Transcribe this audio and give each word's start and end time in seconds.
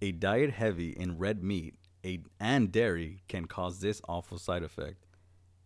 A 0.00 0.12
diet 0.12 0.50
heavy 0.50 0.90
in 0.90 1.18
red 1.18 1.42
meat 1.42 1.74
a, 2.04 2.20
and 2.40 2.70
dairy 2.70 3.22
can 3.28 3.46
cause 3.46 3.80
this 3.80 4.00
awful 4.08 4.38
side 4.38 4.62
effect. 4.62 5.04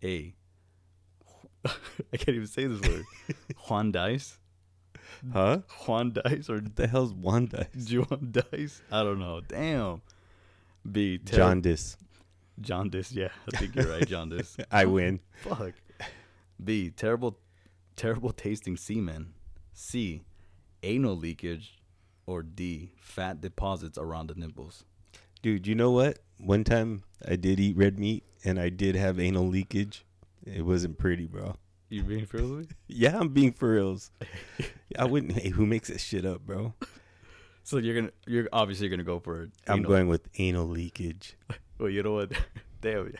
A. 0.03 0.35
I 1.65 2.17
can't 2.17 2.31
even 2.31 2.47
say 2.47 2.67
this 2.67 2.81
word. 2.81 3.05
Juan 3.69 3.93
Dice? 3.93 4.39
Huh? 5.33 5.59
Juan 5.87 6.13
Dice 6.13 6.49
or 6.51 6.57
What 6.57 6.77
the 6.77 6.87
hell's 6.87 7.13
Wanda? 7.13 7.69
Juandice? 7.77 8.83
I 8.91 9.03
don't 9.03 9.21
know. 9.21 9.41
Damn. 9.47 10.03
B. 10.91 11.19
ter- 11.19 11.37
Jaundice. 11.37 11.97
Jaundice. 12.61 13.13
Yeah, 13.13 13.29
I 13.53 13.59
think 13.59 13.77
you're 13.77 13.87
right. 13.87 14.07
Jaundice. 14.07 14.57
I 14.71 14.87
win. 14.87 15.21
Fuck. 15.43 15.75
B. 16.63 16.91
Terrible, 16.91 17.39
terrible 17.95 18.33
tasting 18.33 18.77
semen. 18.77 19.35
C. 19.73 20.23
Anal 20.83 21.17
leakage. 21.17 21.79
Or 22.27 22.43
D. 22.43 22.93
Fat 23.01 23.41
deposits 23.41 23.99
around 23.99 24.29
the 24.29 24.35
nipples. 24.35 24.85
Dude, 25.43 25.67
you 25.67 25.75
know 25.75 25.91
what? 25.91 26.19
One 26.39 26.65
time 26.65 27.03
I 27.27 27.37
did 27.37 27.59
eat 27.59 27.77
red 27.77 27.99
meat 27.99 28.25
and 28.45 28.61
I 28.61 28.69
did 28.69 28.95
have 28.95 29.19
anal 29.19 29.47
leakage. 29.49 30.05
It 30.45 30.63
wasn't 30.65 30.99
pretty, 30.99 31.27
bro. 31.27 31.57
You 31.89 32.03
being 32.03 32.27
for 32.27 32.39
real? 32.39 32.65
Yeah, 32.89 33.19
I'm 33.19 33.29
being 33.29 33.53
for 33.53 33.73
reals. 33.73 34.11
I 34.99 35.05
wouldn't. 35.05 35.33
Hey, 35.33 35.51
who 35.51 35.67
makes 35.67 35.89
this 35.89 36.03
shit 36.03 36.25
up, 36.25 36.41
bro? 36.41 36.75
So 37.65 37.77
you're 37.79 37.95
gonna, 37.95 38.13
you're 38.27 38.49
obviously 38.53 38.89
gonna 38.89 39.05
go 39.05 39.19
for 39.19 39.43
it. 39.43 39.51
I'm 39.69 39.83
going 39.83 40.09
with 40.09 40.29
anal 40.39 40.67
leakage. 40.67 41.37
Well, 41.79 41.91
you 41.91 42.05
know 42.05 42.13
what? 42.13 42.31
Damn. 42.81 43.13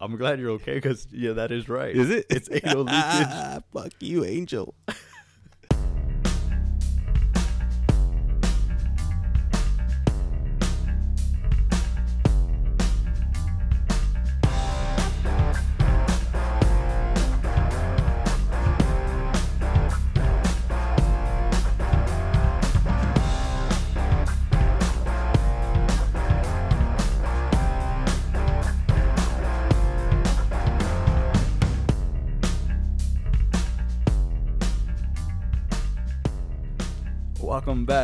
I'm 0.00 0.16
glad 0.16 0.40
you're 0.40 0.50
okay 0.52 0.74
because 0.74 1.06
yeah, 1.12 1.34
that 1.34 1.52
is 1.52 1.68
right. 1.68 1.94
Is 1.94 2.10
it? 2.10 2.26
It's 2.28 2.48
anal 2.50 2.82
leakage. 2.82 3.62
Fuck 3.72 3.92
you, 4.00 4.24
Angel. 4.24 4.74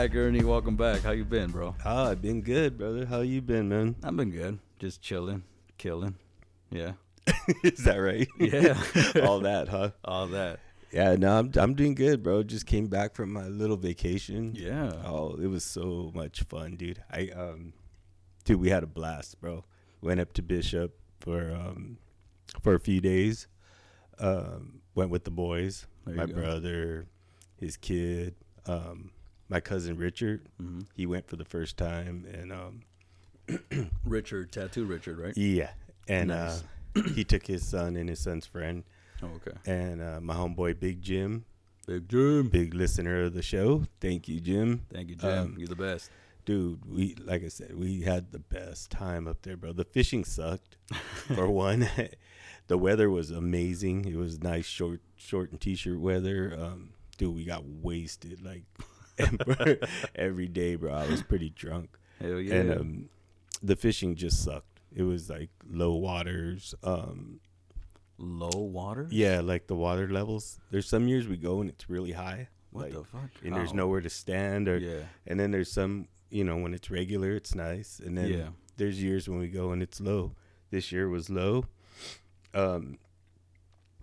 Back, 0.08 0.16
Ernie. 0.16 0.44
Welcome 0.44 0.76
back. 0.76 1.00
How 1.00 1.12
you 1.12 1.24
been, 1.24 1.50
bro? 1.50 1.74
Ah, 1.82 2.10
I've 2.10 2.20
been 2.20 2.42
good, 2.42 2.76
brother. 2.76 3.06
How 3.06 3.22
you 3.22 3.40
been, 3.40 3.70
man? 3.70 3.96
I've 4.04 4.14
been 4.14 4.30
good. 4.30 4.58
Just 4.78 5.00
chilling, 5.00 5.44
killing. 5.78 6.16
Yeah. 6.70 6.92
Is 7.64 7.84
that 7.84 7.96
right? 7.96 8.28
Yeah. 8.38 8.78
All 9.26 9.40
that, 9.40 9.68
huh? 9.68 9.92
All 10.04 10.26
that. 10.26 10.60
Yeah, 10.92 11.16
no, 11.16 11.38
I'm 11.38 11.50
I'm 11.56 11.72
doing 11.72 11.94
good, 11.94 12.22
bro. 12.22 12.42
Just 12.42 12.66
came 12.66 12.88
back 12.88 13.14
from 13.14 13.32
my 13.32 13.48
little 13.48 13.78
vacation. 13.78 14.54
Yeah. 14.54 14.92
Oh, 15.06 15.36
it 15.36 15.46
was 15.46 15.64
so 15.64 16.12
much 16.14 16.42
fun, 16.42 16.76
dude. 16.76 17.02
I 17.10 17.28
um 17.28 17.72
dude, 18.44 18.60
we 18.60 18.68
had 18.68 18.82
a 18.82 18.86
blast, 18.86 19.40
bro. 19.40 19.64
Went 20.02 20.20
up 20.20 20.34
to 20.34 20.42
Bishop 20.42 20.98
for 21.20 21.50
um 21.50 21.96
for 22.60 22.74
a 22.74 22.80
few 22.80 23.00
days. 23.00 23.46
Um 24.18 24.82
went 24.94 25.08
with 25.08 25.24
the 25.24 25.30
boys, 25.30 25.86
There 26.04 26.14
my 26.14 26.26
brother, 26.26 27.06
his 27.56 27.78
kid, 27.78 28.34
um 28.66 29.12
my 29.54 29.60
cousin 29.60 29.96
Richard. 29.96 30.48
hmm 30.60 30.80
He 30.94 31.06
went 31.06 31.28
for 31.28 31.36
the 31.36 31.44
first 31.44 31.76
time 31.76 32.26
and 32.32 32.52
um 32.52 32.82
Richard, 34.04 34.50
tattoo 34.52 34.84
Richard, 34.84 35.18
right? 35.18 35.36
yeah, 35.36 35.70
and 36.08 36.28
Nice. 36.28 36.64
uh 36.96 37.02
he 37.14 37.22
took 37.24 37.46
his 37.46 37.64
son 37.66 37.96
and 37.96 38.08
his 38.08 38.18
son's 38.20 38.46
friend 38.46 38.82
Oh, 39.22 39.28
okay. 39.36 39.52
and 39.64 40.02
uh 40.02 40.20
my 40.20 40.34
homeboy 40.34 40.80
Big 40.80 41.00
Jim, 41.02 41.44
Big 41.86 42.08
Jim. 42.08 42.48
big 42.48 42.74
listener 42.74 43.22
of 43.22 43.34
the 43.34 43.42
show. 43.42 43.84
Thank 44.00 44.26
you, 44.28 44.40
Jim. 44.40 44.86
Thank 44.92 45.08
you, 45.10 45.14
Jim. 45.16 45.38
Um, 45.38 45.54
You're 45.56 45.68
the 45.68 45.76
best. 45.76 46.10
Dude, 46.44 46.84
we 46.84 47.14
like 47.24 47.44
I 47.44 47.48
said, 47.48 47.76
we 47.78 48.02
had 48.02 48.32
the 48.32 48.40
best 48.40 48.90
time 48.90 49.28
up 49.28 49.42
there, 49.42 49.56
bro. 49.56 49.72
The 49.72 49.84
fishing 49.84 50.24
sucked 50.24 50.76
for 51.36 51.48
one. 51.48 51.88
the 52.66 52.76
weather 52.76 53.08
was 53.08 53.30
amazing. 53.30 54.04
It 54.06 54.16
was 54.16 54.42
nice 54.42 54.66
short 54.66 55.00
short 55.14 55.52
and 55.52 55.60
t-shirt 55.60 56.00
weather. 56.00 56.40
Um 56.60 56.90
dude, 57.18 57.34
we 57.36 57.44
got 57.44 57.64
wasted 57.64 58.44
like 58.44 58.64
every 60.14 60.48
day, 60.48 60.74
bro. 60.76 60.92
I 60.92 61.06
was 61.06 61.22
pretty 61.22 61.50
drunk. 61.50 61.96
Hell 62.20 62.40
yeah. 62.40 62.54
And 62.54 62.72
um 62.72 63.08
the 63.62 63.76
fishing 63.76 64.14
just 64.14 64.42
sucked. 64.44 64.80
It 64.94 65.02
was 65.02 65.28
like 65.30 65.50
low 65.68 65.94
waters. 65.94 66.74
Um 66.82 67.40
Low 68.16 68.48
water? 68.60 69.08
yeah, 69.10 69.40
like 69.40 69.66
the 69.66 69.74
water 69.74 70.08
levels. 70.08 70.60
There's 70.70 70.88
some 70.88 71.08
years 71.08 71.26
we 71.26 71.36
go 71.36 71.60
and 71.60 71.68
it's 71.68 71.90
really 71.90 72.12
high. 72.12 72.48
What 72.70 72.84
like, 72.84 72.92
the 72.92 73.04
fuck? 73.04 73.30
and 73.44 73.54
there's 73.54 73.74
nowhere 73.74 74.00
to 74.00 74.10
stand 74.10 74.68
or 74.68 74.78
Yeah. 74.78 75.02
and 75.26 75.38
then 75.38 75.50
there's 75.50 75.70
some, 75.70 76.06
you 76.30 76.44
know, 76.44 76.56
when 76.56 76.74
it's 76.74 76.90
regular, 76.92 77.32
it's 77.32 77.54
nice. 77.56 77.98
And 78.04 78.16
then 78.16 78.28
Yeah. 78.32 78.48
there's 78.76 79.02
years 79.02 79.28
when 79.28 79.38
we 79.40 79.48
go 79.48 79.72
and 79.72 79.82
it's 79.82 80.00
low. 80.00 80.32
This 80.70 80.92
year 80.92 81.08
was 81.08 81.28
low. 81.28 81.66
Um, 82.54 82.98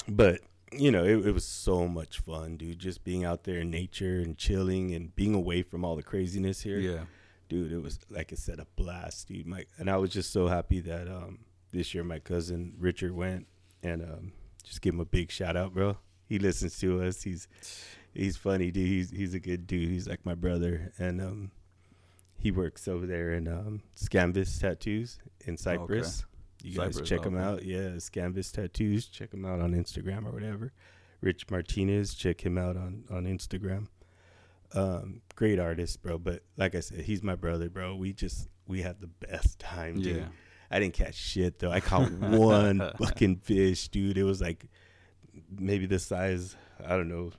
but 0.09 0.41
you 0.71 0.91
know, 0.91 1.03
it, 1.03 1.25
it 1.27 1.31
was 1.33 1.45
so 1.45 1.87
much 1.87 2.19
fun, 2.19 2.57
dude. 2.57 2.79
Just 2.79 3.03
being 3.03 3.25
out 3.25 3.43
there 3.43 3.59
in 3.59 3.69
nature 3.71 4.19
and 4.19 4.37
chilling 4.37 4.93
and 4.93 5.15
being 5.15 5.33
away 5.33 5.61
from 5.63 5.83
all 5.83 5.95
the 5.95 6.03
craziness 6.03 6.61
here, 6.61 6.79
Yeah. 6.79 7.05
dude. 7.49 7.71
It 7.71 7.81
was 7.81 7.99
like 8.09 8.31
I 8.31 8.35
said, 8.35 8.59
a 8.59 8.67
blast, 8.75 9.27
dude. 9.27 9.45
My 9.47 9.65
and 9.77 9.89
I 9.89 9.97
was 9.97 10.09
just 10.11 10.31
so 10.31 10.47
happy 10.47 10.79
that 10.81 11.07
um 11.07 11.39
this 11.71 11.93
year 11.93 12.03
my 12.03 12.19
cousin 12.19 12.73
Richard 12.79 13.13
went 13.13 13.47
and 13.83 14.01
um 14.01 14.31
just 14.63 14.81
give 14.81 14.93
him 14.93 14.99
a 14.99 15.05
big 15.05 15.31
shout 15.31 15.55
out, 15.57 15.73
bro. 15.73 15.97
He 16.27 16.39
listens 16.39 16.77
to 16.79 17.01
us. 17.03 17.23
He's 17.23 17.47
he's 18.13 18.37
funny, 18.37 18.71
dude. 18.71 18.87
He's 18.87 19.09
he's 19.11 19.33
a 19.33 19.39
good 19.39 19.67
dude. 19.67 19.89
He's 19.89 20.07
like 20.07 20.25
my 20.25 20.35
brother, 20.35 20.93
and 20.97 21.19
um, 21.21 21.51
he 22.37 22.51
works 22.51 22.87
over 22.87 23.05
there 23.05 23.33
in 23.33 23.47
um, 23.49 23.81
Scanvas 23.97 24.59
Tattoos 24.59 25.19
in 25.41 25.57
Cypress. 25.57 26.23
You 26.63 26.77
guys 26.77 27.01
check 27.01 27.25
him 27.25 27.37
out. 27.37 27.63
Yeah, 27.63 27.97
Canvas 28.11 28.51
Tattoos. 28.51 29.07
Check 29.07 29.33
him 29.33 29.45
out 29.45 29.59
on 29.61 29.73
Instagram 29.73 30.25
or 30.25 30.31
whatever. 30.31 30.71
Rich 31.21 31.49
Martinez. 31.51 32.13
Check 32.13 32.41
him 32.45 32.57
out 32.57 32.77
on 32.77 33.03
on 33.09 33.25
Instagram. 33.25 33.87
Um, 34.73 35.21
great 35.35 35.59
artist, 35.59 36.01
bro. 36.01 36.17
But 36.17 36.43
like 36.57 36.75
I 36.75 36.79
said, 36.79 37.01
he's 37.01 37.23
my 37.23 37.35
brother, 37.35 37.69
bro. 37.69 37.95
We 37.95 38.13
just 38.13 38.47
we 38.67 38.81
had 38.81 39.01
the 39.01 39.07
best 39.07 39.59
time, 39.59 40.01
dude. 40.01 40.17
Yeah. 40.17 40.25
I 40.69 40.79
didn't 40.79 40.93
catch 40.93 41.15
shit 41.15 41.59
though. 41.59 41.71
I 41.71 41.79
caught 41.81 42.11
one 42.11 42.79
fucking 42.97 43.37
fish, 43.37 43.89
dude. 43.89 44.17
It 44.17 44.23
was 44.23 44.39
like 44.41 44.65
maybe 45.49 45.85
the 45.85 45.99
size 45.99 46.55
I 46.85 46.95
don't 46.95 47.09
know 47.09 47.31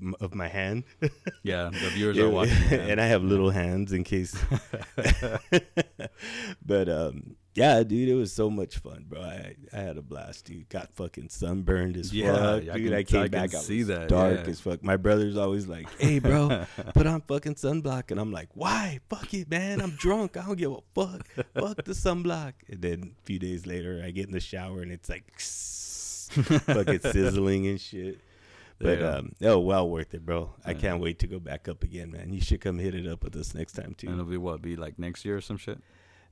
m- 0.00 0.14
of 0.20 0.34
my 0.34 0.48
hand. 0.48 0.84
Yeah. 1.42 1.70
The 1.70 1.90
viewers 1.90 2.16
Yeah, 2.16 2.24
are 2.24 2.30
watching. 2.30 2.54
and 2.72 3.00
I 3.00 3.06
have 3.06 3.22
little 3.22 3.50
hands 3.50 3.92
in 3.92 4.04
case. 4.04 4.36
but 6.64 6.88
um, 6.88 7.36
yeah, 7.54 7.82
dude, 7.82 8.08
it 8.08 8.14
was 8.14 8.32
so 8.32 8.48
much 8.48 8.78
fun, 8.78 9.04
bro. 9.08 9.20
I, 9.20 9.56
I 9.72 9.76
had 9.76 9.96
a 9.96 10.02
blast, 10.02 10.44
dude. 10.44 10.68
Got 10.68 10.92
fucking 10.94 11.28
sunburned 11.30 11.96
as 11.96 12.12
Yeah, 12.12 12.32
fuck, 12.34 12.44
I 12.44 12.60
dude. 12.60 12.84
can- 12.86 12.94
I 12.94 13.02
came 13.02 13.20
I 13.22 13.28
back, 13.28 13.54
I 13.54 13.58
see 13.58 13.82
that, 13.84 14.08
dark 14.08 14.40
yeah. 14.44 14.50
as 14.50 14.60
fuck. 14.60 14.82
My 14.84 14.96
brother's 14.96 15.36
always 15.36 15.66
like, 15.66 15.88
"Hey, 16.00 16.18
bro, 16.20 16.64
put 16.94 17.06
on 17.06 17.22
fucking 17.22 17.56
sunblock," 17.56 18.10
and 18.10 18.20
I'm 18.20 18.30
like, 18.32 18.48
"Why? 18.54 19.00
Fuck 19.08 19.34
it, 19.34 19.50
man. 19.50 19.80
I'm 19.80 19.90
drunk. 19.92 20.36
I 20.36 20.46
don't 20.46 20.56
give 20.58 20.72
a 20.72 20.78
fuck. 20.94 21.26
fuck 21.54 21.84
the 21.84 21.92
sunblock." 21.92 22.52
And 22.68 22.80
then 22.82 23.14
a 23.20 23.26
few 23.26 23.38
days 23.38 23.66
later, 23.66 24.02
I 24.04 24.10
get 24.10 24.26
in 24.26 24.32
the 24.32 24.40
shower 24.40 24.80
and 24.82 24.92
it's 24.92 25.08
like 25.08 25.24
fucking 25.40 27.00
sizzling 27.00 27.66
and 27.66 27.80
shit. 27.80 28.20
But 28.78 28.98
Yeah. 29.00 29.08
um, 29.16 29.32
oh, 29.42 29.58
well 29.58 29.90
worth 29.90 30.14
it, 30.14 30.24
bro. 30.24 30.54
I 30.64 30.72
can't 30.74 31.00
wait 31.02 31.18
to 31.18 31.26
go 31.26 31.38
back 31.38 31.68
up 31.68 31.82
again, 31.82 32.12
man. 32.12 32.32
You 32.32 32.40
should 32.40 32.60
come 32.62 32.78
hit 32.78 32.94
it 32.94 33.06
up 33.06 33.22
with 33.22 33.36
us 33.36 33.54
next 33.54 33.72
time 33.74 33.94
too. 33.94 34.06
And 34.06 34.14
it'll 34.18 34.30
be 34.30 34.38
what? 34.38 34.62
Be 34.62 34.76
like 34.76 34.98
next 34.98 35.24
year 35.24 35.36
or 35.36 35.40
some 35.42 35.58
shit? 35.58 35.78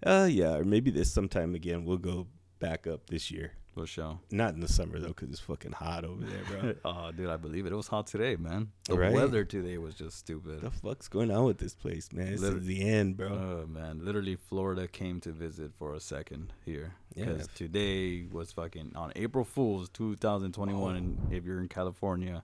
Uh, 0.05 0.29
yeah, 0.31 0.55
or 0.55 0.65
maybe 0.65 0.91
this 0.91 1.11
sometime 1.12 1.55
again. 1.55 1.85
We'll 1.85 1.99
go 1.99 2.27
back 2.59 2.87
up 2.87 3.09
this 3.09 3.31
year. 3.31 3.53
For 3.75 3.87
sure. 3.87 4.19
Not 4.33 4.55
in 4.55 4.61
the 4.61 4.67
summer 4.67 4.99
though, 4.99 5.09
because 5.09 5.31
it's 5.31 5.39
fucking 5.39 5.71
hot 5.71 6.05
over 6.05 6.25
there, 6.25 6.41
bro. 6.61 6.75
oh, 6.85 7.12
dude, 7.12 7.31
I 7.31 7.37
believe 7.37 7.65
it. 7.65 7.73
It 7.73 7.77
was 7.77 7.87
hot 7.87 8.09
today, 8.09 8.35
man. 8.35 8.73
The 8.89 8.99
Right? 8.99 9.12
weather 9.12 9.45
today 9.45 9.79
was 9.79 9.95
just 9.95 10.19
stupid. 10.19 10.62
What 10.65 10.73
the 10.73 10.79
fuck's 10.81 11.06
going 11.09 11.31
on 11.31 11.45
with 11.45 11.59
this 11.59 11.77
place, 11.77 12.12
man? 12.12 12.33
This 12.33 12.41
Liter- 12.41 12.56
is 12.56 12.67
the 12.67 12.83
end, 12.83 13.17
bro. 13.17 13.29
Oh 13.29 13.67
man, 13.69 14.05
literally 14.05 14.35
Florida 14.35 14.89
came 14.89 15.21
to 15.21 15.31
visit 15.31 15.71
for 15.79 15.95
a 15.95 16.01
second 16.01 16.53
here 16.65 16.94
Yeah. 17.15 17.27
because 17.27 17.47
today 17.55 18.27
was 18.33 18.51
fucking 18.51 18.93
on 18.97 19.12
April 19.15 19.44
Fools 19.44 19.89
2021, 19.91 20.97
and 20.97 21.33
if 21.33 21.44
you're 21.44 21.61
in 21.61 21.69
California, 21.69 22.43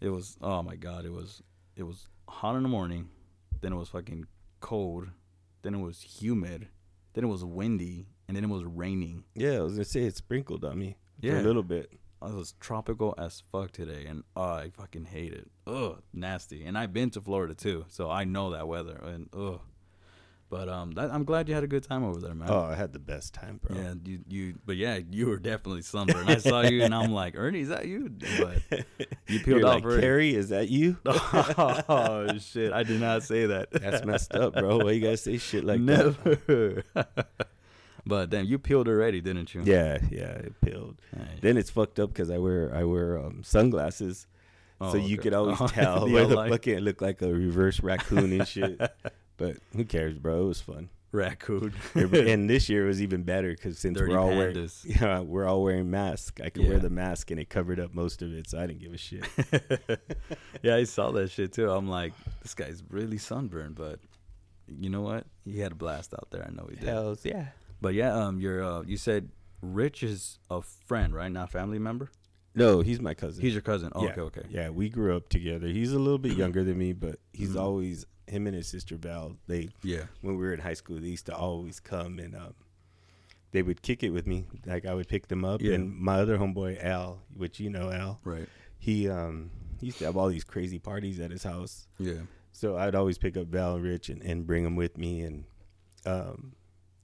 it 0.00 0.08
was 0.08 0.38
oh 0.40 0.62
my 0.62 0.76
god, 0.76 1.04
it 1.04 1.12
was 1.12 1.42
it 1.76 1.82
was 1.82 2.08
hot 2.26 2.56
in 2.56 2.62
the 2.62 2.70
morning, 2.70 3.10
then 3.60 3.74
it 3.74 3.76
was 3.76 3.90
fucking 3.90 4.26
cold, 4.60 5.08
then 5.62 5.74
it 5.74 5.80
was 5.80 6.00
humid, 6.02 6.68
then 7.14 7.24
it 7.24 7.28
was 7.28 7.44
windy, 7.44 8.06
and 8.26 8.36
then 8.36 8.44
it 8.44 8.50
was 8.50 8.64
raining. 8.64 9.24
yeah, 9.34 9.58
I 9.58 9.60
was 9.60 9.72
gonna 9.74 9.84
say 9.84 10.02
it 10.02 10.16
sprinkled 10.16 10.64
on 10.64 10.78
me 10.78 10.96
for 11.20 11.26
Yeah. 11.26 11.40
a 11.40 11.42
little 11.42 11.62
bit. 11.62 11.92
It 12.20 12.34
was 12.34 12.54
tropical 12.58 13.14
as 13.16 13.42
fuck 13.52 13.70
today, 13.70 14.04
and 14.06 14.24
oh, 14.34 14.42
I 14.42 14.70
fucking 14.70 15.04
hate 15.04 15.32
it. 15.32 15.48
Ugh, 15.68 16.02
nasty. 16.12 16.64
And 16.64 16.76
I've 16.76 16.92
been 16.92 17.10
to 17.10 17.20
Florida 17.20 17.54
too, 17.54 17.84
so 17.88 18.10
I 18.10 18.24
know 18.24 18.50
that 18.50 18.66
weather. 18.66 18.96
And 18.96 19.28
ugh, 19.32 19.60
But 20.50 20.70
um, 20.70 20.92
that, 20.92 21.10
I'm 21.12 21.24
glad 21.24 21.46
you 21.46 21.54
had 21.54 21.62
a 21.62 21.66
good 21.66 21.82
time 21.82 22.02
over 22.04 22.20
there, 22.20 22.34
man. 22.34 22.48
Oh, 22.50 22.62
I 22.62 22.74
had 22.74 22.94
the 22.94 22.98
best 22.98 23.34
time, 23.34 23.60
bro. 23.62 23.76
Yeah, 23.76 23.94
you, 24.02 24.20
you, 24.26 24.54
but 24.64 24.76
yeah, 24.76 24.98
you 25.10 25.26
were 25.26 25.36
definitely 25.36 25.82
sunburned. 25.82 26.30
I 26.30 26.38
saw 26.38 26.62
you, 26.62 26.82
and 26.84 26.94
I'm 26.94 27.12
like, 27.12 27.34
Ernie, 27.36 27.60
is 27.60 27.68
that 27.68 27.86
you? 27.86 28.08
But 28.08 28.62
you 29.26 29.40
peeled 29.40 29.60
You're 29.60 29.66
off 29.66 29.84
like. 29.84 30.00
Carrie, 30.00 30.34
is 30.34 30.48
that 30.48 30.70
you? 30.70 30.96
oh 31.06 32.38
shit! 32.38 32.72
I 32.72 32.82
did 32.82 32.98
not 32.98 33.24
say 33.24 33.44
that. 33.44 33.70
That's 33.72 34.06
messed 34.06 34.34
up, 34.34 34.54
bro. 34.54 34.78
Why 34.78 34.92
you 34.92 35.02
gotta 35.02 35.18
say 35.18 35.36
shit 35.36 35.64
like 35.64 35.84
that? 35.84 36.16
Never. 36.46 36.84
but 38.06 38.30
damn, 38.30 38.46
you 38.46 38.58
peeled 38.58 38.88
already, 38.88 39.20
didn't 39.20 39.54
you? 39.54 39.62
Yeah, 39.64 39.98
yeah, 40.10 40.30
it 40.30 40.58
peeled. 40.62 41.02
Hey. 41.14 41.40
Then 41.42 41.58
it's 41.58 41.68
fucked 41.68 42.00
up 42.00 42.08
because 42.08 42.30
I 42.30 42.38
wear 42.38 42.74
I 42.74 42.84
wear 42.84 43.18
um, 43.18 43.42
sunglasses, 43.44 44.26
Oh, 44.80 44.92
so 44.92 44.96
you 44.96 45.18
could 45.18 45.34
always 45.34 45.60
Oh, 45.60 45.66
tell 45.66 46.08
where 46.08 46.26
the 46.26 46.36
fucking 46.36 46.78
look 46.78 47.02
like 47.02 47.20
a 47.20 47.32
reverse 47.32 47.80
raccoon 47.82 48.32
and 48.32 48.48
shit. 48.48 48.80
But 49.38 49.56
who 49.74 49.84
cares, 49.86 50.18
bro? 50.18 50.42
It 50.44 50.48
was 50.48 50.60
fun. 50.60 50.90
raccoon. 51.12 51.72
and 51.94 52.50
this 52.50 52.68
year 52.68 52.84
was 52.84 53.00
even 53.00 53.22
better 53.22 53.52
because 53.52 53.78
since 53.78 53.96
Dirty 53.98 54.12
we're 54.12 54.18
all 54.18 54.28
wearing 54.28 54.56
pandas. 54.56 54.82
yeah 55.00 55.20
we're 55.20 55.46
all 55.46 55.62
wearing 55.62 55.90
masks, 55.90 56.42
I 56.44 56.50
could 56.50 56.68
wear 56.68 56.78
the 56.78 56.90
mask 56.90 57.30
and 57.30 57.40
it 57.40 57.48
covered 57.48 57.80
up 57.80 57.94
most 57.94 58.20
of 58.20 58.30
it, 58.34 58.50
so 58.50 58.58
I 58.58 58.66
didn't 58.66 58.80
give 58.80 58.92
a 58.92 58.98
shit. 58.98 59.26
yeah, 60.62 60.74
I 60.76 60.84
saw 60.84 61.10
that 61.12 61.30
shit 61.30 61.52
too. 61.52 61.70
I'm 61.70 61.88
like, 61.88 62.12
this 62.42 62.54
guy's 62.54 62.82
really 62.90 63.16
sunburned, 63.16 63.74
but 63.76 64.00
you 64.66 64.90
know 64.90 65.00
what? 65.00 65.24
He 65.46 65.60
had 65.60 65.72
a 65.72 65.76
blast 65.76 66.12
out 66.12 66.28
there. 66.30 66.44
I 66.46 66.50
know 66.50 66.66
he 66.68 66.76
did. 66.76 66.88
Hells 66.88 67.24
yeah. 67.24 67.46
But 67.80 67.94
yeah, 67.94 68.14
um, 68.14 68.38
you're 68.40 68.62
uh, 68.62 68.82
you 68.82 68.98
said 68.98 69.30
Rich 69.62 70.02
is 70.02 70.38
a 70.50 70.60
friend, 70.60 71.14
right? 71.14 71.30
Not 71.32 71.44
a 71.48 71.50
family 71.52 71.78
member. 71.78 72.10
No, 72.54 72.80
he's 72.80 73.00
my 73.00 73.14
cousin. 73.14 73.40
He's 73.42 73.52
your 73.54 73.62
cousin. 73.62 73.92
Oh, 73.94 74.02
yeah, 74.04 74.10
okay, 74.10 74.20
okay. 74.20 74.42
Yeah, 74.50 74.70
we 74.70 74.88
grew 74.88 75.16
up 75.16 75.28
together. 75.28 75.68
He's 75.68 75.92
a 75.92 75.98
little 75.98 76.18
bit 76.18 76.36
younger 76.36 76.64
than 76.64 76.76
me, 76.76 76.92
but 76.92 77.20
he's 77.32 77.54
Mhm. 77.54 77.60
always 77.60 78.04
him 78.28 78.46
and 78.46 78.54
his 78.56 78.66
sister 78.66 78.96
Val. 78.96 79.36
They 79.46 79.68
Yeah. 79.82 80.04
when 80.20 80.36
we 80.36 80.44
were 80.44 80.52
in 80.52 80.60
high 80.60 80.74
school, 80.74 80.98
they 81.00 81.08
used 81.08 81.26
to 81.26 81.34
always 81.36 81.80
come 81.80 82.18
and 82.18 82.34
um, 82.36 82.54
they 83.52 83.62
would 83.62 83.82
kick 83.82 84.02
it 84.02 84.10
with 84.10 84.26
me. 84.26 84.46
Like 84.66 84.84
I 84.86 84.94
would 84.94 85.08
pick 85.08 85.28
them 85.28 85.44
up, 85.44 85.60
Yeah. 85.62 85.74
and 85.74 85.94
my 85.98 86.18
other 86.20 86.38
homeboy 86.38 86.82
Al, 86.84 87.22
which 87.34 87.58
you 87.60 87.70
know 87.70 87.90
Al, 87.90 88.20
Right. 88.24 88.48
he 88.78 89.08
um 89.08 89.50
he 89.80 89.86
used 89.86 89.98
to 89.98 90.04
have 90.06 90.16
all 90.16 90.28
these 90.28 90.44
crazy 90.44 90.78
parties 90.78 91.20
at 91.20 91.30
his 91.30 91.44
house. 91.44 91.86
Yeah. 91.98 92.22
So 92.52 92.76
I'd 92.76 92.94
always 92.96 93.18
pick 93.18 93.36
up 93.36 93.46
Val 93.46 93.76
and 93.76 93.84
Rich 93.84 94.08
and, 94.08 94.20
and 94.22 94.46
bring 94.46 94.64
them 94.64 94.74
with 94.76 94.98
me, 94.98 95.20
and 95.22 95.44
um, 96.04 96.52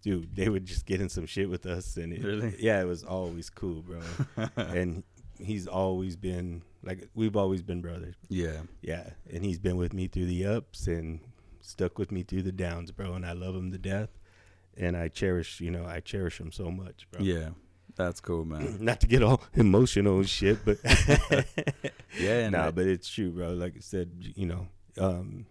dude, 0.02 0.34
they 0.34 0.48
would 0.48 0.64
just 0.66 0.84
get 0.84 1.00
in 1.00 1.08
some 1.08 1.26
shit 1.26 1.48
with 1.48 1.64
us, 1.66 1.96
and 1.96 2.12
it, 2.12 2.22
Really? 2.24 2.54
yeah, 2.58 2.80
it 2.80 2.86
was 2.86 3.04
always 3.04 3.48
cool, 3.50 3.82
bro. 3.82 4.00
and 4.56 5.04
he's 5.38 5.66
always 5.68 6.16
been 6.16 6.62
like 6.84 7.08
we've 7.14 7.36
always 7.36 7.62
been 7.62 7.80
brothers. 7.80 8.14
yeah. 8.28 8.62
Yeah, 8.82 9.10
and 9.32 9.44
he's 9.44 9.58
been 9.58 9.76
with 9.76 9.92
me 9.92 10.06
through 10.06 10.26
the 10.26 10.46
ups 10.46 10.86
and 10.86 11.20
stuck 11.60 11.98
with 11.98 12.12
me 12.12 12.22
through 12.22 12.42
the 12.42 12.52
downs, 12.52 12.90
bro. 12.92 13.14
And 13.14 13.24
I 13.24 13.32
love 13.32 13.54
him 13.54 13.72
to 13.72 13.78
death, 13.78 14.10
and 14.76 14.96
I 14.96 15.08
cherish, 15.08 15.60
you 15.60 15.70
know, 15.70 15.86
I 15.86 16.00
cherish 16.00 16.38
him 16.40 16.52
so 16.52 16.70
much, 16.70 17.06
bro. 17.10 17.22
Yeah. 17.22 17.50
That's 17.96 18.20
cool, 18.20 18.44
man. 18.52 18.78
Not 18.80 19.00
to 19.02 19.06
get 19.06 19.22
all 19.22 19.42
emotional 19.54 20.18
and 20.18 20.28
shit, 20.28 20.58
but 20.64 20.78
Yeah, 22.18 22.48
nah, 22.50 22.70
but 22.70 22.86
it's 22.86 23.08
true, 23.08 23.30
bro. 23.30 23.52
Like 23.54 23.74
I 23.76 23.80
said, 23.80 24.10
you 24.36 24.46
know, 24.46 24.68
um, 24.98 25.46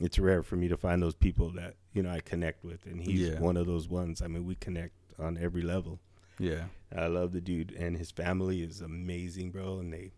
it's 0.00 0.18
rare 0.18 0.42
for 0.42 0.56
me 0.56 0.68
to 0.68 0.76
find 0.76 1.00
those 1.02 1.14
people 1.14 1.50
that 1.52 1.74
you 1.92 2.02
know 2.02 2.10
I 2.10 2.20
connect 2.20 2.64
with, 2.64 2.84
and 2.86 3.00
he's 3.00 3.20
Yeah. 3.28 3.38
one 3.40 3.56
of 3.56 3.66
those 3.66 3.88
ones. 3.88 4.20
I 4.22 4.26
mean, 4.26 4.44
we 4.44 4.56
connect 4.56 4.94
on 5.18 5.38
every 5.38 5.62
level. 5.62 6.00
Yeah. 6.38 6.64
I 6.96 7.06
love 7.06 7.32
the 7.32 7.40
dude, 7.40 7.72
and 7.72 7.96
his 7.96 8.10
family 8.10 8.62
is 8.62 8.80
amazing, 8.80 9.50
bro. 9.52 9.78
And 9.78 9.92
they 9.92 10.10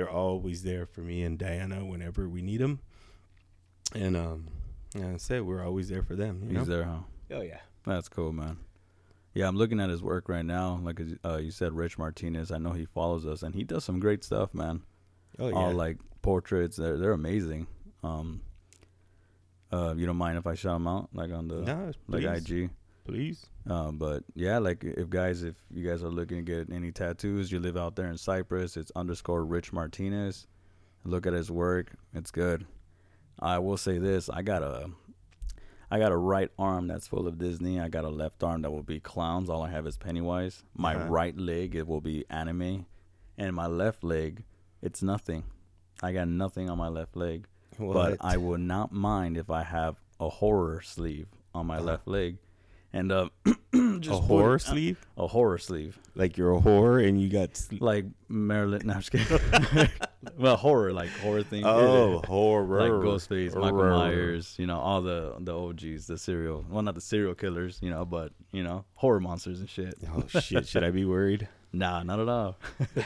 they're 0.00 0.08
always 0.08 0.62
there 0.62 0.86
for 0.86 1.02
me 1.02 1.22
and 1.24 1.38
Diana 1.38 1.84
whenever 1.84 2.26
we 2.26 2.40
need 2.40 2.58
them. 2.58 2.80
And 3.94 4.16
um, 4.16 4.46
like 4.94 5.04
I 5.04 5.16
said 5.18 5.42
we're 5.42 5.62
always 5.62 5.90
there 5.90 6.02
for 6.02 6.16
them. 6.16 6.40
You 6.42 6.58
He's 6.58 6.66
know? 6.66 6.74
there, 6.74 6.84
huh? 6.84 7.00
Oh 7.32 7.42
yeah. 7.42 7.58
That's 7.84 8.08
cool, 8.08 8.32
man. 8.32 8.56
Yeah, 9.34 9.46
I'm 9.46 9.56
looking 9.56 9.78
at 9.78 9.90
his 9.90 10.02
work 10.02 10.30
right 10.30 10.44
now. 10.44 10.80
Like 10.82 11.02
uh, 11.22 11.36
you 11.36 11.50
said, 11.50 11.74
Rich 11.74 11.98
Martinez. 11.98 12.50
I 12.50 12.56
know 12.56 12.70
he 12.70 12.86
follows 12.86 13.26
us, 13.26 13.42
and 13.42 13.54
he 13.54 13.62
does 13.62 13.84
some 13.84 14.00
great 14.00 14.24
stuff, 14.24 14.54
man. 14.54 14.80
Oh 15.38 15.48
yeah. 15.48 15.54
All 15.54 15.72
like 15.72 15.98
portraits. 16.22 16.78
They're 16.78 16.96
they're 16.96 17.12
amazing. 17.12 17.66
Um, 18.02 18.40
uh, 19.70 19.94
you 19.98 20.06
don't 20.06 20.16
mind 20.16 20.38
if 20.38 20.46
I 20.46 20.54
shout 20.54 20.76
them 20.76 20.88
out, 20.88 21.10
like 21.12 21.30
on 21.30 21.46
the 21.46 21.60
no, 21.60 21.92
like 22.08 22.24
IG. 22.24 22.70
Please. 23.10 23.46
Um, 23.68 23.98
but 23.98 24.22
yeah, 24.34 24.58
like 24.58 24.84
if 24.84 25.10
guys, 25.10 25.42
if 25.42 25.56
you 25.70 25.88
guys 25.88 26.02
are 26.02 26.08
looking 26.10 26.38
to 26.38 26.42
get 26.42 26.72
any 26.74 26.92
tattoos, 26.92 27.50
you 27.50 27.58
live 27.58 27.76
out 27.76 27.96
there 27.96 28.06
in 28.08 28.16
Cypress, 28.16 28.76
it's 28.76 28.92
underscore 28.94 29.44
Rich 29.44 29.72
Martinez. 29.72 30.46
Look 31.04 31.26
at 31.26 31.32
his 31.32 31.50
work; 31.50 31.92
it's 32.14 32.30
good. 32.30 32.66
I 33.40 33.58
will 33.58 33.76
say 33.76 33.98
this: 33.98 34.28
I 34.30 34.42
got 34.42 34.62
a, 34.62 34.90
I 35.90 35.98
got 35.98 36.12
a 36.12 36.16
right 36.16 36.50
arm 36.58 36.86
that's 36.86 37.08
full 37.08 37.26
of 37.26 37.38
Disney. 37.38 37.80
I 37.80 37.88
got 37.88 38.04
a 38.04 38.08
left 38.10 38.42
arm 38.42 38.62
that 38.62 38.70
will 38.70 38.82
be 38.82 39.00
clowns. 39.00 39.50
All 39.50 39.62
I 39.62 39.70
have 39.70 39.86
is 39.86 39.96
Pennywise. 39.96 40.62
My 40.76 40.94
Uh-huh. 40.94 41.08
right 41.08 41.36
leg 41.36 41.74
it 41.74 41.86
will 41.88 42.00
be 42.00 42.24
anime, 42.30 42.86
and 43.36 43.56
my 43.56 43.66
left 43.66 44.04
leg, 44.04 44.44
it's 44.82 45.02
nothing. 45.02 45.44
I 46.02 46.12
got 46.12 46.28
nothing 46.28 46.70
on 46.70 46.78
my 46.78 46.88
left 46.88 47.16
leg 47.16 47.46
but 47.78 48.18
I 48.20 48.36
will 48.36 48.58
not 48.58 48.92
mind 48.92 49.36
if 49.36 49.48
I 49.50 49.62
have 49.62 49.96
a 50.18 50.28
horror 50.28 50.80
sleeve 50.82 51.28
on 51.54 51.66
my 51.66 51.78
left 51.78 52.06
leg, 52.06 52.36
and 52.92 53.12
uh, 53.12 53.28
just 54.00 54.10
a 54.20 54.22
horror 54.22 54.56
it- 54.56 54.60
sleeve, 54.60 55.06
a 55.16 55.26
horror 55.26 55.58
sleeve, 55.58 55.98
like 56.14 56.36
you're 56.36 56.52
a 56.52 56.60
horror 56.60 56.98
and 56.98 57.20
you 57.20 57.28
got. 57.28 57.56
Sl- 57.56 57.76
like 57.80 58.04
Marilyn. 58.28 58.82
No, 58.84 58.94
I'm 58.94 59.00
just 59.00 59.12
kidding. 59.12 59.88
well, 60.38 60.56
horror, 60.56 60.92
like 60.92 61.10
horror 61.18 61.42
thing. 61.42 61.64
oh, 61.64 62.22
horror. 62.26 62.80
like 62.80 62.90
Ghostface, 62.90 63.54
Michael 63.54 63.90
Myers, 63.90 64.54
you 64.58 64.66
know, 64.66 64.78
all 64.78 65.02
the 65.02 65.36
the 65.38 65.56
OGs, 65.56 66.06
the 66.06 66.18
serial, 66.18 66.64
well, 66.68 66.82
not 66.82 66.94
the 66.94 67.00
serial 67.00 67.34
killers, 67.34 67.78
you 67.80 67.90
know, 67.90 68.04
but 68.04 68.32
you 68.52 68.62
know, 68.62 68.84
horror 68.94 69.20
monsters 69.20 69.60
and 69.60 69.68
shit. 69.68 69.94
Oh 70.14 70.24
shit! 70.40 70.66
Should 70.66 70.84
I 70.84 70.90
be 70.90 71.04
worried? 71.04 71.48
Nah, 71.72 72.02
not 72.02 72.18
at 72.18 72.28
all. 72.28 72.56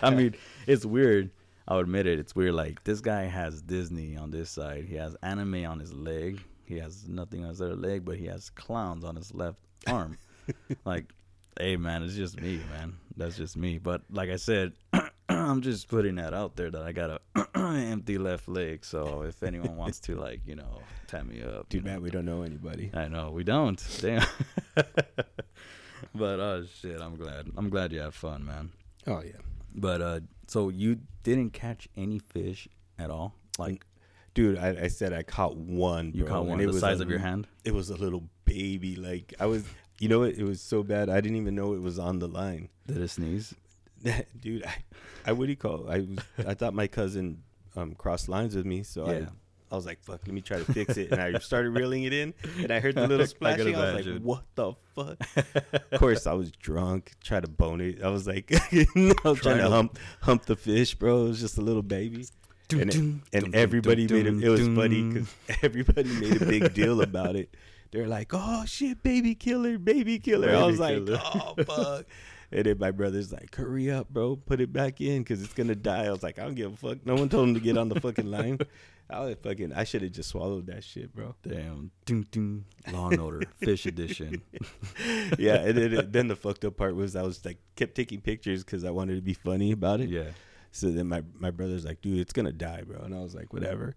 I 0.00 0.08
mean, 0.08 0.34
it's 0.66 0.86
weird. 0.86 1.30
I'll 1.68 1.80
admit 1.80 2.06
it. 2.06 2.18
It's 2.18 2.34
weird. 2.34 2.54
Like 2.54 2.82
this 2.84 3.02
guy 3.02 3.24
has 3.24 3.60
Disney 3.60 4.16
on 4.16 4.30
this 4.30 4.48
side. 4.48 4.86
He 4.86 4.94
has 4.94 5.14
anime 5.22 5.66
on 5.66 5.80
his 5.80 5.92
leg. 5.92 6.40
He 6.64 6.78
has 6.78 7.06
nothing 7.06 7.42
on 7.42 7.50
his 7.50 7.60
other 7.60 7.76
leg, 7.76 8.06
but 8.06 8.16
he 8.16 8.24
has 8.24 8.48
clowns 8.48 9.04
on 9.04 9.16
his 9.16 9.34
left 9.34 9.58
arm. 9.86 10.18
like, 10.84 11.12
hey 11.58 11.76
man, 11.76 12.02
it's 12.02 12.14
just 12.14 12.40
me, 12.40 12.60
man. 12.70 12.96
That's 13.16 13.36
just 13.36 13.56
me. 13.56 13.78
But 13.78 14.02
like 14.10 14.30
I 14.30 14.36
said, 14.36 14.72
I'm 15.28 15.62
just 15.62 15.88
putting 15.88 16.16
that 16.16 16.34
out 16.34 16.56
there 16.56 16.70
that 16.70 16.82
I 16.82 16.92
got 16.92 17.20
a 17.34 17.48
empty 17.58 18.18
left 18.18 18.48
leg. 18.48 18.84
So 18.84 19.22
if 19.22 19.42
anyone 19.42 19.76
wants 19.76 20.00
to, 20.00 20.16
like, 20.16 20.40
you 20.46 20.56
know, 20.56 20.80
tap 21.06 21.24
me 21.24 21.42
up. 21.42 21.68
Too 21.68 21.78
you 21.78 21.84
know. 21.84 22.00
we 22.00 22.10
don't 22.10 22.24
know 22.24 22.42
anybody. 22.42 22.90
I 22.94 23.08
know 23.08 23.30
we 23.30 23.44
don't. 23.44 23.82
Damn. 24.00 24.26
but 24.74 26.40
oh 26.40 26.64
shit, 26.80 27.00
I'm 27.00 27.16
glad. 27.16 27.50
I'm 27.56 27.70
glad 27.70 27.92
you 27.92 28.00
had 28.00 28.14
fun, 28.14 28.44
man. 28.44 28.70
Oh 29.06 29.22
yeah. 29.24 29.40
But 29.74 30.02
uh, 30.02 30.20
so 30.46 30.68
you 30.68 31.00
didn't 31.22 31.50
catch 31.50 31.88
any 31.96 32.18
fish 32.18 32.68
at 32.98 33.10
all? 33.10 33.34
Like 33.58 33.84
Dude, 34.34 34.58
I, 34.58 34.76
I 34.82 34.88
said 34.88 35.12
I 35.12 35.22
caught 35.22 35.56
one. 35.56 36.10
you 36.12 36.24
caught 36.24 36.44
one 36.44 36.58
the 36.58 36.72
size 36.72 36.98
a 36.98 37.04
of 37.04 37.10
your 37.10 37.20
hand? 37.20 37.46
It 37.64 37.72
was 37.72 37.90
a 37.90 37.96
little 37.96 38.24
baby. 38.44 38.96
Like 38.96 39.34
I 39.40 39.46
was, 39.46 39.64
you 39.98 40.08
know, 40.08 40.20
what? 40.20 40.34
It 40.34 40.44
was 40.44 40.60
so 40.60 40.82
bad. 40.82 41.08
I 41.08 41.20
didn't 41.20 41.36
even 41.38 41.54
know 41.54 41.74
it 41.74 41.82
was 41.82 41.98
on 41.98 42.18
the 42.18 42.28
line. 42.28 42.68
Did 42.86 42.98
it 42.98 43.08
sneeze? 43.08 43.54
Dude, 44.40 44.64
I, 44.64 44.74
I 45.26 45.32
what 45.32 45.46
do 45.46 45.50
you 45.50 45.56
call? 45.56 45.88
I 45.88 46.00
was, 46.00 46.08
I 46.46 46.54
thought 46.54 46.74
my 46.74 46.86
cousin 46.86 47.42
um 47.76 47.94
crossed 47.94 48.28
lines 48.28 48.54
with 48.54 48.66
me, 48.66 48.82
so 48.82 49.10
Yeah. 49.10 49.18
I. 49.18 49.26
I 49.72 49.76
was 49.76 49.86
like, 49.86 50.04
"Fuck, 50.04 50.20
let 50.26 50.32
me 50.34 50.40
try 50.40 50.58
to 50.58 50.72
fix 50.72 50.96
it," 50.98 51.10
and 51.10 51.20
I 51.20 51.36
started 51.40 51.70
reeling 51.70 52.04
it 52.04 52.12
in, 52.12 52.32
and 52.58 52.70
I 52.70 52.78
heard 52.78 52.94
the 52.94 53.08
little 53.08 53.22
I 53.22 53.26
splashing. 53.26 53.74
I, 53.74 53.94
was 53.94 54.06
like, 54.06 54.22
"What 54.22 54.44
the 54.54 54.74
fuck?" 54.94 55.16
of 55.92 55.98
course, 55.98 56.28
I 56.28 56.34
was 56.34 56.52
drunk, 56.52 57.10
tried 57.24 57.42
to 57.42 57.48
bone 57.48 57.80
it. 57.80 58.00
I 58.00 58.08
was 58.08 58.24
like, 58.24 58.52
I 58.52 58.86
was 59.24 59.40
trying 59.40 59.58
to 59.58 59.68
hump 59.70 59.98
hump 60.20 60.44
the 60.44 60.54
fish, 60.54 60.94
bro. 60.94 61.24
It 61.24 61.28
was 61.28 61.40
just 61.40 61.58
a 61.58 61.60
little 61.62 61.82
baby, 61.82 62.26
and, 62.70 62.82
it- 62.82 62.94
and 62.94 63.22
dun, 63.32 63.40
dun, 63.50 63.54
everybody 63.54 64.06
made 64.06 64.26
it. 64.26 64.44
It 64.44 64.48
was 64.48 64.68
funny 64.68 65.02
because 65.12 65.34
everybody 65.62 66.10
made 66.20 66.40
a 66.42 66.46
big 66.46 66.72
deal 66.74 67.00
about 67.00 67.34
it. 67.34 67.52
They're 67.94 68.08
like, 68.08 68.32
"Oh 68.32 68.64
shit, 68.66 69.04
baby 69.04 69.36
killer, 69.36 69.78
baby 69.78 70.18
killer." 70.18 70.48
I 70.48 70.54
Baby 70.54 70.66
was 70.66 70.80
like, 70.80 71.02
"Oh 71.08 71.54
fuck." 71.64 72.06
And 72.50 72.66
then 72.66 72.76
my 72.80 72.90
brother's 72.90 73.32
like, 73.32 73.54
"Hurry 73.54 73.88
up, 73.88 74.08
bro! 74.08 74.34
Put 74.34 74.60
it 74.60 74.72
back 74.72 75.00
in 75.00 75.22
because 75.22 75.40
it's 75.40 75.54
gonna 75.54 75.76
die." 75.76 76.06
I 76.06 76.10
was 76.10 76.24
like, 76.24 76.40
"I 76.40 76.42
don't 76.42 76.56
give 76.56 76.72
a 76.72 76.76
fuck." 76.76 77.06
No 77.06 77.14
one 77.14 77.28
told 77.28 77.48
him 77.48 77.54
to 77.54 77.60
get 77.60 77.78
on 77.78 77.88
the 77.88 78.00
fucking 78.00 78.28
line. 78.28 78.58
I 79.10 79.20
was 79.20 79.36
fucking. 79.40 79.72
I 79.74 79.84
should 79.84 80.02
have 80.02 80.10
just 80.10 80.30
swallowed 80.30 80.66
that 80.66 80.82
shit, 80.82 81.14
bro. 81.14 81.36
Damn. 81.46 81.92
Dun, 82.04 82.26
dun. 82.32 82.64
Law 82.92 83.10
and 83.10 83.20
Order 83.20 83.42
Fish 83.58 83.86
Edition. 83.86 84.42
yeah, 85.38 85.56
and 85.56 85.78
then, 85.78 86.10
then 86.10 86.26
the 86.26 86.34
fucked 86.36 86.64
up 86.64 86.76
part 86.76 86.96
was 86.96 87.14
I 87.14 87.22
was 87.22 87.44
like 87.44 87.58
kept 87.76 87.94
taking 87.94 88.20
pictures 88.20 88.64
because 88.64 88.82
I 88.82 88.90
wanted 88.90 89.14
to 89.14 89.22
be 89.22 89.34
funny 89.34 89.70
about 89.70 90.00
it. 90.00 90.08
Yeah. 90.08 90.30
So 90.72 90.90
then 90.90 91.06
my 91.06 91.22
my 91.38 91.52
brother's 91.52 91.84
like, 91.84 92.00
"Dude, 92.00 92.18
it's 92.18 92.32
gonna 92.32 92.50
die, 92.50 92.82
bro," 92.84 93.02
and 93.02 93.14
I 93.14 93.20
was 93.20 93.36
like, 93.36 93.52
"Whatever." 93.52 93.94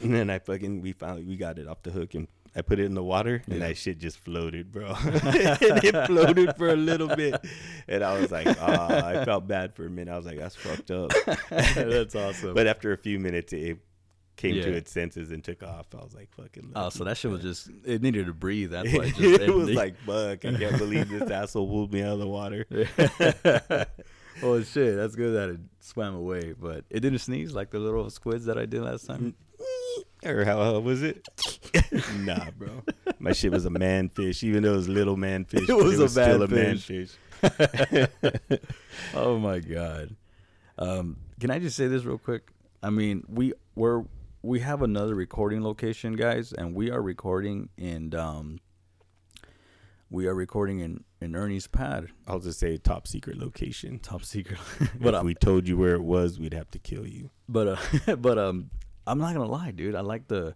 And 0.00 0.12
then 0.12 0.30
I 0.30 0.40
fucking 0.40 0.80
we 0.80 0.92
finally 0.92 1.22
we 1.22 1.36
got 1.36 1.60
it 1.60 1.68
off 1.68 1.84
the 1.84 1.92
hook 1.92 2.14
and. 2.14 2.26
I 2.54 2.62
put 2.62 2.80
it 2.80 2.84
in 2.84 2.94
the 2.94 3.02
water 3.02 3.42
and 3.48 3.62
that 3.62 3.76
shit 3.76 3.98
just 3.98 4.18
floated, 4.18 4.72
bro. 4.72 4.94
it 5.04 6.06
floated 6.06 6.56
for 6.56 6.70
a 6.70 6.76
little 6.76 7.08
bit. 7.08 7.40
And 7.86 8.02
I 8.02 8.18
was 8.18 8.32
like, 8.32 8.48
ah, 8.60 9.06
I 9.06 9.24
felt 9.24 9.46
bad 9.46 9.74
for 9.74 9.86
a 9.86 9.90
minute. 9.90 10.12
I 10.12 10.16
was 10.16 10.26
like, 10.26 10.38
that's 10.38 10.56
fucked 10.56 10.90
up. 10.90 11.12
That's 11.50 12.14
awesome. 12.14 12.54
But 12.54 12.66
after 12.66 12.92
a 12.92 12.96
few 12.96 13.18
minutes, 13.20 13.52
it 13.52 13.78
came 14.36 14.54
to 14.54 14.72
its 14.72 14.90
senses 14.90 15.30
and 15.30 15.44
took 15.44 15.62
off. 15.62 15.86
I 15.94 16.02
was 16.02 16.14
like, 16.14 16.30
fucking. 16.32 16.72
Oh, 16.74 16.88
so 16.88 17.04
that 17.04 17.16
shit 17.16 17.30
was 17.30 17.42
just 17.42 17.70
it 17.84 18.02
needed 18.02 18.26
to 18.26 18.34
breathe. 18.34 18.70
That's 18.70 18.92
why 18.92 19.04
it, 19.04 19.14
just, 19.14 19.42
it 19.42 19.54
was 19.54 19.70
like, 19.70 19.96
fuck, 19.98 20.44
I 20.44 20.56
can't 20.56 20.78
believe 20.78 21.08
this 21.08 21.30
asshole 21.30 21.68
pulled 21.68 21.92
me 21.92 22.02
out 22.02 22.14
of 22.14 22.18
the 22.18 22.26
water. 22.26 22.66
oh 24.42 24.62
shit, 24.62 24.96
that's 24.96 25.14
good 25.14 25.34
that 25.34 25.50
it 25.50 25.60
swam 25.80 26.14
away, 26.14 26.54
but 26.58 26.84
it 26.90 27.00
didn't 27.00 27.18
sneeze 27.18 27.52
like 27.52 27.70
the 27.70 27.78
little 27.78 28.10
squids 28.10 28.46
that 28.46 28.58
I 28.58 28.66
did 28.66 28.82
last 28.82 29.06
time. 29.06 29.34
Or 30.24 30.44
how, 30.44 30.62
how 30.62 30.78
was 30.80 31.02
it? 31.02 31.26
nah, 32.18 32.50
bro. 32.56 32.82
My 33.18 33.32
shit 33.32 33.52
was 33.52 33.64
a 33.64 33.70
man 33.70 34.08
fish, 34.08 34.42
even 34.42 34.62
though 34.62 34.74
it 34.74 34.76
was 34.76 34.88
little 34.88 35.16
man 35.16 35.44
fish. 35.44 35.68
It 35.68 35.72
was 35.72 35.98
a 35.98 36.08
still 36.08 36.40
man 36.40 36.42
a 36.42 36.54
man 36.54 36.78
fish. 36.78 37.12
oh 39.14 39.38
my 39.38 39.60
god. 39.60 40.14
Um, 40.78 41.16
can 41.38 41.50
I 41.50 41.58
just 41.58 41.76
say 41.76 41.86
this 41.86 42.04
real 42.04 42.18
quick? 42.18 42.50
I 42.82 42.90
mean, 42.90 43.24
we 43.28 43.54
we're 43.74 44.04
we 44.42 44.60
have 44.60 44.82
another 44.82 45.14
recording 45.14 45.62
location, 45.62 46.16
guys, 46.16 46.52
and 46.52 46.74
we 46.74 46.90
are 46.90 47.00
recording 47.00 47.70
in 47.78 48.14
um 48.14 48.60
we 50.10 50.26
are 50.26 50.34
recording 50.34 50.80
in 50.80 51.04
in 51.20 51.36
Ernie's 51.36 51.66
pad, 51.66 52.08
I'll 52.26 52.40
just 52.40 52.58
say 52.58 52.76
top 52.76 53.06
secret 53.06 53.38
location. 53.38 53.98
top 53.98 54.24
secret. 54.24 54.58
But 54.78 55.00
but 55.00 55.14
if 55.14 55.20
um, 55.20 55.26
we 55.26 55.34
told 55.34 55.68
you 55.68 55.76
where 55.76 55.94
it 55.94 56.02
was, 56.02 56.38
we'd 56.38 56.54
have 56.54 56.70
to 56.72 56.78
kill 56.78 57.06
you. 57.06 57.30
but 57.48 57.78
uh, 58.06 58.16
but 58.16 58.38
um, 58.38 58.70
I'm 59.06 59.18
not 59.18 59.34
gonna 59.34 59.46
lie, 59.50 59.70
dude. 59.70 59.94
I 59.94 60.00
like 60.00 60.28
the 60.28 60.54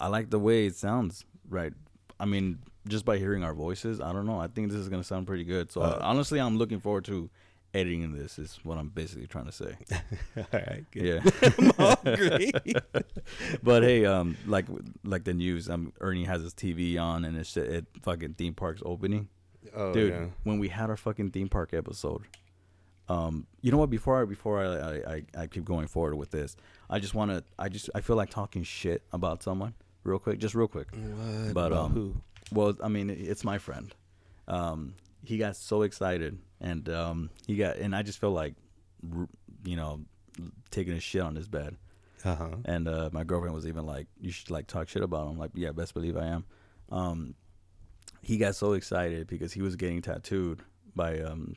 I 0.00 0.08
like 0.08 0.30
the 0.30 0.38
way 0.38 0.66
it 0.66 0.76
sounds. 0.76 1.24
Right. 1.48 1.72
I 2.18 2.24
mean, 2.24 2.58
just 2.88 3.04
by 3.04 3.18
hearing 3.18 3.44
our 3.44 3.54
voices, 3.54 4.00
I 4.00 4.12
don't 4.12 4.26
know. 4.26 4.38
I 4.40 4.48
think 4.48 4.70
this 4.70 4.78
is 4.80 4.88
gonna 4.88 5.04
sound 5.04 5.26
pretty 5.26 5.44
good. 5.44 5.70
So 5.72 5.82
Uh, 5.82 5.98
honestly, 6.02 6.40
I'm 6.40 6.56
looking 6.58 6.80
forward 6.80 7.04
to 7.06 7.30
editing 7.74 8.12
this. 8.14 8.38
Is 8.38 8.58
what 8.62 8.78
I'm 8.78 8.88
basically 8.88 9.26
trying 9.26 9.46
to 9.46 9.52
say. 9.52 9.76
All 10.36 10.44
right, 10.52 10.84
good. 10.90 11.22
Yeah. 11.24 11.50
I'm 11.78 11.96
hungry. 12.04 12.52
but 13.62 13.82
hey, 13.82 14.04
um, 14.06 14.36
like 14.46 14.66
like 15.04 15.24
the 15.24 15.34
news, 15.34 15.68
um, 15.68 15.92
Ernie 16.00 16.24
has 16.24 16.42
his 16.42 16.54
TV 16.54 16.98
on 17.00 17.24
and 17.24 17.36
it's 17.36 17.56
at 17.56 17.84
fucking 18.02 18.34
theme 18.34 18.54
parks 18.54 18.82
opening, 18.84 19.28
oh, 19.74 19.92
dude. 19.92 20.12
yeah. 20.12 20.26
When 20.44 20.58
we 20.58 20.68
had 20.68 20.90
our 20.90 20.96
fucking 20.96 21.30
theme 21.32 21.48
park 21.48 21.74
episode, 21.74 22.22
um, 23.08 23.46
you 23.60 23.70
know 23.70 23.78
what? 23.78 23.90
Before 23.90 24.22
I 24.22 24.24
before 24.24 24.64
I 24.64 25.14
I, 25.14 25.22
I, 25.42 25.46
keep 25.46 25.64
going 25.64 25.86
forward 25.86 26.16
with 26.16 26.30
this, 26.30 26.56
I 26.90 26.98
just 26.98 27.14
want 27.14 27.30
to 27.30 27.44
I 27.58 27.68
just 27.68 27.88
I 27.94 28.00
feel 28.00 28.16
like 28.16 28.30
talking 28.30 28.64
shit 28.64 29.02
about 29.12 29.42
someone 29.42 29.74
real 30.06 30.18
quick, 30.18 30.38
just 30.38 30.54
real 30.54 30.68
quick. 30.68 30.88
What? 30.92 31.54
But, 31.54 31.72
About 31.72 31.84
um, 31.84 31.92
who? 31.92 32.14
Well, 32.52 32.74
I 32.82 32.88
mean, 32.88 33.10
it's 33.10 33.44
my 33.44 33.58
friend. 33.58 33.94
Um, 34.48 34.94
he 35.24 35.38
got 35.38 35.56
so 35.56 35.82
excited, 35.82 36.38
and 36.60 36.88
um, 36.88 37.30
he 37.46 37.56
got, 37.56 37.76
and 37.76 37.94
I 37.94 38.02
just 38.02 38.20
feel 38.20 38.30
like, 38.30 38.54
you 39.64 39.76
know, 39.76 40.00
taking 40.70 40.94
a 40.94 41.00
shit 41.00 41.22
on 41.22 41.34
his 41.34 41.48
bed. 41.48 41.76
Uh 42.24 42.34
huh. 42.34 42.56
And 42.64 42.88
uh, 42.88 43.10
my 43.12 43.24
girlfriend 43.24 43.54
was 43.54 43.66
even 43.66 43.86
like, 43.86 44.06
"You 44.20 44.30
should 44.30 44.50
like 44.50 44.66
talk 44.66 44.88
shit 44.88 45.02
about 45.02 45.28
him." 45.28 45.38
Like, 45.38 45.50
yeah, 45.54 45.72
best 45.72 45.94
believe 45.94 46.16
I 46.16 46.26
am. 46.26 46.44
Um, 46.90 47.34
he 48.22 48.38
got 48.38 48.54
so 48.54 48.72
excited 48.72 49.26
because 49.26 49.52
he 49.52 49.62
was 49.62 49.76
getting 49.76 50.02
tattooed 50.02 50.60
by, 50.94 51.20
um, 51.20 51.54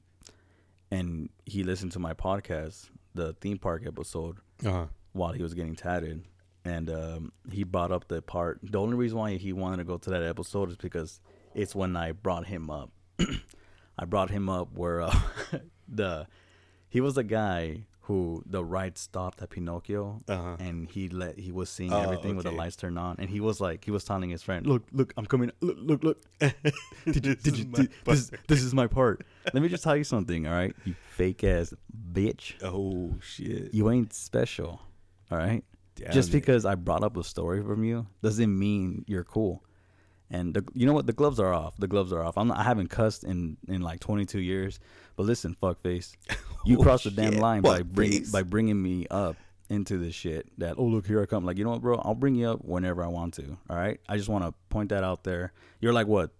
and 0.92 1.30
he 1.46 1.64
listened 1.64 1.92
to 1.94 2.00
my 2.00 2.14
podcast, 2.14 2.90
the 3.14 3.34
theme 3.42 3.58
park 3.58 3.84
episode, 3.86 4.38
Uh 4.66 4.72
huh. 4.72 4.86
while 5.14 5.32
he 5.34 5.42
was 5.44 5.54
getting 5.54 5.76
tatted, 5.76 6.24
and 6.66 6.90
um, 6.90 7.32
he 7.52 7.64
brought 7.64 7.92
up 7.92 8.08
the 8.08 8.22
part. 8.22 8.60
The 8.64 8.80
only 8.80 8.96
reason 8.96 9.18
why 9.18 9.36
he 9.38 9.54
wanted 9.54 9.78
to 9.78 9.84
go 9.84 9.98
to 9.98 10.10
that 10.12 10.24
episode 10.24 10.70
is 10.70 10.78
because 10.78 11.20
it's 11.56 11.74
when 11.76 11.96
I 11.96 12.12
brought 12.12 12.46
him 12.48 12.70
up. 12.70 12.92
I 13.98 14.06
brought 14.06 14.30
him 14.30 14.48
up 14.50 14.70
where 14.74 15.02
uh, 15.02 15.20
the 15.88 16.28
he 16.90 17.02
was 17.02 17.16
the 17.16 17.24
guy 17.24 17.86
who 18.10 18.42
the 18.46 18.66
ride 18.66 18.98
stopped 18.98 19.40
at 19.44 19.52
Pinocchio, 19.52 20.22
Uh-huh. 20.28 20.56
and 20.60 20.90
he 20.90 21.08
let 21.10 21.38
he 21.40 21.52
was 21.52 21.70
seeing 21.70 21.94
Oh, 21.94 22.02
everything 22.02 22.36
with 22.36 22.46
the 22.46 22.52
lights 22.52 22.76
turned 22.76 22.98
on, 22.98 23.16
and 23.20 23.30
he 23.30 23.40
was 23.40 23.62
like 23.62 23.86
he 23.86 23.92
was 23.92 24.04
telling 24.04 24.32
his 24.32 24.42
friend, 24.42 24.66
"Look, 24.66 24.84
look, 24.92 25.14
I'm 25.16 25.28
coming. 25.28 25.52
Look, 25.62 25.78
look, 25.80 26.04
look. 26.04 26.18
Did 26.40 26.56
you, 27.06 27.36
This 27.36 27.44
did 27.44 27.54
is 27.54 27.60
you, 27.60 27.66
my 27.68 27.78
did- 27.82 27.92
this, 28.06 28.30
part. 28.32 28.48
this 28.48 28.62
is 28.64 28.74
my 28.74 28.88
part. 28.88 29.24
Let 29.54 29.62
me 29.62 29.70
just 29.70 29.84
tell 29.84 29.96
you 29.96 30.04
something, 30.04 30.48
all 30.48 30.54
right? 30.54 30.76
You 30.86 30.96
fake 31.16 31.44
ass 31.44 31.72
bitch. 32.12 32.56
Oh 32.64 33.14
shit. 33.22 33.74
You 33.74 33.90
ain't 33.92 34.12
special, 34.14 34.82
all 35.32 35.38
right? 35.38 35.64
Damn 35.96 36.12
Just 36.12 36.30
it. 36.30 36.34
because 36.40 36.66
I 36.66 36.74
brought 36.76 37.04
up 37.04 37.16
a 37.16 37.24
story 37.24 37.62
from 37.62 37.84
you 37.84 38.08
doesn't 38.24 38.58
mean 38.58 39.06
you're 39.08 39.24
cool. 39.24 39.64
And 40.32 40.54
the, 40.54 40.64
you 40.74 40.86
know 40.86 40.94
what? 40.94 41.08
The 41.08 41.14
gloves 41.14 41.40
are 41.40 41.54
off. 41.54 41.76
The 41.78 41.88
gloves 41.88 42.14
are 42.14 42.24
off. 42.24 42.38
I'm 42.38 42.50
not, 42.50 42.58
I 42.58 42.64
haven't 42.64 42.90
cussed 42.90 43.24
in, 43.24 43.58
in 43.68 43.82
like 43.82 44.00
22 44.00 44.40
years. 44.40 44.80
But 45.16 45.26
listen, 45.26 45.56
fuckface, 45.62 46.16
you 46.66 46.78
Oh, 46.78 46.84
crossed 46.84 47.06
the 47.06 47.12
damn 47.12 47.34
shit, 47.34 47.42
line 47.42 47.62
by 47.62 47.82
bring, 47.82 48.24
by 48.32 48.44
bringing 48.44 48.82
me 48.82 49.08
up 49.10 49.38
into 49.70 49.98
this 49.98 50.16
shit. 50.16 50.48
That 50.60 50.76
oh 50.78 50.86
look 50.86 51.08
here 51.08 51.22
I 51.22 51.26
come. 51.26 51.46
Like 51.46 51.58
you 51.58 51.64
know 51.64 51.72
what, 51.72 51.82
bro? 51.82 52.00
I'll 52.04 52.16
bring 52.16 52.36
you 52.36 52.50
up 52.50 52.64
whenever 52.64 53.04
I 53.04 53.08
want 53.08 53.34
to. 53.36 53.58
All 53.70 53.76
right. 53.76 54.00
I 54.08 54.18
just 54.18 54.30
want 54.30 54.44
to 54.44 54.54
point 54.70 54.90
that 54.90 55.04
out 55.04 55.24
there. 55.24 55.54
You're 55.80 55.94
like 55.94 56.08
what 56.08 56.32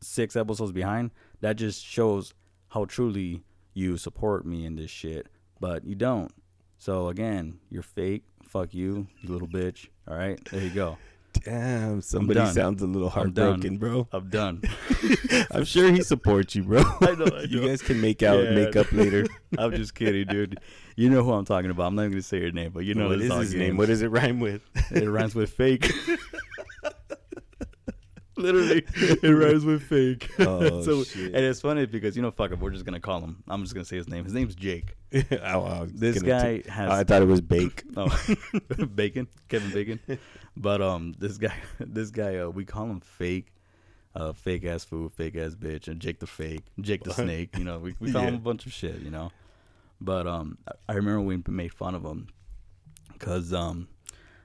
six 0.00 0.36
episodes 0.36 0.72
behind. 0.72 1.10
That 1.40 1.56
just 1.56 1.84
shows 1.84 2.34
how 2.68 2.84
truly 2.84 3.42
you 3.74 3.96
support 3.96 4.46
me 4.46 4.64
in 4.64 4.76
this 4.76 4.90
shit. 4.90 5.28
But 5.60 5.84
you 5.84 5.94
don't. 5.94 6.32
So 6.78 7.08
again, 7.08 7.58
you're 7.70 7.82
fake. 7.82 8.24
Fuck 8.44 8.74
you, 8.74 9.06
you 9.20 9.28
little 9.28 9.46
bitch. 9.48 9.88
All 10.08 10.16
right, 10.16 10.40
there 10.50 10.62
you 10.62 10.70
go. 10.70 10.98
Damn, 11.32 12.00
somebody 12.02 12.44
sounds 12.52 12.82
a 12.82 12.86
little 12.86 13.08
I'm 13.08 13.14
heartbroken, 13.14 13.78
bro. 13.78 14.08
I'm 14.12 14.28
done. 14.28 14.62
I'm 15.50 15.64
sure 15.64 15.90
he 15.90 16.02
supports 16.02 16.54
you, 16.54 16.64
bro. 16.64 16.82
I 17.00 17.14
know, 17.14 17.26
I 17.34 17.42
You 17.48 17.66
guys 17.66 17.80
can 17.82 18.00
make 18.00 18.22
out, 18.22 18.42
Yeah. 18.44 18.50
make 18.50 18.76
up 18.76 18.92
later. 18.92 19.26
I'm 19.58 19.72
just 19.72 19.94
kidding, 19.94 20.26
dude. 20.26 20.60
You 20.96 21.08
know 21.08 21.22
who 21.22 21.32
I'm 21.32 21.44
talking 21.46 21.70
about. 21.70 21.86
I'm 21.86 21.94
not 21.94 22.02
even 22.02 22.12
gonna 22.12 22.22
say 22.22 22.40
your 22.40 22.50
name, 22.52 22.72
but 22.72 22.84
you 22.84 22.94
know 22.94 23.08
what 23.08 23.20
is 23.20 23.32
his 23.32 23.50
games. 23.52 23.54
name? 23.54 23.76
What 23.78 23.86
does 23.88 24.02
it 24.02 24.08
rhyme 24.08 24.40
with? 24.40 24.62
It 24.90 25.08
rhymes 25.08 25.34
with 25.34 25.50
fake. 25.50 25.90
Literally, 28.44 28.84
it 28.96 29.22
rhymes 29.28 29.64
with 29.64 29.82
fake. 29.82 30.30
Oh, 30.40 30.82
so, 30.84 31.04
shit. 31.04 31.34
and 31.34 31.44
it's 31.44 31.60
funny 31.60 31.86
because 31.86 32.16
you 32.16 32.22
know, 32.22 32.30
fuck 32.30 32.50
it, 32.52 32.58
we're 32.58 32.70
just 32.70 32.84
gonna 32.84 33.00
call 33.00 33.20
him. 33.20 33.42
I'm 33.48 33.62
just 33.62 33.74
gonna 33.74 33.84
say 33.84 33.96
his 33.96 34.08
name. 34.08 34.24
His 34.24 34.32
name's 34.34 34.54
Jake. 34.54 34.94
Oh, 35.42 35.64
I 35.64 35.86
This 35.92 36.20
guy 36.22 36.58
t- 36.58 36.70
has. 36.70 36.90
I 36.90 37.04
thought 37.04 37.22
it 37.22 37.26
was 37.26 37.40
Bake. 37.40 37.82
Oh, 37.96 38.08
Bacon, 38.94 39.26
Kevin 39.48 39.70
Bacon. 39.72 40.00
But 40.56 40.80
um, 40.82 41.14
this 41.18 41.36
guy, 41.38 41.54
this 41.78 42.10
guy, 42.10 42.36
uh, 42.38 42.48
we 42.48 42.64
call 42.64 42.86
him 42.86 43.00
fake, 43.00 43.52
uh, 44.14 44.32
fake 44.32 44.64
ass 44.64 44.84
food, 44.84 45.12
fake 45.12 45.36
ass 45.36 45.54
bitch, 45.54 45.88
and 45.88 46.00
Jake 46.00 46.18
the 46.20 46.26
fake, 46.26 46.64
Jake 46.80 47.02
the 47.04 47.12
snake. 47.12 47.56
You 47.58 47.64
know, 47.64 47.78
we 47.78 47.94
we 48.00 48.12
call 48.12 48.22
him 48.22 48.34
a 48.36 48.38
bunch 48.38 48.66
of 48.66 48.72
shit. 48.72 49.00
You 49.00 49.10
know, 49.10 49.30
but 50.00 50.26
um, 50.26 50.58
I- 50.68 50.72
I 50.90 50.92
remember 50.94 51.20
we 51.22 51.42
made 51.48 51.72
fun 51.72 51.94
of 51.94 52.04
him 52.04 52.28
because 53.12 53.52
um, 53.52 53.88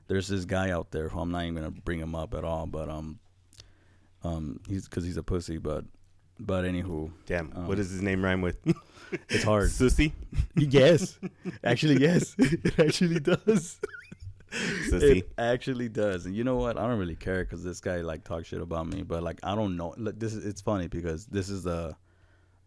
there's 0.07 0.27
this 0.27 0.45
guy 0.45 0.69
out 0.71 0.91
there 0.91 1.09
who 1.09 1.19
I'm 1.19 1.31
not 1.31 1.43
even 1.43 1.55
gonna 1.55 1.71
bring 1.71 1.99
him 1.99 2.15
up 2.15 2.33
at 2.33 2.43
all, 2.43 2.65
but 2.65 2.89
um, 2.89 3.19
um, 4.25 4.59
he's 4.67 4.87
because 4.87 5.03
he's 5.03 5.17
a 5.17 5.23
pussy, 5.23 5.57
but 5.57 5.85
but 6.39 6.65
anywho, 6.65 7.11
Damn, 7.25 7.51
Um, 7.55 7.67
what 7.67 7.77
does 7.77 7.89
his 7.89 8.01
name 8.01 8.23
rhyme 8.23 8.41
with? 8.41 8.57
it's 9.29 9.43
hard. 9.43 9.69
Sussy. 9.69 10.11
yes, 10.55 11.17
actually, 11.63 12.01
yes, 12.01 12.35
it 12.39 12.77
actually 12.79 13.19
does. 13.19 13.79
Sussy. 14.89 15.17
It 15.19 15.31
actually 15.37 15.89
does, 15.89 16.25
and 16.25 16.35
you 16.35 16.43
know 16.43 16.55
what? 16.55 16.77
I 16.77 16.87
don't 16.87 16.99
really 16.99 17.15
care 17.15 17.43
because 17.43 17.63
this 17.63 17.79
guy 17.81 17.97
like 18.01 18.23
talks 18.23 18.47
shit 18.47 18.61
about 18.61 18.87
me, 18.87 19.03
but 19.03 19.23
like 19.23 19.39
I 19.43 19.55
don't 19.55 19.75
know. 19.77 19.93
Like, 19.97 20.19
this 20.19 20.33
is 20.33 20.45
it's 20.45 20.61
funny 20.61 20.87
because 20.87 21.25
this 21.27 21.49
is 21.49 21.65
a 21.65 21.97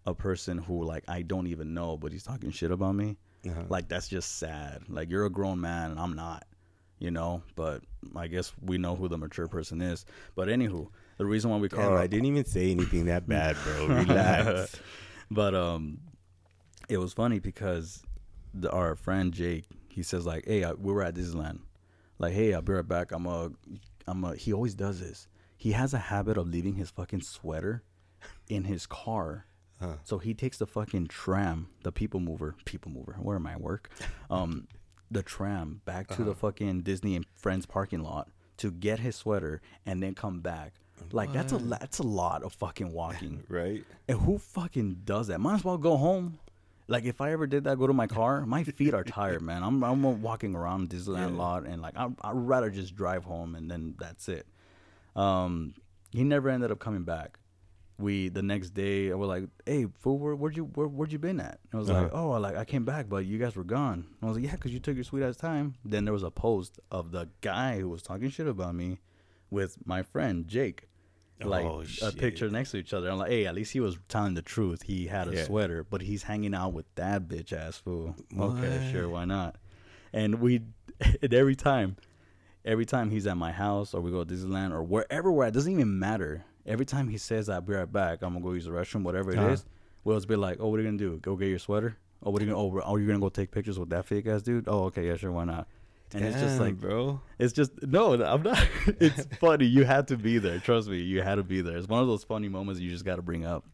a 0.07 0.15
person 0.15 0.59
who 0.59 0.85
like 0.85 1.05
I 1.09 1.23
don't 1.23 1.47
even 1.47 1.75
know, 1.75 1.97
but 1.97 2.13
he's 2.13 2.25
talking 2.25 2.51
shit 2.51 2.71
about 2.71 2.95
me. 2.95 3.17
Uh-huh. 3.47 3.63
Like 3.69 3.89
that's 3.89 4.09
just 4.09 4.39
sad. 4.39 4.83
Like 4.89 5.11
you're 5.11 5.27
a 5.27 5.31
grown 5.31 5.61
man 5.61 5.93
and 5.93 6.01
I'm 6.01 6.15
not, 6.15 6.45
you 6.99 7.11
know. 7.11 7.43
But 7.57 7.83
I 8.17 8.27
guess 8.27 8.53
we 8.63 8.79
know 8.79 8.97
who 8.97 9.09
the 9.09 9.19
mature 9.19 9.49
person 9.49 9.81
is. 9.81 10.05
But 10.35 10.49
anywho, 10.49 10.89
the 11.19 11.27
reason 11.27 11.51
why 11.51 11.59
we 11.59 11.69
call 11.69 11.91
Damn, 11.91 11.99
I 11.99 12.07
didn't 12.07 12.27
even 12.27 12.45
say 12.45 12.71
anything 12.71 13.07
that 13.07 13.29
bad, 13.29 13.57
bro. 13.63 13.87
Relax. 13.87 14.81
but 15.31 15.55
um, 15.55 15.99
it 16.89 16.99
was 16.99 17.13
funny 17.13 17.41
because 17.41 18.03
the, 18.55 18.71
our 18.71 18.97
friend 18.97 19.33
Jake, 19.33 19.65
he 19.89 20.03
says 20.03 20.25
like, 20.25 20.47
"Hey, 20.47 20.65
I, 20.65 20.73
we 20.73 20.93
were 20.93 21.03
at 21.03 21.15
Disneyland. 21.15 21.61
Like, 22.19 22.33
hey, 22.33 22.55
I'll 22.55 22.63
be 22.63 22.73
right 22.73 22.87
back. 22.87 23.13
I'm 23.13 23.27
a, 23.27 23.51
I'm 24.07 24.25
a." 24.25 24.37
He 24.37 24.53
always 24.53 24.75
does 24.75 25.01
this. 25.01 25.29
He 25.57 25.73
has 25.73 25.93
a 25.93 25.99
habit 25.99 26.39
of 26.39 26.49
leaving 26.49 26.75
his 26.75 26.91
fucking 26.91 27.23
sweater 27.23 27.83
in 28.49 28.65
his 28.65 28.87
car. 28.87 29.47
Huh. 29.81 29.95
So 30.05 30.19
he 30.19 30.35
takes 30.35 30.59
the 30.59 30.67
fucking 30.67 31.07
tram, 31.07 31.69
the 31.83 31.93
people 31.93 32.21
mover, 32.21 32.57
people 32.65 32.91
mover. 32.91 33.17
Where 33.21 33.37
am 33.37 33.47
I 33.47 33.53
at 33.53 33.61
work? 33.61 33.91
Um, 34.31 34.69
the 35.11 35.23
tram 35.23 35.81
back 35.87 36.09
to 36.09 36.23
the 36.23 36.35
fucking 36.35 36.83
Disney 36.83 37.17
and 37.17 37.25
Friends 37.35 37.65
parking 37.65 38.03
lot 38.03 38.29
to 38.59 38.71
get 38.71 38.99
his 38.99 39.17
sweater 39.17 39.63
and 39.87 40.03
then 40.03 40.15
come 40.15 40.41
back. 40.41 40.75
Like 41.13 41.33
that's 41.33 41.53
a 41.53 41.59
that's 41.59 41.99
a 41.99 42.03
lot 42.03 42.43
of 42.43 42.53
fucking 42.53 42.93
walking. 42.93 43.45
Right? 43.49 43.85
And 44.09 44.19
who 44.21 44.39
fucking 44.39 45.03
does 45.05 45.27
that? 45.29 45.41
Might 45.41 45.55
as 45.57 45.65
well 45.65 45.79
go 45.79 45.97
home. 45.97 46.39
Like 46.91 47.05
if 47.05 47.21
I 47.21 47.33
ever 47.33 47.47
did 47.47 47.65
that, 47.65 47.79
go 47.79 47.87
to 47.87 47.93
my 47.93 48.07
car. 48.07 48.47
My 48.47 48.65
feet 48.65 48.95
are 48.95 49.05
tired, 49.05 49.43
man. 49.43 49.63
I'm 49.63 49.83
I'm 49.85 50.23
walking 50.23 50.55
around 50.55 50.91
Disneyland 50.91 51.31
Yeah. 51.33 51.43
lot 51.45 51.67
and 51.67 51.81
like 51.83 51.97
I 51.97 52.07
I'd 52.23 52.35
rather 52.35 52.71
just 52.71 52.95
drive 52.97 53.25
home 53.25 53.55
and 53.55 53.71
then 53.71 53.95
that's 53.99 54.29
it. 54.29 54.47
Um, 55.17 55.75
he 56.11 56.25
never 56.25 56.49
ended 56.49 56.71
up 56.71 56.79
coming 56.79 57.05
back. 57.05 57.39
we 57.99 58.29
the 58.29 58.43
next 58.43 58.71
day 58.75 59.13
we're 59.13 59.27
like, 59.27 59.45
"Hey, 59.67 59.87
fool, 59.99 60.19
where, 60.21 60.37
where'd 60.37 60.57
you 60.57 60.65
where, 60.77 60.87
where'd 60.87 61.11
you 61.13 61.19
been 61.19 61.41
at?" 61.41 61.59
And 61.73 61.75
I 61.75 61.77
was 61.79 61.91
Uh-huh. 61.91 62.03
like, 62.03 62.11
"Oh, 62.15 62.31
I 62.31 62.39
like 62.39 62.57
I 62.57 62.65
came 62.65 62.85
back, 62.85 63.09
but 63.09 63.27
you 63.27 63.39
guys 63.39 63.57
were 63.57 63.65
gone." 63.65 64.07
And 64.07 64.23
I 64.23 64.27
was 64.27 64.37
like, 64.37 64.45
"Yeah, 64.47 64.53
because 64.53 64.73
you 64.73 64.79
took 64.79 64.95
your 64.95 65.03
sweet 65.05 65.25
ass 65.25 65.37
time." 65.37 65.75
Then 65.85 66.05
there 66.05 66.13
was 66.15 66.23
a 66.23 66.31
post 66.31 66.79
of 66.93 67.11
the 67.11 67.29
guy 67.41 67.81
who 67.81 67.89
was 67.89 68.03
talking 68.03 68.31
shit 68.31 68.47
about 68.47 68.75
me 68.77 69.01
with 69.51 69.77
my 69.87 70.03
friend 70.03 70.47
Jake, 70.49 70.89
like 71.43 71.65
Oh, 71.67 71.83
a 72.03 72.13
picture 72.13 72.51
next 72.51 72.73
to 72.73 72.79
each 72.79 72.93
other. 72.93 73.09
I'm 73.11 73.19
like, 73.19 73.31
"Hey, 73.31 73.47
at 73.47 73.55
least 73.55 73.73
he 73.73 73.81
was 73.81 73.99
telling 74.09 74.35
the 74.35 74.43
truth. 74.43 74.83
He 74.83 75.07
had 75.07 75.29
a 75.29 75.35
Yeah. 75.35 75.45
sweater, 75.45 75.85
but 75.85 76.03
he's 76.03 76.25
hanging 76.25 76.55
out 76.55 76.73
with 76.73 76.87
that 76.97 77.29
bitch 77.29 77.53
ass 77.53 77.79
fool." 77.79 78.17
Okay, 78.39 78.89
sure, 78.91 79.09
why 79.09 79.25
not? 79.25 79.57
And 80.13 80.37
we, 80.41 80.63
and 81.23 81.33
every 81.33 81.55
time, 81.55 81.97
every 82.65 82.87
time 82.87 83.11
he's 83.11 83.27
at 83.27 83.37
my 83.37 83.53
house 83.53 83.95
or 83.95 84.01
we 84.01 84.11
go 84.11 84.25
to 84.25 84.35
Disneyland 84.35 84.73
or 84.73 84.83
wherever 84.83 85.31
we're 85.31 85.45
at, 85.45 85.53
doesn't 85.53 85.73
even 85.73 85.99
matter. 85.99 86.45
Every 86.67 86.85
time 86.87 87.09
he 87.09 87.17
says 87.19 87.49
I'll 87.49 87.61
be 87.63 87.73
right 87.75 87.91
back, 87.91 88.21
I'm 88.23 88.33
gonna 88.35 88.45
go 88.45 88.53
use 88.53 88.65
the 88.67 88.71
restroom, 88.73 89.03
whatever 89.03 89.31
it 89.31 89.39
is. 89.39 89.61
Uh-huh. 89.61 89.69
We'll 90.05 90.17
just 90.17 90.29
be 90.29 90.37
like, 90.37 90.59
oh, 90.61 90.69
what 90.69 90.79
are 90.79 90.83
you 90.83 90.89
gonna 90.89 90.99
do? 90.99 91.19
Go 91.19 91.37
get 91.37 91.49
your 91.49 91.59
sweater? 91.59 91.97
Oh, 92.23 92.31
what 92.31 92.43
are 92.43 92.45
you 92.45 92.51
gonna? 92.53 92.63
Oh, 92.63 92.81
oh, 92.85 92.97
you're 92.97 93.07
gonna 93.07 93.21
go 93.21 93.29
take 93.29 93.51
pictures 93.53 93.79
with 93.79 93.91
that 93.91 94.05
fake 94.07 94.27
ass 94.27 94.43
dude? 94.43 94.65
Oh, 94.67 94.85
okay, 94.85 95.07
yeah, 95.07 95.17
sure, 95.17 95.31
why 95.33 95.45
not? 95.45 95.69
And 96.15 96.25
it's 96.25 96.41
just 96.41 96.59
like, 96.59 96.79
bro. 96.79 97.21
it's 97.39 97.53
just 97.53 97.71
no, 97.83 98.15
I'm 98.23 98.43
not. 98.43 98.67
it's 98.87 99.27
funny. 99.41 99.67
You 99.67 99.85
had 99.85 100.09
to 100.09 100.17
be 100.17 100.39
there. 100.39 100.59
Trust 100.59 100.89
me, 100.89 100.99
you 100.99 101.21
had 101.23 101.35
to 101.37 101.43
be 101.43 101.61
there. 101.61 101.77
It's 101.77 101.89
one 101.89 102.01
of 102.01 102.09
those 102.09 102.25
funny 102.25 102.49
moments 102.49 102.81
you 102.81 102.91
just 102.91 103.05
got 103.05 103.17
to 103.17 103.23
bring 103.23 103.45
up. 103.45 103.65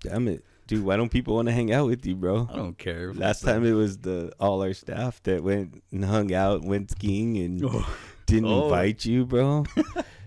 Damn 0.00 0.26
it, 0.28 0.44
dude. 0.66 0.84
Why 0.84 0.96
don't 0.96 1.08
people 1.08 1.34
want 1.36 1.46
to 1.48 1.52
hang 1.52 1.72
out 1.72 1.86
with 1.86 2.04
you, 2.06 2.16
bro? 2.16 2.48
I 2.52 2.56
don't 2.56 2.76
care. 2.78 3.12
Last 3.14 3.42
time 3.44 3.64
it 3.64 3.72
was 3.72 3.98
the 3.98 4.32
all 4.40 4.62
our 4.62 4.72
staff 4.74 5.22
that 5.24 5.42
went 5.42 5.82
and 5.92 6.04
hung 6.04 6.32
out, 6.34 6.62
went 6.62 6.90
skiing, 6.90 7.36
and 7.38 7.64
Oh, 7.64 7.96
didn't 8.26 8.46
Oh. 8.50 8.64
invite 8.64 9.04
you, 9.04 9.24
bro. 9.26 9.64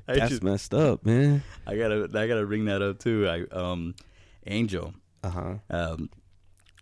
That's 0.08 0.29
just- 0.29 0.43
messed 0.43 0.74
up, 0.74 1.05
man. 1.05 1.43
I 1.67 1.77
gotta, 1.77 2.10
I 2.15 2.27
gotta 2.27 2.46
bring 2.46 2.65
that 2.65 2.81
up 2.81 3.00
too. 3.00 3.27
I, 3.27 3.43
um, 3.55 3.96
Angel, 4.48 4.93
Uh 5.24 5.29
huh. 5.29 5.53
um, 5.70 6.10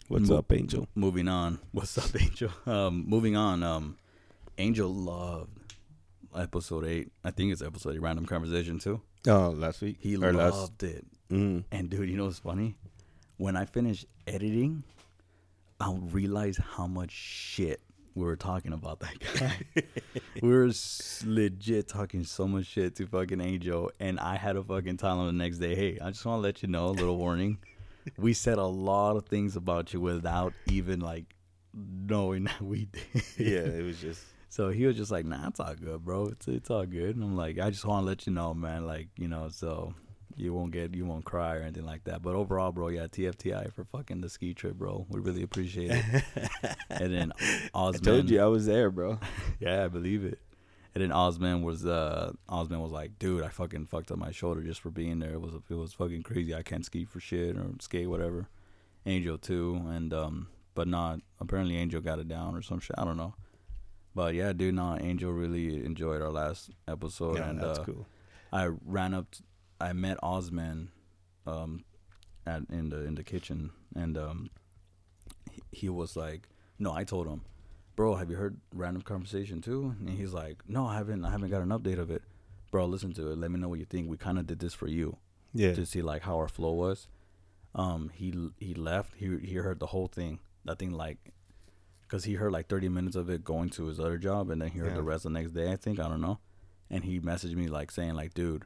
What's 0.07 0.29
Mo- 0.29 0.37
up, 0.37 0.51
Angel? 0.51 0.87
moving 0.95 1.27
on. 1.27 1.59
What's 1.71 1.95
up, 1.97 2.19
Angel? 2.19 2.49
Um, 2.65 3.05
moving 3.07 3.35
on. 3.35 3.61
Um, 3.61 3.97
Angel 4.59 4.93
loved 4.93 5.73
episode 6.35 6.85
eight. 6.85 7.11
I 7.23 7.31
think 7.31 7.51
it's 7.51 7.61
episode 7.61 7.95
eight, 7.95 8.01
random 8.01 8.25
conversation 8.25 8.77
too. 8.79 9.01
Oh, 9.27 9.49
last 9.49 9.81
week. 9.81 9.97
He 9.99 10.15
or 10.17 10.33
last. 10.33 10.53
loved 10.55 10.83
it. 10.83 11.05
Mm. 11.31 11.63
And 11.71 11.89
dude, 11.89 12.09
you 12.09 12.17
know 12.17 12.25
what's 12.25 12.39
funny? 12.39 12.75
When 13.37 13.55
I 13.55 13.65
finish 13.65 14.05
editing, 14.27 14.83
I'll 15.79 15.97
realize 15.97 16.57
how 16.57 16.87
much 16.87 17.11
shit 17.11 17.79
we 18.15 18.25
were 18.25 18.35
talking 18.35 18.73
about 18.73 18.99
that 18.99 19.13
guy. 19.39 19.81
we 20.41 20.49
were 20.49 20.67
s- 20.67 21.23
legit 21.25 21.87
talking 21.87 22.23
so 22.25 22.47
much 22.47 22.65
shit 22.65 22.95
to 22.97 23.07
fucking 23.07 23.39
Angel, 23.39 23.91
and 23.99 24.19
I 24.19 24.35
had 24.35 24.53
to 24.53 24.63
fucking 24.63 24.97
tell 24.97 25.21
him 25.21 25.27
the 25.27 25.43
next 25.43 25.59
day, 25.59 25.75
"Hey, 25.75 25.97
I 26.01 26.09
just 26.09 26.25
want 26.25 26.39
to 26.39 26.41
let 26.41 26.61
you 26.61 26.67
know, 26.67 26.87
a 26.87 26.91
little 26.91 27.17
warning. 27.17 27.57
We 28.17 28.33
said 28.33 28.57
a 28.57 28.65
lot 28.65 29.17
of 29.17 29.27
things 29.27 29.55
about 29.55 29.93
you 29.93 30.01
without 30.01 30.53
even 30.65 30.99
like 30.99 31.35
knowing 31.73 32.45
that 32.45 32.61
we 32.61 32.85
did." 32.85 33.23
Yeah, 33.37 33.59
it 33.59 33.83
was 33.85 33.99
just. 34.01 34.23
So 34.49 34.69
he 34.69 34.85
was 34.87 34.97
just 34.97 35.11
like, 35.11 35.25
"Nah, 35.25 35.47
it's 35.47 35.59
all 35.59 35.75
good, 35.75 36.03
bro. 36.03 36.27
It's 36.27 36.47
it's 36.47 36.71
all 36.71 36.85
good." 36.85 37.15
And 37.15 37.23
I'm 37.23 37.37
like, 37.37 37.59
"I 37.59 37.69
just 37.69 37.85
want 37.85 38.03
to 38.03 38.07
let 38.07 38.25
you 38.25 38.33
know, 38.33 38.53
man. 38.53 38.85
Like, 38.85 39.07
you 39.15 39.27
know, 39.27 39.49
so 39.49 39.93
you 40.35 40.53
won't 40.53 40.71
get, 40.71 40.95
you 40.95 41.05
won't 41.05 41.23
cry 41.23 41.55
or 41.55 41.61
anything 41.61 41.85
like 41.85 42.03
that." 42.05 42.23
But 42.23 42.33
overall, 42.33 42.71
bro, 42.71 42.87
yeah, 42.87 43.05
TFTI 43.05 43.71
for 43.71 43.85
fucking 43.85 44.21
the 44.21 44.29
ski 44.29 44.55
trip, 44.55 44.73
bro. 44.73 45.05
We 45.07 45.19
really 45.19 45.43
appreciate 45.43 45.91
it. 45.91 46.23
and 46.89 47.13
then 47.13 47.31
I 47.75 47.91
told 47.91 48.29
you 48.29 48.41
I 48.41 48.47
was 48.47 48.65
there, 48.65 48.89
bro. 48.89 49.19
yeah, 49.59 49.85
I 49.85 49.87
believe 49.87 50.25
it. 50.25 50.39
And 50.95 51.03
then 51.03 51.11
Osman 51.11 51.61
was, 51.61 51.85
uh, 51.85 52.31
Osman 52.49 52.81
was 52.81 52.91
like, 52.91 53.19
"Dude, 53.19 53.43
I 53.43 53.49
fucking 53.49 53.85
fucked 53.85 54.11
up 54.11 54.17
my 54.17 54.31
shoulder 54.31 54.63
just 54.63 54.81
for 54.81 54.89
being 54.89 55.19
there. 55.19 55.33
It 55.33 55.41
was, 55.41 55.53
it 55.69 55.75
was 55.75 55.93
fucking 55.93 56.23
crazy. 56.23 56.55
I 56.55 56.63
can't 56.63 56.83
ski 56.83 57.05
for 57.05 57.19
shit 57.19 57.55
or 57.55 57.67
skate 57.79 58.09
whatever." 58.09 58.49
Angel 59.05 59.37
too, 59.37 59.81
and 59.89 60.11
um, 60.13 60.47
but 60.73 60.87
not 60.87 61.21
apparently 61.39 61.77
Angel 61.77 62.01
got 62.01 62.19
it 62.19 62.27
down 62.27 62.55
or 62.55 62.61
some 62.61 62.79
shit. 62.79 62.95
I 62.97 63.05
don't 63.05 63.15
know. 63.15 63.35
But 64.15 64.33
yeah, 64.33 64.53
dude, 64.53 64.75
no, 64.75 64.97
Angel 64.99 65.31
really 65.31 65.83
enjoyed 65.85 66.21
our 66.21 66.31
last 66.31 66.71
episode, 66.87 67.37
yeah, 67.37 67.49
and 67.49 67.59
that's 67.61 67.79
uh, 67.79 67.83
cool. 67.83 68.07
I 68.51 68.65
ran 68.85 69.13
up, 69.13 69.31
t- 69.31 69.43
I 69.79 69.93
met 69.93 70.17
Osman, 70.23 70.91
um, 71.45 71.83
at 72.45 72.63
in 72.69 72.89
the 72.89 73.05
in 73.05 73.15
the 73.15 73.23
kitchen, 73.23 73.69
and 73.95 74.17
um, 74.17 74.49
he, 75.51 75.61
he 75.71 75.89
was 75.89 76.15
like, 76.15 76.49
no, 76.79 76.91
I 76.91 77.03
told 77.03 77.27
him, 77.27 77.41
bro, 77.95 78.15
have 78.15 78.29
you 78.31 78.35
heard 78.37 78.57
Random 78.73 79.03
Conversation 79.03 79.61
too? 79.61 79.95
And 79.99 80.09
he's 80.09 80.33
like, 80.33 80.63
no, 80.67 80.85
I 80.87 80.95
haven't, 80.95 81.23
I 81.23 81.29
haven't 81.29 81.49
got 81.51 81.61
an 81.61 81.69
update 81.69 81.99
of 81.99 82.09
it, 82.09 82.23
bro. 82.71 82.85
Listen 82.85 83.13
to 83.13 83.31
it. 83.31 83.37
Let 83.37 83.51
me 83.51 83.59
know 83.59 83.69
what 83.69 83.79
you 83.79 83.85
think. 83.85 84.09
We 84.09 84.17
kind 84.17 84.39
of 84.39 84.47
did 84.47 84.59
this 84.59 84.73
for 84.73 84.87
you 84.87 85.17
Yeah. 85.53 85.73
to 85.73 85.85
see 85.85 86.01
like 86.01 86.23
how 86.23 86.37
our 86.37 86.47
flow 86.47 86.71
was. 86.73 87.07
Um, 87.75 88.09
he 88.13 88.33
he 88.59 88.73
left. 88.73 89.13
He 89.17 89.37
he 89.37 89.55
heard 89.55 89.79
the 89.79 89.85
whole 89.87 90.07
thing. 90.07 90.39
That 90.65 90.79
thing 90.79 90.91
like, 90.91 91.17
cause 92.09 92.25
he 92.25 92.33
heard 92.33 92.51
like 92.51 92.67
thirty 92.67 92.89
minutes 92.89 93.15
of 93.15 93.29
it 93.29 93.43
going 93.43 93.69
to 93.71 93.85
his 93.85 93.99
other 93.99 94.17
job, 94.17 94.49
and 94.49 94.61
then 94.61 94.69
he 94.69 94.79
heard 94.79 94.89
Yeah. 94.89 94.95
the 94.95 95.03
rest 95.03 95.23
the 95.23 95.29
next 95.29 95.51
day. 95.51 95.71
I 95.71 95.75
think 95.77 95.99
I 95.99 96.09
don't 96.09 96.21
know. 96.21 96.39
And 96.89 97.03
he 97.03 97.19
messaged 97.19 97.55
me 97.55 97.67
like 97.67 97.91
saying 97.91 98.15
like, 98.15 98.33
dude, 98.33 98.65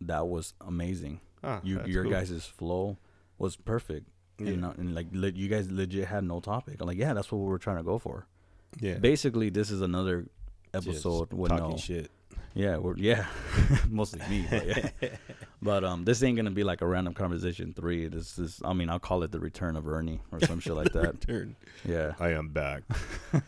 that 0.00 0.26
was 0.26 0.54
amazing. 0.60 1.20
Ah, 1.44 1.60
You 1.62 1.82
your 1.86 2.02
cool. 2.04 2.12
guys' 2.12 2.44
flow 2.46 2.96
was 3.38 3.56
perfect. 3.56 4.08
Yeah. 4.38 4.48
And, 4.48 4.64
and 4.78 4.94
like 4.94 5.06
le- 5.12 5.30
you 5.30 5.48
guys 5.48 5.70
legit 5.70 6.06
had 6.08 6.24
no 6.24 6.40
topic. 6.40 6.76
I'm 6.80 6.86
like, 6.86 6.98
yeah, 6.98 7.12
that's 7.14 7.30
what 7.30 7.38
we 7.38 7.46
were 7.46 7.58
trying 7.58 7.76
to 7.78 7.82
go 7.82 7.98
for. 7.98 8.26
Yeah. 8.80 8.98
Basically, 8.98 9.48
this 9.50 9.70
is 9.70 9.80
another 9.80 10.26
Just 10.74 10.88
episode 10.88 11.32
with 11.32 11.50
talking 11.50 11.70
no 11.70 11.76
shit. 11.76 12.10
yeah, 12.54 12.76
we're 12.78 12.96
yeah, 12.96 13.26
mostly 13.88 14.20
me. 14.28 14.46
But, 14.50 14.66
yeah. 14.66 14.88
but 15.62 15.84
um, 15.84 16.04
this 16.04 16.22
ain't 16.22 16.36
gonna 16.36 16.50
be 16.50 16.64
like 16.64 16.80
a 16.82 16.86
random 16.86 17.14
conversation 17.14 17.72
three. 17.74 18.08
This 18.08 18.38
is, 18.38 18.60
I 18.64 18.72
mean, 18.72 18.88
I'll 18.90 18.98
call 18.98 19.22
it 19.22 19.32
the 19.32 19.40
return 19.40 19.76
of 19.76 19.88
Ernie 19.88 20.20
or 20.32 20.40
some 20.40 20.60
shit 20.60 20.74
like 20.74 20.92
that. 20.92 21.12
Return. 21.26 21.56
Yeah, 21.84 22.12
I 22.20 22.30
am 22.30 22.48
back. 22.48 22.82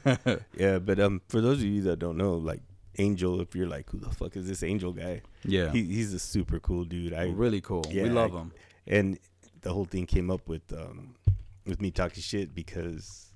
yeah, 0.56 0.78
but 0.78 0.98
um, 1.00 1.20
for 1.28 1.40
those 1.40 1.58
of 1.58 1.64
you 1.64 1.82
that 1.82 1.98
don't 1.98 2.16
know, 2.16 2.34
like 2.34 2.60
Angel, 2.98 3.40
if 3.40 3.54
you're 3.54 3.68
like, 3.68 3.88
who 3.90 3.98
the 3.98 4.10
fuck 4.10 4.36
is 4.36 4.48
this 4.48 4.62
Angel 4.62 4.92
guy? 4.92 5.22
yeah, 5.44 5.70
He, 5.70 5.84
he's 5.84 6.12
a 6.14 6.18
super 6.18 6.58
cool 6.58 6.84
dude. 6.84 7.12
I 7.14 7.28
really 7.30 7.60
cool. 7.60 7.84
Yeah, 7.90 8.04
we 8.04 8.10
love 8.10 8.34
I- 8.34 8.38
him. 8.40 8.52
and 8.86 9.18
the 9.60 9.72
whole 9.72 9.84
thing 9.84 10.06
came 10.06 10.30
up 10.30 10.48
with 10.48 10.72
um 10.72 11.14
with 11.66 11.80
me 11.82 11.90
talking 11.90 12.22
shit 12.22 12.54
because 12.54 13.27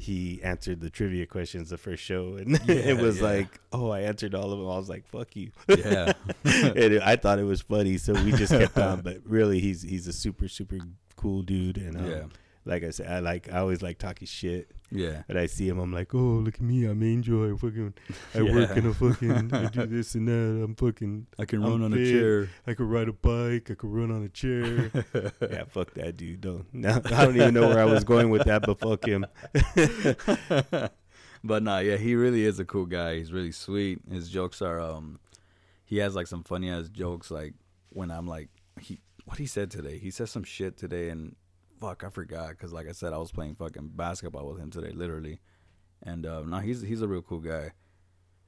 he 0.00 0.40
answered 0.42 0.80
the 0.80 0.90
trivia 0.90 1.26
questions 1.26 1.70
the 1.70 1.78
first 1.78 2.02
show 2.02 2.36
and 2.36 2.60
it 2.68 2.96
was 2.96 3.18
yeah. 3.18 3.24
like 3.24 3.60
oh 3.72 3.90
i 3.90 4.00
answered 4.00 4.34
all 4.34 4.52
of 4.52 4.58
them. 4.58 4.68
I 4.68 4.76
was 4.76 4.88
like 4.88 5.06
fuck 5.06 5.34
you. 5.36 5.50
Yeah, 5.68 6.12
and 6.44 7.00
i 7.00 7.16
thought 7.16 7.38
it 7.38 7.44
was 7.44 7.60
funny 7.60 7.98
so 7.98 8.14
we 8.14 8.32
just 8.32 8.52
kept 8.52 8.78
on 8.78 9.02
but 9.02 9.18
really 9.24 9.60
he's 9.60 9.82
he's 9.82 10.06
a 10.06 10.12
super 10.12 10.48
super 10.48 10.78
cool 11.16 11.42
dude 11.42 11.76
and 11.76 11.96
um, 11.96 12.06
yeah, 12.06 12.22
like 12.64 12.84
i 12.84 12.90
said 12.90 13.06
i 13.06 13.18
like 13.20 13.52
i 13.52 13.58
always 13.58 13.82
like 13.82 13.98
talking 13.98 14.26
shit 14.26 14.70
yeah, 14.92 15.22
But 15.28 15.36
i 15.36 15.46
see 15.46 15.68
him 15.68 15.78
i'm 15.78 15.92
like 15.92 16.12
oh 16.16 16.18
look 16.18 16.56
at 16.56 16.62
me 16.62 16.84
i'm 16.84 17.00
angel 17.04 17.48
i 17.48 17.56
fucking 17.56 17.94
i 18.34 18.42
work 18.52 18.76
in 18.76 18.86
a 18.86 18.92
fucking 18.92 19.54
i 19.54 19.66
do 19.66 19.86
this 19.86 20.16
and 20.16 20.26
that 20.26 20.64
i'm 20.64 20.74
fucking 20.74 21.28
I 21.38 21.44
can 21.44 21.62
I'm 21.62 21.70
run 21.70 21.82
on 21.82 21.92
a 21.92 21.96
chair. 21.96 22.48
I 22.66 22.74
could 22.74 22.86
ride 22.86 23.08
a 23.08 23.12
bike. 23.12 23.70
I 23.70 23.74
could 23.74 23.90
run 23.90 24.10
on 24.10 24.22
a 24.24 24.28
chair. 24.28 24.90
yeah, 25.40 25.64
fuck 25.68 25.94
that 25.94 26.16
dude. 26.16 26.40
Don't. 26.40 26.66
No, 26.72 27.00
I 27.04 27.24
don't 27.24 27.36
even 27.36 27.54
know 27.54 27.68
where 27.68 27.80
I 27.80 27.84
was 27.84 28.04
going 28.04 28.30
with 28.30 28.44
that, 28.44 28.62
but 28.62 28.78
fuck 28.78 29.04
him. 29.04 29.26
but 31.44 31.62
nah, 31.62 31.78
yeah, 31.78 31.96
he 31.96 32.14
really 32.14 32.44
is 32.44 32.60
a 32.60 32.64
cool 32.64 32.86
guy. 32.86 33.16
He's 33.16 33.32
really 33.32 33.52
sweet. 33.52 34.00
His 34.10 34.28
jokes 34.28 34.60
are 34.62 34.80
um, 34.80 35.18
he 35.84 35.98
has 35.98 36.14
like 36.14 36.26
some 36.26 36.44
funny 36.44 36.70
ass 36.70 36.88
jokes. 36.88 37.30
Like 37.30 37.54
when 37.90 38.10
I'm 38.10 38.26
like 38.26 38.48
he 38.80 39.00
what 39.24 39.38
he 39.38 39.46
said 39.46 39.70
today. 39.70 39.98
He 39.98 40.10
said 40.10 40.28
some 40.28 40.44
shit 40.44 40.76
today, 40.76 41.08
and 41.08 41.36
fuck, 41.80 42.04
I 42.04 42.10
forgot 42.10 42.50
because 42.50 42.72
like 42.72 42.88
I 42.88 42.92
said, 42.92 43.12
I 43.12 43.18
was 43.18 43.32
playing 43.32 43.54
fucking 43.56 43.92
basketball 43.94 44.46
with 44.48 44.58
him 44.60 44.70
today, 44.70 44.90
literally. 44.92 45.40
And 46.02 46.24
uh, 46.26 46.42
no, 46.42 46.58
he's 46.58 46.82
he's 46.82 47.02
a 47.02 47.08
real 47.08 47.22
cool 47.22 47.40
guy. 47.40 47.72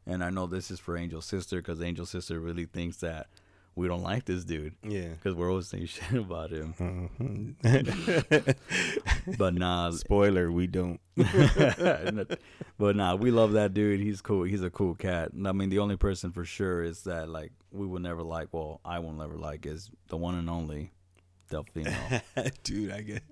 And 0.07 0.23
I 0.25 0.31
know 0.31 0.47
this 0.47 0.71
is 0.71 0.81
for 0.81 0.97
Angel's 0.97 1.27
sister 1.27 1.57
because 1.59 1.81
Angel's 1.81 2.11
sister 2.11 2.41
really 2.41 2.65
thinks 2.65 2.97
that 2.99 3.29
we 3.75 3.87
don't 3.89 4.03
like 4.03 4.25
this 4.27 4.45
dude 4.45 4.75
Yeah. 4.83 5.09
because 5.11 5.35
we're 5.35 5.49
always 5.49 5.69
saying 5.69 5.87
shit 5.87 6.13
about 6.15 6.51
him. 6.51 6.75
Mhm. 6.79 8.57
But 9.39 9.55
nah, 9.55 9.91
Spoiler: 9.93 10.51
We 10.51 10.67
don't. 10.67 11.01
but 11.17 12.97
nah, 12.97 13.15
we 13.15 13.31
love 13.31 13.53
that 13.53 13.73
dude. 13.75 14.01
He's 14.01 14.21
cool. 14.21 14.43
He's 14.45 14.63
a 14.63 14.71
cool 14.71 14.95
cat. 14.95 15.31
I 15.47 15.53
mean, 15.53 15.69
the 15.69 15.79
only 15.79 15.97
person 15.97 16.33
for 16.33 16.45
sure 16.45 16.83
is 16.83 17.03
that 17.03 17.29
like 17.29 17.53
we 17.71 17.87
will 17.87 18.01
never 18.01 18.23
like. 18.23 18.49
Well, 18.53 18.81
I 18.85 18.99
won't 18.99 19.19
never 19.19 19.37
like 19.37 19.67
is 19.67 19.91
the 20.09 20.17
one 20.17 20.35
and 20.35 20.51
only 20.51 20.93
Delfino. 21.53 22.23
dude, 22.65 22.91
I 22.91 23.03
get, 23.03 23.23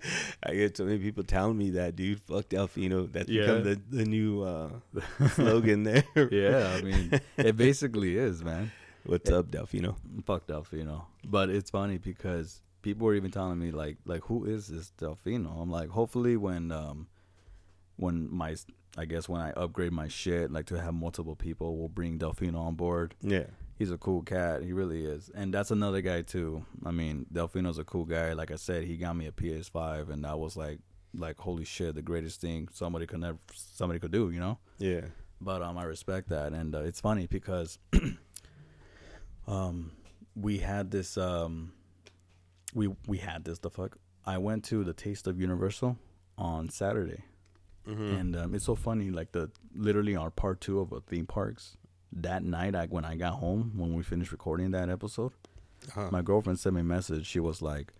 I 0.43 0.53
get 0.53 0.77
so 0.77 0.85
many 0.85 0.99
people 0.99 1.23
telling 1.23 1.57
me 1.57 1.71
that, 1.71 1.95
dude. 1.95 2.21
Fuck 2.21 2.49
Delfino. 2.49 3.11
That's 3.11 3.27
Yeah. 3.29 3.41
become 3.41 3.63
the 3.63 3.81
the 3.89 4.05
new 4.05 4.43
uh, 4.43 4.69
slogan 5.35 5.83
there. 5.83 6.03
yeah, 6.31 6.75
I 6.77 6.81
mean, 6.81 7.19
it 7.37 7.57
basically 7.57 8.17
is, 8.17 8.43
man. 8.43 8.71
What's 9.03 9.31
up, 9.31 9.47
Delfino? 9.49 9.95
Fuck 10.25 10.45
Delfino. 10.47 11.05
But 11.25 11.49
it's 11.49 11.71
funny 11.71 11.97
because 11.97 12.61
people 12.83 13.05
were 13.07 13.15
even 13.15 13.31
telling 13.31 13.57
me 13.57 13.71
like, 13.71 13.97
like 14.05 14.23
who 14.25 14.45
is 14.45 14.67
this 14.67 14.91
Delfino? 14.99 15.59
I'm 15.59 15.71
like, 15.71 15.89
hopefully 15.89 16.37
when 16.37 16.71
um 16.71 17.07
when 17.95 18.31
my 18.31 18.55
I 18.97 19.05
guess 19.05 19.27
when 19.29 19.41
I 19.41 19.51
upgrade 19.51 19.91
my 19.93 20.07
shit, 20.07 20.51
like 20.51 20.65
to 20.67 20.79
have 20.79 20.93
multiple 20.93 21.35
people, 21.35 21.77
we'll 21.77 21.87
bring 21.89 22.19
Delfino 22.19 22.57
on 22.59 22.75
board. 22.75 23.15
Yeah. 23.21 23.45
He's 23.77 23.91
a 23.91 23.97
cool 23.97 24.21
cat. 24.21 24.63
He 24.63 24.73
really 24.73 25.05
is. 25.05 25.31
And 25.33 25.53
that's 25.53 25.71
another 25.71 26.01
guy 26.01 26.21
too. 26.21 26.65
I 26.85 26.91
mean, 26.91 27.25
Delfino's 27.33 27.79
a 27.79 27.83
cool 27.83 28.05
guy. 28.05 28.33
Like 28.33 28.51
I 28.51 28.55
said, 28.55 28.83
he 28.83 28.97
got 28.97 29.15
me 29.15 29.27
a 29.27 29.31
PS5 29.31 30.09
and 30.09 30.25
I 30.25 30.35
was 30.35 30.55
like 30.55 30.79
like 31.13 31.37
holy 31.39 31.65
shit, 31.65 31.95
the 31.95 32.01
greatest 32.01 32.39
thing 32.39 32.69
somebody 32.71 33.05
could 33.05 33.19
never 33.19 33.37
somebody 33.53 33.99
could 33.99 34.11
do, 34.11 34.29
you 34.29 34.39
know? 34.39 34.59
Yeah. 34.77 35.01
But 35.39 35.61
um 35.61 35.77
I 35.77 35.83
respect 35.83 36.29
that 36.29 36.53
and 36.53 36.75
uh, 36.75 36.83
it's 36.83 37.01
funny 37.01 37.27
because 37.27 37.79
um 39.47 39.91
we 40.35 40.59
had 40.59 40.91
this 40.91 41.17
um 41.17 41.73
we 42.73 42.89
we 43.07 43.17
had 43.17 43.43
this 43.43 43.59
the 43.59 43.69
fuck. 43.69 43.97
I 44.25 44.37
went 44.37 44.63
to 44.65 44.83
the 44.83 44.93
Taste 44.93 45.27
of 45.27 45.39
Universal 45.39 45.97
on 46.37 46.69
Saturday. 46.69 47.23
Mm-hmm. 47.87 48.15
And 48.15 48.35
um, 48.35 48.55
it's 48.55 48.65
so 48.65 48.75
funny, 48.75 49.09
like 49.09 49.31
the 49.31 49.49
literally 49.75 50.15
our 50.15 50.29
part 50.29 50.61
two 50.61 50.79
of 50.79 50.93
uh, 50.93 50.99
theme 51.07 51.25
parks. 51.25 51.77
That 52.13 52.43
night, 52.43 52.75
I 52.75 52.87
when 52.87 53.05
I 53.05 53.15
got 53.15 53.35
home, 53.35 53.73
when 53.75 53.93
we 53.93 54.03
finished 54.03 54.31
recording 54.31 54.71
that 54.71 54.89
episode, 54.89 55.31
uh 55.95 56.09
my 56.11 56.21
girlfriend 56.21 56.59
sent 56.59 56.75
me 56.75 56.81
a 56.81 56.83
message. 56.83 57.25
She 57.25 57.39
was 57.39 57.61
like, 57.61 57.93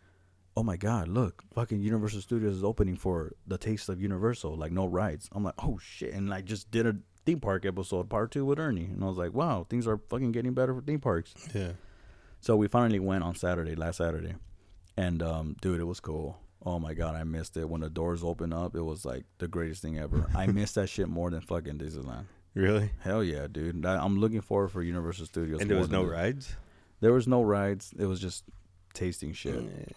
"Oh 0.58 0.64
my 0.64 0.76
god, 0.78 1.08
look, 1.08 1.44
fucking 1.54 1.82
Universal 1.82 2.22
Studios 2.22 2.56
is 2.58 2.64
opening 2.64 2.98
for 2.98 3.32
the 3.48 3.58
Taste 3.58 3.88
of 3.90 4.02
Universal, 4.02 4.56
like 4.58 4.72
no 4.72 4.86
rides." 4.86 5.30
I'm 5.32 5.44
like, 5.44 5.56
"Oh 5.60 5.78
shit!" 5.82 6.14
And 6.14 6.34
I 6.34 6.42
just 6.42 6.70
did 6.72 6.86
a 6.86 6.98
theme 7.26 7.40
park 7.40 7.66
episode, 7.66 8.10
part 8.10 8.32
two 8.32 8.44
with 8.46 8.60
Ernie, 8.60 8.86
and 8.86 9.04
I 9.04 9.08
was 9.08 9.18
like, 9.18 9.34
"Wow, 9.34 9.66
things 9.70 9.88
are 9.88 9.98
fucking 10.10 10.32
getting 10.34 10.54
better 10.54 10.74
for 10.76 10.82
theme 10.82 11.00
parks." 11.00 11.34
yeah. 11.54 11.74
So 12.42 12.56
we 12.58 12.68
finally 12.68 13.00
went 13.00 13.24
on 13.24 13.36
Saturday, 13.36 13.76
last 13.76 13.98
Saturday, 13.98 14.34
and 14.98 15.22
um, 15.24 15.56
dude, 15.62 15.80
it 15.80 15.86
was 15.86 16.00
cool. 16.00 16.38
Oh 16.66 16.80
my 16.80 16.94
god, 16.94 17.16
I 17.16 17.24
missed 17.24 17.56
it 17.56 17.70
when 17.70 17.82
the 17.82 17.90
doors 17.90 18.24
opened 18.24 18.54
up. 18.54 18.76
It 18.76 18.82
was 18.82 19.06
like 19.06 19.26
the 19.38 19.48
greatest 19.48 19.82
thing 19.82 19.98
ever. 20.00 20.28
I 20.36 20.48
missed 20.48 20.76
that 20.76 20.90
shit 20.90 21.08
more 21.08 21.30
than 21.32 21.42
fucking 21.42 21.78
Disneyland. 21.78 22.26
Really? 22.54 22.92
Hell 23.00 23.24
yeah, 23.24 23.48
dude! 23.50 23.86
I, 23.86 24.04
I'm 24.04 24.20
looking 24.20 24.42
forward 24.42 24.70
for 24.70 24.82
Universal 24.84 25.28
Studios. 25.28 25.62
and 25.62 25.70
there 25.70 25.78
was 25.78 25.90
no 25.90 26.04
rides. 26.04 26.56
There 27.00 27.14
was 27.14 27.28
no 27.28 27.42
rides. 27.42 27.94
It 27.98 28.06
was 28.06 28.20
just 28.20 28.44
tasting 28.94 29.34
shit. 29.34 29.56
Eh, 29.56 29.92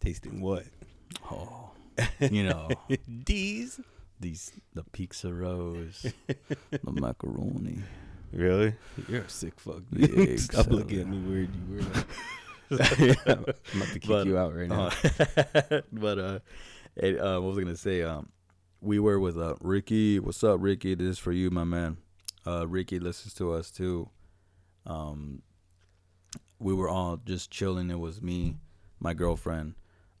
tasting 0.00 0.40
what? 0.40 0.64
Oh, 1.30 1.70
you 2.20 2.44
know 2.44 2.68
these? 3.08 3.78
these 4.20 4.52
the 4.74 4.84
pizza 4.84 5.32
rolls, 5.32 6.06
the 6.70 6.90
macaroni. 6.92 7.80
Really? 8.32 8.74
You're 9.08 9.22
a 9.22 9.28
sick 9.28 9.58
fuck. 9.60 9.82
Stop 10.38 10.66
looking 10.68 11.00
at 11.00 11.06
me 11.06 11.18
weird. 11.18 11.50
You 11.54 11.76
were. 11.76 11.82
Yeah, 12.98 13.14
I'm 13.26 13.44
about 13.44 13.88
to 13.94 13.98
kick 13.98 14.06
But, 14.08 14.26
you 14.26 14.36
out 14.36 14.54
right 14.54 14.68
now. 14.68 14.90
Uh, 15.70 15.80
but 15.90 16.18
uh, 16.18 16.38
it, 16.96 17.18
uh, 17.18 17.40
what 17.40 17.50
was 17.50 17.58
I 17.58 17.62
gonna 17.62 17.76
say? 17.76 18.02
Um, 18.02 18.28
we 18.80 18.98
were 18.98 19.18
with 19.18 19.36
uh 19.36 19.54
Ricky. 19.60 20.18
What's 20.18 20.44
up, 20.44 20.58
Ricky? 20.60 20.94
This 20.94 21.08
is 21.08 21.18
for 21.18 21.32
you, 21.32 21.50
my 21.50 21.64
man. 21.64 21.98
Uh, 22.46 22.66
Ricky 22.66 22.98
listens 22.98 23.34
to 23.34 23.52
us 23.52 23.70
too. 23.70 24.08
Um, 24.86 25.42
we 26.58 26.72
were 26.72 26.88
all 26.88 27.16
just 27.16 27.50
chilling. 27.50 27.90
It 27.90 27.98
was 27.98 28.22
me, 28.22 28.56
my 29.00 29.14
girlfriend, 29.14 29.74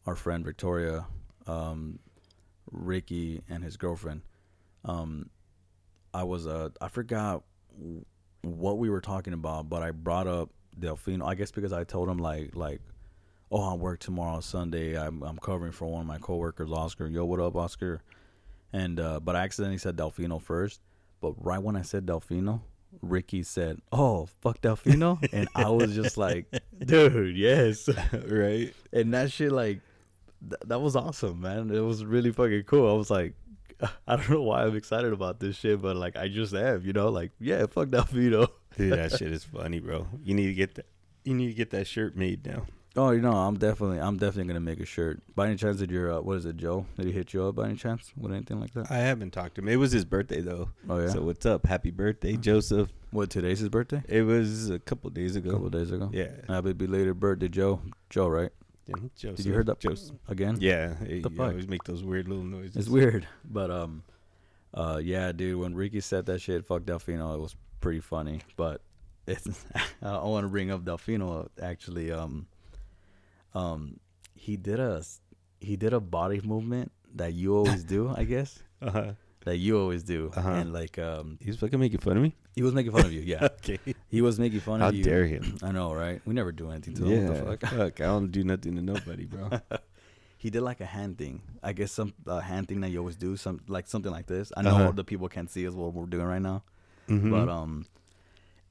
our 0.06 0.14
friend 0.14 0.44
Victoria, 0.44 1.06
um, 1.46 2.00
Ricky, 2.70 3.42
and 3.48 3.64
his 3.64 3.76
girlfriend. 3.76 4.22
Um, 4.84 5.30
I 6.12 6.24
was 6.24 6.46
uh, 6.46 6.70
I 6.80 6.88
forgot 6.88 7.44
what 8.42 8.78
we 8.78 8.90
were 8.90 9.00
talking 9.00 9.32
about, 9.32 9.68
but 9.68 9.82
I 9.82 9.92
brought 9.92 10.26
up 10.26 10.50
Delfino. 10.78 11.24
I 11.26 11.34
guess 11.34 11.50
because 11.50 11.72
I 11.72 11.84
told 11.84 12.08
him 12.08 12.18
like 12.18 12.54
like, 12.54 12.80
oh, 13.52 13.70
I 13.70 13.74
work 13.74 14.00
tomorrow 14.00 14.40
Sunday. 14.40 14.98
I'm 14.98 15.22
I'm 15.22 15.38
covering 15.38 15.72
for 15.72 15.86
one 15.86 16.00
of 16.02 16.06
my 16.06 16.18
coworkers, 16.18 16.72
Oscar. 16.72 17.06
Yo, 17.06 17.24
what 17.24 17.40
up, 17.40 17.54
Oscar? 17.54 18.02
And 18.72 19.00
uh, 19.00 19.20
but 19.20 19.36
I 19.36 19.40
accidentally 19.40 19.78
said 19.78 19.96
Delfino 19.96 20.40
first. 20.40 20.80
But 21.20 21.34
right 21.44 21.62
when 21.62 21.74
I 21.76 21.82
said 21.82 22.06
Delfino, 22.06 22.60
Ricky 23.02 23.42
said, 23.42 23.80
"Oh, 23.90 24.26
fuck 24.40 24.60
Delfino," 24.60 25.18
and 25.32 25.48
I 25.54 25.70
was 25.70 25.94
just 25.94 26.16
like, 26.16 26.46
"Dude, 26.84 27.36
yes." 27.36 27.88
right? 28.28 28.74
and 28.92 29.14
that 29.14 29.30
shit 29.30 29.52
like 29.52 29.80
th- 30.40 30.60
that 30.66 30.80
was 30.80 30.96
awesome 30.96 31.40
man 31.40 31.70
it 31.70 31.80
was 31.80 32.04
really 32.04 32.32
fucking 32.32 32.62
cool 32.62 32.90
i 32.90 32.96
was 32.96 33.10
like 33.10 33.34
i 34.06 34.16
don't 34.16 34.30
know 34.30 34.42
why 34.42 34.62
i'm 34.62 34.76
excited 34.76 35.12
about 35.12 35.40
this 35.40 35.56
shit 35.56 35.80
but 35.82 35.96
like 35.96 36.16
i 36.16 36.28
just 36.28 36.54
am 36.54 36.82
you 36.84 36.92
know 36.92 37.08
like 37.08 37.32
yeah 37.38 37.66
fuck 37.66 37.88
Delfino. 37.88 38.48
Dude, 38.76 38.92
that 38.92 39.12
shit 39.18 39.32
is 39.32 39.42
funny, 39.42 39.80
bro. 39.80 40.06
You 40.22 40.34
need 40.34 40.46
to 40.46 40.54
get 40.54 40.76
that. 40.76 40.86
You 41.24 41.34
need 41.34 41.48
to 41.48 41.54
get 41.54 41.70
that 41.70 41.88
shirt 41.88 42.16
made 42.16 42.46
now. 42.46 42.64
Oh 42.96 43.10
you 43.10 43.20
know 43.20 43.32
i'm 43.32 43.56
definitely 43.58 43.98
i'm 43.98 44.16
definitely 44.16 44.44
gonna 44.48 44.60
make 44.60 44.80
a 44.80 44.84
shirt 44.86 45.20
by 45.34 45.46
any 45.46 45.56
chance 45.56 45.76
did 45.78 45.90
your 45.90 46.12
uh, 46.12 46.20
what 46.20 46.36
is 46.36 46.46
it 46.46 46.56
joe 46.56 46.86
did 46.96 47.06
he 47.06 47.12
hit 47.12 47.32
you 47.34 47.44
up 47.44 47.54
by 47.54 47.64
any 47.66 47.76
chance 47.76 48.12
with 48.16 48.32
anything 48.32 48.58
like 48.60 48.72
that 48.74 48.90
I 48.90 48.96
haven't 48.98 49.32
talked 49.32 49.54
to 49.56 49.60
him. 49.60 49.68
It 49.68 49.76
was 49.76 49.92
his 49.92 50.04
birthday 50.04 50.40
though. 50.40 50.70
oh 50.88 50.98
yeah 51.00 51.08
So 51.08 51.20
what's 51.22 51.44
up? 51.46 51.66
Happy 51.66 51.90
birthday, 51.90 52.36
Joseph. 52.36 52.90
what 53.10 53.30
today's 53.30 53.58
his 53.60 53.68
birthday 53.68 54.02
It 54.08 54.22
was 54.22 54.70
a 54.70 54.78
couple 54.78 55.10
days 55.10 55.36
ago. 55.36 55.50
a 55.50 55.52
couple 55.52 55.70
days 55.70 55.90
ago 55.92 56.10
Yeah. 56.12 56.30
happy 56.48 56.72
belated 56.72 57.18
birthday 57.20 57.48
joe 57.48 57.80
joe 58.10 58.28
right 58.28 58.50
Yeah, 58.86 58.94
Joseph. 59.16 59.36
did 59.36 59.46
you 59.46 59.52
hear 59.52 59.64
that 59.64 59.80
Joseph. 59.80 60.16
again 60.28 60.56
Yeah. 60.60 60.94
You 61.06 61.22
The 61.22 61.30
fuck? 61.30 61.48
always 61.50 61.68
make 61.68 61.84
those 61.84 62.02
weird 62.02 62.26
little 62.28 62.44
noises. 62.44 62.76
It's 62.76 62.88
weird, 62.88 63.26
but 63.44 63.70
um, 63.70 64.02
uh, 64.74 65.00
yeah, 65.02 65.32
dude. 65.32 65.58
When 65.60 65.74
Ricky 65.74 66.00
said 66.00 66.26
that 66.26 66.40
shit, 66.40 66.64
fuck 66.66 66.82
Delfino, 66.82 67.34
it 67.34 67.40
was 67.40 67.54
pretty 67.80 68.00
funny. 68.00 68.40
But 68.56 68.80
it's 69.26 69.46
I 70.02 70.24
want 70.24 70.44
to 70.44 70.48
bring 70.48 70.70
up 70.70 70.84
Delfino 70.84 71.48
actually. 71.60 72.10
Um, 72.12 72.46
um, 73.54 73.98
he 74.34 74.56
did 74.56 74.80
a 74.80 75.02
he 75.60 75.76
did 75.76 75.92
a 75.92 76.00
body 76.00 76.40
movement 76.42 76.92
that 77.14 77.32
you 77.34 77.56
always 77.56 77.84
do, 77.84 78.12
I 78.16 78.24
guess. 78.24 78.58
Uh-huh. 78.80 79.12
That 79.44 79.56
you 79.56 79.76
always 79.80 80.02
do, 80.04 80.30
Uh-huh. 80.36 80.50
and 80.50 80.72
like 80.72 80.98
um, 80.98 81.38
He's 81.42 81.56
fucking 81.56 81.80
making 81.80 81.98
fun 82.00 82.16
of 82.16 82.22
me. 82.22 82.36
he 82.54 82.62
was 82.62 82.74
making 82.74 82.92
fun 82.92 83.06
of 83.06 83.12
you. 83.12 83.22
Yeah, 83.22 83.42
okay. 83.58 83.78
he 84.08 84.20
was 84.20 84.38
making 84.38 84.60
fun 84.60 84.78
How 84.80 84.88
of 84.90 84.94
you. 84.94 85.02
dare 85.02 85.26
him? 85.26 85.56
I 85.62 85.72
know, 85.72 85.92
right? 85.94 86.20
We 86.26 86.34
never 86.34 86.52
do 86.52 86.70
anything 86.70 86.94
to 86.94 87.04
him. 87.04 87.10
Yeah. 87.34 87.42
What 87.42 87.60
the 87.60 87.66
fuck? 87.66 87.76
fuck. 87.76 88.00
I 88.00 88.04
don't 88.04 88.30
do 88.30 88.44
nothing 88.44 88.76
to 88.76 88.82
nobody, 88.82 89.24
bro. 89.24 89.50
he 90.36 90.50
did 90.50 90.60
like 90.62 90.80
a 90.80 90.86
hand 90.86 91.18
thing. 91.18 91.40
I 91.62 91.72
guess 91.72 91.90
some 91.90 92.14
uh, 92.26 92.38
hand 92.40 92.68
thing 92.68 92.80
that 92.82 92.90
you 92.90 92.98
always 92.98 93.16
do, 93.16 93.36
some 93.36 93.60
like 93.68 93.86
something 93.88 94.12
like 94.12 94.26
this. 94.26 94.52
I 94.56 94.62
know 94.62 94.70
Uh-huh. 94.70 94.92
the 94.92 95.04
people 95.04 95.28
can't 95.28 95.50
see 95.50 95.66
us 95.66 95.74
what 95.74 95.92
we're 95.94 96.06
doing 96.06 96.26
right 96.26 96.42
now, 96.42 96.62
Mhm. 97.08 97.30
but 97.30 97.48
um, 97.48 97.86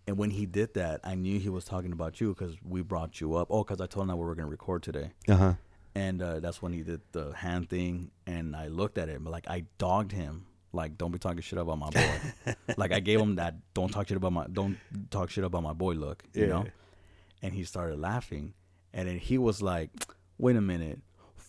and 0.08 0.18
when 0.18 0.32
he 0.32 0.46
did 0.46 0.74
that, 0.76 1.02
I 1.04 1.16
knew 1.16 1.40
he 1.40 1.50
was 1.50 1.66
talking 1.66 1.92
about 1.92 2.20
you 2.22 2.30
because 2.34 2.56
we 2.64 2.82
brought 2.82 3.20
you 3.20 3.36
up. 3.36 3.48
Oh, 3.52 3.64
because 3.64 3.82
I 3.82 3.88
told 3.88 4.04
him 4.04 4.08
that 4.10 4.16
we 4.16 4.26
were 4.26 4.36
gonna 4.36 4.48
record 4.48 4.84
today, 4.84 5.12
uh-huh. 5.28 5.54
and 5.96 6.22
uh, 6.22 6.40
that's 6.40 6.62
when 6.62 6.74
he 6.74 6.82
did 6.84 7.02
the 7.12 7.32
hand 7.34 7.70
thing, 7.70 8.12
and 8.26 8.56
I 8.56 8.68
looked 8.68 8.98
at 8.98 9.10
him 9.10 9.26
like 9.26 9.50
I 9.50 9.66
dogged 9.78 10.12
him. 10.12 10.46
Like, 10.74 10.98
don't 10.98 11.12
be 11.12 11.18
talking 11.18 11.42
shit 11.42 11.58
about 11.58 11.80
my 11.80 11.90
boy. 11.90 12.54
like, 12.78 12.92
I 12.92 13.00
gave 13.00 13.20
him 13.20 13.36
that 13.38 13.56
don't 13.74 13.90
talk 13.92 14.08
shit 14.10 14.18
about 14.18 14.34
my 14.34 14.46
don't 14.52 14.78
talk 15.10 15.30
shit 15.30 15.44
about 15.44 15.64
my 15.64 15.74
boy 15.74 15.94
look, 15.94 16.24
you 16.34 16.44
Yeah. 16.44 16.48
know. 16.50 16.66
And 17.42 17.54
he 17.54 17.64
started 17.64 18.00
laughing, 18.00 18.54
and 18.94 19.08
then 19.08 19.18
he 19.18 19.38
was 19.38 19.62
like, 19.62 19.90
"Wait 20.38 20.56
a 20.56 20.62
minute, 20.62 21.00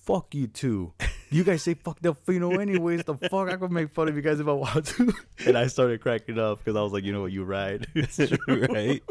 fuck 0.09 0.35
you 0.35 0.47
too. 0.47 0.93
You 1.31 1.45
guys 1.45 1.63
say 1.63 1.75
fuck 1.75 2.01
Delfino 2.01 2.59
anyways. 2.59 3.05
The 3.05 3.15
fuck 3.15 3.49
I 3.51 3.57
could 3.57 3.71
make 3.71 3.91
fun 3.93 4.09
of 4.09 4.17
you 4.17 4.23
guys 4.23 4.41
if 4.41 4.49
I 4.49 4.53
want 4.53 4.87
to." 4.87 5.13
and 5.47 5.59
I 5.59 5.67
started 5.67 6.01
cracking 6.01 6.39
up 6.39 6.59
because 6.59 6.75
I 6.77 6.81
was 6.83 6.93
like, 6.93 7.05
"You 7.05 7.13
know 7.13 7.21
what? 7.21 7.33
You 7.33 7.45
right. 7.45 7.85
It's 7.95 8.17
true. 8.17 8.67
right? 8.71 9.03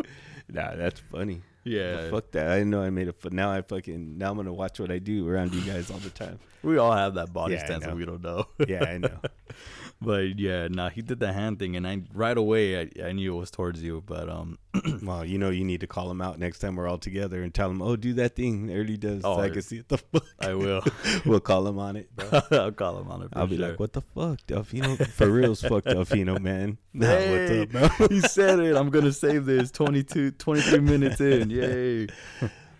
Nah, 0.49 0.75
that's 0.75 0.99
funny. 1.11 1.41
Yeah. 1.63 2.09
Fuck 2.09 2.31
that. 2.31 2.47
I 2.47 2.55
didn't 2.57 2.71
know 2.71 2.81
I 2.81 2.89
made 2.89 3.07
a 3.09 3.13
foot. 3.13 3.33
Now 3.33 3.51
I 3.51 3.61
fucking 3.61 4.17
now 4.17 4.31
I'm 4.31 4.37
gonna 4.37 4.53
watch 4.53 4.79
what 4.79 4.89
I 4.91 4.99
do 4.99 5.27
around 5.29 5.53
you 5.53 5.61
guys 5.61 5.91
all 5.91 5.97
the 5.99 6.09
time. 6.09 6.39
We 6.63 6.77
all 6.77 6.93
have 6.93 7.13
that 7.15 7.31
body 7.33 7.53
Yeah, 7.53 7.61
I 7.61 7.65
stance 7.65 7.83
know. 7.83 7.89
and 7.91 7.99
we 7.99 8.05
don't 8.05 8.23
know. 8.23 8.45
Yeah, 8.67 8.83
I 8.85 8.97
know. 8.97 9.19
but 9.99 10.37
yeah, 10.37 10.67
nah, 10.69 10.89
he 10.89 11.01
did 11.01 11.19
the 11.19 11.33
hand 11.33 11.57
thing, 11.59 11.75
and 11.75 11.87
I 11.87 12.01
right 12.13 12.37
away 12.37 12.81
I, 12.81 13.07
I 13.07 13.11
knew 13.13 13.35
it 13.35 13.39
was 13.39 13.49
towards 13.49 13.81
you. 13.81 14.03
But 14.05 14.29
um, 14.29 14.59
well, 15.01 15.25
you 15.25 15.37
know 15.37 15.49
you 15.49 15.63
need 15.63 15.81
to 15.81 15.87
call 15.87 16.11
him 16.11 16.21
out 16.21 16.37
next 16.37 16.59
time 16.59 16.75
we're 16.75 16.87
all 16.87 16.99
together 16.99 17.41
and 17.41 17.53
tell 17.53 17.69
him, 17.69 17.81
oh, 17.81 17.95
do 17.95 18.13
that 18.13 18.35
thing 18.35 18.71
Ernie 18.71 18.97
does, 18.97 19.21
Oh, 19.23 19.37
so 19.37 19.41
I 19.41 19.49
can 19.49 19.61
see 19.61 19.77
what 19.77 19.87
the 19.89 19.97
fuck. 20.19 20.25
I 20.39 20.53
will. 20.53 20.83
we'll 21.25 21.39
call 21.39 21.67
him 21.67 21.79
on 21.79 21.95
it, 21.95 22.15
bro. 22.15 22.41
I'll 22.51 22.71
call 22.71 22.99
him 22.99 23.09
on 23.09 23.23
it. 23.23 23.29
I'll 23.33 23.47
be 23.47 23.57
sure. 23.57 23.69
like, 23.69 23.79
what 23.79 23.93
the 23.93 24.01
fuck, 24.01 24.39
Delfino? 24.47 25.07
For 25.07 25.29
reals, 25.29 25.61
fuck 25.61 25.83
Delfino, 25.83 26.39
man. 26.39 26.77
Nah, 26.93 27.07
Hey, 27.07 27.65
what's 27.65 28.01
up, 28.01 28.11
he 28.11 28.21
said 28.21 28.59
it. 28.59 28.75
I'm 28.75 28.89
gonna 28.89 29.11
save 29.11 29.45
this. 29.45 29.71
22, 29.71 30.31
23 30.31 30.79
minutes 30.79 31.21
in. 31.21 31.49
Yay. 31.49 32.07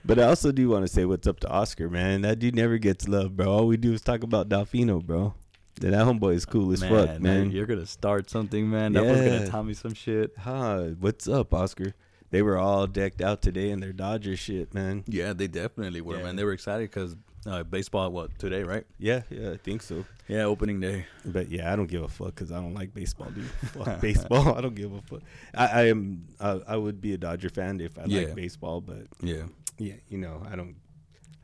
But 0.05 0.19
I 0.19 0.23
also 0.23 0.51
do 0.51 0.69
want 0.69 0.85
to 0.85 0.87
say 0.87 1.03
what's 1.03 1.27
up 1.27 1.39
to 1.41 1.49
Oscar, 1.49 1.89
man. 1.89 2.21
That 2.21 2.39
dude 2.39 2.55
never 2.55 2.77
gets 2.77 3.07
love, 3.07 3.35
bro. 3.35 3.51
All 3.51 3.67
we 3.67 3.75
do 3.75 3.91
is 3.93 4.01
talk 4.01 4.23
about 4.23 4.47
Delfino, 4.47 5.03
bro. 5.03 5.33
That 5.79 5.93
homeboy 5.93 6.33
is 6.35 6.45
cool 6.45 6.71
as 6.71 6.83
fuck, 6.83 7.19
man. 7.19 7.51
You're 7.51 7.65
gonna 7.67 7.85
start 7.85 8.29
something, 8.29 8.69
man. 8.69 8.93
That 8.93 9.05
was 9.05 9.21
gonna 9.21 9.47
tell 9.49 9.63
me 9.63 9.73
some 9.73 9.93
shit. 9.93 10.33
Huh, 10.37 10.89
what's 10.99 11.27
up, 11.27 11.53
Oscar? 11.53 11.93
They 12.29 12.41
were 12.41 12.57
all 12.57 12.87
decked 12.87 13.21
out 13.21 13.41
today 13.41 13.69
in 13.69 13.79
their 13.79 13.93
Dodger 13.93 14.35
shit, 14.35 14.73
man. 14.73 15.03
Yeah, 15.07 15.33
they 15.33 15.47
definitely 15.47 16.01
were, 16.01 16.17
Yeah. 16.17 16.23
man. 16.23 16.35
They 16.35 16.43
were 16.43 16.51
excited 16.51 16.89
because 16.89 17.15
uh, 17.45 17.63
baseball. 17.63 18.11
What 18.11 18.37
today, 18.39 18.63
right? 18.63 18.85
Yeah, 18.99 19.21
yeah, 19.29 19.51
I 19.51 19.57
think 19.57 19.81
so. 19.83 20.03
Yeah, 20.27 20.43
opening 20.43 20.81
day. 20.81 21.05
But 21.23 21.49
yeah, 21.49 21.71
I 21.71 21.75
don't 21.77 21.87
give 21.87 22.01
a 22.03 22.07
fuck 22.09 22.35
because 22.35 22.51
I 22.51 22.55
don't 22.55 22.73
like 22.73 22.93
baseball, 22.93 23.29
dude. 23.29 23.45
Fuck 23.71 24.01
baseball. 24.01 24.55
I 24.57 24.61
don't 24.61 24.75
give 24.75 24.91
a 24.91 25.01
fuck. 25.03 25.21
I, 25.55 25.67
I 25.67 25.81
am. 25.89 26.27
I, 26.41 26.59
I 26.67 26.75
would 26.75 26.99
be 26.99 27.13
a 27.13 27.17
Dodger 27.17 27.49
fan 27.49 27.79
if 27.79 27.97
I 27.97 28.05
Yeah. 28.05 28.23
like 28.23 28.35
baseball, 28.35 28.81
but 28.81 29.03
Yeah, 29.21 29.43
yeah, 29.77 29.93
you 30.09 30.17
know, 30.17 30.41
I 30.51 30.55
don't. 30.57 30.75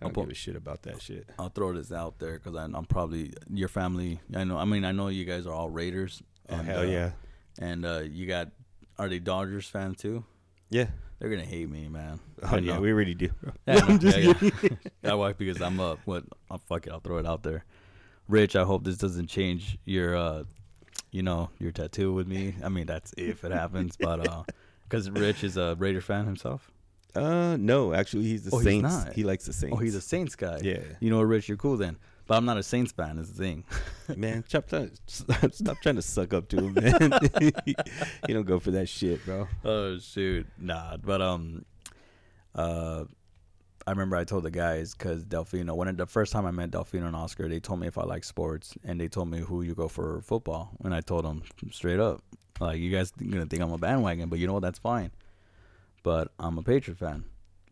I 0.04 0.08
I'll 0.08 0.12
don't 0.12 0.14
put- 0.16 0.22
give 0.26 0.32
a 0.32 0.36
shit 0.36 0.56
about 0.56 0.84
that 0.84 1.02
shit. 1.02 1.28
I'll 1.40 1.50
throw 1.50 1.74
this 1.74 1.92
out 1.92 2.20
there 2.20 2.34
because 2.40 2.56
I'm 2.56 2.86
probably 2.86 3.34
your 3.50 3.68
family. 3.70 4.20
I 4.36 4.44
know. 4.44 4.58
I 4.58 4.66
mean, 4.66 4.86
I 4.86 4.92
know 4.92 5.08
you 5.08 5.26
guys 5.26 5.46
are 5.48 5.54
all 5.54 5.70
Raiders. 5.70 6.22
Oh 6.50 6.56
And, 6.56 6.68
hell 6.68 6.80
uh, 6.82 6.84
yeah, 6.84 7.12
And 7.60 7.86
uh, 7.86 8.02
you 8.06 8.26
got 8.28 8.50
are 9.00 9.08
they 9.10 9.20
Dodgers 9.20 9.68
fans 9.68 9.98
too? 9.98 10.24
yeah. 10.70 10.88
They're 11.20 11.30
gonna 11.30 11.46
hate 11.46 11.70
me, 11.70 11.88
man. 11.88 12.20
Oh 12.52 12.58
yeah, 12.58 12.80
we 12.80 12.92
already 12.92 13.14
do. 13.14 13.30
Yeah, 13.66 13.76
know. 13.76 13.82
I'm 13.88 14.00
just 14.00 14.18
yeah, 14.18 14.34
kidding. 14.34 14.52
yeah. 14.62 14.70
That 15.04 15.18
why 15.18 15.32
because 15.32 15.62
I'm 15.62 15.80
up. 15.80 16.00
What? 16.04 16.26
Oh, 16.52 16.58
fuck 16.68 16.86
it. 16.86 16.92
I'll 16.92 17.00
throw 17.00 17.18
it 17.18 17.26
out 17.26 17.44
there. 17.44 17.64
Rich, 18.28 18.58
I 18.58 18.64
hope 18.66 18.84
this 18.84 18.98
doesn't 18.98 19.28
change 19.28 19.78
your, 19.86 20.18
uh, 20.18 20.44
you 21.12 21.22
know, 21.24 21.50
your 21.60 21.72
tattoo 21.72 22.12
with 22.12 22.28
me. 22.28 22.56
I 22.62 22.68
mean, 22.68 22.88
that's 22.88 23.14
if 23.18 23.46
it 23.46 23.54
happens, 23.54 23.96
but 23.98 24.28
uh, 24.28 24.44
because 24.84 25.10
Rich 25.10 25.46
is 25.46 25.56
a 25.56 25.76
Raider 25.80 26.02
fan 26.02 26.26
himself. 26.26 26.70
Uh, 27.16 27.58
no, 27.60 27.94
actually, 27.94 28.24
he's 28.24 28.44
the 28.44 28.52
Oh, 28.54 28.58
he's 28.58 28.66
Saints. 28.66 29.06
not. 29.06 29.14
He 29.14 29.24
likes 29.24 29.46
the 29.46 29.54
Saints. 29.54 29.76
Oh, 29.76 29.80
he's 29.80 29.96
a 29.96 30.02
Saints 30.02 30.36
guy. 30.36 30.60
Yeah. 30.64 30.80
You 31.00 31.10
know 31.12 31.22
Rich? 31.22 31.48
You're 31.48 31.58
cool 31.58 31.78
then. 31.78 31.98
But 32.26 32.38
I'm 32.38 32.46
not 32.46 32.58
a 32.58 32.64
Saints 32.64 32.92
fan. 32.92 33.18
Is 33.20 33.34
the 33.34 33.44
thing. 33.44 33.66
man. 34.18 34.44
Stop 34.48 34.68
trying, 34.68 34.92
stop 35.08 35.78
trying 35.82 35.96
to 35.96 36.02
suck 36.02 36.34
up 36.34 36.48
to 36.50 36.58
him, 36.58 36.74
man. 36.74 37.20
you 38.28 38.34
don't 38.34 38.46
go 38.48 38.60
for 38.60 38.72
that 38.72 38.88
shit, 38.88 39.24
bro. 39.26 39.48
oh 39.66 40.00
shoot, 40.00 40.48
nah. 40.58 40.98
But 40.98 41.22
um, 41.22 41.66
uh, 42.56 43.04
I 43.86 43.92
remember 43.92 44.16
I 44.16 44.24
told 44.24 44.44
the 44.44 44.52
guys 44.52 44.96
because 44.96 45.26
Delfino 45.26 45.76
when 45.76 45.94
the 45.98 46.06
first 46.06 46.32
time 46.32 46.46
I 46.46 46.52
met 46.52 46.72
Delfino 46.72 47.06
and 47.06 47.16
Oscar, 47.16 47.50
they 47.50 47.60
told 47.60 47.80
me 47.82 47.88
if 47.88 47.98
I 47.98 48.04
like 48.06 48.24
sports, 48.24 48.74
and 48.86 49.00
they 49.00 49.10
told 49.10 49.30
me 49.30 49.40
who 49.40 49.62
you 49.62 49.76
go 49.76 49.88
for 49.90 50.22
football, 50.22 50.72
and 50.84 50.96
I 50.96 51.02
told 51.02 51.26
them 51.26 51.44
straight 51.72 52.00
up, 52.00 52.24
like 52.60 52.80
you 52.80 52.90
guys 52.90 53.12
gonna 53.12 53.46
think 53.46 53.62
I'm 53.62 53.72
a 53.74 53.78
bandwagon, 53.78 54.30
but 54.30 54.40
you 54.40 54.48
know 54.48 54.54
what? 54.54 54.64
That's 54.64 54.80
fine. 54.80 55.12
But 56.04 56.32
I'm 56.38 56.58
a 56.58 56.64
Patriot 56.64 56.98
fan. 56.98 57.24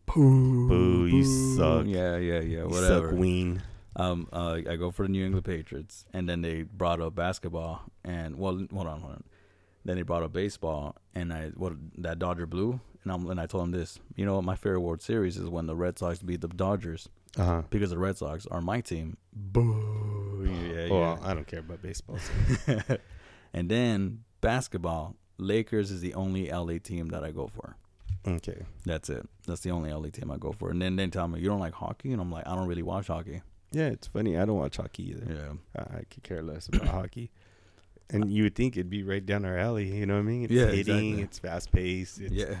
Boo, 0.06 0.68
boo, 0.68 1.06
you 1.06 1.24
suck. 1.56 1.86
Yeah, 1.86 2.16
yeah, 2.16 2.40
yeah. 2.40 2.62
You 2.62 2.68
Whatever. 2.68 3.10
suck, 3.10 3.18
ween. 3.18 3.62
um, 3.96 4.26
uh, 4.32 4.58
I 4.68 4.76
go 4.76 4.90
for 4.90 5.04
the 5.04 5.08
New 5.10 5.24
England 5.24 5.44
Patriots, 5.44 6.04
and 6.12 6.28
then 6.28 6.42
they 6.42 6.62
brought 6.62 7.00
up 7.00 7.14
basketball, 7.14 7.82
and 8.04 8.36
well, 8.36 8.54
hold 8.72 8.86
on, 8.86 9.00
hold 9.00 9.12
on. 9.12 9.24
Then 9.84 9.96
they 9.96 10.02
brought 10.02 10.22
up 10.22 10.32
baseball, 10.32 10.96
and 11.14 11.32
I 11.32 11.48
what 11.56 11.74
that 11.98 12.18
Dodger 12.18 12.46
blue, 12.46 12.80
and 13.04 13.12
I'm 13.12 13.28
and 13.30 13.40
I 13.40 13.46
told 13.46 13.64
him 13.64 13.70
this. 13.72 13.98
You 14.16 14.26
know 14.26 14.34
what? 14.36 14.44
My 14.44 14.56
favorite 14.56 14.80
World 14.80 15.02
Series 15.02 15.36
is 15.36 15.48
when 15.48 15.66
the 15.66 15.76
Red 15.76 15.98
Sox 15.98 16.18
beat 16.20 16.40
the 16.40 16.48
Dodgers 16.48 17.08
Uh 17.38 17.44
huh. 17.44 17.62
because 17.70 17.90
the 17.90 17.98
Red 17.98 18.16
Sox 18.18 18.46
are 18.46 18.60
my 18.60 18.80
team. 18.80 19.16
Boo! 19.32 20.46
Yeah, 20.46 20.84
yeah. 20.86 20.90
Well, 20.92 21.20
I 21.22 21.32
don't 21.34 21.46
care 21.46 21.60
about 21.60 21.80
baseball. 21.82 22.18
so- 22.18 22.98
and 23.54 23.68
then 23.70 24.24
basketball, 24.40 25.16
Lakers 25.38 25.90
is 25.90 26.00
the 26.00 26.14
only 26.14 26.50
LA 26.50 26.78
team 26.82 27.08
that 27.08 27.24
I 27.24 27.30
go 27.30 27.46
for. 27.48 27.76
Okay. 28.26 28.62
That's 28.84 29.10
it. 29.10 29.28
That's 29.46 29.60
the 29.62 29.70
only 29.70 29.92
LA 29.92 30.08
team 30.10 30.30
I 30.30 30.36
go 30.36 30.52
for. 30.52 30.70
And 30.70 30.80
then 30.80 30.96
they 30.96 31.06
tell 31.08 31.26
me 31.28 31.40
you 31.40 31.48
don't 31.48 31.60
like 31.60 31.74
hockey, 31.74 32.12
and 32.12 32.20
I'm 32.20 32.30
like, 32.30 32.46
I 32.46 32.54
don't 32.54 32.68
really 32.68 32.82
watch 32.82 33.08
hockey. 33.08 33.42
Yeah, 33.72 33.86
it's 33.88 34.06
funny. 34.06 34.36
I 34.38 34.44
don't 34.44 34.58
watch 34.58 34.76
hockey 34.76 35.10
either. 35.10 35.26
Yeah. 35.32 35.52
I, 35.82 35.98
I 35.98 36.02
could 36.10 36.22
care 36.22 36.42
less 36.42 36.68
about 36.68 36.86
hockey. 37.00 37.30
And 38.10 38.30
you 38.30 38.42
would 38.44 38.54
think 38.54 38.76
it'd 38.76 38.90
be 38.90 39.02
right 39.02 39.24
down 39.24 39.44
our 39.44 39.56
alley. 39.56 39.86
You 39.86 40.04
know 40.06 40.14
what 40.14 40.20
I 40.20 40.22
mean? 40.24 40.44
It's 40.44 40.52
Yeah, 40.52 40.66
hitting. 40.66 40.78
exactly. 41.18 41.22
It's 41.22 41.38
fast 41.38 41.72
paced. 41.72 42.18
Yeah. 42.20 42.56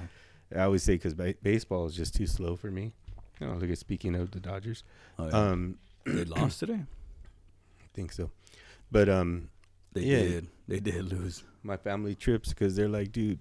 I 0.56 0.62
always 0.62 0.82
say 0.82 0.94
because 0.94 1.14
ba- 1.14 1.34
baseball 1.42 1.84
is 1.86 1.94
just 1.94 2.14
too 2.14 2.26
slow 2.26 2.56
for 2.56 2.70
me. 2.70 2.92
You 3.40 3.46
know, 3.48 3.54
look 3.54 3.70
at 3.70 3.78
speaking 3.78 4.14
of 4.14 4.30
the 4.30 4.40
Dodgers. 4.40 4.82
Oh, 5.18 5.26
yeah. 5.26 5.32
Um, 5.32 5.78
they 6.06 6.24
lost 6.24 6.60
today. 6.60 6.80
I 6.84 7.86
think 7.94 8.12
so. 8.12 8.30
But 8.90 9.08
um, 9.10 9.50
They 9.92 10.02
Yeah. 10.02 10.18
did. 10.22 10.46
They 10.68 10.80
did 10.80 11.04
lose. 11.04 11.42
my 11.62 11.76
family 11.76 12.14
trips 12.14 12.48
because 12.50 12.74
they're 12.74 12.88
like, 12.88 13.12
dude, 13.12 13.38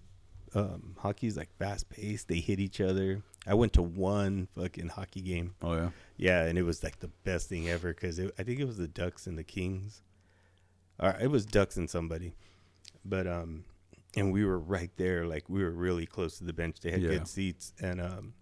um, 0.53 0.95
hockey's 0.99 1.37
like 1.37 1.49
fast 1.57 1.89
paced. 1.89 2.27
They 2.27 2.39
hit 2.39 2.59
each 2.59 2.81
other. 2.81 3.21
I 3.47 3.53
went 3.53 3.73
to 3.73 3.81
one 3.81 4.47
fucking 4.55 4.89
hockey 4.89 5.21
game. 5.21 5.55
Oh 5.61 5.73
yeah. 5.75 5.89
Yeah, 6.17 6.43
and 6.43 6.57
it 6.57 6.63
was 6.63 6.83
like 6.83 6.99
the 6.99 7.07
best 7.23 7.49
thing 7.49 7.69
ever 7.69 7.93
because 7.93 8.19
I 8.19 8.43
think 8.43 8.59
it 8.59 8.65
was 8.65 8.77
the 8.77 8.87
Ducks 8.87 9.25
and 9.27 9.37
the 9.37 9.43
Kings. 9.43 10.01
Or 10.99 11.15
it 11.19 11.31
was 11.31 11.45
Ducks 11.45 11.77
and 11.77 11.89
somebody, 11.89 12.35
but 13.03 13.25
um, 13.25 13.63
and 14.15 14.31
we 14.31 14.45
were 14.45 14.59
right 14.59 14.91
there, 14.97 15.25
like 15.25 15.49
we 15.49 15.63
were 15.63 15.71
really 15.71 16.05
close 16.05 16.37
to 16.37 16.43
the 16.43 16.53
bench. 16.53 16.79
They 16.81 16.91
had 16.91 17.01
Yeah. 17.01 17.09
good 17.09 17.27
seats, 17.27 17.73
and 17.81 17.99
um, 17.99 18.33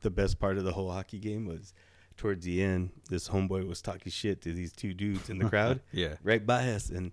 the 0.00 0.10
best 0.10 0.38
part 0.38 0.56
of 0.56 0.64
the 0.64 0.72
whole 0.72 0.90
hockey 0.90 1.18
game 1.18 1.44
was 1.44 1.74
towards 2.16 2.46
the 2.46 2.62
end. 2.62 2.90
This 3.10 3.28
homeboy 3.28 3.66
was 3.68 3.82
talking 3.82 4.10
shit 4.10 4.40
to 4.42 4.52
these 4.54 4.72
two 4.72 4.94
dudes 4.94 5.28
in 5.28 5.36
the 5.38 5.44
crowd 5.50 5.80
Yeah. 5.92 6.14
right 6.22 6.46
by 6.46 6.70
us, 6.70 6.88
and 6.88 7.12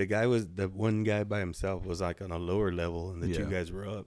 the 0.00 0.06
guy 0.06 0.26
was 0.26 0.48
the 0.48 0.66
one 0.66 1.04
guy 1.04 1.24
by 1.24 1.40
himself 1.40 1.84
was 1.84 2.00
like 2.00 2.22
on 2.22 2.30
a 2.30 2.38
lower 2.38 2.72
level, 2.72 3.10
and 3.10 3.22
the 3.22 3.34
two 3.34 3.44
guys 3.44 3.70
were 3.70 3.86
up, 3.86 4.06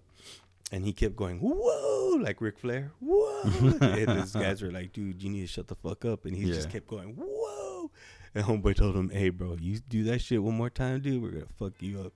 and 0.72 0.84
he 0.84 0.92
kept 0.92 1.16
going 1.16 1.40
whoa 1.40 2.18
like 2.20 2.42
Ric 2.42 2.58
Flair, 2.58 2.92
whoa, 3.00 3.42
and 3.80 4.20
these 4.20 4.32
guys 4.46 4.64
were 4.64 4.72
like, 4.72 4.92
dude, 4.92 5.22
you 5.22 5.30
need 5.30 5.42
to 5.42 5.48
shut 5.48 5.68
the 5.68 5.76
fuck 5.76 6.04
up, 6.04 6.26
and 6.26 6.36
he 6.36 6.46
just 6.46 6.72
kept 6.72 6.88
going 6.88 7.16
whoa, 7.16 7.92
and 8.34 8.44
homeboy 8.44 8.76
told 8.76 8.96
him, 8.96 9.10
hey 9.12 9.30
bro, 9.30 9.56
you 9.62 9.80
do 9.88 10.04
that 10.06 10.20
shit 10.20 10.42
one 10.42 10.56
more 10.56 10.72
time, 10.72 11.00
dude, 11.00 11.22
we're 11.22 11.30
gonna 11.30 11.46
fuck 11.60 11.74
you 11.80 12.02
up. 12.02 12.14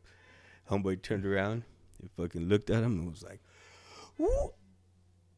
Homeboy 0.72 1.02
turned 1.04 1.26
around, 1.26 1.64
and 2.02 2.10
fucking 2.18 2.50
looked 2.50 2.72
at 2.72 2.84
him 2.84 3.00
and 3.00 3.10
was 3.12 3.24
like, 3.24 3.42
whoa. 4.18 4.56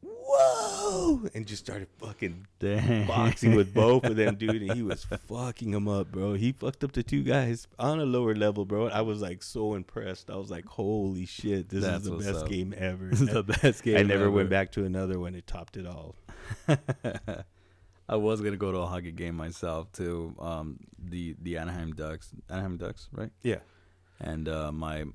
Whoa! 0.02 1.28
And 1.34 1.46
just 1.46 1.66
started 1.66 1.88
fucking 1.98 2.48
boxing 3.08 3.56
with 3.56 3.74
both 3.74 4.04
of 4.06 4.16
them, 4.16 4.36
dude, 4.38 4.62
and 4.62 4.74
he 4.74 4.84
was 4.84 5.04
fucking 5.04 5.72
them 5.72 5.88
up, 5.88 6.12
bro. 6.12 6.34
He 6.34 6.52
fucked 6.52 6.84
up 6.84 6.92
the 6.92 7.04
two 7.04 7.24
guys 7.24 7.68
on 7.78 8.00
a 8.00 8.06
lower 8.06 8.36
level, 8.36 8.64
bro. 8.66 8.88
I 8.88 9.02
was 9.02 9.22
like 9.22 9.44
so 9.44 9.74
impressed. 9.74 10.30
I 10.30 10.36
was 10.36 10.50
like, 10.50 10.66
holy 10.66 11.26
shit, 11.26 11.70
this 11.70 11.84
That's 11.84 12.04
is 12.06 12.10
the 12.10 12.18
best 12.18 12.44
up. 12.44 12.50
game 12.50 12.74
ever. 12.78 13.06
This 13.10 13.22
is 13.22 13.30
the 13.30 13.44
best 13.44 13.84
game. 13.84 13.98
I 13.98 14.04
never 14.04 14.24
ever. 14.26 14.32
went 14.32 14.50
back 14.50 14.72
to 14.74 14.86
another 14.86 15.20
one. 15.20 15.36
It 15.36 15.48
topped 15.48 15.78
it 15.78 15.86
all. 15.86 16.16
I 18.10 18.16
was 18.16 18.42
gonna 18.42 18.58
go 18.58 18.72
to 18.72 18.80
a 18.80 18.88
hockey 18.88 19.12
game 19.12 19.36
myself 19.36 19.92
too. 19.92 20.36
Um, 20.40 20.80
the 20.98 21.36
the 21.42 21.58
Anaheim 21.58 21.94
Ducks, 21.94 22.30
Anaheim 22.50 22.78
Ducks, 22.78 23.08
right? 23.12 23.32
Yeah. 23.44 23.60
And 24.20 24.48
uh, 24.50 24.72
my 24.72 25.06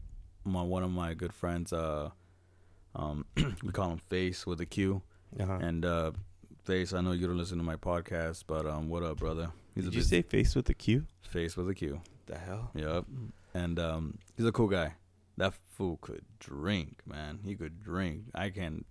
my 0.45 0.63
one 0.63 0.83
of 0.83 0.91
my 0.91 1.15
good 1.15 1.33
friends, 1.33 1.73
uh, 1.73 2.11
um, 2.95 3.27
we 3.37 3.73
call 3.73 3.91
him 3.91 3.99
Face 3.99 4.47
with 4.47 4.61
a 4.61 4.67
Q. 4.67 5.03
Uh-huh. 5.39 5.59
And 5.61 5.85
uh, 5.85 6.13
Face, 6.65 6.93
I 6.93 7.01
know 7.01 7.13
you 7.13 7.27
don't 7.27 7.39
listen 7.39 7.59
to 7.59 7.65
my 7.65 7.77
podcast, 7.77 8.45
but 8.47 8.67
um, 8.67 8.89
what 8.89 9.03
up, 9.03 9.19
brother? 9.19 9.51
He's 9.75 9.85
Did 9.85 9.95
a 9.95 9.97
you 9.97 10.03
say 10.03 10.23
face 10.23 10.55
with 10.55 10.69
a 10.69 10.75
Q? 10.75 11.07
Face 11.23 11.57
with 11.57 11.69
a 11.69 11.75
Q. 11.75 12.01
The 12.27 12.39
hell? 12.39 12.71
Yep. 12.75 13.05
And 13.55 13.79
um, 13.79 14.19
he's 14.37 14.47
a 14.47 14.53
cool 14.53 14.69
guy. 14.69 14.95
That 15.37 15.53
fool 15.73 15.99
could 16.01 16.25
drink, 16.39 17.01
man. 17.07 17.41
He 17.45 17.57
could 17.57 17.83
drink. 17.83 18.23
I 18.35 18.51
can't. 18.51 18.87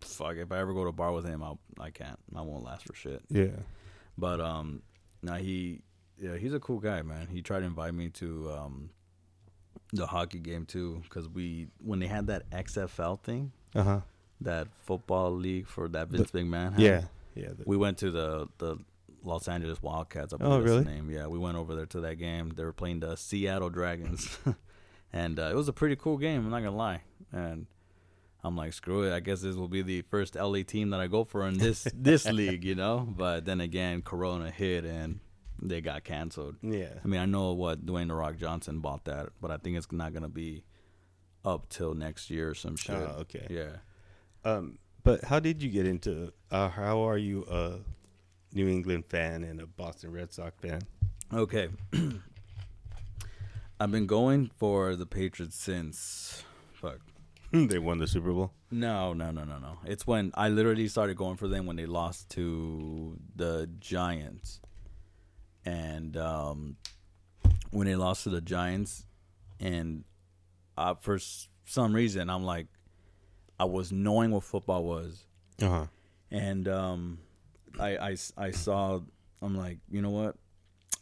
Fuck. 0.00 0.36
If 0.36 0.52
I 0.52 0.58
ever 0.58 0.74
go 0.74 0.84
to 0.84 0.90
a 0.90 0.92
bar 0.92 1.12
with 1.12 1.24
him, 1.24 1.42
I'll. 1.42 1.58
I 1.80 1.90
can't. 1.90 2.18
I 2.36 2.42
won't 2.42 2.62
last 2.62 2.86
for 2.86 2.94
shit. 2.94 3.22
Yeah. 3.30 3.56
But 4.18 4.40
um, 4.40 4.82
now 5.22 5.36
he, 5.36 5.80
yeah, 6.20 6.36
he's 6.36 6.52
a 6.52 6.60
cool 6.60 6.78
guy, 6.78 7.02
man. 7.02 7.28
He 7.30 7.40
tried 7.40 7.60
to 7.60 7.66
invite 7.66 7.94
me 7.94 8.10
to 8.10 8.50
um, 8.52 8.90
the 9.92 10.06
hockey 10.06 10.38
game 10.38 10.66
too, 10.66 11.00
because 11.04 11.28
we 11.28 11.68
when 11.82 11.98
they 11.98 12.06
had 12.06 12.26
that 12.28 12.48
XFL 12.50 13.20
thing, 13.22 13.52
Uh 13.74 13.82
huh. 13.82 14.00
that 14.42 14.68
football 14.84 15.30
league 15.32 15.66
for 15.66 15.88
that 15.88 16.08
Vince 16.08 16.30
McMahon. 16.32 16.72
had, 16.72 16.80
Yeah. 16.80 17.04
Yeah. 17.34 17.48
the- 17.56 17.64
we 17.66 17.76
went 17.76 17.98
to 17.98 18.10
the 18.10 18.48
the 18.58 18.76
Los 19.24 19.48
Angeles 19.48 19.82
Wildcats. 19.82 20.32
I 20.32 20.36
Oh, 20.36 20.38
believe 20.38 20.60
that's 20.60 20.70
really? 20.70 20.84
the 20.84 20.90
name. 20.90 21.10
Yeah, 21.10 21.26
we 21.26 21.38
went 21.38 21.56
over 21.56 21.74
there 21.74 21.86
to 21.86 22.00
that 22.02 22.16
game. 22.16 22.50
They 22.50 22.64
were 22.64 22.72
playing 22.72 23.00
the 23.00 23.16
Seattle 23.16 23.68
Dragons, 23.70 24.38
and 25.12 25.38
uh, 25.38 25.50
it 25.50 25.54
was 25.56 25.68
a 25.68 25.72
pretty 25.72 25.96
cool 25.96 26.18
game. 26.18 26.44
I'm 26.44 26.50
not 26.50 26.62
gonna 26.62 26.76
lie. 26.76 27.02
And 27.32 27.66
I'm 28.44 28.56
like, 28.56 28.72
screw 28.72 29.02
it. 29.02 29.12
I 29.12 29.20
guess 29.20 29.40
this 29.40 29.56
will 29.56 29.68
be 29.68 29.82
the 29.82 30.02
first 30.02 30.36
LA 30.36 30.62
team 30.62 30.90
that 30.90 31.00
I 31.00 31.08
go 31.08 31.24
for 31.24 31.46
in 31.48 31.58
this 31.58 31.88
this 31.94 32.24
league, 32.40 32.64
you 32.64 32.74
know. 32.76 33.06
But 33.16 33.44
then 33.44 33.60
again, 33.60 34.02
Corona 34.02 34.50
hit 34.50 34.84
and 34.84 35.18
they 35.60 35.80
got 35.80 36.04
canceled. 36.04 36.56
yeah. 36.62 36.94
I 37.02 37.08
mean, 37.08 37.20
I 37.20 37.26
know 37.26 37.52
what 37.52 37.84
Dwayne 37.84 38.08
the 38.08 38.14
Rock 38.14 38.36
Johnson 38.36 38.80
bought 38.80 39.04
that, 39.04 39.30
but 39.40 39.50
I 39.50 39.56
think 39.56 39.76
it's 39.76 39.90
not 39.90 40.12
gonna 40.12 40.28
be 40.28 40.64
up 41.44 41.68
till 41.68 41.94
next 41.94 42.30
year 42.30 42.50
or 42.50 42.54
some 42.54 42.76
shit. 42.76 42.96
Oh, 42.96 43.16
okay. 43.20 43.46
Yeah. 43.50 43.76
Um, 44.44 44.78
but 45.02 45.24
how 45.24 45.40
did 45.40 45.62
you 45.62 45.70
get 45.70 45.86
into? 45.86 46.32
Uh, 46.50 46.68
how 46.68 47.00
are 47.00 47.18
you 47.18 47.44
a 47.50 47.78
New 48.52 48.68
England 48.68 49.06
fan 49.06 49.44
and 49.44 49.60
a 49.60 49.66
Boston 49.66 50.12
Red 50.12 50.32
Sox 50.32 50.56
fan? 50.60 50.82
Okay. 51.32 51.68
I've 53.80 53.90
been 53.92 54.06
going 54.06 54.50
for 54.56 54.96
the 54.96 55.06
Patriots 55.06 55.56
since 55.56 56.42
fuck. 56.72 56.98
they 57.52 57.78
won 57.78 57.98
the 57.98 58.06
Super 58.06 58.32
Bowl. 58.32 58.52
No, 58.70 59.12
no, 59.12 59.30
no, 59.30 59.44
no, 59.44 59.58
no. 59.58 59.78
It's 59.86 60.06
when 60.06 60.32
I 60.34 60.48
literally 60.48 60.88
started 60.88 61.16
going 61.16 61.36
for 61.36 61.48
them 61.48 61.64
when 61.64 61.76
they 61.76 61.86
lost 61.86 62.28
to 62.30 63.18
the 63.34 63.70
Giants. 63.78 64.60
And 65.68 66.16
um 66.16 66.76
when 67.70 67.86
they 67.86 67.94
lost 67.96 68.22
to 68.24 68.30
the 68.30 68.40
Giants 68.40 69.04
and 69.60 70.04
uh, 70.76 70.94
for 70.94 71.18
some 71.66 71.92
reason 71.92 72.30
I'm 72.30 72.44
like 72.44 72.66
I 73.60 73.64
was 73.66 73.92
knowing 73.92 74.30
what 74.30 74.44
football 74.44 74.84
was 74.84 75.24
Uh 75.60 75.68
huh. 75.68 75.86
and 76.30 76.66
um, 76.68 77.18
I, 77.78 77.90
I, 78.10 78.16
I 78.46 78.50
saw 78.52 79.00
I'm 79.42 79.56
like 79.56 79.78
you 79.90 80.00
know 80.00 80.10
what 80.10 80.36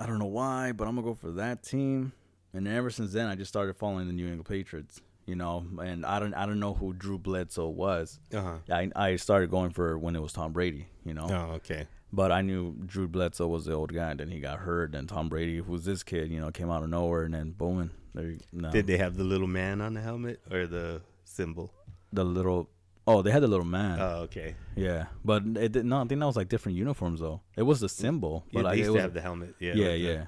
I 0.00 0.06
don't 0.06 0.18
know 0.18 0.24
why 0.40 0.72
but 0.72 0.88
I'm 0.88 0.96
gonna 0.96 1.06
go 1.06 1.14
for 1.14 1.30
that 1.32 1.62
team 1.62 2.12
and 2.52 2.66
ever 2.66 2.90
since 2.90 3.12
then 3.12 3.26
I 3.28 3.34
just 3.36 3.48
started 3.50 3.76
following 3.76 4.06
the 4.08 4.12
New 4.12 4.24
England 4.26 4.46
Patriots 4.46 5.00
you 5.26 5.36
know 5.36 5.64
and 5.80 6.04
I 6.04 6.18
don't 6.18 6.34
I 6.34 6.46
don't 6.46 6.58
know 6.60 6.74
who 6.74 6.92
Drew 6.94 7.18
Bledsoe 7.18 7.68
was 7.68 8.18
Uh 8.34 8.40
huh. 8.42 8.56
I, 8.72 8.90
I 8.96 9.16
started 9.16 9.50
going 9.50 9.70
for 9.70 9.96
when 9.98 10.16
it 10.16 10.22
was 10.22 10.32
Tom 10.32 10.52
Brady 10.52 10.86
you 11.04 11.14
know 11.14 11.28
Oh, 11.30 11.54
okay. 11.56 11.86
But 12.16 12.32
I 12.32 12.40
knew 12.40 12.74
Drew 12.86 13.06
Bledsoe 13.06 13.46
was 13.46 13.66
the 13.66 13.74
old 13.74 13.92
guy 13.92 14.10
and 14.10 14.20
then 14.20 14.30
he 14.30 14.40
got 14.40 14.60
hurt 14.60 14.94
and 14.94 15.06
Tom 15.08 15.28
Brady 15.28 15.58
who's 15.58 15.84
this 15.84 16.02
kid 16.02 16.30
you 16.30 16.40
know 16.40 16.50
came 16.50 16.70
out 16.70 16.82
of 16.82 16.88
nowhere 16.88 17.24
and 17.24 17.34
then 17.34 17.50
boom 17.52 17.90
There, 18.14 18.34
no. 18.52 18.70
Did 18.70 18.86
they 18.86 18.96
have 18.96 19.16
the 19.16 19.24
little 19.24 19.46
man 19.46 19.80
on 19.82 19.92
the 19.94 20.00
helmet 20.00 20.40
or 20.50 20.66
the 20.66 21.02
symbol? 21.24 21.72
the 22.12 22.24
little? 22.24 22.70
Oh, 23.06 23.22
they 23.22 23.30
had 23.30 23.42
the 23.42 23.48
little 23.48 23.66
man. 23.66 24.00
Oh, 24.00 24.22
okay. 24.22 24.56
yeah, 24.74 25.06
but 25.24 25.42
it 25.44 25.72
did 25.72 25.84
no. 25.84 25.98
I 25.98 26.04
think 26.06 26.18
that 26.20 26.26
was 26.26 26.36
like 26.36 26.48
different 26.48 26.78
uniforms 26.78 27.20
though. 27.20 27.40
It 27.56 27.62
was 27.62 27.80
the 27.80 27.88
symbol, 27.88 28.44
Yeah, 28.50 28.52
but 28.54 28.64
like 28.64 28.74
they 28.74 28.78
it 28.78 28.84
used 28.84 28.90
was, 28.92 28.98
to 28.98 29.02
have 29.02 29.14
the 29.14 29.20
helmet. 29.20 29.54
Yeah. 29.60 29.74
yeah, 29.74 29.88
like 29.88 30.00
yeah. 30.00 30.26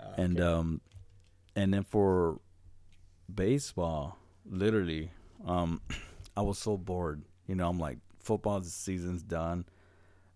Ah, 0.00 0.14
and 0.18 0.40
um, 0.40 0.80
and 1.56 1.72
then 1.72 1.84
for 1.84 2.40
baseball, 3.32 4.18
literally, 4.44 5.10
um, 5.46 5.80
I 6.36 6.42
was 6.42 6.58
so 6.58 6.76
bored. 6.76 7.22
You 7.46 7.54
know, 7.54 7.68
I'm 7.68 7.78
like, 7.78 7.98
football 8.20 8.60
season's 8.62 9.22
done. 9.22 9.64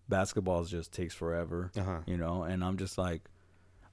Basketball 0.09 0.63
just 0.65 0.91
takes 0.91 1.13
forever. 1.13 1.71
Uh-huh. 1.77 1.99
You 2.05 2.17
know, 2.17 2.43
and 2.43 2.63
I'm 2.63 2.77
just 2.77 2.97
like, 2.97 3.21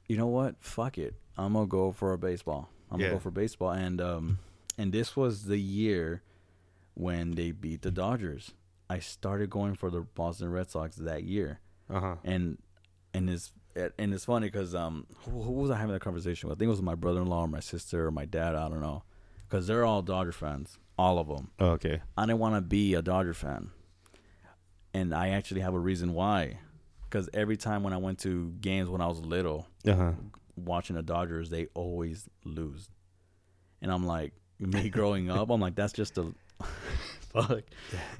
you 0.08 0.16
know 0.16 0.26
what? 0.26 0.56
Fuck 0.60 0.98
it. 0.98 1.14
I'm 1.38 1.52
gonna 1.54 1.66
go 1.66 1.92
for 1.92 2.12
a 2.12 2.18
baseball. 2.18 2.68
I'm 2.90 3.00
Yeah. 3.00 3.06
gonna 3.06 3.16
go 3.16 3.20
for 3.20 3.30
baseball. 3.30 3.70
And 3.70 4.00
um, 4.00 4.38
and 4.76 4.92
this 4.92 5.16
was 5.16 5.44
the 5.44 5.58
year 5.58 6.22
when 6.94 7.32
they 7.32 7.52
beat 7.52 7.82
the 7.82 7.90
Dodgers. 7.90 8.52
I 8.88 8.98
started 8.98 9.50
going 9.50 9.74
for 9.76 9.88
the 9.90 10.00
Boston 10.00 10.50
Red 10.50 10.68
Sox 10.70 10.96
that 10.96 11.22
year 11.22 11.60
Uh-huh. 11.88 12.16
and 12.24 12.58
and 13.14 13.30
it's 13.30 13.52
and 13.76 14.12
it's 14.12 14.24
funny 14.24 14.48
because 14.48 14.74
um 14.74 15.06
who, 15.24 15.42
who 15.42 15.52
was 15.52 15.70
I 15.70 15.76
having 15.76 15.92
that 15.92 16.02
conversation 16.02 16.48
with? 16.48 16.58
I 16.58 16.60
think 16.60 16.66
it 16.66 16.70
was 16.70 16.82
my 16.82 16.96
brother-in-law 16.96 17.42
or 17.42 17.48
my 17.48 17.60
sister 17.60 18.06
or 18.06 18.10
my 18.10 18.24
dad. 18.24 18.56
I 18.56 18.68
don't 18.68 18.80
know, 18.80 19.04
because 19.48 19.68
they're 19.68 19.84
all 19.84 20.02
Dodger 20.02 20.32
fans, 20.32 20.78
all 20.98 21.18
of 21.20 21.28
them. 21.28 21.52
Oh, 21.60 21.70
okay. 21.70 22.00
I 22.18 22.26
didn't 22.26 22.40
want 22.40 22.56
to 22.56 22.60
be 22.60 22.94
a 22.94 23.02
Dodger 23.02 23.32
fan, 23.34 23.70
and 24.94 25.14
I 25.14 25.30
actually 25.30 25.60
have 25.62 25.74
a 25.74 25.78
reason 25.78 26.14
why. 26.14 26.58
Because 27.08 27.28
every 27.34 27.56
time 27.56 27.82
when 27.82 27.92
I 27.92 27.96
went 27.96 28.20
to 28.20 28.50
games 28.60 28.88
when 28.88 29.00
I 29.00 29.06
was 29.08 29.18
little, 29.20 29.66
Uh-huh. 29.86 30.12
watching 30.56 30.94
the 30.96 31.02
Dodgers, 31.02 31.50
they 31.50 31.66
always 31.74 32.28
lose, 32.44 32.88
and 33.82 33.90
I'm 33.90 34.06
like, 34.06 34.32
me 34.60 34.88
growing 34.98 35.28
up, 35.30 35.50
I'm 35.50 35.60
like, 35.60 35.74
that's 35.74 35.92
just 35.92 36.18
a 36.18 36.32
fuck. 37.32 37.62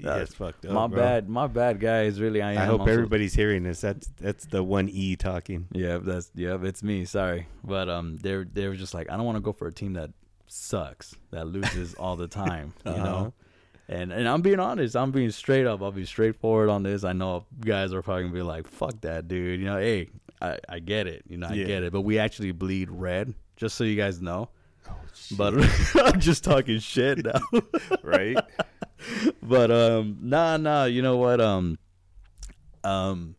That's 0.01 0.35
fucked 0.35 0.65
up. 0.67 0.73
my 0.73 0.87
bro. 0.87 0.97
bad, 0.99 1.29
my 1.29 1.47
bad, 1.47 1.79
guys. 1.81 2.21
Really, 2.21 2.43
I. 2.43 2.63
I 2.63 2.67
hope 2.67 2.81
I'm 2.83 2.89
everybody's 2.89 3.35
hearing 3.35 3.63
this. 3.63 3.81
That's 3.81 4.09
that's 4.21 4.47
the 4.47 4.63
one 4.65 4.89
E 4.89 5.15
talking. 5.17 5.67
Yeah, 5.73 5.99
that's 5.99 6.31
yeah, 6.35 6.57
it's 6.63 6.83
me. 6.83 7.05
Sorry, 7.05 7.47
but 7.63 7.89
um, 7.89 8.17
they're 8.19 8.45
they 8.45 8.67
were 8.69 8.77
just 8.77 8.95
like, 8.95 9.11
I 9.11 9.17
don't 9.17 9.27
want 9.27 9.37
to 9.37 9.43
go 9.43 9.53
for 9.53 9.69
a 9.69 9.73
team 9.73 9.93
that 9.95 10.11
sucks, 10.49 11.15
that 11.31 11.47
loses 11.47 11.95
all 11.95 12.17
the 12.17 12.27
time, 12.29 12.73
you 12.85 12.91
Uh-huh. 12.93 13.05
know. 13.05 13.33
And 13.91 14.13
and 14.13 14.29
I'm 14.29 14.41
being 14.41 14.61
honest, 14.61 14.95
I'm 14.97 15.11
being 15.11 15.31
straight 15.33 15.67
up. 15.67 15.83
I'll 15.83 15.91
be 15.91 16.05
straightforward 16.07 16.69
on 16.69 16.85
this. 16.85 17.03
I 17.03 17.13
know 17.13 17.45
guys 17.61 17.93
are 17.93 18.03
probably 18.03 18.23
gonna 18.23 18.35
be 18.35 18.43
like, 18.43 18.69
"Fuck 18.69 19.01
that, 19.01 19.27
dude." 19.27 19.59
You 19.59 19.67
know, 19.67 19.79
hey, 19.79 20.09
I 20.41 20.59
I 20.69 20.79
get 20.79 21.09
it. 21.09 21.25
You 21.29 21.37
know, 21.39 21.49
I 21.49 21.55
Yeah. 21.55 21.67
get 21.67 21.83
it. 21.83 21.93
But 21.93 22.03
we 22.03 22.17
actually 22.19 22.53
bleed 22.53 22.89
red, 22.89 23.35
just 23.57 23.75
so 23.75 23.83
you 23.83 23.97
guys 23.97 24.23
know. 24.23 24.49
Oh, 24.89 24.95
But 25.37 25.55
I'm 25.97 26.21
just 26.21 26.45
talking 26.45 26.79
shit 26.79 27.25
now. 27.25 27.61
right? 28.05 28.37
but 29.43 29.71
um 29.71 30.19
nah 30.21 30.57
nah 30.59 30.85
you 30.85 31.01
know 31.01 31.17
what 31.17 31.41
um 31.41 31.79
um 32.85 33.35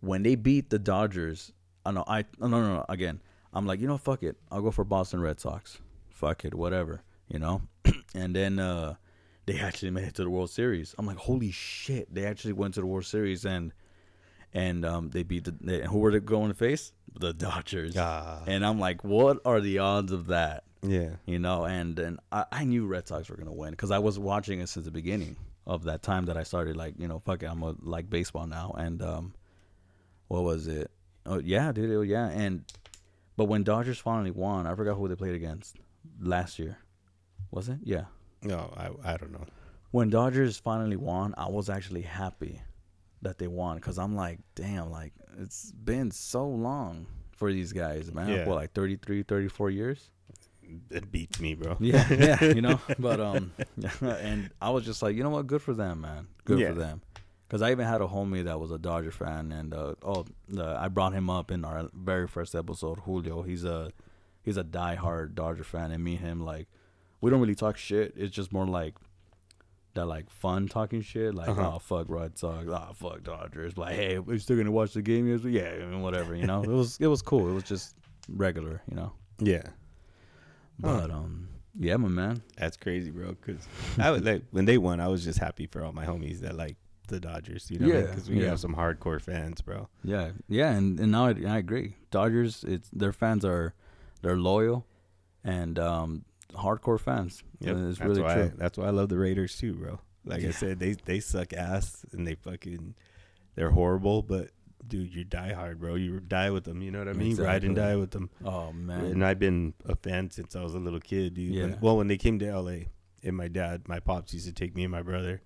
when 0.00 0.22
they 0.22 0.36
beat 0.36 0.70
the 0.70 0.78
dodgers 0.78 1.52
i 1.84 1.90
know 1.90 2.04
i 2.06 2.24
no 2.38 2.46
no 2.46 2.60
no 2.76 2.84
again 2.88 3.20
i'm 3.52 3.66
like 3.66 3.80
you 3.80 3.88
know 3.88 3.98
fuck 3.98 4.22
it 4.22 4.36
i'll 4.52 4.62
go 4.62 4.70
for 4.70 4.84
boston 4.84 5.20
red 5.20 5.40
sox 5.40 5.78
fuck 6.10 6.44
it 6.44 6.54
whatever 6.54 7.02
you 7.28 7.40
know 7.40 7.60
and 8.14 8.36
then 8.36 8.60
uh 8.60 8.94
they 9.48 9.60
actually 9.60 9.90
made 9.90 10.04
it 10.04 10.14
to 10.14 10.22
the 10.22 10.30
world 10.30 10.50
series. 10.50 10.94
I'm 10.98 11.06
like 11.06 11.16
holy 11.16 11.50
shit 11.50 12.14
they 12.14 12.26
actually 12.26 12.52
went 12.52 12.74
to 12.74 12.80
the 12.80 12.86
world 12.86 13.06
series 13.06 13.46
and 13.46 13.72
and 14.52 14.84
um 14.84 15.08
they 15.08 15.22
beat 15.22 15.44
the 15.44 15.54
they, 15.58 15.80
who 15.82 15.98
were 15.98 16.12
they 16.12 16.20
going 16.20 16.48
to 16.48 16.54
face? 16.54 16.92
The 17.18 17.32
dodgers. 17.32 17.96
Ah. 17.96 18.42
and 18.46 18.64
i'm 18.64 18.78
like 18.78 19.02
what 19.02 19.38
are 19.44 19.60
the 19.60 19.78
odds 19.78 20.12
of 20.12 20.26
that? 20.26 20.64
Yeah. 20.82 21.16
you 21.26 21.40
know, 21.40 21.64
and 21.64 21.96
then 21.96 22.18
I, 22.30 22.44
I 22.52 22.64
knew 22.64 22.86
Red 22.86 23.08
Sox 23.08 23.28
were 23.28 23.36
gonna 23.36 23.52
win 23.52 23.70
because 23.70 23.90
I 23.90 23.98
was 23.98 24.18
watching 24.18 24.60
it 24.60 24.68
since 24.68 24.84
the 24.84 24.92
beginning 24.92 25.34
of 25.66 25.84
that 25.84 26.02
time 26.02 26.26
that 26.26 26.36
I 26.36 26.42
started 26.42 26.76
like 26.76 26.94
you 26.98 27.08
know 27.08 27.18
fuck 27.18 27.42
it 27.42 27.46
I'm 27.46 27.62
a, 27.62 27.74
like 27.80 28.10
baseball 28.10 28.46
now. 28.46 28.74
And 28.78 29.00
um 29.00 29.34
what 30.28 30.44
was 30.44 30.66
it? 30.68 30.90
Oh 31.24 31.38
yeah 31.38 31.72
dude 31.72 31.90
oh, 31.90 32.02
yeah. 32.02 32.28
And 32.28 32.64
but 33.38 33.46
when 33.46 33.64
Dodgers 33.64 33.98
finally 33.98 34.30
won 34.30 34.66
I 34.66 34.74
forgot 34.74 34.96
who 34.96 35.08
they 35.08 35.16
played 35.16 35.34
against 35.34 35.76
last 36.20 36.58
year. 36.58 36.76
Was 37.50 37.70
it? 37.70 37.78
Yeah 37.82 38.04
No, 38.42 38.72
I 38.76 39.12
I 39.12 39.16
don't 39.16 39.32
know. 39.32 39.44
when 39.90 40.10
Dodgers 40.10 40.58
finally 40.58 40.96
won 40.96 41.34
I 41.36 41.48
was 41.48 41.68
actually 41.70 42.02
happy 42.02 42.60
that 43.22 43.38
they 43.38 43.48
won 43.48 43.76
because 43.76 43.98
I'm 43.98 44.14
like 44.14 44.38
damn 44.54 44.90
like 44.90 45.12
it's 45.38 45.72
been 45.72 46.10
so 46.10 46.46
long 46.46 47.06
for 47.32 47.52
these 47.52 47.72
guys 47.72 48.12
man 48.12 48.28
Yeah. 48.28 48.46
what 48.46 48.54
like 48.56 48.72
33 48.72 49.22
34 49.24 49.70
years 49.70 50.10
It 50.90 51.10
beats 51.10 51.40
me, 51.40 51.54
bro. 51.54 51.76
yeah, 51.80 52.06
yeah, 52.12 52.44
you 52.56 52.60
know. 52.60 52.78
But 52.98 53.20
um, 53.20 53.52
and 54.02 54.50
I 54.60 54.68
was 54.68 54.84
just 54.84 55.00
like, 55.02 55.16
you 55.16 55.22
know 55.22 55.30
what, 55.30 55.46
good 55.46 55.62
for 55.62 55.72
them, 55.72 56.02
man. 56.02 56.28
Good 56.44 56.58
Yeah. 56.60 56.68
for 56.68 56.74
them. 56.74 57.00
Because 57.46 57.62
I 57.62 57.70
even 57.70 57.86
had 57.86 58.02
a 58.02 58.06
homie 58.06 58.44
that 58.44 58.60
was 58.60 58.70
a 58.70 58.76
Dodger 58.78 59.10
fan, 59.10 59.50
and 59.50 59.72
uh, 59.72 59.94
oh, 60.02 60.26
the, 60.46 60.76
I 60.78 60.88
brought 60.88 61.14
him 61.14 61.30
up 61.30 61.50
in 61.50 61.64
our 61.64 61.88
very 61.94 62.28
first 62.28 62.54
episode, 62.54 62.98
Julio. 63.06 63.40
He's 63.40 63.64
a 63.64 63.92
he's 64.42 64.58
a 64.58 64.62
diehard 64.64 65.34
Dodger 65.34 65.64
fan, 65.64 65.90
and 65.90 66.04
me 66.04 66.16
and 66.16 66.24
him 66.26 66.44
like, 66.44 66.68
we 67.20 67.30
don't 67.30 67.40
really 67.40 67.54
talk 67.54 67.76
shit. 67.76 68.14
It's 68.16 68.34
just 68.34 68.52
more 68.52 68.66
like 68.66 68.94
that, 69.94 70.06
like 70.06 70.30
fun 70.30 70.68
talking 70.68 71.00
shit. 71.02 71.34
Like, 71.34 71.48
Uh-huh. 71.48 71.72
oh 71.74 71.78
fuck 71.78 72.06
Red 72.08 72.38
Sox, 72.38 72.66
oh 72.68 72.90
fuck 72.94 73.22
Dodgers. 73.22 73.76
Like, 73.76 73.94
hey, 73.94 74.18
we're 74.18 74.38
still 74.38 74.56
gonna 74.56 74.70
watch 74.70 74.92
the 74.94 75.02
game? 75.02 75.26
Yes, 75.28 75.40
Yeah, 75.44 75.70
I 75.82 75.86
mean, 75.86 76.02
whatever. 76.02 76.34
You 76.34 76.46
know, 76.46 76.62
it 76.64 76.68
was 76.68 76.98
it 77.00 77.06
was 77.06 77.22
cool. 77.22 77.48
It 77.50 77.54
was 77.54 77.64
just 77.64 77.94
regular, 78.28 78.82
you 78.88 78.96
know. 78.96 79.12
Yeah. 79.40 79.62
Huh. 80.84 81.00
But 81.00 81.10
um, 81.10 81.48
yeah, 81.78 81.96
my 81.96 82.08
man. 82.08 82.42
That's 82.56 82.76
crazy, 82.76 83.10
bro. 83.10 83.28
Because 83.40 83.66
I 83.98 84.10
was 84.10 84.22
like 84.22 84.42
when 84.50 84.64
they 84.64 84.78
won, 84.78 85.00
I 85.00 85.08
was 85.08 85.24
just 85.24 85.38
happy 85.38 85.66
for 85.66 85.84
all 85.84 85.92
my 85.92 86.04
homies 86.04 86.40
that 86.40 86.56
like 86.56 86.76
the 87.08 87.18
Dodgers. 87.18 87.70
You 87.70 87.78
know, 87.80 87.86
Yeah, 87.88 88.02
because 88.02 88.28
we 88.30 88.40
yeah. 88.40 88.50
have 88.50 88.60
some 88.60 88.74
hardcore 88.74 89.20
fans, 89.20 89.60
bro. 89.60 89.88
Yeah, 90.04 90.30
yeah, 90.48 90.70
and, 90.72 91.00
and 91.00 91.10
now 91.10 91.26
I, 91.26 91.34
I 91.48 91.58
agree. 91.58 91.96
Dodgers, 92.10 92.64
it's 92.64 92.88
their 92.90 93.12
fans 93.12 93.44
are 93.44 93.74
they're 94.22 94.36
loyal 94.36 94.86
and 95.44 95.78
um, 95.78 96.24
hardcore 96.54 97.00
fans. 97.00 97.42
Yep. 97.60 97.76
It's 97.76 97.98
that's 97.98 98.08
really 98.08 98.22
why 98.22 98.34
true. 98.34 98.52
that's 98.56 98.78
why 98.78 98.86
I 98.86 98.90
love 98.90 99.08
the 99.08 99.18
Raiders 99.18 99.56
too, 99.56 99.74
bro. 99.74 100.00
Like 100.24 100.42
Yeah. 100.42 100.48
I 100.48 100.52
said, 100.52 100.78
they 100.78 100.92
they 101.04 101.20
suck 101.20 101.52
ass 101.52 102.04
and 102.12 102.26
they 102.26 102.34
fucking 102.34 102.94
they're 103.54 103.70
horrible, 103.70 104.22
but 104.22 104.50
dude, 104.86 105.12
you 105.14 105.24
die 105.24 105.52
hard, 105.52 105.80
bro. 105.80 105.96
You 105.96 106.20
die 106.20 106.50
with 106.50 106.64
them. 106.64 106.80
You 106.82 106.90
know 106.90 107.00
what 107.00 107.08
I 107.08 107.12
mean? 107.12 107.36
Ride 107.36 107.64
and 107.64 107.72
Exactly. 107.72 107.74
die 107.74 107.96
with 107.96 108.10
them. 108.12 108.30
Oh 108.44 108.72
man, 108.72 109.04
And 109.06 109.24
I've 109.24 109.38
been 109.38 109.74
a 109.86 109.96
fan 109.96 110.30
since 110.30 110.54
I 110.56 110.62
was 110.62 110.74
a 110.74 110.78
little 110.78 111.00
kid, 111.00 111.34
dude. 111.34 111.54
When- 111.54 111.70
Yeah. 111.70 111.76
well, 111.80 111.96
when 111.96 112.08
they 112.08 112.16
came 112.16 112.38
to 112.38 112.46
LA, 112.46 112.86
and 113.22 113.36
my 113.36 113.48
dad, 113.48 113.88
my 113.88 113.98
pops 114.00 114.32
used 114.32 114.46
to 114.46 114.52
take 114.52 114.74
me 114.76 114.84
and 114.84 114.92
my 114.92 115.02
brother 115.02 115.42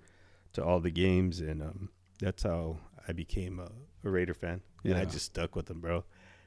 to 0.53 0.63
all 0.65 0.79
the 0.81 0.91
games, 0.91 1.41
and 1.41 1.63
um, 1.63 1.89
that's 2.21 2.43
how 2.43 2.77
I 3.09 3.13
became 3.13 3.59
a, 3.59 3.71
a 4.07 4.11
Raider 4.11 4.35
fan. 4.35 4.61
And 4.85 4.95
I 4.95 5.05
just 5.07 5.27
stuck 5.27 5.57
with 5.57 5.67
them, 5.67 5.81
bro. 5.81 6.05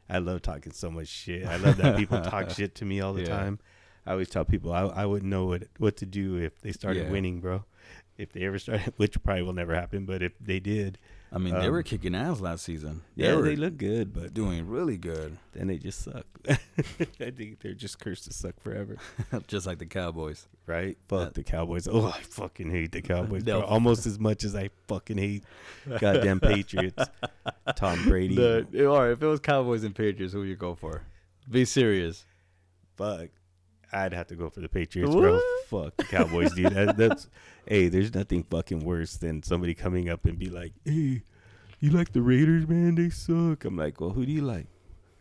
I 0.07 0.19
love 0.19 0.43
talking 0.43 0.71
so 0.71 0.91
much 0.91 1.07
shit. 1.07 1.45
I 1.47 1.55
love 1.55 1.77
that 1.77 1.97
people 1.97 2.21
talk 2.21 2.49
shit 2.57 2.75
to 2.75 2.85
me 2.85 3.01
all 3.01 3.13
the 3.13 3.23
Yeah. 3.23 3.29
time. 3.29 3.59
I 4.05 4.11
always 4.11 4.29
tell 4.29 4.45
people 4.45 4.71
I, 4.73 4.81
I 4.83 5.05
wouldn't 5.05 5.29
know 5.29 5.45
what 5.45 5.63
what 5.77 5.97
to 5.97 6.05
do 6.05 6.37
if 6.37 6.59
they 6.61 6.71
started 6.71 7.05
Yeah. 7.05 7.11
winning, 7.11 7.39
bro. 7.39 7.63
If 8.17 8.31
they 8.31 8.43
ever 8.43 8.57
started, 8.59 8.93
which 8.97 9.21
probably 9.23 9.41
will 9.43 9.53
never 9.53 9.75
happen, 9.75 10.05
but 10.05 10.21
if 10.23 10.31
they 10.39 10.59
did, 10.61 10.97
I 11.33 11.37
mean 11.37 11.53
they 11.53 11.65
um, 11.65 11.71
were 11.73 11.83
kicking 11.83 12.15
ass 12.15 12.39
last 12.39 12.63
season. 12.63 13.01
yeah, 13.15 13.31
they 13.31 13.35
were 13.35 13.41
they 13.43 13.55
look 13.57 13.75
good, 13.77 14.13
but 14.13 14.33
doing 14.33 14.67
really 14.69 14.97
good, 14.97 15.37
then 15.51 15.67
they 15.67 15.77
just 15.77 16.01
suck. 16.01 16.25
I 16.47 17.31
think 17.31 17.59
they're 17.59 17.73
just 17.73 17.99
cursed 17.99 18.23
to 18.25 18.33
suck 18.33 18.57
forever. 18.61 18.95
just 19.47 19.65
like 19.67 19.79
the 19.79 19.85
Cowboys. 19.85 20.47
right? 20.65 20.97
Fuck 21.09 21.19
That- 21.19 21.33
the 21.33 21.43
Cowboys. 21.43 21.89
Oh, 21.91 22.05
I 22.07 22.21
fucking 22.21 22.69
hate 22.71 22.93
the 22.93 23.01
Cowboys. 23.01 23.43
bro. 23.43 23.59
No. 23.59 23.65
Almost 23.65 24.05
as 24.05 24.17
much 24.17 24.45
as 24.45 24.55
I 24.55 24.69
fucking 24.87 25.17
hate 25.17 25.43
goddamn 25.99 26.39
Patriots. 26.39 27.03
Tom 27.75 28.01
Brady. 28.07 28.35
The, 28.35 28.87
all 28.87 29.01
right, 29.01 29.11
if 29.11 29.21
it 29.21 29.27
was 29.27 29.41
Cowboys 29.41 29.83
and 29.83 29.93
Patriots, 29.93 30.31
who 30.33 30.39
would 30.39 30.47
you 30.47 30.55
go 30.55 30.73
for? 30.75 31.01
Be 31.49 31.65
serious. 31.65 32.25
Fuck. 32.95 33.29
I'd 33.95 34.13
have 34.13 34.27
to 34.27 34.35
go 34.35 34.49
for 34.49 34.59
the 34.59 34.67
Patriots, 34.69 35.15
bro. 35.15 35.39
Fuck 35.69 35.95
the 35.97 36.03
Cowboys, 36.03 36.53
dude. 36.53 36.73
That, 36.73 36.97
that's 36.97 37.29
hey. 37.67 37.87
There's 37.87 38.13
nothing 38.13 38.43
fucking 38.43 38.83
worse 38.83 39.15
than 39.15 39.41
somebody 39.41 39.73
coming 39.73 40.09
up 40.09 40.25
and 40.25 40.37
be 40.37 40.49
like, 40.49 40.73
"Hey, 40.83 41.23
you 41.79 41.91
like 41.91 42.11
the 42.11 42.21
Raiders, 42.21 42.67
man? 42.67 42.95
They 42.95 43.09
suck." 43.09 43.63
I'm 43.63 43.77
like, 43.77 44.01
"Well, 44.01 44.09
who 44.11 44.25
do 44.25 44.31
you 44.31 44.41
like?" 44.41 44.67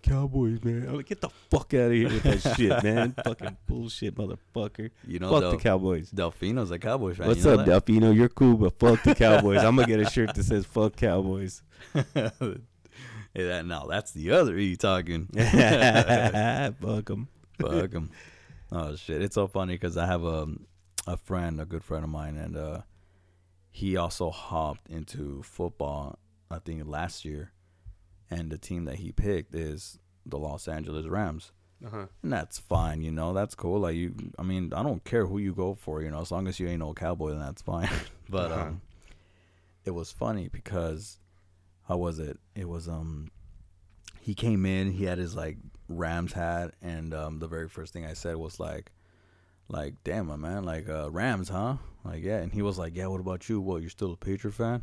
Cowboys, 0.03 0.63
man. 0.65 0.87
I'm 0.89 0.97
like, 0.97 1.07
"Get 1.07 1.21
the 1.21 1.31
fuck 1.51 1.73
out 1.73 1.87
of 1.87 1.93
here 1.93 2.09
with 2.09 2.25
that 2.25 2.57
shit, 2.57 2.83
man. 2.85 3.15
Fucking 3.25 3.57
bullshit, 3.67 4.17
motherfucker. 4.17 4.91
You 5.07 5.19
know, 5.21 5.31
fuck 5.31 5.41
Del- 5.41 5.51
the 5.53 5.57
Cowboys." 5.59 6.11
Delfino's 6.11 6.71
a 6.73 6.79
Cowboys 6.79 7.17
fan. 7.17 7.29
What's 7.29 7.45
you 7.45 7.53
know 7.57 7.61
up, 7.61 7.67
Delfino? 7.67 8.15
You're 8.15 8.29
cool, 8.29 8.57
but 8.57 8.79
fuck 8.79 9.03
the 9.03 9.15
Cowboys. 9.15 9.59
I'm 9.65 9.77
gonna 9.77 9.87
get 9.89 10.01
a 10.01 10.11
shirt 10.11 10.35
that 10.35 10.43
says 10.45 10.67
"fuck 10.67 10.97
Cowboys." 10.97 11.63
that? 11.93 12.35
hey, 13.35 13.45
that 13.45 13.67
no, 13.67 13.87
that's 13.89 14.11
the 14.11 14.33
other 14.33 14.59
E 14.59 14.75
talking. 14.77 15.29
fuck 15.33 17.05
them. 17.07 17.29
Fuck 17.61 17.95
'em. 17.95 18.11
Oh 18.75 18.97
shit! 18.97 19.23
It's 19.23 19.37
so 19.37 19.47
funny 19.47 19.75
because 19.75 19.97
I 19.97 20.07
have 20.07 20.25
a 20.25 20.49
a 21.07 21.17
friend, 21.17 21.61
a 21.61 21.65
good 21.65 21.85
friend 21.85 22.03
of 22.05 22.11
mine, 22.11 22.37
and 22.37 22.57
uh, 22.57 22.81
he 23.71 23.97
also 23.97 24.31
hopped 24.31 24.89
into 24.91 25.43
football. 25.43 26.19
I 26.51 26.59
think 26.59 26.83
last 26.87 27.25
year, 27.25 27.53
and 28.31 28.51
the 28.51 28.59
team 28.59 28.85
that 28.87 28.97
he 28.97 29.13
picked 29.13 29.55
is 29.55 29.99
the 30.27 30.39
Los 30.39 30.67
Angeles 30.69 31.07
Rams. 31.07 31.53
Uh-huh. 31.85 32.07
and 32.23 32.33
that's 32.33 32.59
fine. 32.59 33.03
You 33.03 33.13
know, 33.13 33.35
that's 33.35 33.55
cool. 33.55 33.81
Like 33.81 33.95
you, 33.97 34.15
I 34.39 34.43
mean, 34.43 34.73
I 34.75 34.83
don't 34.83 35.05
care 35.05 35.27
who 35.27 35.39
you 35.39 35.53
go 35.55 35.75
for. 35.75 36.01
You 36.03 36.11
know, 36.11 36.21
as 36.21 36.31
long 36.33 36.49
as 36.49 36.59
you 36.59 36.67
ain't 36.67 36.79
no 36.81 36.95
cowboy, 36.95 37.31
then 37.31 37.41
that's 37.41 37.61
fine. 37.63 37.91
but 38.31 38.51
Uh-huh. 38.53 38.63
um, 38.63 38.81
it 39.85 39.91
was 39.91 40.11
funny 40.11 40.49
because 40.49 41.19
how 41.87 41.99
was 41.99 42.19
it? 42.19 42.39
It 42.55 42.69
was 42.69 42.89
um, 42.89 43.31
he 44.25 44.35
came 44.35 44.65
in. 44.67 44.91
He 44.93 45.05
had 45.05 45.19
his 45.19 45.35
like 45.37 45.59
Rams 45.89 46.33
hat, 46.33 46.75
and 46.81 47.13
um, 47.13 47.39
the 47.39 47.47
very 47.49 47.69
first 47.69 47.93
thing 47.93 48.07
I 48.07 48.15
said 48.15 48.37
was 48.37 48.59
like, 48.59 48.91
like, 49.69 49.95
damn, 50.05 50.27
my 50.27 50.37
man, 50.37 50.65
like 50.65 50.89
uh, 50.89 51.11
Rams, 51.11 51.49
huh? 51.49 51.77
Like, 52.05 52.23
yeah. 52.23 52.39
And 52.39 52.53
he 52.53 52.63
was 52.63 52.79
like, 52.79 52.97
yeah. 52.97 53.07
What 53.07 53.21
about 53.21 53.49
you? 53.49 53.61
What? 53.61 53.81
You're 53.83 53.91
still 53.91 54.13
a 54.13 54.17
Patriot 54.17 54.53
fan? 54.55 54.83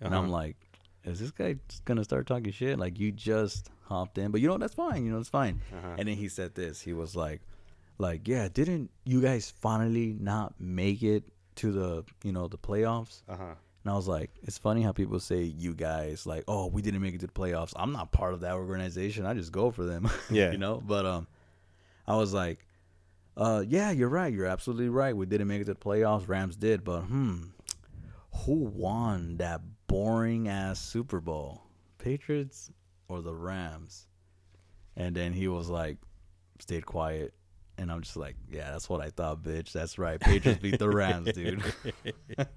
And 0.00 0.14
I'm 0.14 0.24
Uh-huh. 0.24 0.32
like, 0.32 0.56
is 1.04 1.18
this 1.20 1.30
guy 1.30 1.56
just 1.68 1.84
gonna 1.84 2.04
start 2.04 2.26
talking 2.26 2.52
shit? 2.52 2.78
Like 2.78 2.98
you 2.98 3.12
just 3.12 3.70
hopped 3.84 4.18
in, 4.18 4.30
but 4.30 4.40
you 4.40 4.48
know 4.48 4.58
that's 4.58 4.74
fine. 4.74 5.04
You 5.04 5.12
know 5.12 5.18
it's 5.18 5.28
fine. 5.28 5.60
Uh-huh. 5.76 5.94
And 5.98 6.08
then 6.08 6.16
he 6.16 6.28
said 6.28 6.54
this. 6.54 6.80
He 6.80 6.92
was 6.92 7.14
like, 7.16 7.40
like 7.98 8.26
yeah, 8.28 8.48
didn't 8.52 8.90
you 9.04 9.20
guys 9.20 9.52
finally 9.60 10.16
not 10.20 10.54
make 10.60 11.02
it 11.02 11.24
to 11.56 11.72
the 11.72 12.04
you 12.22 12.32
know 12.32 12.48
the 12.48 12.58
playoffs? 12.58 13.22
Uh-huh. 13.28 13.54
And 13.84 13.92
I 13.92 13.96
was 13.96 14.08
like, 14.08 14.30
it's 14.42 14.58
funny 14.58 14.82
how 14.82 14.92
people 14.92 15.20
say 15.20 15.42
you 15.42 15.74
guys 15.74 16.26
like, 16.26 16.44
oh, 16.48 16.66
we 16.66 16.82
didn't 16.82 17.00
make 17.00 17.14
it 17.14 17.20
to 17.20 17.26
the 17.26 17.32
playoffs. 17.32 17.72
I'm 17.76 17.92
not 17.92 18.12
part 18.12 18.34
of 18.34 18.40
that 18.40 18.54
organization. 18.54 19.24
I 19.24 19.34
just 19.34 19.52
go 19.52 19.70
for 19.70 19.84
them. 19.84 20.10
Yeah. 20.30 20.50
you 20.50 20.58
know. 20.58 20.82
But 20.84 21.06
um, 21.06 21.26
I 22.06 22.16
was 22.16 22.34
like, 22.34 22.66
uh, 23.36 23.64
yeah, 23.66 23.90
you're 23.92 24.08
right. 24.08 24.32
You're 24.32 24.46
absolutely 24.46 24.88
right. 24.88 25.16
We 25.16 25.24
didn't 25.26 25.46
make 25.48 25.62
it 25.62 25.66
to 25.66 25.74
the 25.74 25.80
playoffs. 25.80 26.28
Rams 26.28 26.56
did, 26.56 26.82
but 26.84 27.02
hmm, 27.02 27.44
who 28.44 28.64
won 28.64 29.36
that 29.38 29.60
boring 29.86 30.48
ass 30.48 30.80
Super 30.80 31.20
Bowl? 31.20 31.62
Patriots 31.98 32.70
or 33.08 33.22
the 33.22 33.34
Rams? 33.34 34.06
And 34.96 35.14
then 35.14 35.32
he 35.32 35.46
was 35.46 35.68
like, 35.68 35.98
stayed 36.58 36.84
quiet. 36.84 37.32
And 37.78 37.90
I'm 37.92 38.02
just 38.02 38.16
like, 38.16 38.34
yeah, 38.50 38.72
that's 38.72 38.88
what 38.88 39.00
I 39.00 39.10
thought, 39.10 39.42
bitch. 39.42 39.70
That's 39.72 39.98
right. 39.98 40.18
Patriots 40.20 40.60
beat 40.60 40.78
the 40.80 40.88
Rams, 40.90 41.32
dude. 41.32 41.62
but 42.36 42.48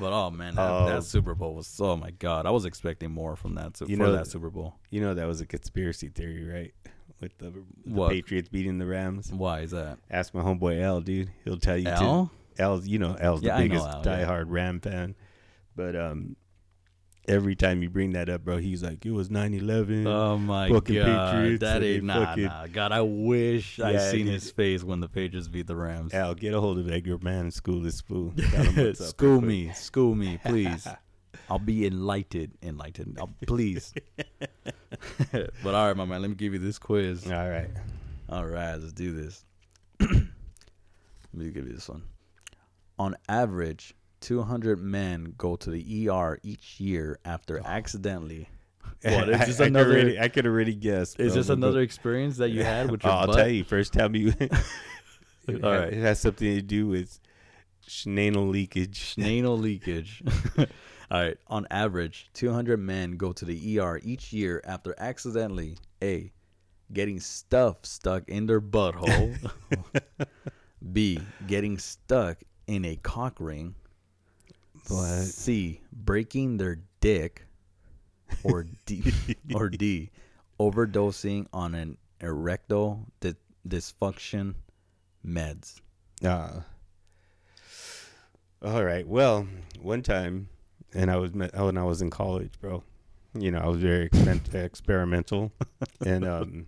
oh 0.00 0.30
man, 0.30 0.54
that, 0.54 0.70
Oh. 0.70 0.86
that 0.86 1.04
Super 1.04 1.34
Bowl 1.34 1.54
was 1.54 1.78
oh 1.80 1.96
my 1.96 2.10
god. 2.12 2.46
I 2.46 2.50
was 2.50 2.64
expecting 2.64 3.10
more 3.10 3.36
from 3.36 3.54
that 3.56 3.80
You 3.80 3.96
for 3.96 4.02
know- 4.04 4.12
that 4.12 4.26
Super 4.28 4.50
Bowl. 4.50 4.76
You 4.90 5.00
know 5.00 5.14
that 5.14 5.26
was 5.26 5.40
a 5.40 5.46
conspiracy 5.46 6.08
theory, 6.08 6.44
right? 6.48 6.74
With 7.20 7.36
the, 7.38 7.52
the 7.84 8.08
Patriots 8.08 8.48
beating 8.48 8.78
the 8.78 8.86
Rams. 8.86 9.30
Why 9.30 9.60
is 9.60 9.72
that? 9.72 9.98
Ask 10.10 10.32
my 10.32 10.40
homeboy 10.42 10.80
Al, 10.80 11.02
dude. 11.02 11.30
He'll 11.44 11.58
tell 11.58 11.76
you. 11.76 11.88
Al? 11.88 12.30
Too. 12.56 12.62
Al's, 12.62 12.86
you 12.88 12.98
know, 12.98 13.14
Al's 13.20 13.42
Yeah, 13.42 13.56
the 13.56 13.62
I 13.62 13.66
know 13.66 13.74
biggest 13.74 13.86
Al, 13.88 14.02
yeah. 14.06 14.24
diehard 14.26 14.44
Ram 14.48 14.80
fan. 14.80 15.14
But 15.76 15.96
um, 15.96 16.36
every 17.28 17.54
time 17.54 17.82
you 17.82 17.90
bring 17.90 18.12
that 18.12 18.28
up, 18.28 18.44
bro, 18.44 18.58
he's 18.58 18.82
like, 18.82 19.04
"It 19.04 19.12
was 19.12 19.28
9-11. 19.28 20.06
Oh 20.06 20.38
my 20.38 20.68
fucking 20.68 20.96
god, 20.96 21.32
Patriots 21.34 21.60
that 21.60 21.82
ain't 21.82 22.04
nah, 22.04 22.26
fucking- 22.26 22.44
nah. 22.44 22.66
God, 22.66 22.92
I 22.92 23.02
wish 23.02 23.78
I 23.80 23.96
seen 24.10 24.26
dude. 24.26 24.34
his 24.34 24.50
face 24.50 24.82
when 24.82 25.00
the 25.00 25.08
Patriots 25.08 25.48
beat 25.48 25.66
the 25.66 25.76
Rams. 25.76 26.12
Al, 26.14 26.34
get 26.34 26.54
a 26.54 26.60
hold 26.60 26.78
of 26.78 26.90
Edgar 26.90 27.18
Man 27.18 27.40
and 27.40 27.54
school 27.54 27.80
this 27.80 28.00
fool. 28.00 28.32
Tell 28.36 28.64
him 28.64 28.86
what's 28.86 29.00
up 29.00 29.08
school 29.08 29.38
quick. 29.38 29.48
me, 29.48 29.72
school 29.72 30.14
me, 30.14 30.38
please. 30.44 30.86
I'll 31.48 31.58
be 31.58 31.84
enlightened, 31.86 32.58
enlightened. 32.62 33.18
I'll, 33.18 33.30
please. 33.46 33.92
but 35.32 35.74
all 35.74 35.86
right, 35.88 35.96
my 35.96 36.04
man, 36.04 36.22
let 36.22 36.30
me 36.30 36.36
give 36.36 36.52
you 36.52 36.58
this 36.58 36.78
quiz. 36.78 37.26
All 37.26 37.48
right. 37.50 37.70
All 38.28 38.46
right, 38.46 38.76
let's 38.76 38.92
do 38.92 39.12
this. 39.12 39.44
Let 41.32 41.44
me 41.46 41.50
give 41.50 41.66
you 41.66 41.74
this 41.74 41.88
one. 41.88 42.02
On 42.98 43.16
average, 43.28 43.94
200 44.20 44.80
men 44.80 45.34
go 45.38 45.56
to 45.56 45.70
the 45.70 46.08
ER 46.08 46.38
each 46.42 46.78
year 46.80 47.18
after 47.24 47.60
accidentally. 47.64 48.48
What, 49.02 49.28
is 49.30 49.40
I, 49.40 49.44
this 49.46 49.60
I 49.60 49.64
could 49.64 49.66
another- 49.72 49.90
already, 49.92 50.20
I 50.20 50.28
could 50.28 50.46
already 50.46 50.74
guess. 50.74 51.14
Is 51.16 51.34
this 51.34 51.48
another 51.48 51.80
experience 51.80 52.36
that 52.38 52.50
you 52.50 52.62
had 52.64 52.90
with 52.90 53.04
Oh, 53.04 53.08
your 53.10 53.16
I'll 53.18 53.26
butt? 53.28 53.36
tell 53.36 53.48
you. 53.48 53.64
First 53.64 53.92
time 53.94 54.14
you. 54.14 54.32
it, 54.38 54.52
All 55.64 55.72
right. 55.72 55.92
it 55.92 56.00
has 56.00 56.20
something 56.20 56.54
to 56.54 56.62
do 56.62 56.86
with 56.86 57.18
schnanal 57.88 58.48
leakage. 58.50 59.14
Anal 59.18 59.56
leakage. 59.58 60.22
All 60.58 60.66
right. 61.10 61.36
On 61.48 61.66
average, 61.70 62.28
200 62.34 62.76
men 62.78 63.12
go 63.12 63.32
to 63.32 63.44
the 63.44 63.78
ER 63.80 64.00
each 64.02 64.32
year 64.32 64.60
after 64.64 64.94
accidentally 64.98 65.78
A. 66.02 66.30
Getting 66.92 67.20
stuff 67.20 67.78
stuck 67.86 68.28
in 68.28 68.46
their 68.46 68.60
butthole. 68.60 69.50
B. 70.92 71.20
Getting 71.46 71.78
stuck 71.78 72.38
in 72.66 72.84
a 72.84 72.96
cock 72.96 73.36
ring. 73.38 73.74
What? 74.88 75.22
C. 75.24 75.80
Breaking 75.92 76.56
their 76.56 76.80
dick. 77.00 77.46
Or 78.44 78.66
D. 78.86 79.12
or 79.54 79.68
D. 79.68 80.10
Overdosing 80.58 81.46
on 81.52 81.74
an 81.74 81.96
erectile 82.20 83.06
di- 83.20 83.34
dysfunction 83.66 84.54
meds. 85.26 85.80
Uh, 86.24 86.60
all 88.62 88.84
right. 88.84 89.06
Well, 89.06 89.46
one 89.80 90.02
time, 90.02 90.48
and 90.92 91.10
I 91.10 91.16
was 91.16 91.34
met, 91.34 91.54
when 91.56 91.78
I 91.78 91.84
was 91.84 92.02
in 92.02 92.10
college, 92.10 92.52
bro. 92.60 92.82
You 93.34 93.52
know, 93.52 93.58
I 93.58 93.68
was 93.68 93.78
very 93.78 94.08
expen- 94.10 94.54
experimental, 94.64 95.52
and 96.04 96.26
um, 96.26 96.66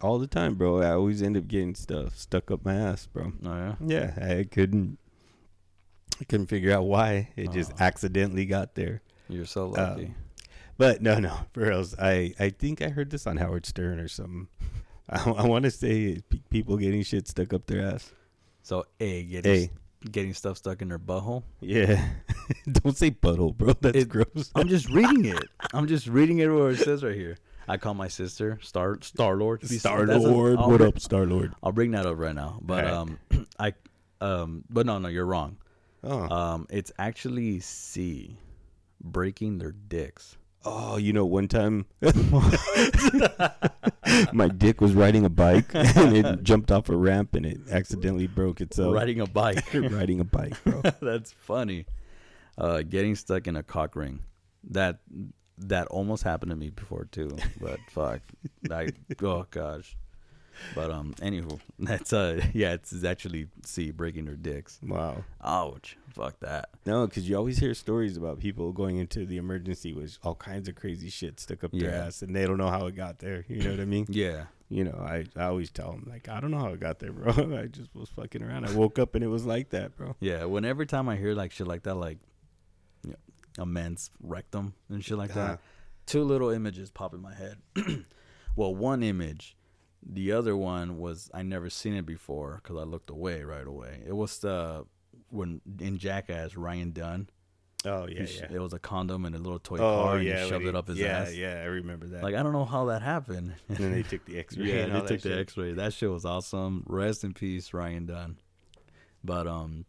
all 0.00 0.18
the 0.18 0.26
time, 0.26 0.54
bro. 0.54 0.82
I 0.82 0.92
always 0.92 1.22
end 1.22 1.36
up 1.36 1.48
getting 1.48 1.74
stuff 1.74 2.16
stuck 2.16 2.50
up 2.50 2.64
my 2.64 2.74
ass, 2.74 3.06
bro. 3.06 3.32
Oh 3.44 3.54
yeah. 3.54 3.74
Yeah, 3.80 4.38
I 4.38 4.44
couldn't. 4.44 4.98
I 6.20 6.24
couldn't 6.28 6.46
figure 6.46 6.72
out 6.72 6.84
why 6.84 7.30
it 7.36 7.50
just 7.52 7.72
Oh. 7.72 7.76
accidentally 7.80 8.46
got 8.46 8.74
there. 8.74 9.02
You're 9.28 9.46
so 9.46 9.68
lucky. 9.68 10.06
Um, 10.06 10.14
But 10.78 11.00
no, 11.02 11.18
no, 11.18 11.34
for 11.52 11.60
reals. 11.66 11.94
I 11.98 12.34
I 12.38 12.50
think 12.50 12.82
I 12.82 12.88
heard 12.88 13.10
this 13.10 13.26
on 13.26 13.36
Howard 13.38 13.66
Stern 13.66 13.98
or 13.98 14.08
something. 14.08 14.48
I, 15.08 15.22
I 15.30 15.46
want 15.46 15.64
to 15.64 15.70
say 15.70 16.20
pe- 16.28 16.40
people 16.50 16.76
getting 16.76 17.02
shit 17.02 17.28
stuck 17.28 17.52
up 17.54 17.66
their 17.66 17.86
ass. 17.94 18.12
So 18.62 18.84
A 19.00 19.22
getting 19.24 19.70
A. 20.04 20.08
getting 20.10 20.34
stuff 20.34 20.56
stuck 20.58 20.82
in 20.82 20.88
their 20.88 20.98
butthole. 20.98 21.44
Yeah. 21.60 22.04
Don't 22.70 22.96
say 22.96 23.10
butthole, 23.12 23.56
bro. 23.56 23.72
That's 23.80 23.96
It- 23.96 24.08
gross. 24.08 24.50
I'm 24.54 24.68
just 24.68 24.88
reading 24.90 25.24
it. 25.26 25.44
I'm 25.72 25.86
just 25.86 26.06
reading 26.08 26.38
it 26.38 26.48
where 26.48 26.70
it 26.70 26.78
says 26.78 27.02
right 27.04 27.14
here. 27.14 27.36
I 27.68 27.76
call 27.78 27.94
my 27.94 28.08
sister 28.08 28.58
Star 28.62 28.98
Star 29.02 29.36
Lord. 29.36 29.64
Star 29.66 30.06
Lord. 30.06 30.58
What 30.58 30.80
up, 30.80 31.00
Star 31.00 31.24
Lord? 31.26 31.52
I'll 31.62 31.72
bring 31.72 31.92
that 31.92 32.06
up 32.06 32.18
right 32.18 32.34
now. 32.34 32.58
But 32.62 32.84
Alright. 32.84 32.92
um, 32.94 33.46
I 33.58 33.72
um, 34.20 34.64
but 34.70 34.86
no, 34.86 34.98
no, 34.98 35.08
you're 35.08 35.26
wrong. 35.26 35.56
Oh. 36.06 36.34
Um, 36.34 36.66
it's 36.70 36.92
actually 36.98 37.60
C, 37.60 38.38
breaking 39.02 39.58
their 39.58 39.72
dicks. 39.72 40.36
oh, 40.64 40.96
you 40.96 41.12
know, 41.12 41.24
one 41.26 41.48
time 41.48 41.86
my 44.32 44.48
dick 44.48 44.80
was 44.80 44.94
riding 44.94 45.24
a 45.24 45.28
bike 45.28 45.66
and 45.74 46.16
it 46.16 46.42
jumped 46.42 46.70
off 46.72 46.88
a 46.88 46.96
ramp 46.96 47.34
and 47.34 47.44
it 47.44 47.58
accidentally 47.70 48.26
broke 48.26 48.60
itself. 48.60 48.94
Riding 48.94 49.20
a 49.20 49.26
bike. 49.26 49.72
riding 49.74 50.20
a 50.20 50.24
bike, 50.24 50.54
bro. 50.64 50.82
That's 51.02 51.32
funny. 51.32 51.86
Uh, 52.56 52.82
getting 52.82 53.16
stuck 53.16 53.46
in 53.46 53.56
a 53.56 53.62
cock 53.62 53.96
ring. 53.96 54.20
That 54.70 55.00
that 55.58 55.86
almost 55.88 56.22
happened 56.22 56.50
to 56.50 56.56
me 56.56 56.70
before 56.70 57.06
too. 57.10 57.36
But 57.60 57.78
fuck, 57.90 58.20
I 58.70 58.88
oh 59.22 59.46
gosh. 59.50 59.96
But 60.74 60.90
um, 60.90 61.14
anywho, 61.20 61.58
that's 61.78 62.12
uh, 62.12 62.40
yeah, 62.52 62.72
it's, 62.72 62.92
it's 62.92 63.04
actually 63.04 63.48
C 63.64 63.90
breaking 63.90 64.24
their 64.26 64.36
dicks. 64.36 64.78
Wow. 64.82 65.24
Ouch. 65.42 65.96
Fuck 66.14 66.40
that. 66.40 66.70
No, 66.86 67.06
because 67.06 67.28
you 67.28 67.36
always 67.36 67.58
hear 67.58 67.74
stories 67.74 68.16
about 68.16 68.38
people 68.40 68.72
going 68.72 68.96
into 68.96 69.26
the 69.26 69.36
emergency 69.36 69.92
with 69.92 70.18
all 70.22 70.34
kinds 70.34 70.68
of 70.68 70.74
crazy 70.74 71.10
shit 71.10 71.38
stuck 71.40 71.62
up 71.64 71.72
their 71.72 71.90
Yeah. 71.90 72.06
ass, 72.06 72.22
and 72.22 72.34
they 72.34 72.46
don't 72.46 72.56
know 72.58 72.70
how 72.70 72.86
it 72.86 72.96
got 72.96 73.18
there. 73.18 73.44
You 73.48 73.62
know 73.62 73.70
what 73.70 73.80
I 73.80 73.84
mean? 73.84 74.06
Yeah. 74.10 74.44
You 74.68 74.82
know, 74.82 74.98
I, 74.98 75.26
I 75.36 75.44
always 75.44 75.70
tell 75.70 75.92
them 75.92 76.08
like, 76.10 76.28
I 76.28 76.40
don't 76.40 76.50
know 76.50 76.58
how 76.58 76.70
it 76.72 76.80
got 76.80 76.98
there, 76.98 77.12
bro. 77.12 77.32
I 77.56 77.66
just 77.66 77.94
was 77.94 78.08
fucking 78.08 78.42
around. 78.42 78.64
I 78.64 78.72
woke 78.72 78.98
up 78.98 79.14
and 79.14 79.22
it 79.22 79.28
was 79.28 79.44
like 79.46 79.70
that, 79.70 79.96
bro. 79.96 80.16
Yeah. 80.18 80.44
When 80.46 80.64
every 80.64 80.86
time 80.86 81.08
I 81.08 81.14
hear 81.14 81.34
like 81.34 81.52
shit 81.52 81.68
like 81.68 81.84
that, 81.84 81.94
like 81.94 82.18
you 83.04 83.10
know, 83.12 83.62
a 83.62 83.66
man's 83.66 84.10
rectum 84.20 84.74
and 84.88 85.04
shit 85.04 85.18
like 85.18 85.30
Uh-huh. 85.30 85.46
that, 85.48 85.60
two 86.06 86.24
little 86.24 86.50
images 86.50 86.90
pop 86.90 87.14
in 87.14 87.20
my 87.20 87.32
head. 87.34 87.58
well, 88.56 88.74
one 88.74 89.04
image, 89.04 89.56
the 90.08 90.32
other 90.32 90.56
one 90.56 90.98
was 90.98 91.30
I 91.34 91.42
never 91.42 91.68
seen 91.70 91.94
it 91.94 92.06
before 92.06 92.60
because 92.62 92.76
I 92.76 92.84
looked 92.84 93.10
away 93.10 93.42
right 93.42 93.66
away. 93.66 94.02
It 94.06 94.12
was 94.14 94.38
the 94.38 94.84
when 95.30 95.60
in 95.80 95.98
Jackass 95.98 96.56
Ryan 96.56 96.92
Dunn. 96.92 97.28
Oh 97.84 98.06
yeah, 98.08 98.22
yeah. 98.28 98.46
It 98.50 98.58
was 98.60 98.72
a 98.72 98.78
condom 98.78 99.24
and 99.24 99.34
a 99.34 99.38
little 99.38 99.58
toy 99.60 99.76
Oh 99.76 100.04
car 100.04 100.16
and 100.16 100.24
yeah, 100.26 100.42
he 100.44 100.48
shoved 100.48 100.62
he- 100.62 100.68
it 100.68 100.74
up 100.76 100.88
his 100.88 100.98
yeah, 100.98 101.18
ass. 101.20 101.34
Yeah, 101.34 101.54
yeah, 101.56 101.62
I 101.62 101.66
remember 101.66 102.06
that. 102.08 102.22
Like 102.22 102.34
I 102.34 102.42
don't 102.42 102.52
know 102.52 102.64
how 102.64 102.86
that 102.86 103.02
happened. 103.02 103.54
and 103.68 103.76
then 103.78 103.92
they 103.92 104.02
took 104.02 104.24
the 104.24 104.38
X-ray. 104.40 104.64
yeah, 104.66 104.74
and 104.84 104.94
they 104.94 105.06
took 105.06 105.20
the. 105.22 105.38
X-ray. 105.38 105.72
That 105.72 105.92
shit 105.92 106.10
was 106.10 106.24
awesome. 106.24 106.84
Rest 106.86 107.22
in 107.24 107.32
peace, 107.34 107.72
Ryan 107.74 108.06
Dunn. 108.06 108.36
But 109.22 109.46
um, 109.46 109.84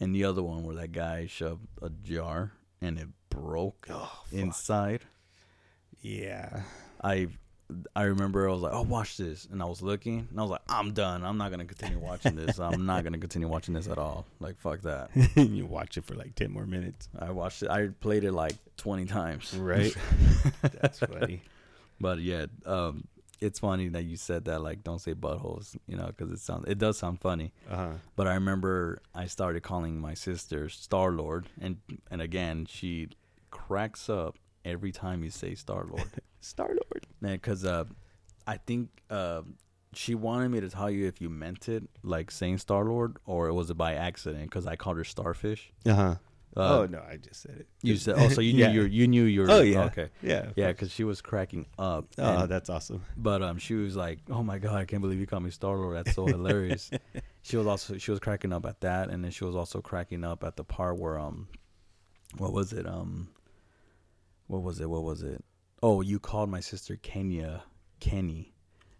and 0.00 0.14
the 0.14 0.24
other 0.24 0.42
one 0.42 0.64
where 0.64 0.76
that 0.76 0.92
guy 0.92 1.26
shoved 1.26 1.66
a 1.80 1.90
jar 1.90 2.52
and 2.80 2.98
it 2.98 3.08
broke 3.30 3.86
Oh, 3.90 4.24
inside. 4.32 5.02
yeah. 6.00 6.62
I 7.02 7.28
I 7.94 8.02
remember 8.04 8.48
I 8.48 8.52
was 8.52 8.62
like, 8.62 8.72
"Oh, 8.72 8.82
watch 8.82 9.16
this," 9.16 9.46
and 9.50 9.62
I 9.62 9.66
was 9.66 9.82
looking, 9.82 10.26
and 10.30 10.38
I 10.38 10.42
was 10.42 10.50
like, 10.50 10.62
"I'm 10.68 10.92
done. 10.92 11.24
I'm 11.24 11.38
not 11.38 11.50
gonna 11.50 11.64
continue 11.64 11.98
watching 11.98 12.36
this. 12.36 12.58
I'm 12.58 12.86
not 12.86 13.04
gonna 13.04 13.18
continue 13.18 13.48
watching 13.48 13.74
this 13.74 13.88
at 13.88 13.98
all. 13.98 14.26
Like, 14.40 14.58
fuck 14.58 14.80
that." 14.82 15.10
you 15.36 15.66
watch 15.66 15.96
it 15.96 16.04
for 16.04 16.14
like 16.14 16.34
ten 16.34 16.50
more 16.52 16.66
minutes, 16.66 17.08
I 17.18 17.30
watched 17.30 17.62
it. 17.62 17.70
I 17.70 17.88
played 18.00 18.24
it 18.24 18.32
like 18.32 18.54
20 18.76 19.04
times. 19.06 19.54
right? 19.54 19.94
That's 20.80 20.98
funny. 20.98 21.42
But 22.00 22.18
yeah, 22.18 22.46
um, 22.66 23.04
it's 23.40 23.58
funny 23.58 23.88
that 23.88 24.02
you 24.04 24.16
said 24.16 24.44
that. 24.46 24.60
Like, 24.62 24.82
don't 24.84 25.00
say 25.00 25.14
buttholes, 25.14 25.76
you 25.86 25.96
know, 25.96 26.06
because 26.06 26.30
it 26.30 26.38
sounds 26.40 26.64
it 26.68 26.78
does 26.78 26.98
sound 26.98 27.20
funny. 27.20 27.52
Uh 27.70 27.76
huh. 27.76 27.92
But 28.16 28.26
I 28.26 28.34
remember 28.34 29.02
I 29.14 29.26
started 29.26 29.62
calling 29.62 30.00
my 30.00 30.14
sister 30.14 30.68
Star 30.68 31.10
Lord, 31.12 31.48
and 31.60 31.78
and 32.10 32.22
again 32.22 32.66
she 32.66 33.08
cracks 33.50 34.08
up 34.08 34.36
every 34.64 34.92
time 34.92 35.22
you 35.22 35.30
say 35.30 35.54
Star 35.54 35.84
Lord. 35.88 36.08
Star 36.40 36.68
Lord. 36.68 37.06
Man, 37.20 37.34
because 37.34 37.64
uh, 37.64 37.84
I 38.46 38.56
think 38.56 38.88
uh, 39.10 39.42
she 39.94 40.14
wanted 40.14 40.50
me 40.50 40.60
to 40.60 40.68
tell 40.68 40.90
you 40.90 41.06
if 41.06 41.20
you 41.20 41.28
meant 41.30 41.68
it, 41.68 41.84
like 42.02 42.30
saying 42.30 42.58
Star 42.58 42.84
Lord, 42.84 43.16
or 43.26 43.48
it 43.48 43.52
was 43.54 43.70
it 43.70 43.74
by 43.76 43.94
accident 43.94 44.44
because 44.44 44.66
I 44.66 44.76
called 44.76 44.96
her 44.96 45.04
Starfish. 45.04 45.72
Uh-huh. 45.86 46.16
Uh, 46.54 46.80
oh 46.80 46.86
no, 46.86 46.98
I 46.98 47.16
just 47.16 47.40
said 47.40 47.56
it. 47.60 47.66
You 47.82 47.96
said, 47.96 48.16
oh, 48.18 48.28
so 48.28 48.42
you 48.42 48.52
knew 48.54 48.62
Yeah. 48.64 48.70
you 48.72 48.82
you 48.82 49.06
knew 49.08 49.24
your. 49.24 49.50
Oh 49.50 49.62
yeah. 49.62 49.84
okay, 49.84 50.10
Yeah. 50.20 50.50
yeah, 50.54 50.66
because 50.68 50.90
she 50.92 51.02
was 51.02 51.22
cracking 51.22 51.64
up. 51.78 52.08
Oh, 52.18 52.40
and- 52.42 52.50
that's 52.50 52.68
awesome. 52.68 53.02
but 53.16 53.42
um, 53.42 53.56
she 53.56 53.72
was 53.72 53.96
like, 53.96 54.18
"Oh 54.30 54.42
my 54.42 54.58
god, 54.58 54.74
I 54.74 54.84
can't 54.84 55.00
believe 55.00 55.18
you 55.18 55.26
called 55.26 55.44
me 55.44 55.50
Star 55.50 55.76
Lord. 55.78 55.96
That's 55.96 56.14
so 56.14 56.26
hilarious." 56.26 56.90
she 57.42 57.56
was 57.56 57.66
also 57.66 57.96
she 57.96 58.10
was 58.10 58.20
cracking 58.20 58.52
up 58.52 58.66
at 58.66 58.82
that, 58.82 59.08
and 59.08 59.24
then 59.24 59.30
she 59.30 59.44
was 59.44 59.56
also 59.56 59.80
cracking 59.80 60.24
up 60.24 60.44
at 60.44 60.56
the 60.56 60.64
part 60.64 60.98
where 60.98 61.18
um, 61.18 61.48
what 62.36 62.52
was 62.52 62.74
it 62.74 62.86
um, 62.86 63.28
what 64.46 64.62
was 64.62 64.80
it? 64.80 64.88
What 64.90 65.02
was 65.02 65.22
it? 65.22 65.44
Oh, 65.82 66.00
you 66.00 66.18
called 66.18 66.48
my 66.50 66.60
sister 66.60 66.96
Kenya 66.96 67.64
Kenny, 68.00 68.52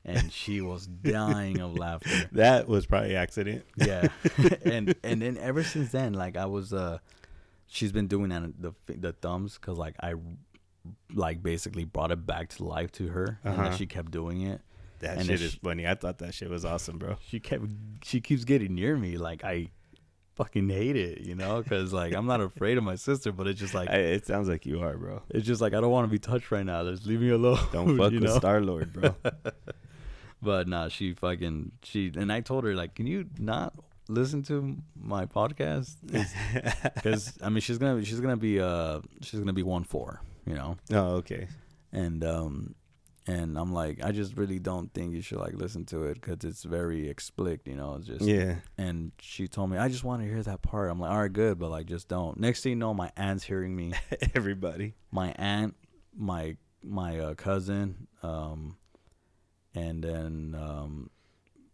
and 0.04 0.32
she 0.32 0.60
was 0.60 0.86
dying 1.02 1.60
of 1.60 1.76
laughter. 1.78 2.28
That 2.32 2.68
was 2.68 2.86
probably 2.86 3.14
accident. 3.16 3.64
Yeah, 3.76 4.08
and 4.64 4.94
and 5.04 5.22
then 5.22 5.36
ever 5.38 5.62
since 5.62 5.92
then, 5.92 6.12
like 6.14 6.36
I 6.36 6.46
was 6.46 6.72
uh, 6.72 6.98
she's 7.66 7.92
been 7.92 8.08
doing 8.08 8.30
that 8.30 8.52
the 8.60 8.72
the 8.88 9.12
thumbs 9.12 9.58
because 9.60 9.78
like 9.78 9.96
I 10.00 10.14
like 11.14 11.42
basically 11.42 11.84
brought 11.84 12.10
it 12.10 12.26
back 12.26 12.48
to 12.50 12.64
life 12.64 12.90
to 12.92 13.08
her, 13.08 13.38
and 13.44 13.54
Uh-huh. 13.54 13.62
then 13.68 13.76
she 13.78 13.86
kept 13.86 14.10
doing 14.10 14.42
it. 14.42 14.60
That 15.00 15.18
And 15.18 15.26
shit 15.26 15.40
is 15.40 15.52
she- 15.52 15.58
funny. 15.62 15.86
I 15.86 15.94
thought 15.94 16.18
that 16.18 16.32
shit 16.34 16.48
was 16.50 16.64
awesome, 16.64 16.98
bro. 16.98 17.16
She 17.26 17.40
kept 17.40 17.64
she 18.04 18.20
keeps 18.20 18.44
getting 18.44 18.74
near 18.74 18.96
me, 18.96 19.16
like 19.18 19.44
I 19.44 19.70
fucking 20.34 20.68
hate 20.68 20.96
it, 20.96 21.20
you 21.20 21.34
know, 21.34 21.62
because 21.62 21.92
like 21.92 22.14
I'm 22.14 22.26
not 22.26 22.40
afraid 22.40 22.78
of 22.78 22.84
my 22.84 22.96
sister, 22.96 23.32
but 23.32 23.46
it's 23.46 23.60
just 23.60 23.74
like 23.74 23.90
I, 23.90 23.96
it 23.96 24.26
sounds 24.26 24.48
like 24.48 24.66
you 24.66 24.82
are, 24.82 24.96
bro. 24.96 25.22
it's 25.30 25.46
just 25.46 25.60
like 25.60 25.74
I 25.74 25.80
don't 25.80 25.90
want 25.90 26.06
to 26.06 26.10
be 26.10 26.18
touched 26.18 26.50
right 26.50 26.64
now. 26.64 26.84
Just 26.84 27.06
leave 27.06 27.20
me 27.20 27.30
alone. 27.30 27.58
Don't 27.72 27.96
fuck 27.98 28.12
you 28.12 28.20
with? 28.20 28.32
Star 28.32 28.60
Lord, 28.60 28.92
bro. 28.92 29.14
But 30.42 30.66
nah, 30.66 30.88
she 30.88 31.14
fucking 31.14 31.70
she 31.84 32.10
and 32.16 32.32
I 32.32 32.40
told 32.40 32.64
her 32.64 32.74
like, 32.74 32.96
can 32.96 33.06
you 33.06 33.26
not 33.38 33.74
listen 34.08 34.42
to 34.44 34.76
my 35.00 35.24
podcast? 35.24 35.96
Because 36.04 37.38
I 37.42 37.48
mean, 37.48 37.60
she's 37.60 37.78
gonna 37.78 38.04
she's 38.04 38.18
gonna 38.18 38.36
be 38.36 38.60
uh 38.60 39.00
she's 39.20 39.38
gonna 39.38 39.52
be 39.52 39.62
one 39.62 39.84
four, 39.84 40.20
you 40.44 40.54
know, 40.54 40.76
oh, 40.92 41.14
okay. 41.18 41.46
and 41.92 42.24
um 42.24 42.74
and 43.26 43.56
I'm 43.56 43.72
like, 43.72 44.02
I 44.02 44.10
just 44.12 44.36
really 44.36 44.58
don't 44.58 44.92
think 44.92 45.14
you 45.14 45.22
should 45.22 45.38
like 45.38 45.54
listen 45.54 45.84
to 45.86 46.04
it 46.04 46.14
because 46.14 46.44
it's 46.44 46.64
very 46.64 47.08
explicit, 47.08 47.60
you 47.66 47.76
know. 47.76 47.94
It's 47.96 48.06
just 48.08 48.22
Yeah. 48.24 48.56
and 48.76 49.12
she 49.20 49.46
told 49.48 49.70
me 49.70 49.78
I 49.78 49.88
just 49.88 50.02
want 50.04 50.22
to 50.22 50.28
hear 50.28 50.42
that 50.42 50.62
part. 50.62 50.90
I'm 50.90 50.98
like, 51.00 51.10
all 51.12 51.20
right, 51.20 51.32
good, 51.32 51.58
but 51.58 51.70
like 51.70 51.86
just 51.86 52.08
don't. 52.08 52.38
Next 52.40 52.62
thing 52.62 52.70
you 52.70 52.76
know, 52.76 52.92
my 52.94 53.10
aunt's 53.16 53.44
hearing 53.44 53.76
me. 53.76 53.92
Everybody. 54.34 54.94
my 55.10 55.32
aunt, 55.36 55.76
my 56.16 56.56
my 56.82 57.18
uh, 57.20 57.34
cousin, 57.34 58.08
um, 58.24 58.76
and 59.74 60.02
then 60.02 60.56
um, 60.58 61.10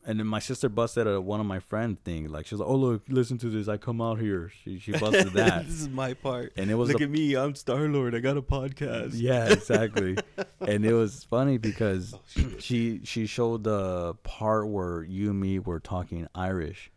and 0.06 0.18
then 0.18 0.26
my 0.26 0.38
sister 0.38 0.68
busted 0.68 1.06
a, 1.06 1.20
one 1.20 1.40
of 1.40 1.46
my 1.46 1.58
friend 1.58 2.02
thing. 2.04 2.28
Like 2.28 2.46
she's 2.46 2.58
like, 2.58 2.68
"Oh 2.68 2.76
look, 2.76 3.02
listen 3.08 3.36
to 3.38 3.50
this. 3.50 3.68
I 3.68 3.76
come 3.76 4.00
out 4.00 4.18
here." 4.20 4.50
She 4.62 4.78
she 4.78 4.92
busted 4.92 5.32
that, 5.34 5.66
this 5.66 5.80
is 5.82 5.88
my 5.88 6.14
part. 6.14 6.52
and 6.56 6.70
it 6.70 6.74
was 6.76 6.90
Look 6.90 7.00
a- 7.00 7.04
at 7.04 7.10
me. 7.10 7.34
I'm 7.36 7.54
Star 7.54 7.80
Lord. 7.88 8.14
I 8.14 8.20
got 8.20 8.36
a 8.36 8.42
podcast. 8.42 9.12
yeah, 9.14 9.52
exactly. 9.52 10.16
and 10.60 10.84
it 10.86 10.94
was 10.94 11.24
funny 11.24 11.58
because 11.58 12.14
Oh, 12.14 12.20
she 12.58 13.00
she 13.04 13.26
showed 13.26 13.64
the 13.64 14.14
part 14.22 14.68
where 14.68 15.02
you 15.02 15.30
and 15.30 15.40
me 15.40 15.58
were 15.58 15.80
talking 15.80 16.26
Irish, 16.34 16.90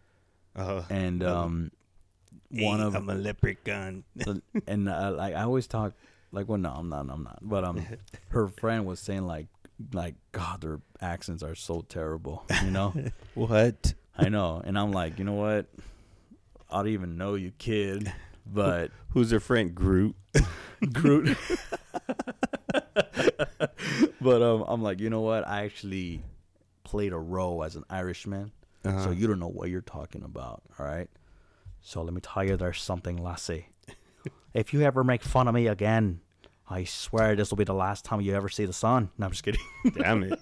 Uh, 0.56 0.84
and 0.90 1.24
Oh. 1.24 1.38
um, 1.38 1.72
one 2.50 2.80
hey, 2.80 2.86
of 2.86 2.96
I'm 2.96 3.10
a 3.10 3.16
leprechaun. 3.16 4.04
and 4.68 4.90
uh, 4.90 5.14
like 5.18 5.36
I 5.36 5.44
always 5.44 5.68
talk 5.68 5.94
like 6.34 6.48
well 6.50 6.58
no 6.58 6.70
I'm 6.72 6.88
not 6.90 7.08
I'm 7.10 7.24
not 7.24 7.40
but 7.42 7.64
um 7.66 7.86
her 8.30 8.48
friend 8.48 8.86
was 8.86 9.00
saying 9.00 9.26
like 9.26 9.48
like 9.94 10.16
God 10.32 10.62
their 10.62 10.80
accents 11.00 11.44
are 11.44 11.56
so 11.56 11.82
terrible 11.82 12.46
you 12.64 12.72
know 12.72 12.94
what? 13.34 13.94
I 14.18 14.30
know 14.30 14.62
and 14.64 14.78
I'm 14.78 14.92
like 14.92 15.18
you 15.20 15.26
know 15.26 15.34
what 15.34 15.66
I 16.70 16.78
don't 16.78 16.88
even 16.90 17.18
know 17.18 17.36
you 17.36 17.52
kid 17.58 18.12
but 18.46 18.92
Who's 19.10 19.32
her 19.32 19.40
friend? 19.40 19.74
Groot. 19.76 20.16
Groot 20.94 21.38
but 24.22 24.42
um 24.42 24.64
I'm 24.68 24.82
like 24.82 25.00
you 25.00 25.10
know 25.10 25.22
what 25.22 25.48
I 25.48 25.64
actually 25.66 26.22
played 26.84 27.14
a 27.14 27.18
role 27.18 27.64
as 27.64 27.76
an 27.76 27.84
Irishman 27.90 28.52
Uh-huh. 28.86 29.04
so 29.06 29.12
you 29.12 29.28
don't 29.28 29.40
know 29.40 29.48
what 29.48 29.70
you're 29.70 29.82
talking 29.82 30.24
about 30.24 30.62
all 30.80 30.86
right 30.86 31.10
so 31.82 32.02
let 32.02 32.14
me 32.14 32.22
tell 32.22 32.44
you 32.44 32.58
there's 32.58 32.82
something 32.82 33.18
lassie 33.18 33.68
if 34.54 34.74
you 34.74 34.82
ever 34.82 35.04
make 35.04 35.24
fun 35.24 35.48
of 35.48 35.54
me 35.54 35.68
again 35.68 36.20
I 36.72 36.86
swear 36.86 37.36
this 37.36 37.50
will 37.52 37.58
be 37.58 37.64
the 37.66 37.74
last 37.74 38.06
time 38.06 38.22
you 38.22 38.34
ever 38.34 38.48
see 38.50 38.66
the 38.66 38.72
sun. 38.74 39.10
No, 39.18 39.26
I'm 39.26 39.32
just 39.32 39.44
kidding. 39.44 39.62
Damn 39.98 40.24
it. 40.24 40.40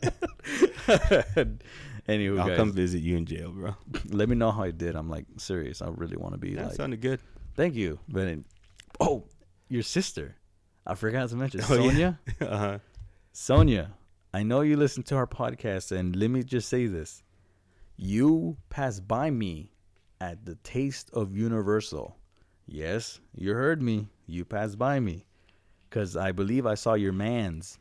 Anywho, 2.08 2.40
I'll 2.40 2.48
guys, 2.48 2.58
come 2.58 2.72
visit 2.72 3.00
you 3.02 3.18
in 3.18 3.26
jail, 3.26 3.52
bro. 3.52 3.76
let 4.10 4.30
me 4.30 4.36
know 4.36 4.52
how 4.52 4.64
I 4.64 4.72
did. 4.72 4.96
I'm 4.96 5.10
like 5.10 5.26
serious. 5.38 5.82
I 5.82 5.90
really 5.90 6.18
want 6.18 6.34
to 6.34 6.40
be 6.40 6.56
That 6.56 6.68
like. 6.68 6.76
sounded 6.76 7.02
good. 7.02 7.20
Thank 7.56 7.76
you, 7.76 8.00
but 8.08 8.28
it- 8.28 8.44
oh, 9.00 9.26
your 9.70 9.84
sister. 9.84 10.36
I 10.88 10.96
forgot 10.96 11.30
to 11.30 11.36
mention 11.36 11.62
Oh, 11.70 11.76
yeah. 11.76 11.90
Sonia. 11.90 12.20
uh 12.42 12.58
huh. 12.58 12.78
Sonia, 13.32 13.92
I 14.34 14.44
know 14.44 14.62
you 14.62 14.76
listen 14.78 15.04
to 15.04 15.16
our 15.16 15.28
podcast, 15.28 15.92
and 15.92 16.16
let 16.16 16.30
me 16.32 16.44
just 16.44 16.68
say 16.70 16.88
this: 16.88 17.22
you 17.96 18.58
passed 18.70 19.08
by 19.08 19.30
me 19.30 19.72
at 20.22 20.46
the 20.46 20.56
Taste 20.64 21.10
of 21.14 21.36
Universal. 21.36 22.16
Yes, 22.66 23.20
you 23.36 23.54
heard 23.54 23.82
me. 23.82 24.08
You 24.26 24.46
passed 24.46 24.78
by 24.80 25.00
me 25.00 25.26
because 25.90 26.16
I 26.16 26.32
believe 26.32 26.66
I 26.66 26.76
saw 26.76 26.94
your 26.94 27.14
man's 27.14 27.80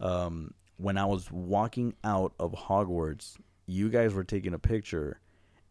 um, 0.00 0.52
when 0.76 0.96
I 0.98 1.04
was 1.06 1.30
walking 1.30 1.94
out 2.04 2.32
of 2.38 2.52
Hogwarts. 2.52 3.36
You 3.66 3.88
guys 3.88 4.12
were 4.14 4.24
taking 4.24 4.52
a 4.54 4.58
picture, 4.58 5.20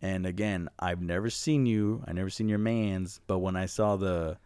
and 0.02 0.26
again, 0.26 0.70
I've 0.80 1.02
never 1.02 1.30
seen 1.30 1.66
you. 1.66 2.04
I 2.08 2.14
never 2.14 2.30
seen 2.30 2.48
your 2.50 2.60
man's, 2.60 3.20
but 3.28 3.40
when 3.40 3.56
I 3.56 3.66
saw 3.66 3.96
the 3.98 4.38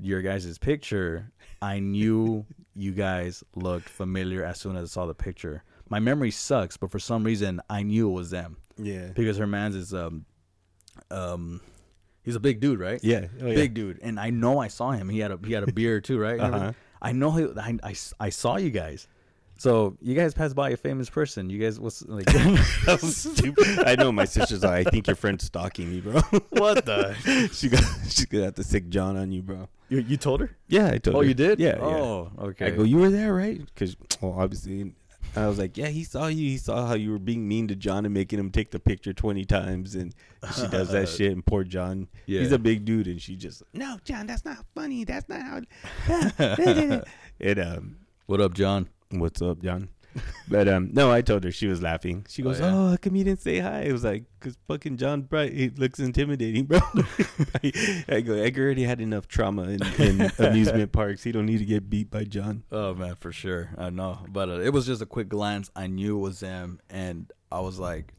your 0.00 0.22
guys' 0.22 0.58
picture, 0.58 1.30
I 1.60 1.80
knew 1.80 2.46
you 2.74 2.92
guys 2.92 3.42
looked 3.54 3.88
familiar 3.88 4.44
as 4.44 4.60
soon 4.60 4.76
as 4.76 4.84
I 4.90 4.92
saw 4.92 5.06
the 5.06 5.14
picture. 5.14 5.64
My 5.90 5.98
memory 6.00 6.30
sucks, 6.30 6.76
but 6.76 6.90
for 6.90 6.98
some 6.98 7.24
reason 7.24 7.60
I 7.68 7.82
knew 7.82 8.08
it 8.08 8.12
was 8.12 8.30
them 8.30 8.56
Yeah. 8.76 9.08
because 9.14 9.36
her 9.38 9.46
man's 9.46 9.74
is 9.74 9.92
um 9.94 10.24
um 11.10 11.60
he's 12.28 12.36
a 12.36 12.40
big 12.40 12.60
dude, 12.60 12.78
right? 12.78 13.00
Yeah. 13.02 13.26
Oh, 13.40 13.46
yeah. 13.46 13.54
Big 13.54 13.72
dude, 13.72 14.00
and 14.02 14.20
I 14.20 14.28
know 14.28 14.58
I 14.58 14.68
saw 14.68 14.90
him. 14.90 15.08
He 15.08 15.18
had 15.18 15.30
a 15.30 15.38
he 15.42 15.54
had 15.54 15.62
a 15.66 15.72
beard 15.72 16.04
too, 16.04 16.18
right? 16.18 16.38
Uh-huh. 16.38 16.72
I 17.00 17.12
know 17.12 17.30
he, 17.30 17.46
I, 17.58 17.78
I, 17.82 17.94
I 18.20 18.28
saw 18.28 18.56
you 18.56 18.70
guys. 18.70 19.08
So 19.56 19.96
you 20.02 20.14
guys 20.14 20.34
passed 20.34 20.54
by 20.54 20.70
a 20.70 20.76
famous 20.76 21.08
person. 21.10 21.48
You 21.50 21.58
guys 21.58 21.80
was 21.80 22.04
like 22.06 22.26
That 22.86 22.98
was 23.02 23.16
stupid. 23.16 23.80
I 23.86 23.96
know 23.96 24.12
my 24.12 24.24
sister's 24.26 24.62
like, 24.62 24.86
I 24.86 24.90
think 24.90 25.06
your 25.06 25.16
friend's 25.16 25.44
stalking 25.44 25.90
me, 25.90 26.00
bro. 26.00 26.20
what 26.50 26.84
the? 26.84 27.14
she 27.52 27.68
got 27.70 27.82
she's 28.04 28.26
gonna 28.26 28.44
have 28.44 28.54
to 28.56 28.62
sick 28.62 28.88
John 28.90 29.16
on 29.16 29.32
you, 29.32 29.42
bro. 29.42 29.68
You, 29.88 30.00
you 30.00 30.16
told 30.18 30.40
her? 30.40 30.50
Yeah, 30.68 30.88
I 30.92 30.98
told 30.98 31.16
Oh, 31.16 31.20
her. 31.20 31.24
you 31.24 31.34
did? 31.34 31.58
Yeah. 31.58 31.78
Oh, 31.80 32.30
yeah. 32.36 32.44
okay. 32.44 32.66
I 32.66 32.70
go, 32.70 32.82
you 32.82 32.98
were 32.98 33.10
there, 33.10 33.34
right? 33.34 33.58
Because 33.58 33.96
well, 34.20 34.34
obviously, 34.38 34.92
I 35.36 35.46
was 35.46 35.58
like, 35.58 35.76
yeah, 35.76 35.86
he 35.88 36.04
saw 36.04 36.26
you. 36.26 36.48
He 36.48 36.56
saw 36.58 36.86
how 36.86 36.94
you 36.94 37.10
were 37.12 37.18
being 37.18 37.46
mean 37.46 37.68
to 37.68 37.76
John 37.76 38.04
and 38.04 38.12
making 38.12 38.38
him 38.38 38.50
take 38.50 38.70
the 38.70 38.80
picture 38.80 39.12
twenty 39.12 39.44
times, 39.44 39.94
and 39.94 40.14
she 40.56 40.66
does 40.68 40.90
that 40.90 41.08
shit. 41.16 41.32
And 41.32 41.44
poor 41.46 41.62
John, 41.64 42.08
Yeah. 42.26 42.40
he's 42.40 42.52
a 42.52 42.58
big 42.58 42.84
dude, 42.84 43.06
and 43.06 43.20
she 43.20 43.36
just, 43.36 43.62
no, 43.72 43.98
John, 44.04 44.26
that's 44.26 44.44
not 44.44 44.64
funny. 44.74 45.04
That's 45.04 45.28
not 45.28 45.40
how. 45.42 45.60
and 47.40 47.58
um, 47.60 47.96
What 48.26 48.40
up, 48.40 48.54
John? 48.54 48.88
what's 49.10 49.40
up, 49.40 49.62
John? 49.62 49.88
But 50.48 50.66
um, 50.68 50.90
no, 50.92 51.10
I 51.12 51.20
told 51.20 51.44
her 51.44 51.50
she 51.52 51.66
was 51.66 51.82
laughing. 51.82 52.24
She 52.28 52.42
Oh, 52.42 52.46
goes, 52.46 52.60
yeah? 52.60 52.72
"Oh, 52.74 52.90
how 52.90 52.96
come 52.96 53.14
you 53.16 53.24
didn't 53.24 53.42
say 53.42 53.58
hi?" 53.58 53.80
It 53.82 53.92
was 53.92 54.02
like, 54.04 54.24
"Cause 54.40 54.56
fucking 54.66 54.96
John 54.96 55.22
Bright, 55.22 55.52
he 55.52 55.68
looks 55.70 55.98
intimidating, 55.98 56.64
bro." 56.64 56.78
I, 57.62 58.04
I 58.08 58.20
go, 58.22 58.34
Edgar 58.34 58.64
already 58.64 58.84
had 58.84 59.00
enough 59.00 59.28
trauma 59.28 59.64
in, 59.64 59.82
in 59.98 60.30
amusement 60.38 60.92
parks. 60.92 61.22
He 61.22 61.32
don't 61.32 61.46
need 61.46 61.58
to 61.58 61.64
get 61.66 61.90
beat 61.90 62.10
by 62.10 62.24
John. 62.24 62.62
Oh 62.72 62.94
man, 62.94 63.14
for 63.16 63.32
sure. 63.32 63.70
I 63.76 63.90
know, 63.90 64.20
but 64.30 64.48
uh, 64.48 64.60
it 64.60 64.70
was 64.72 64.86
just 64.86 65.02
a 65.02 65.06
quick 65.06 65.28
glance. 65.28 65.70
I 65.76 65.86
knew 65.86 66.16
it 66.16 66.20
was 66.20 66.40
them, 66.40 66.80
and 66.88 67.30
I 67.52 67.60
was 67.60 67.78
like, 67.78 68.14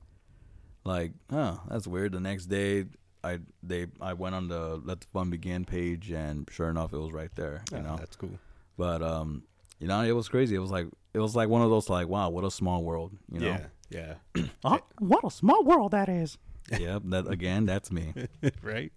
like, 0.85 1.11
oh, 1.31 1.59
that's 1.67 1.87
weird. 1.87 2.11
The 2.13 2.19
next 2.19 2.45
day, 2.45 2.85
I 3.23 3.39
they 3.63 3.87
I 3.99 4.13
went 4.13 4.35
on 4.35 4.47
the 4.47 4.79
Let 4.83 5.01
the 5.01 5.07
Fun 5.13 5.29
Begin 5.29 5.65
page, 5.65 6.11
and 6.11 6.47
sure 6.51 6.69
enough, 6.69 6.93
it 6.93 6.97
was 6.97 7.11
right 7.11 7.31
there. 7.35 7.63
You 7.71 7.77
Oh, 7.77 7.81
know, 7.81 7.95
that's 7.97 8.15
cool. 8.15 8.37
but 8.77 9.01
um, 9.01 9.43
you 9.79 9.87
know, 9.87 10.01
it 10.03 10.11
was 10.11 10.27
crazy. 10.29 10.55
It 10.55 10.59
was 10.59 10.71
like 10.71 10.87
it 11.13 11.19
was 11.19 11.35
like 11.35 11.49
one 11.49 11.61
of 11.61 11.69
those 11.69 11.89
like, 11.89 12.07
wow, 12.07 12.29
what 12.29 12.43
a 12.43 12.51
small 12.51 12.83
world. 12.83 13.11
You 13.31 13.39
know, 13.39 13.57
Yeah, 13.91 14.13
yeah, 14.35 14.43
oh, 14.63 14.79
what 14.99 15.23
a 15.25 15.31
small 15.31 15.63
world 15.63 15.91
that 15.91 16.09
is. 16.09 16.37
yep, 16.79 17.01
that 17.05 17.27
again, 17.27 17.65
that's 17.65 17.91
me. 17.91 18.13
right. 18.61 18.91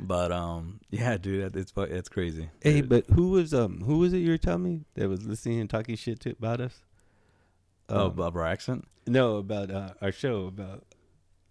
But 0.00 0.30
um, 0.30 0.78
yeah, 0.90 1.16
dude, 1.16 1.52
that- 1.52 1.58
it's 1.58 1.72
it's 1.76 2.08
crazy. 2.08 2.50
Hey, 2.62 2.78
It- 2.78 2.88
but 2.88 3.06
who 3.10 3.30
was 3.30 3.52
um 3.52 3.80
who 3.80 3.98
was 3.98 4.12
it 4.12 4.18
you 4.18 4.30
were 4.30 4.38
telling 4.38 4.62
me 4.62 4.84
that 4.94 5.08
was 5.08 5.26
listening 5.26 5.60
and 5.60 5.68
talking 5.68 5.96
shit 5.96 6.20
to, 6.20 6.30
about 6.30 6.60
us? 6.60 6.82
Oh, 7.88 8.02
Um, 8.06 8.06
about 8.12 8.36
our 8.36 8.44
accent. 8.46 8.86
no, 9.06 9.36
about 9.38 9.70
uh, 9.70 9.94
our 10.02 10.12
show. 10.12 10.46
About 10.46 10.84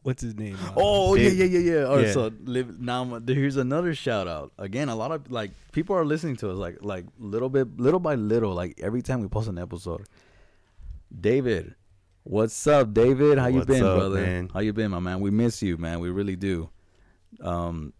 what's 0.07 0.21
his 0.23 0.35
name? 0.35 0.57
Uh, 0.63 0.71
Oh 0.77 1.15
yeah, 1.15 1.29
yeah, 1.29 1.43
yeah, 1.43 1.59
yeah. 1.59 1.83
All 1.83 1.97
right, 1.97 2.05
yeah. 2.07 2.13
so 2.13 2.31
live, 2.45 2.79
now 2.79 3.19
here's 3.27 3.57
another 3.57 3.93
shout 3.93 4.25
out. 4.25 4.53
Again, 4.57 4.87
a 4.87 4.95
lot 4.95 5.11
of 5.11 5.29
like 5.29 5.51
people 5.73 5.97
are 5.97 6.05
listening 6.05 6.37
to 6.37 6.49
us, 6.49 6.57
like 6.57 6.77
like 6.81 7.05
little 7.19 7.49
bit, 7.49 7.77
little 7.77 7.99
by 7.99 8.15
little. 8.15 8.53
Like 8.53 8.79
every 8.81 9.01
time 9.01 9.21
we 9.21 9.27
post 9.27 9.49
an 9.49 9.57
episode. 9.57 10.07
David, 11.19 11.75
what's 12.23 12.65
up, 12.67 12.93
David? 12.93 13.37
How 13.37 13.47
you 13.47 13.59
What's 13.59 13.67
been, 13.67 13.83
up, 13.83 13.97
brother? 13.97 14.21
man? 14.21 14.49
How 14.53 14.61
you 14.61 14.73
been, 14.73 14.91
my 14.91 14.99
man? 14.99 15.19
We 15.19 15.29
miss 15.31 15.61
you, 15.61 15.77
man. 15.77 15.99
We 15.99 16.09
really 16.09 16.35
do. 16.35 16.69
Um, 17.41 17.93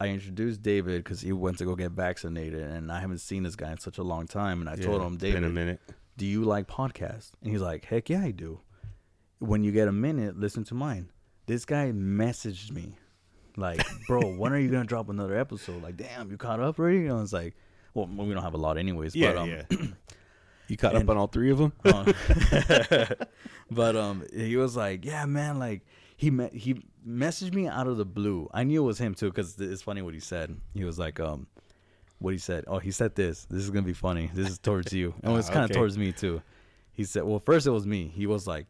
I 0.00 0.08
introduced 0.08 0.62
David 0.62 1.02
because 1.02 1.20
he 1.20 1.32
went 1.32 1.58
to 1.58 1.64
go 1.64 1.74
get 1.74 1.92
vaccinated, 1.92 2.62
and 2.62 2.90
I 2.92 3.00
haven't 3.00 3.18
seen 3.18 3.42
this 3.44 3.56
guy 3.56 3.70
in 3.72 3.78
such 3.78 3.98
a 3.98 4.02
long 4.02 4.26
time. 4.26 4.60
And 4.60 4.68
I 4.68 4.76
told 4.76 5.00
him, 5.02 5.16
been 5.16 5.36
a 5.36 5.40
David, 5.40 5.54
minute. 5.54 5.80
do 6.16 6.26
you 6.26 6.44
like 6.44 6.66
podcasts? 6.68 7.32
And 7.42 7.50
he's 7.52 7.62
like, 7.62 7.84
heck 7.84 8.10
yeah, 8.10 8.22
I 8.22 8.30
do. 8.32 8.60
When 9.38 9.64
you 9.64 9.72
get 9.72 9.88
a 9.88 9.92
minute, 9.92 10.38
listen 10.38 10.64
to 10.64 10.74
mine. 10.74 11.10
This 11.46 11.64
guy 11.64 11.92
messaged 11.92 12.72
me, 12.72 12.96
like, 13.56 13.80
bro, 14.06 14.20
when 14.36 14.52
are 14.52 14.58
you 14.58 14.68
gonna 14.68 14.84
drop 14.84 15.08
another 15.08 15.38
episode? 15.38 15.82
Like, 15.82 15.96
damn, 15.96 16.30
you 16.30 16.36
caught 16.36 16.60
up 16.60 16.78
already? 16.78 17.06
And 17.06 17.12
I 17.12 17.20
was 17.20 17.32
like, 17.32 17.54
well, 17.94 18.06
we 18.06 18.32
don't 18.34 18.42
have 18.42 18.54
a 18.54 18.58
lot 18.58 18.78
anyways. 18.78 19.14
Yeah, 19.14 19.32
but, 19.32 19.38
um, 19.38 19.48
yeah. 19.50 19.62
you 20.68 20.76
caught 20.76 20.94
and- 20.94 21.04
up 21.04 21.10
on 21.10 21.16
all 21.16 21.28
three 21.28 21.50
of 21.50 21.58
them? 21.58 21.72
uh, 21.84 22.12
but 23.70 23.96
um, 23.96 24.24
he 24.34 24.56
was 24.56 24.76
like, 24.76 25.04
yeah, 25.04 25.24
man, 25.26 25.58
like 25.58 25.82
he 26.16 26.30
met 26.30 26.52
he 26.52 26.82
messaged 27.06 27.54
me 27.54 27.68
out 27.68 27.86
of 27.86 27.96
the 27.96 28.04
blue. 28.04 28.48
I 28.52 28.64
knew 28.64 28.82
it 28.82 28.86
was 28.86 28.98
him 28.98 29.14
too, 29.14 29.30
because 29.30 29.58
it's 29.60 29.82
funny 29.82 30.02
what 30.02 30.14
he 30.14 30.20
said. 30.20 30.56
He 30.74 30.84
was 30.84 30.98
like, 30.98 31.20
um, 31.20 31.46
what 32.18 32.32
he 32.32 32.38
said. 32.38 32.64
Oh, 32.66 32.78
he 32.78 32.90
said 32.90 33.14
this. 33.14 33.44
This 33.48 33.62
is 33.62 33.70
gonna 33.70 33.86
be 33.86 33.92
funny. 33.92 34.30
This 34.34 34.48
is 34.50 34.58
towards 34.58 34.92
you, 34.92 35.14
and 35.22 35.32
it 35.32 35.36
was 35.36 35.48
Ah, 35.50 35.52
kind 35.52 35.64
of 35.64 35.70
okay. 35.70 35.78
towards 35.78 35.96
me 35.96 36.10
too. 36.12 36.42
He 36.92 37.04
said, 37.04 37.24
well, 37.24 37.38
first 37.38 37.66
it 37.66 37.70
was 37.70 37.86
me. 37.86 38.10
He 38.14 38.26
was 38.26 38.46
like, 38.46 38.66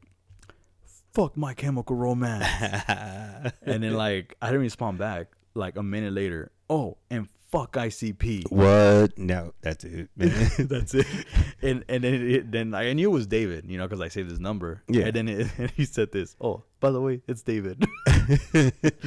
fuck 1.16 1.34
my 1.34 1.54
chemical 1.54 1.96
romance. 1.96 2.44
and 3.62 3.82
then 3.82 3.94
like 3.94 4.36
I 4.42 4.48
didn't 4.48 4.62
respond 4.62 4.98
back. 4.98 5.28
Like 5.54 5.78
a 5.78 5.82
minute 5.82 6.12
later, 6.12 6.52
oh, 6.68 6.98
and 7.10 7.30
fuck 7.50 7.72
ICP. 7.72 8.52
what? 8.52 9.16
No, 9.16 9.54
that's 9.62 9.84
it. 9.84 10.10
man. 10.16 10.50
That's 10.58 10.92
it. 10.92 11.06
And 11.62 11.82
and 11.88 12.04
then 12.04 12.14
it, 12.14 12.52
then 12.52 12.74
I 12.74 12.92
knew 12.92 13.08
it 13.08 13.12
was 13.14 13.26
David, 13.26 13.64
you 13.66 13.78
know, 13.78 13.86
because 13.86 14.02
I 14.02 14.08
saved 14.08 14.28
his 14.28 14.38
number. 14.38 14.82
Yeah. 14.86 15.06
And 15.06 15.14
then 15.14 15.28
it, 15.28 15.50
and 15.56 15.70
he 15.70 15.86
said 15.86 16.12
this. 16.12 16.36
Oh, 16.42 16.64
by 16.80 16.90
the 16.90 17.00
way, 17.00 17.22
it's 17.26 17.40
David. 17.40 17.86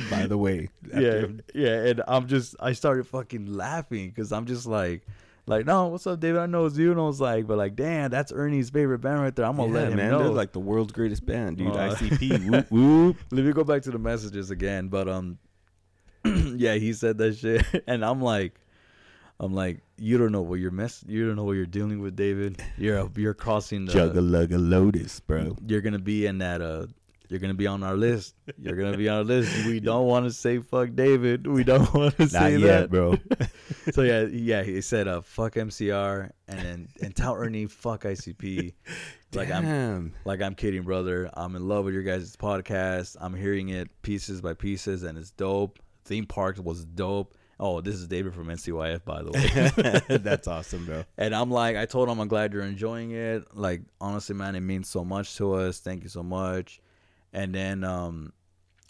By 0.09 0.25
the 0.25 0.37
way, 0.39 0.69
yeah, 0.91 1.25
yeah. 1.53 1.85
And 1.85 2.01
I'm 2.07 2.25
just 2.27 2.55
I 2.59 2.73
started 2.73 3.05
fucking 3.05 3.53
laughing 3.53 4.09
because 4.09 4.31
I'm 4.31 4.47
just 4.47 4.65
like. 4.65 5.05
Like 5.49 5.65
no, 5.65 5.87
what's 5.87 6.05
up, 6.05 6.19
David? 6.19 6.41
I 6.41 6.45
know 6.45 6.67
it's 6.67 6.77
you, 6.77 6.91
and 6.91 6.99
I 6.99 7.03
was 7.03 7.19
like, 7.19 7.47
but 7.47 7.57
like, 7.57 7.75
damn, 7.75 8.11
that's 8.11 8.31
Ernie's 8.31 8.69
favorite 8.69 8.99
band 8.99 9.19
right 9.19 9.35
there. 9.35 9.45
I'm 9.45 9.55
gonna 9.55 9.69
yeah, 9.69 9.79
let 9.79 9.91
him 9.91 9.97
man, 9.97 10.11
know. 10.11 10.19
they're 10.19 10.27
like 10.27 10.51
the 10.51 10.59
world's 10.59 10.91
greatest 10.91 11.25
band, 11.25 11.57
dude. 11.57 11.69
Uh, 11.75 11.95
ICP, 11.95 12.49
whoop 12.51 12.69
whoop. 12.69 13.17
Let 13.31 13.43
me 13.43 13.51
go 13.51 13.63
back 13.63 13.81
to 13.83 13.91
the 13.91 13.97
messages 13.97 14.51
again. 14.51 14.89
But 14.89 15.09
um, 15.09 15.39
yeah, 16.23 16.75
he 16.75 16.93
said 16.93 17.17
that 17.17 17.35
shit, 17.35 17.65
and 17.87 18.05
I'm 18.05 18.21
like, 18.21 18.59
I'm 19.39 19.55
like, 19.55 19.81
you 19.97 20.19
don't 20.19 20.31
know 20.31 20.43
what 20.43 20.59
you're 20.59 20.69
mess, 20.69 21.03
you 21.07 21.25
don't 21.25 21.35
know 21.35 21.45
what 21.45 21.53
you're 21.53 21.65
dealing 21.65 21.99
with, 21.99 22.15
David. 22.15 22.61
You're 22.77 23.09
you're 23.15 23.33
crossing 23.33 23.85
the, 23.85 23.93
Jugga 23.93 24.19
lugga 24.19 24.57
lotus, 24.59 25.19
bro. 25.19 25.55
you're 25.65 25.81
gonna 25.81 25.97
be 25.97 26.27
in 26.27 26.37
that 26.37 26.61
uh, 26.61 26.85
you're 27.29 27.39
gonna 27.39 27.53
be 27.53 27.67
on 27.67 27.83
our 27.83 27.95
list. 27.95 28.35
You're 28.57 28.75
gonna 28.75 28.97
be 28.97 29.07
on 29.07 29.17
our 29.17 29.23
list. 29.23 29.65
We 29.65 29.79
don't 29.91 30.07
want 30.07 30.25
to 30.25 30.31
say 30.31 30.59
fuck 30.59 30.89
David. 30.95 31.47
We 31.47 31.63
don't 31.63 31.91
want 31.93 32.17
to 32.17 32.27
say 32.27 32.57
Not 32.57 32.67
that, 32.67 32.89
bro. 32.89 33.17
So 33.93 34.01
yeah, 34.01 34.23
yeah, 34.23 34.63
he 34.63 34.81
said 34.81 35.07
uh, 35.07 35.21
fuck 35.21 35.53
MCR, 35.55 36.31
and 36.47 36.59
then 36.59 36.87
and 37.01 37.15
tell 37.15 37.35
Ernie 37.35 37.65
fuck 37.67 38.03
ICP. 38.03 38.73
Like 39.33 39.51
I'm 39.51 39.63
Damn. 39.63 40.13
like 40.25 40.41
I'm 40.41 40.55
kidding, 40.55 40.83
brother. 40.83 41.29
I'm 41.33 41.55
in 41.55 41.67
love 41.67 41.85
with 41.85 41.93
your 41.93 42.03
guys' 42.03 42.35
podcast. 42.35 43.15
I'm 43.21 43.33
hearing 43.35 43.69
it 43.69 43.89
pieces 44.01 44.41
by 44.41 44.53
pieces, 44.53 45.03
and 45.03 45.17
it's 45.17 45.31
dope. 45.31 45.79
Theme 46.05 46.25
park 46.25 46.57
was 46.61 46.83
dope. 46.85 47.35
Oh, 47.59 47.81
this 47.81 47.95
is 47.95 48.07
David 48.07 48.33
from 48.33 48.47
NCYF, 48.47 49.03
by 49.03 49.21
the 49.21 49.31
way. 50.07 50.17
That's 50.17 50.47
awesome, 50.47 50.85
bro. 50.85 51.03
and 51.17 51.35
I'm 51.35 51.51
like, 51.51 51.75
I 51.75 51.85
told 51.85 52.07
him 52.09 52.19
I'm 52.19 52.29
glad 52.29 52.53
you're 52.53 52.63
enjoying 52.63 53.11
it. 53.11 53.53
Like, 53.53 53.81
honestly, 53.99 54.33
man, 54.33 54.55
it 54.55 54.61
means 54.61 54.87
so 54.87 55.03
much 55.03 55.35
to 55.37 55.53
us. 55.55 55.79
Thank 55.79 56.03
you 56.03 56.09
so 56.09 56.23
much. 56.23 56.79
And 57.33 57.53
then, 57.53 57.83
um, 57.83 58.33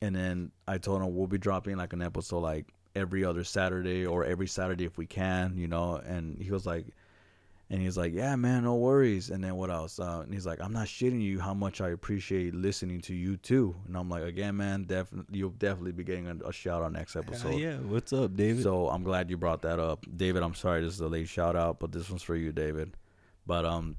and 0.01 0.15
then 0.15 0.51
I 0.67 0.77
told 0.77 1.01
him 1.01 1.15
we'll 1.15 1.27
be 1.27 1.37
dropping 1.37 1.77
like 1.77 1.93
an 1.93 2.01
episode 2.01 2.39
like 2.39 2.73
every 2.95 3.23
other 3.23 3.43
Saturday 3.43 4.05
or 4.05 4.25
every 4.25 4.47
Saturday 4.47 4.85
if 4.85 4.97
we 4.97 5.05
can, 5.05 5.57
you 5.57 5.67
know. 5.67 5.95
And 5.95 6.41
he 6.41 6.51
was 6.51 6.65
like, 6.65 6.85
and 7.71 7.81
he's 7.81 7.97
like, 7.97 8.13
yeah, 8.13 8.35
man, 8.35 8.63
no 8.63 8.75
worries. 8.75 9.29
And 9.29 9.43
then 9.43 9.55
what 9.55 9.69
else? 9.69 9.99
Uh, 9.99 10.21
and 10.23 10.33
he's 10.33 10.45
like, 10.45 10.59
I'm 10.59 10.73
not 10.73 10.87
shitting 10.87 11.21
you 11.21 11.39
how 11.39 11.53
much 11.53 11.81
I 11.81 11.89
appreciate 11.89 12.55
listening 12.55 12.99
to 13.01 13.13
you 13.13 13.37
too. 13.37 13.75
And 13.87 13.95
I'm 13.95 14.09
like, 14.09 14.23
again, 14.23 14.57
man, 14.57 14.85
definitely, 14.85 15.37
you'll 15.37 15.51
definitely 15.51 15.91
be 15.91 16.03
getting 16.03 16.27
a, 16.27 16.47
a 16.47 16.51
shout 16.51 16.81
out 16.81 16.93
next 16.93 17.15
episode. 17.15 17.51
Hell 17.51 17.59
yeah, 17.59 17.75
what's 17.75 18.11
up, 18.11 18.35
David? 18.35 18.63
So 18.63 18.89
I'm 18.89 19.03
glad 19.03 19.29
you 19.29 19.37
brought 19.37 19.61
that 19.61 19.79
up, 19.79 20.03
David. 20.17 20.41
I'm 20.41 20.55
sorry 20.55 20.83
this 20.83 20.95
is 20.95 21.01
a 21.01 21.07
late 21.07 21.29
shout 21.29 21.55
out, 21.55 21.79
but 21.79 21.91
this 21.91 22.09
one's 22.09 22.23
for 22.23 22.35
you, 22.35 22.51
David. 22.51 22.97
But 23.45 23.65
um, 23.65 23.97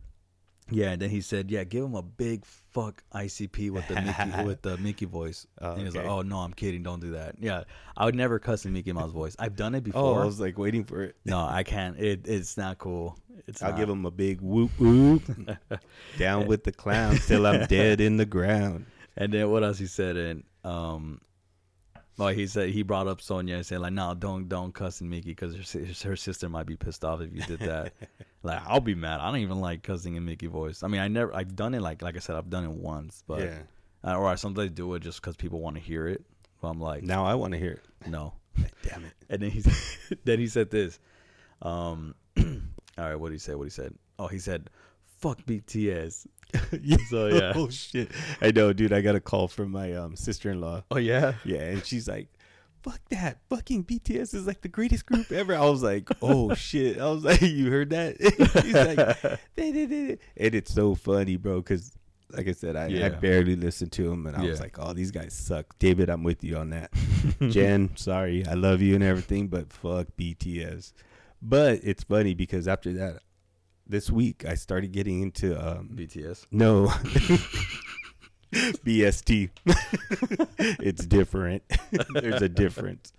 yeah. 0.71 0.91
And 0.91 1.03
then 1.03 1.11
he 1.11 1.21
said, 1.21 1.51
yeah, 1.51 1.65
give 1.65 1.85
him 1.85 1.95
a 1.95 2.03
big 2.03 2.45
fuck 2.45 3.03
ICP 3.13 3.71
with 3.71 3.87
the 3.89 3.95
Mickey 4.01 4.45
with 4.45 4.63
the 4.63 4.77
Mickey 4.79 5.07
voice. 5.07 5.47
Oh, 5.61 5.73
and 5.73 5.83
he's 5.83 5.95
like, 5.95 6.05
okay. 6.05 6.13
oh 6.13 6.23
no, 6.23 6.39
I'm 6.39 6.53
kidding, 6.53 6.83
don't 6.83 7.01
do 7.01 7.13
that. 7.13 7.37
Yeah, 7.41 7.65
I 7.97 8.05
would 8.05 8.15
never 8.15 8.39
cuss 8.39 8.65
in 8.65 8.73
Mickey 8.73 8.93
Mouse 8.93 9.13
voice. 9.13 9.37
I've 9.39 9.57
done 9.57 9.75
it 9.75 9.85
before. 9.85 10.01
oh. 10.19 10.23
I 10.23 10.25
was 10.25 10.41
like 10.41 10.59
waiting 10.59 10.85
for 10.85 11.03
it. 11.03 11.17
no, 11.25 11.41
I 11.41 11.63
can't. 11.63 11.99
It 11.99 12.27
it's 12.27 12.57
not 12.57 12.79
cool. 12.79 13.19
It's 13.47 13.63
I'll 13.63 13.71
not. 13.71 13.79
give 13.79 13.89
him 13.89 14.05
a 14.05 14.11
big 14.11 14.41
whoop 14.41 14.71
whoop. 14.79 15.23
Down 16.19 16.47
with 16.47 16.65
the 16.65 16.73
clowns 16.73 17.27
till 17.27 17.47
I'm 17.47 17.67
dead 17.67 18.01
in 18.01 18.17
the 18.17 18.27
ground. 18.27 18.87
And 19.17 19.33
then 19.33 19.51
what 19.51 19.65
else 19.65 19.79
he 19.79 19.87
said? 19.87 20.17
And 20.17 20.45
um, 20.65 21.21
well, 22.17 22.29
he 22.29 22.47
said 22.47 22.71
he 22.71 22.83
brought 22.83 23.07
up 23.07 23.21
Sonia 23.21 23.57
and 23.57 23.67
said 23.67 23.81
like, 23.81 23.93
no, 23.93 24.15
don't 24.15 24.49
don't 24.49 24.73
cuss 24.75 25.01
in 25.01 25.09
Mickey 25.09 25.31
because 25.31 25.55
her, 25.55 26.09
her 26.11 26.17
sister 26.17 26.49
might 26.49 26.67
be 26.67 26.77
pissed 26.77 27.05
off 27.05 27.21
if 27.21 27.35
you 27.35 27.43
did 27.43 27.61
that. 27.61 27.93
like, 28.43 28.61
I'll 28.67 28.81
be 28.81 28.95
mad. 28.95 29.21
I 29.21 29.31
don't 29.31 29.41
even 29.41 29.61
like 29.61 29.83
cussing 29.83 30.17
in 30.17 30.25
Mickey 30.25 30.47
voice. 30.47 30.83
I 30.83 30.89
mean, 30.89 31.01
I 31.01 31.09
never, 31.09 31.35
I've 31.35 31.57
done 31.57 31.75
it 31.75 31.81
like 31.81 32.03
like 32.03 32.17
I 32.17 32.19
said, 32.19 32.37
I've 32.37 32.51
done 32.51 32.65
it 32.65 32.71
once, 32.71 33.23
but 33.27 33.41
yeah. 33.41 33.59
uh, 34.05 34.17
or 34.17 34.27
I 34.29 34.35
sometimes 34.35 34.71
do 34.73 34.95
it 34.95 35.01
just 35.01 35.21
because 35.21 35.37
people 35.37 35.61
want 35.61 35.77
to 35.77 35.83
hear 35.83 36.07
it. 36.09 36.23
But 36.61 36.69
I'm 36.69 36.81
like, 36.81 37.03
Now 37.03 37.25
I 37.25 37.35
want 37.35 37.53
to 37.53 37.59
hear 37.59 37.73
it. 37.73 38.09
no. 38.09 38.35
Damn 38.83 39.05
it. 39.05 39.13
And 39.31 39.41
then 39.41 39.51
he 39.51 39.63
then 40.25 40.39
he 40.39 40.49
said 40.49 40.71
this. 40.71 40.99
Um, 41.63 42.15
all 42.37 42.45
right, 42.99 43.15
what 43.15 43.29
did 43.29 43.35
he 43.35 43.39
say? 43.39 43.55
What 43.55 43.65
he 43.65 43.71
said? 43.71 43.95
Oh, 44.19 44.27
he 44.27 44.39
said, 44.39 44.69
"Fuck 45.21 45.43
BTS." 45.45 46.27
So, 47.11 47.27
yeah. 47.27 47.53
Oh 47.57 47.69
shit. 47.69 48.11
I 48.41 48.51
know, 48.51 48.73
dude. 48.73 48.93
I 48.93 49.01
got 49.01 49.15
a 49.17 49.21
call 49.21 49.49
from 49.49 49.71
my 49.71 49.93
um, 49.95 50.17
sister-in-law. 50.17 50.85
Oh 50.91 50.99
yeah. 50.99 51.35
Yeah, 51.45 51.63
and 51.63 51.85
she's 51.85 52.07
like, 52.09 52.29
"Fuck 52.83 53.01
that! 53.11 53.39
Fucking 53.49 53.85
BTS 53.85 54.35
is 54.35 54.47
like 54.47 54.61
the 54.61 54.69
greatest 54.69 55.07
group 55.07 55.31
ever." 55.33 55.55
I 55.55 55.69
was 55.69 55.83
like, 55.83 56.09
"Oh 56.23 56.55
shit!" 56.69 56.99
I 57.01 57.11
was 57.11 57.25
like, 57.25 57.41
"You 57.43 57.71
heard 57.71 57.91
that?" 57.91 58.17
she's 58.63 58.75
like, 58.75 59.41
"They 59.57 59.73
did 59.73 59.93
it," 59.93 60.21
and 60.37 60.55
it's 60.55 60.73
so 60.73 60.95
funny, 60.95 61.37
bro. 61.37 61.61
Because, 61.61 61.93
like 62.31 62.49
I 62.49 62.53
said, 62.53 62.77
I, 62.77 62.87
I 63.07 63.09
barely 63.11 63.57
listened 63.57 63.93
to 63.93 64.09
them, 64.09 64.27
and 64.27 64.37
I 64.37 64.45
was 64.45 64.61
like, 64.61 64.79
"Oh, 64.79 64.93
these 64.93 65.11
guys 65.11 65.35
suck." 65.35 65.79
David, 65.79 66.09
I'm 66.09 66.23
with 66.23 66.45
you 66.45 66.57
on 66.57 66.71
that. 66.71 66.91
Jen, 67.51 67.97
sorry, 67.97 68.47
I 68.47 68.55
love 68.55 68.81
you 68.81 68.95
and 68.95 69.05
everything, 69.05 69.49
but 69.49 69.73
fuck 69.73 70.07
BTS. 70.19 70.93
But 71.43 71.81
it's 71.83 72.05
funny 72.05 72.35
because 72.35 72.69
after 72.69 72.93
that, 72.95 73.21
this 73.91 74.11
week 74.11 74.45
I 74.47 74.55
started 74.55 74.93
getting 74.93 75.21
into 75.23 75.55
um, 75.59 75.91
BTS. 75.95 76.47
no. 76.51 76.87
BST. 78.53 79.51
it's 80.81 81.07
different. 81.07 81.63
There's 82.15 82.43
a 82.43 82.49
difference. 82.49 83.13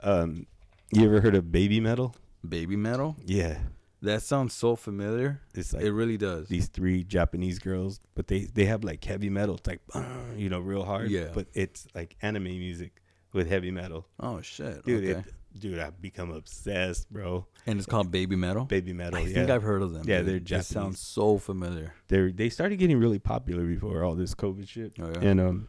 Um, 0.00 0.46
you 0.92 1.04
ever 1.06 1.20
heard 1.20 1.34
of 1.34 1.50
baby 1.50 1.80
metal? 1.80 2.14
Baby 2.48 2.76
metal. 2.76 3.16
Yeah, 3.24 3.58
That 4.02 4.22
sounds 4.22 4.54
so 4.54 4.76
familiar. 4.76 5.40
it's 5.54 5.72
like 5.72 5.82
it 5.82 5.92
really 5.92 6.16
does. 6.16 6.46
these 6.48 6.68
three 6.68 7.02
Japanese 7.02 7.58
girls, 7.58 8.00
but 8.14 8.28
they 8.28 8.40
they 8.44 8.66
have 8.66 8.84
like 8.84 9.04
heavy 9.04 9.28
metal. 9.30 9.56
It's 9.56 9.66
like 9.66 9.80
you 10.36 10.48
know, 10.48 10.60
real 10.60 10.84
hard. 10.84 11.10
Yeah. 11.10 11.30
but 11.34 11.46
it's 11.54 11.86
like 11.94 12.16
anime 12.22 12.44
music 12.44 13.02
with 13.32 13.48
heavy 13.48 13.72
metal, 13.72 14.06
Oh 14.20 14.40
shit, 14.40 14.84
dude. 14.84 15.04
Okay. 15.10 15.18
It, 15.28 15.58
dude, 15.58 15.78
I've 15.80 16.00
become 16.00 16.30
obsessed, 16.30 17.10
bro. 17.12 17.46
And 17.66 17.78
it's 17.78 17.86
called 17.86 18.10
baby 18.10 18.36
metal. 18.36 18.64
Baby 18.64 18.92
metal. 18.92 19.18
I 19.18 19.22
yeah, 19.22 19.34
think 19.34 19.50
I've 19.50 19.62
heard 19.62 19.82
of 19.82 19.92
them. 19.92 20.04
Yeah, 20.06 20.18
dude. 20.18 20.26
they're 20.28 20.36
It 20.36 20.44
Japanese. 20.44 20.66
sounds 20.68 21.00
so 21.00 21.38
familiar. 21.38 21.94
they 22.08 22.30
they 22.30 22.48
started 22.48 22.78
getting 22.78 22.98
really 22.98 23.18
popular 23.18 23.64
before 23.64 24.04
all 24.04 24.14
this 24.14 24.34
COVID 24.34 24.68
shit. 24.68 24.92
Oh, 25.00 25.08
yeah? 25.08 25.28
And 25.28 25.40
um 25.40 25.68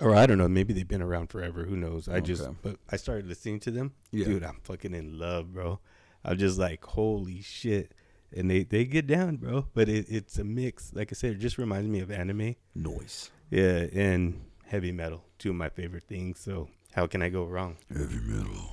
or 0.00 0.14
I 0.14 0.26
don't 0.26 0.38
know, 0.38 0.48
maybe 0.48 0.72
they've 0.72 0.88
been 0.88 1.02
around 1.02 1.28
forever, 1.28 1.64
who 1.64 1.76
knows. 1.76 2.08
I 2.08 2.20
just 2.20 2.46
but 2.62 2.76
I 2.90 2.96
started 2.96 3.26
listening 3.26 3.60
to 3.60 3.70
them. 3.70 3.92
Yeah. 4.10 4.24
Dude, 4.26 4.42
I'm 4.44 4.58
fucking 4.62 4.94
in 4.94 5.18
love, 5.18 5.52
bro. 5.52 5.80
I'm 6.24 6.38
just 6.38 6.58
like, 6.58 6.84
holy 6.84 7.42
shit. 7.42 7.92
And 8.36 8.50
they, 8.50 8.64
they 8.64 8.84
get 8.84 9.06
down, 9.06 9.36
bro. 9.36 9.66
But 9.74 9.88
it, 9.88 10.06
it's 10.08 10.38
a 10.38 10.44
mix. 10.44 10.92
Like 10.94 11.12
I 11.12 11.14
said, 11.14 11.32
it 11.32 11.38
just 11.38 11.58
reminds 11.58 11.88
me 11.88 12.00
of 12.00 12.10
anime. 12.10 12.56
Noise. 12.74 13.30
Yeah, 13.50 13.86
and 13.92 14.40
heavy 14.66 14.90
metal. 14.90 15.22
Two 15.38 15.50
of 15.50 15.56
my 15.56 15.68
favorite 15.68 16.04
things. 16.08 16.40
So 16.40 16.68
how 16.94 17.06
can 17.06 17.22
I 17.22 17.28
go 17.28 17.44
wrong? 17.44 17.76
Heavy 17.92 18.18
metal. 18.26 18.72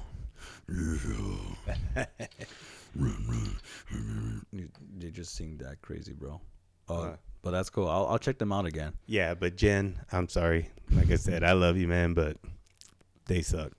you, 4.51 4.69
you 4.99 5.11
just 5.11 5.36
sing 5.36 5.57
that 5.57 5.82
crazy, 5.82 6.13
bro. 6.13 6.41
Uh, 6.89 6.93
Uh. 6.93 7.15
but 7.41 7.51
that's 7.51 7.69
cool. 7.69 7.88
I'll 7.88 8.05
I'll 8.07 8.19
check 8.19 8.38
them 8.38 8.51
out 8.51 8.65
again. 8.65 8.93
Yeah, 9.05 9.34
but 9.34 9.55
Jen, 9.55 9.99
I'm 10.11 10.28
sorry. 10.28 10.69
Like 10.91 11.09
I 11.11 11.15
said, 11.15 11.43
I 11.43 11.53
love 11.53 11.78
you, 11.78 11.88
man, 11.88 12.13
but 12.13 12.38
they 13.28 13.41
suck. 13.41 13.72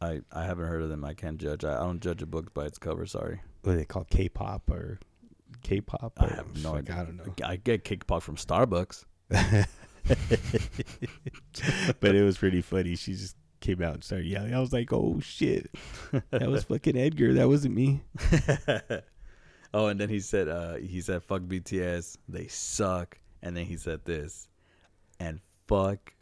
I 0.00 0.20
I 0.32 0.44
haven't 0.44 0.66
heard 0.66 0.82
of 0.82 0.88
them. 0.90 1.04
I 1.04 1.14
can't 1.14 1.38
judge. 1.38 1.64
I, 1.64 1.74
I 1.76 1.84
don't 1.84 2.00
judge 2.00 2.22
a 2.22 2.26
book 2.26 2.52
by 2.54 2.66
its 2.66 2.78
cover. 2.78 3.06
Sorry. 3.06 3.40
What 3.62 3.76
they 3.76 3.84
call 3.84 4.04
K-pop 4.04 4.70
or 4.70 4.98
K-pop? 5.62 6.12
I 6.18 6.26
have 6.28 6.54
no 6.62 6.70
fuck, 6.72 6.78
idea. 6.78 6.94
I 6.94 7.04
don't 7.04 7.16
know. 7.16 7.34
I 7.44 7.56
get 7.56 7.84
kickpop 7.84 8.22
from 8.22 8.36
Starbucks. 8.36 9.04
but 12.00 12.14
it 12.14 12.22
was 12.22 12.38
pretty 12.38 12.62
funny. 12.62 12.94
She 12.96 13.12
just 13.14 13.36
came 13.60 13.82
out 13.82 13.94
and 13.94 14.04
started 14.04 14.26
yelling. 14.26 14.54
I 14.54 14.60
was 14.60 14.72
like, 14.72 14.92
"Oh 14.92 15.18
shit, 15.20 15.70
that 16.30 16.48
was 16.48 16.64
fucking 16.68 16.96
Edgar. 16.96 17.34
That 17.34 17.48
wasn't 17.48 17.74
me." 17.74 18.02
oh, 19.74 19.86
and 19.88 20.00
then 20.00 20.08
he 20.08 20.20
said, 20.20 20.48
uh, 20.48 20.74
he 20.76 21.00
said, 21.00 21.22
"Fuck 21.22 21.42
BTS, 21.42 22.16
they 22.28 22.46
suck." 22.46 23.18
And 23.42 23.56
then 23.56 23.66
he 23.66 23.76
said 23.76 24.04
this, 24.04 24.48
and 25.20 25.40
fuck 25.68 26.12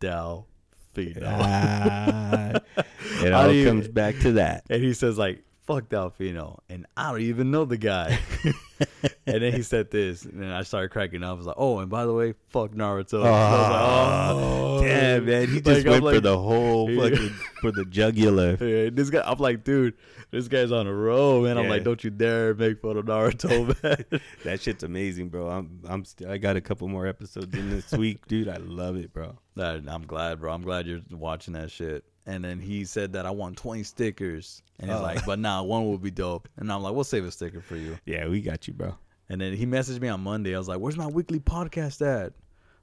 Delfino. 0.00 1.22
Ah, 1.24 2.52
it 3.22 3.32
all 3.32 3.48
do 3.48 3.54
you- 3.54 3.66
comes 3.66 3.88
back 3.88 4.18
to 4.20 4.32
that. 4.32 4.64
and 4.70 4.82
he 4.82 4.94
says 4.94 5.18
like, 5.18 5.42
"Fuck 5.66 5.88
Delfino," 5.88 6.58
and 6.68 6.86
I 6.96 7.10
don't 7.12 7.20
even 7.22 7.50
know 7.50 7.64
the 7.64 7.76
guy. 7.76 8.18
and 9.26 9.42
then 9.42 9.52
he 9.52 9.62
said 9.62 9.90
this, 9.90 10.24
and 10.24 10.40
then 10.42 10.50
I 10.50 10.62
started 10.62 10.90
cracking 10.90 11.22
up. 11.22 11.30
I 11.30 11.32
was 11.34 11.46
like, 11.46 11.56
"Oh, 11.58 11.78
and 11.80 11.90
by 11.90 12.06
the 12.06 12.12
way, 12.14 12.34
fuck 12.48 12.70
Naruto." 12.72 13.18
And 13.24 13.28
I 13.28 13.52
was 13.52 13.70
like, 13.70 13.82
"Oh." 14.62 14.63
Man, 15.26 15.48
he 15.48 15.60
just 15.60 15.86
I'm 15.86 16.02
went 16.02 16.16
for 16.16 16.20
the 16.20 16.38
whole 16.38 16.88
fucking 16.88 17.28
for 17.60 17.72
the 17.72 17.84
jugular. 17.84 18.56
Yeah, 18.60 18.90
this 18.92 19.10
guy, 19.10 19.22
I'm 19.24 19.38
like, 19.38 19.64
dude, 19.64 19.94
this 20.30 20.48
guy's 20.48 20.72
on 20.72 20.86
a 20.86 20.92
roll, 20.94 21.42
man. 21.42 21.56
I'm 21.58 21.64
Yeah. 21.64 21.70
like, 21.70 21.84
don't 21.84 22.02
you 22.02 22.10
dare 22.10 22.54
make 22.54 22.80
fun 22.80 22.96
of 22.96 23.04
Naruto, 23.06 23.82
man. 24.12 24.20
That 24.44 24.60
shit's 24.60 24.82
amazing, 24.84 25.28
bro. 25.28 25.48
I'm 25.48 25.80
I'm 25.88 26.04
st- 26.04 26.28
I 26.30 26.38
got 26.38 26.56
a 26.56 26.60
couple 26.60 26.88
more 26.88 27.06
episodes 27.06 27.56
in 27.56 27.70
this 27.70 27.92
week, 27.92 28.26
dude. 28.26 28.48
I 28.48 28.56
love 28.56 28.96
it, 28.96 29.12
bro. 29.12 29.36
I'm 29.56 30.04
glad, 30.06 30.40
bro. 30.40 30.52
I'm 30.52 30.62
glad 30.62 30.86
you're 30.86 31.00
watching 31.10 31.54
that 31.54 31.70
shit. 31.70 32.04
And 32.26 32.42
then 32.42 32.58
he 32.58 32.84
said 32.86 33.12
that 33.12 33.26
I 33.26 33.30
want 33.32 33.56
20 33.58 33.82
stickers, 33.82 34.62
and 34.80 34.90
he's 34.90 34.98
Oh. 34.98 35.02
like, 35.02 35.26
but 35.26 35.38
nah, 35.38 35.62
one 35.62 35.84
will 35.84 35.98
be 35.98 36.10
dope. 36.10 36.48
And 36.56 36.72
I'm 36.72 36.82
like, 36.82 36.94
we'll 36.94 37.04
save 37.04 37.24
a 37.26 37.30
sticker 37.30 37.60
for 37.60 37.76
you. 37.76 37.98
Yeah, 38.06 38.28
we 38.28 38.40
got 38.40 38.66
you, 38.66 38.72
bro. 38.72 38.96
And 39.28 39.40
then 39.40 39.52
he 39.54 39.66
messaged 39.66 40.00
me 40.00 40.08
on 40.08 40.22
Monday. 40.22 40.54
I 40.54 40.58
was 40.58 40.66
like, 40.68 40.78
where's 40.80 40.96
my 40.96 41.06
weekly 41.06 41.38
podcast 41.40 42.00
at? 42.06 42.32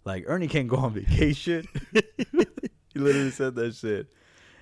Like 0.06 0.24
Ernie 0.28 0.48
can't 0.48 0.68
go 0.68 0.78
on 0.78 0.94
vacation. 0.94 1.68
he 1.94 3.00
literally 3.00 3.32
said 3.32 3.56
that 3.56 3.76
shit. 3.76 4.08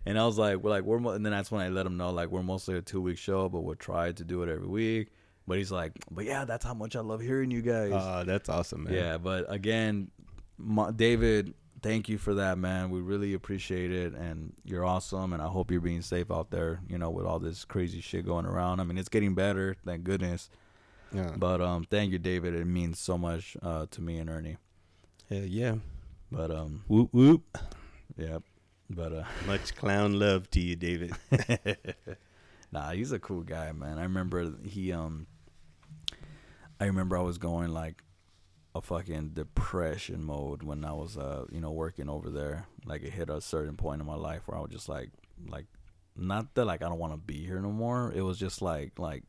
And 0.06 0.18
I 0.18 0.26
was 0.26 0.38
like, 0.38 0.58
we're 0.58 0.70
like, 0.70 0.84
we're, 0.84 1.00
mo-, 1.00 1.12
and 1.12 1.26
then 1.26 1.32
that's 1.32 1.52
when 1.52 1.62
I 1.62 1.70
let 1.70 1.86
him 1.86 1.98
know, 1.98 2.10
like, 2.10 2.30
we're 2.30 2.42
mostly 2.42 2.78
a 2.78 2.82
two 2.82 3.02
week 3.02 3.18
show, 3.18 3.50
but 3.50 3.62
we'll 3.62 3.76
try 3.76 4.12
to 4.12 4.24
do 4.24 4.42
it 4.44 4.50
every 4.50 4.68
week. 4.68 5.10
But 5.46 5.58
he's 5.58 5.72
like, 5.72 5.92
but 6.12 6.26
yeah, 6.26 6.46
that's 6.46 6.64
how 6.64 6.74
much 6.74 6.96
I 6.96 7.02
love 7.02 7.22
hearing 7.22 7.52
you 7.52 7.62
guys. 7.62 7.92
Uh, 7.92 8.24
that's 8.26 8.50
awesome, 8.50 8.84
man. 8.86 8.94
Yeah, 8.94 9.18
but 9.18 9.46
again, 9.52 10.10
Ma- 10.58 10.92
David, 10.92 11.54
thank 11.82 12.08
you 12.08 12.18
for 12.18 12.36
that, 12.36 12.58
man. 12.58 12.92
We 12.92 13.02
really 13.02 13.34
appreciate 13.34 13.92
it, 13.92 14.14
and 14.14 14.54
you're 14.64 14.86
awesome. 14.86 15.34
And 15.34 15.42
I 15.42 15.48
hope 15.48 15.72
you're 15.72 15.82
being 15.82 16.02
safe 16.04 16.30
out 16.32 16.52
there. 16.52 16.82
You 16.88 16.98
know, 16.98 17.10
with 17.10 17.26
all 17.26 17.40
this 17.40 17.66
crazy 17.66 18.00
shit 18.00 18.26
going 18.26 18.46
around. 18.46 18.80
I 18.80 18.84
mean, 18.84 18.98
it's 18.98 19.10
getting 19.10 19.34
better, 19.34 19.76
thank 19.86 20.04
goodness. 20.04 20.50
yeah, 21.14 21.32
But 21.36 21.62
um, 21.62 21.84
thank 21.90 22.12
you, 22.12 22.20
David. 22.20 22.54
It 22.54 22.66
means 22.66 23.00
so 23.00 23.18
much 23.18 23.58
uh, 23.64 23.88
to 23.92 24.02
me 24.02 24.18
and 24.20 24.30
Ernie. 24.30 24.58
Hell 25.30 25.46
yeah. 25.46 25.76
But 26.32 26.52
um, 26.52 26.84
Whoop 26.88 27.10
whoop. 27.14 27.58
yeah. 28.18 28.40
But 28.90 29.14
uh, 29.14 29.24
Much 29.48 29.76
clown 29.76 30.18
love 30.18 30.50
to 30.52 30.60
you, 30.60 30.76
David. 30.76 31.14
nah, 32.72 32.92
he's 32.92 33.12
a 33.12 33.20
cool 33.20 33.42
guy, 33.42 33.72
man. 33.72 34.00
I 34.00 34.04
remember 34.04 34.52
he 34.64 34.92
um, 34.92 35.28
I 36.80 36.86
remember 36.86 37.18
I 37.18 37.22
was 37.22 37.38
going 37.38 37.70
like 37.72 38.04
a 38.74 38.82
fucking 38.82 39.30
depression 39.30 40.24
mode 40.24 40.64
when 40.64 40.84
I 40.84 40.94
was 40.94 41.18
uh, 41.18 41.46
you 41.52 41.62
know, 41.62 41.72
working 41.72 42.10
over 42.10 42.30
there. 42.30 42.66
Like 42.86 43.04
it 43.04 43.12
hit 43.14 43.30
a 43.30 43.42
certain 43.42 43.76
point 43.76 44.02
in 44.02 44.08
my 44.08 44.16
life 44.16 44.44
where 44.48 44.58
I 44.58 44.62
was 44.62 44.72
just 44.72 44.90
like, 44.90 45.12
like, 45.48 45.66
not 46.16 46.56
that 46.56 46.66
like 46.66 46.82
I 46.82 46.90
don't 46.90 47.00
want 47.00 47.14
to 47.14 47.18
be 47.18 47.46
here 47.46 47.60
no 47.60 47.72
more. 47.72 48.12
It 48.16 48.22
was 48.22 48.40
just 48.40 48.62
like 48.62 48.98
like. 48.98 49.24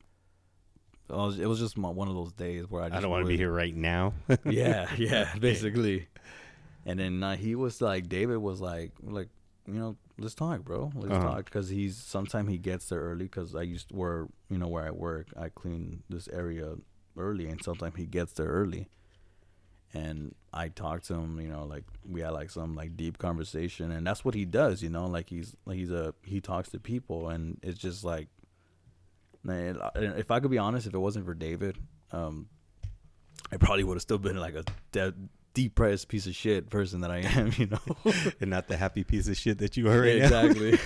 Was, 1.10 1.38
it 1.38 1.46
was 1.46 1.58
just 1.58 1.76
my, 1.76 1.88
one 1.88 2.08
of 2.08 2.14
those 2.14 2.32
days 2.32 2.64
where 2.70 2.82
I 2.82 2.88
just 2.88 2.98
I 2.98 3.00
don't 3.00 3.10
want 3.10 3.24
to 3.24 3.28
be 3.28 3.36
here 3.36 3.52
right 3.52 3.74
now. 3.74 4.12
yeah, 4.44 4.88
yeah, 4.96 5.34
basically. 5.38 6.08
And 6.86 6.98
then 6.98 7.22
uh, 7.22 7.36
he 7.36 7.54
was 7.54 7.80
like, 7.80 8.08
David 8.08 8.38
was 8.38 8.60
like, 8.60 8.92
like, 9.02 9.28
you 9.66 9.74
know, 9.74 9.96
let's 10.18 10.34
talk, 10.34 10.64
bro. 10.64 10.90
Let's 10.94 11.12
Uh-huh. 11.12 11.28
talk 11.28 11.44
because 11.44 11.68
he's 11.68 11.96
sometimes 11.96 12.48
he 12.48 12.58
gets 12.58 12.88
there 12.88 13.00
early 13.00 13.24
because 13.24 13.54
I 13.54 13.62
used 13.62 13.88
to 13.90 13.96
where 13.96 14.28
you 14.48 14.58
know 14.58 14.68
where 14.68 14.84
I 14.86 14.90
work, 14.90 15.26
I 15.36 15.48
clean 15.50 16.02
this 16.08 16.26
area 16.28 16.74
early, 17.16 17.46
and 17.48 17.62
sometimes 17.62 17.96
he 17.96 18.06
gets 18.06 18.32
there 18.32 18.46
early. 18.48 18.88
And 19.92 20.34
I 20.52 20.68
talked 20.68 21.06
to 21.06 21.14
him, 21.14 21.40
you 21.40 21.48
know, 21.48 21.64
like 21.64 21.82
we 22.08 22.20
had 22.20 22.30
like 22.30 22.50
some 22.50 22.74
like 22.76 22.96
deep 22.96 23.18
conversation, 23.18 23.90
and 23.90 24.06
that's 24.06 24.24
what 24.24 24.34
he 24.34 24.44
does, 24.44 24.82
you 24.82 24.88
know, 24.88 25.06
like 25.06 25.28
he's 25.28 25.56
like 25.66 25.76
he's 25.78 25.90
a 25.90 26.14
he 26.24 26.40
talks 26.40 26.70
to 26.70 26.78
people, 26.78 27.28
and 27.28 27.58
it's 27.62 27.78
just 27.78 28.04
like, 28.04 28.28
man, 29.42 29.78
if 29.94 30.30
I 30.30 30.40
could 30.40 30.50
be 30.50 30.58
honest, 30.58 30.86
if 30.86 30.94
it 30.94 30.98
wasn't 30.98 31.26
for 31.26 31.34
David, 31.34 31.78
um, 32.12 32.48
I 33.52 33.56
probably 33.56 33.84
would 33.84 33.94
have 33.94 34.02
still 34.02 34.18
been 34.18 34.36
like 34.36 34.54
a 34.54 34.64
de- 34.92 35.14
depressed 35.54 36.08
piece 36.08 36.26
of 36.26 36.34
shit 36.34 36.70
person 36.70 37.00
that 37.00 37.10
I 37.10 37.18
am, 37.18 37.52
you 37.56 37.66
know. 37.66 38.12
and 38.40 38.50
not 38.50 38.68
the 38.68 38.76
happy 38.76 39.04
piece 39.04 39.28
of 39.28 39.36
shit 39.36 39.58
that 39.58 39.76
you 39.76 39.90
are 39.90 40.00
right 40.00 40.18
now. 40.18 40.44
exactly. 40.44 40.72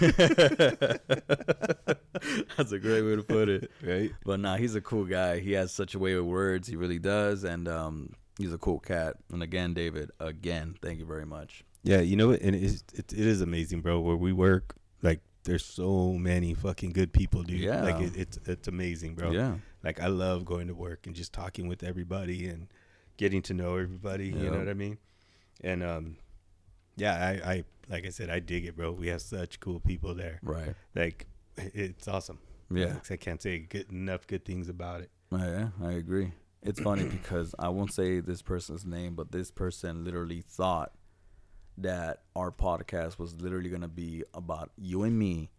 That's 2.56 2.72
a 2.72 2.78
great 2.78 3.02
way 3.02 3.16
to 3.16 3.22
put 3.22 3.48
it. 3.48 3.70
Right? 3.82 4.12
But 4.24 4.40
nah, 4.40 4.56
he's 4.56 4.74
a 4.74 4.80
cool 4.80 5.04
guy. 5.04 5.40
He 5.40 5.52
has 5.52 5.72
such 5.72 5.94
a 5.94 5.98
way 5.98 6.14
with 6.14 6.24
words. 6.24 6.68
He 6.68 6.76
really 6.76 6.98
does, 6.98 7.44
and 7.44 7.68
um, 7.68 8.14
he's 8.38 8.52
a 8.52 8.58
cool 8.58 8.78
cat. 8.78 9.16
And 9.32 9.42
again, 9.42 9.74
David, 9.74 10.10
again, 10.20 10.76
thank 10.80 10.98
you 10.98 11.06
very 11.06 11.26
much. 11.26 11.64
Yeah, 11.82 12.00
you 12.00 12.16
know? 12.16 12.30
And 12.30 12.54
it's, 12.54 12.84
it, 12.94 13.12
it 13.12 13.18
is 13.18 13.40
amazing, 13.40 13.82
bro. 13.82 14.00
Where 14.00 14.16
we 14.16 14.32
work, 14.32 14.74
like, 15.02 15.20
there's 15.44 15.64
so 15.64 16.12
many 16.12 16.54
fucking 16.54 16.92
good 16.92 17.12
people, 17.12 17.42
dude. 17.42 17.60
Yeah. 17.60 17.82
Like, 17.82 18.00
it, 18.00 18.16
it's 18.16 18.38
it's 18.46 18.68
amazing, 18.68 19.14
bro. 19.14 19.30
Yeah, 19.30 19.56
Like, 19.82 20.00
I 20.00 20.06
love 20.08 20.44
going 20.44 20.68
to 20.68 20.74
work 20.74 21.06
and 21.06 21.14
just 21.14 21.32
talking 21.32 21.68
with 21.68 21.82
everybody 21.82 22.48
and 22.48 22.68
getting 23.16 23.42
to 23.42 23.54
know 23.54 23.76
everybody. 23.76 24.26
You 24.28 24.50
know 24.50 24.58
what 24.58 24.68
I 24.68 24.74
mean? 24.74 24.98
And 25.62 25.82
um, 25.82 26.16
yeah, 26.96 27.14
I, 27.14 27.50
I 27.50 27.64
like 27.88 28.06
I 28.06 28.10
said, 28.10 28.30
I 28.30 28.40
dig 28.40 28.64
it, 28.66 28.76
bro. 28.76 28.92
We 28.92 29.08
have 29.08 29.22
such 29.22 29.60
cool 29.60 29.80
people 29.80 30.14
there. 30.14 30.40
right. 30.42 30.74
Like, 30.94 31.26
it's 31.56 32.08
awesome. 32.08 32.38
Yeah, 32.70 32.86
Like, 32.94 33.12
I 33.12 33.16
can't 33.16 33.40
say 33.42 33.58
good, 33.58 33.90
enough 33.92 34.26
good 34.26 34.44
things 34.44 34.68
about 34.68 35.02
it. 35.02 35.10
I, 35.30 35.46
yeah, 35.46 35.68
I 35.82 35.92
agree. 35.92 36.32
It's 36.62 36.80
funny 36.80 37.04
because 37.04 37.54
I 37.58 37.68
won't 37.68 37.92
say 37.92 38.20
this 38.20 38.40
person's 38.40 38.86
name, 38.86 39.14
but 39.14 39.30
this 39.32 39.50
person 39.50 40.02
literally 40.02 40.40
thought 40.40 40.92
that 41.78 42.22
our 42.36 42.50
podcast 42.52 43.18
was 43.18 43.34
literally 43.40 43.70
gonna 43.70 43.88
be 43.88 44.24
about 44.32 44.70
you 44.76 45.02
and 45.02 45.18
me 45.18 45.50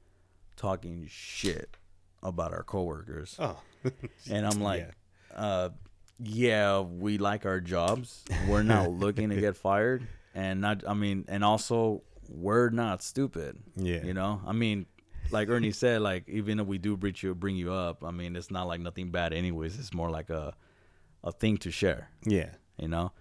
talking 0.55 1.05
shit 1.09 1.77
about 2.23 2.53
our 2.53 2.63
coworkers. 2.63 3.35
Oh, 3.39 3.59
And 4.31 4.45
I'm 4.45 4.61
like, 4.61 4.89
uh, 5.35 5.69
yeah, 6.19 6.79
we 6.79 7.17
like 7.17 7.45
our 7.45 7.59
jobs. 7.59 8.23
We're 8.47 8.63
not 8.63 8.89
looking 9.03 9.29
to 9.29 9.35
get 9.39 9.57
fired, 9.57 10.07
and 10.33 10.61
not. 10.61 10.83
I 10.87 10.93
mean, 10.93 11.25
and 11.27 11.43
also 11.43 12.03
we're 12.29 12.69
not 12.69 13.03
stupid. 13.03 13.57
yeah, 13.75 14.03
You 14.03 14.13
know, 14.13 14.41
I 14.47 14.53
mean, 14.53 14.85
like 15.29 15.49
Ernie 15.49 15.71
said, 15.71 16.01
like 16.01 16.27
even 16.29 16.59
if 16.59 16.65
we 16.67 16.77
do 16.77 16.95
bring 16.97 17.15
you 17.17 17.35
bring 17.35 17.55
you 17.57 17.71
up, 17.73 18.03
I 18.03 18.11
mean, 18.11 18.35
it's 18.35 18.49
not 18.49 18.65
like 18.67 18.79
nothing 18.79 19.11
bad, 19.11 19.33
anyways. 19.33 19.77
It's 19.77 19.93
more 19.93 20.09
like 20.09 20.29
a 20.29 20.53
a 21.23 21.31
thing 21.31 21.57
to 21.57 21.71
share. 21.71 22.09
yeah, 22.25 22.51
You 22.77 22.87
know. 22.87 23.11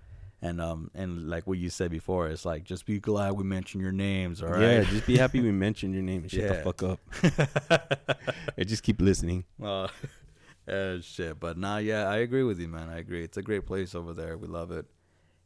And 0.44 0.60
um 0.60 0.90
and 0.94 1.30
like 1.30 1.46
what 1.46 1.56
you 1.56 1.70
said 1.70 1.90
before, 1.90 2.28
it's 2.28 2.44
like 2.44 2.64
just 2.64 2.84
be 2.84 3.00
glad 3.00 3.32
we 3.32 3.44
mentioned 3.44 3.82
your 3.82 3.92
names, 3.92 4.42
all 4.42 4.60
yeah. 4.60 4.82
Just 4.82 5.06
be 5.06 5.16
happy 5.16 5.40
we 5.40 5.50
mentioned 5.50 5.94
your 5.94 6.02
name 6.02 6.20
and 6.20 6.30
shut 6.30 6.48
the 6.48 6.54
fuck 6.56 6.82
up. 6.82 7.00
and 8.58 8.68
just 8.68 8.82
keep 8.82 9.00
listening. 9.00 9.44
Uh, 9.62 9.88
uh, 10.68 10.98
shit. 11.00 11.40
But 11.40 11.56
nah, 11.56 11.78
yeah, 11.78 12.08
I 12.10 12.18
agree 12.18 12.42
with 12.42 12.60
you, 12.60 12.68
man. 12.68 12.90
I 12.90 12.98
agree. 12.98 13.24
It's 13.24 13.38
a 13.38 13.42
great 13.42 13.64
place 13.64 13.94
over 13.94 14.12
there. 14.12 14.36
We 14.36 14.46
love 14.46 14.70
it. 14.70 14.84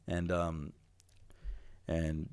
And 0.09 0.33
um, 0.33 0.73
and 1.87 2.29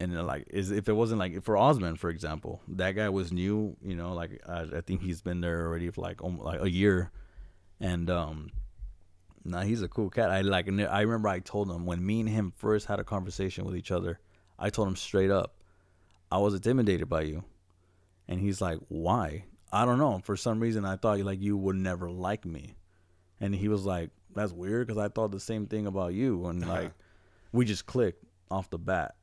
and 0.00 0.26
like, 0.26 0.48
is 0.50 0.72
if 0.72 0.88
it 0.88 0.94
wasn't 0.94 1.20
like 1.20 1.44
for 1.44 1.56
Osman, 1.56 1.94
for 1.94 2.10
example, 2.10 2.60
that 2.66 2.96
guy 2.96 3.10
was 3.10 3.30
new. 3.30 3.76
You 3.80 3.94
know, 3.94 4.12
like 4.12 4.42
I, 4.44 4.62
I 4.62 4.80
think 4.80 5.02
he's 5.02 5.22
been 5.22 5.40
there 5.40 5.64
already 5.64 5.88
for 5.90 6.00
like 6.00 6.20
almost 6.20 6.44
like 6.44 6.62
a 6.62 6.70
year, 6.70 7.12
and 7.78 8.10
um. 8.10 8.50
Nah, 9.48 9.62
he's 9.62 9.82
a 9.82 9.88
cool 9.88 10.10
cat. 10.10 10.30
I 10.30 10.42
like. 10.42 10.68
I 10.68 11.00
remember 11.00 11.28
I 11.28 11.40
told 11.40 11.70
him 11.70 11.86
when 11.86 12.04
me 12.04 12.20
and 12.20 12.28
him 12.28 12.52
first 12.56 12.86
had 12.86 13.00
a 13.00 13.04
conversation 13.04 13.64
with 13.64 13.76
each 13.76 13.90
other. 13.90 14.20
I 14.58 14.70
told 14.70 14.88
him 14.88 14.96
straight 14.96 15.30
up, 15.30 15.54
I 16.30 16.38
was 16.38 16.54
intimidated 16.54 17.08
by 17.08 17.22
you, 17.22 17.44
and 18.26 18.40
he's 18.40 18.60
like, 18.60 18.78
"Why?" 18.88 19.44
I 19.72 19.84
don't 19.84 19.98
know. 19.98 20.20
For 20.24 20.36
some 20.36 20.60
reason, 20.60 20.84
I 20.84 20.96
thought 20.96 21.20
like 21.20 21.40
you 21.40 21.56
would 21.56 21.76
never 21.76 22.10
like 22.10 22.44
me, 22.44 22.76
and 23.40 23.54
he 23.54 23.68
was 23.68 23.84
like, 23.84 24.10
"That's 24.34 24.52
weird," 24.52 24.86
because 24.86 24.98
I 24.98 25.08
thought 25.08 25.30
the 25.30 25.40
same 25.40 25.66
thing 25.66 25.86
about 25.86 26.14
you, 26.14 26.46
and 26.46 26.62
uh-huh. 26.62 26.72
like, 26.72 26.92
we 27.52 27.64
just 27.64 27.86
clicked 27.86 28.24
off 28.50 28.70
the 28.70 28.78
bat, 28.78 29.14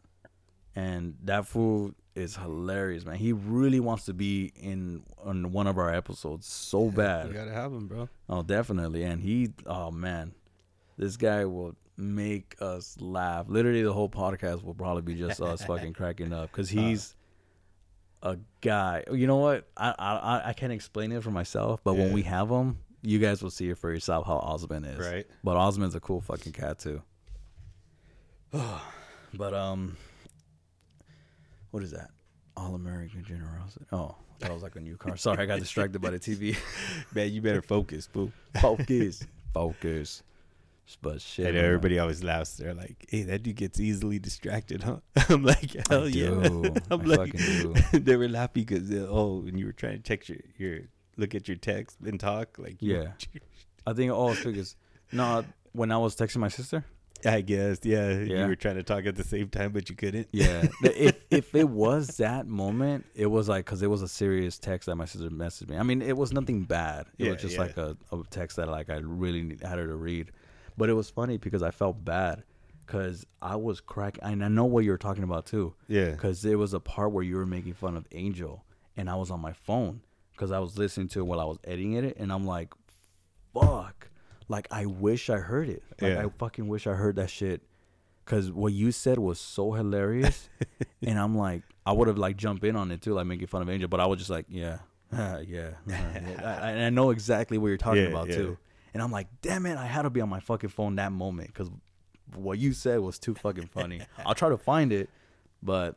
and 0.76 1.16
that 1.24 1.46
fool 1.46 1.94
is 2.16 2.36
hilarious, 2.36 3.06
man. 3.06 3.16
He 3.16 3.34
really 3.34 3.80
wants 3.80 4.06
to 4.06 4.14
be 4.14 4.52
in 4.56 5.04
on 5.24 5.52
one 5.52 5.68
of 5.68 5.78
our 5.78 5.94
episodes 5.94 6.48
so 6.48 6.90
bad. 6.90 7.28
You 7.28 7.34
gotta 7.34 7.52
have 7.52 7.72
him, 7.72 7.88
bro. 7.88 8.10
Oh, 8.30 8.42
definitely. 8.42 9.04
And 9.04 9.22
he, 9.22 9.52
oh 9.66 9.92
man, 9.92 10.34
this 10.98 11.18
guy 11.18 11.46
will 11.46 11.76
make 11.98 12.56
us 12.62 12.98
laugh. 13.00 13.48
Literally, 13.50 13.84
the 13.84 13.94
whole 13.94 14.10
podcast 14.10 14.64
will 14.64 14.74
probably 14.74 15.02
be 15.02 15.16
just 15.16 15.42
us 15.42 15.64
fucking 15.66 15.94
cracking 15.94 16.34
up 16.34 16.52
because 16.52 16.70
he's 16.70 17.16
a 18.24 18.38
guy. 18.62 19.04
You 19.12 19.28
know 19.28 19.38
what? 19.38 19.68
I 19.76 19.94
I 19.98 20.50
I 20.50 20.54
can't 20.54 20.74
explain 20.74 21.12
it 21.12 21.24
for 21.24 21.32
myself, 21.32 21.82
but 21.84 21.96
when 21.96 22.14
we 22.14 22.24
have 22.24 22.50
him, 22.50 22.80
you 23.02 23.20
guys 23.20 23.44
will 23.44 23.52
see 23.52 23.70
it 23.70 23.78
for 23.78 23.92
yourself 23.92 24.26
how 24.26 24.38
Osmond 24.38 24.86
is. 24.86 25.00
Right. 25.00 25.28
But 25.44 25.58
Osmond's 25.58 25.96
a 25.96 26.00
cool 26.00 26.22
fucking 26.22 26.54
cat 26.54 26.80
too. 26.80 27.02
but 29.34 29.54
um, 29.54 29.98
what 31.76 31.84
is 31.84 31.92
that? 31.92 32.10
All 32.56 32.74
American 32.74 33.22
generosity. 33.26 33.86
Oh, 33.92 34.16
that 34.40 34.50
was 34.50 34.64
like 34.64 34.78
a 34.78 34.80
new 34.80 34.96
car. 34.96 35.18
Sorry, 35.18 35.44
I 35.44 35.46
got 35.46 35.60
distracted 35.60 36.00
by 36.02 36.10
the 36.12 36.20
TV. 36.20 36.56
Man, 37.14 37.34
you 37.34 37.42
better 37.42 37.62
focus, 37.62 38.08
boo. 38.08 38.32
Focus, 38.62 39.28
focus. 39.54 40.24
But 41.02 41.20
shit, 41.20 41.48
And 41.48 41.56
man. 41.56 41.66
everybody 41.66 42.00
always 42.00 42.24
laughs. 42.24 42.56
They're 42.56 42.74
like, 42.74 43.06
"Hey, 43.10 43.24
that 43.24 43.44
dude 43.44 43.58
gets 43.58 43.78
easily 43.82 44.20
distracted, 44.20 44.84
huh?" 44.84 45.00
I'm 45.30 45.44
like, 45.44 45.72
"Hell 45.90 46.04
I 46.06 46.08
yeah!" 46.08 46.30
I'm 46.30 47.02
I 47.02 47.04
like, 47.04 47.32
fucking 47.38 47.74
do. 47.92 48.00
they 48.00 48.16
were 48.16 48.30
laughing 48.30 48.64
because 48.64 48.90
uh, 48.90 49.06
oh, 49.10 49.40
when 49.42 49.58
you 49.58 49.66
were 49.66 49.74
trying 49.74 49.98
to 49.98 50.04
text 50.04 50.30
your, 50.30 50.40
your 50.58 50.80
look 51.18 51.36
at 51.36 51.50
your 51.50 51.58
text 51.58 51.98
and 52.06 52.18
talk, 52.20 52.58
like 52.58 52.78
Yeah. 52.80 53.12
I 53.86 53.92
think 53.94 54.14
it's 54.16 54.44
because 54.46 54.76
no, 55.12 55.44
when 55.74 55.92
I 55.92 55.98
was 55.98 56.16
texting 56.16 56.38
my 56.38 56.48
sister. 56.50 56.86
I 57.26 57.42
guess, 57.42 57.80
yeah, 57.84 58.10
Yeah. 58.20 58.42
You 58.44 58.48
were 58.48 58.56
trying 58.56 58.76
to 58.76 58.84
talk 58.84 59.06
at 59.06 59.16
the 59.16 59.24
same 59.24 59.50
time, 59.50 59.72
but 59.72 59.90
you 59.90 59.96
couldn't. 59.96 60.28
Yeah, 60.32 60.68
if 60.84 61.16
if 61.32 61.56
it 61.56 61.68
was 61.70 62.18
that 62.18 62.48
moment, 62.48 63.06
it 63.16 63.26
was 63.28 63.50
like 63.50 63.66
because 63.66 63.82
it 63.82 63.90
was 63.90 64.02
a 64.02 64.08
serious 64.08 64.58
text 64.60 64.86
that 64.88 64.96
my 64.96 65.06
sister 65.06 65.30
messaged 65.30 65.70
me. 65.70 65.78
I 65.78 65.84
mean, 65.84 66.02
it 66.02 66.16
was 66.16 66.32
nothing 66.34 66.64
bad. 66.64 67.08
It 67.18 67.26
Yeah, 67.26 67.32
was 67.34 67.42
just 67.42 67.56
yeah. 67.56 67.62
like 67.62 67.78
a, 67.78 67.98
a 68.12 68.22
text 68.30 68.58
that 68.58 68.68
like 68.70 68.90
I 68.90 68.98
really 68.98 69.42
need- 69.44 69.62
had 69.64 69.80
her 69.80 69.88
to 69.88 69.96
read, 69.96 70.32
but 70.78 70.90
it 70.90 70.94
was 70.94 71.10
funny 71.10 71.38
because 71.38 71.64
I 71.64 71.72
felt 71.72 72.04
bad 72.06 72.44
because 72.86 73.26
I 73.42 73.56
was 73.56 73.82
cracking. 73.82 74.24
And 74.24 74.44
I 74.46 74.48
know 74.48 74.66
what 74.66 74.84
you 74.86 74.92
were 74.92 74.98
talking 74.98 75.24
about 75.24 75.46
too. 75.48 75.74
Yeah. 75.88 76.12
because 76.12 76.42
there 76.44 76.58
was 76.58 76.74
a 76.74 76.80
part 76.80 77.12
where 77.12 77.24
you 77.24 77.38
were 77.38 77.46
making 77.48 77.74
fun 77.74 77.98
of 77.98 78.06
Angel, 78.12 78.64
and 78.98 79.10
I 79.10 79.16
was 79.16 79.32
on 79.32 79.40
my 79.40 79.54
phone 79.54 80.02
because 80.34 80.52
I 80.52 80.60
was 80.60 80.78
listening 80.78 81.08
to 81.10 81.20
it 81.22 81.24
while 81.24 81.40
I 81.40 81.46
was 81.46 81.58
editing 81.64 81.94
it, 81.94 82.18
and 82.18 82.32
I'm 82.32 82.46
like, 82.46 82.74
"Fuck!" 83.54 83.95
Like 84.48 84.68
I 84.72 84.86
wish 84.86 85.30
I 85.30 85.38
heard 85.38 85.70
it. 85.70 85.84
Like 86.02 86.14
Yeah. 86.14 86.26
I 86.26 86.30
fucking 86.38 86.68
wish 86.68 86.88
I 86.88 86.94
heard 86.94 87.16
that 87.18 87.30
shit. 87.30 87.62
Cause 88.26 88.52
what 88.52 88.74
you 88.74 88.92
said 88.92 89.20
was 89.20 89.40
so 89.40 89.74
hilarious, 89.74 90.50
and 91.04 91.20
I'm 91.20 91.38
like, 91.38 91.62
I 91.86 91.92
would 91.92 92.08
have 92.08 92.18
like 92.18 92.38
jumped 92.38 92.64
in 92.64 92.76
on 92.76 92.90
it 92.92 93.02
too, 93.04 93.14
like 93.14 93.28
making 93.28 93.46
fun 93.48 93.62
of 93.62 93.70
Angel, 93.70 93.88
but 93.88 94.00
I 94.00 94.08
was 94.08 94.18
just 94.18 94.32
like, 94.32 94.48
yeah, 94.50 94.80
yeah, 95.14 95.42
yeah. 95.48 95.72
I, 96.44 96.44
I- 96.68 96.72
and 96.72 96.82
I 96.82 96.90
know 96.90 97.12
exactly 97.12 97.60
what 97.60 97.68
you're 97.68 97.78
talking 97.78 98.02
Yeah, 98.02 98.10
about 98.10 98.30
too. 98.30 98.58
And 98.96 99.04
I'm 99.04 99.12
like, 99.12 99.28
damn 99.44 99.66
it, 99.68 99.78
I 99.78 99.86
had 99.86 100.04
to 100.04 100.10
be 100.10 100.22
on 100.22 100.30
my 100.30 100.40
fucking 100.40 100.70
phone 100.72 100.96
that 100.96 101.12
moment 101.12 101.50
because 101.54 101.70
what 102.34 102.58
you 102.58 102.74
said 102.74 103.00
was 103.02 103.20
too 103.20 103.36
fucking 103.36 103.68
funny. 103.68 104.02
I'll 104.26 104.34
try 104.34 104.50
to 104.50 104.58
find 104.58 104.92
it, 104.92 105.10
but 105.62 105.96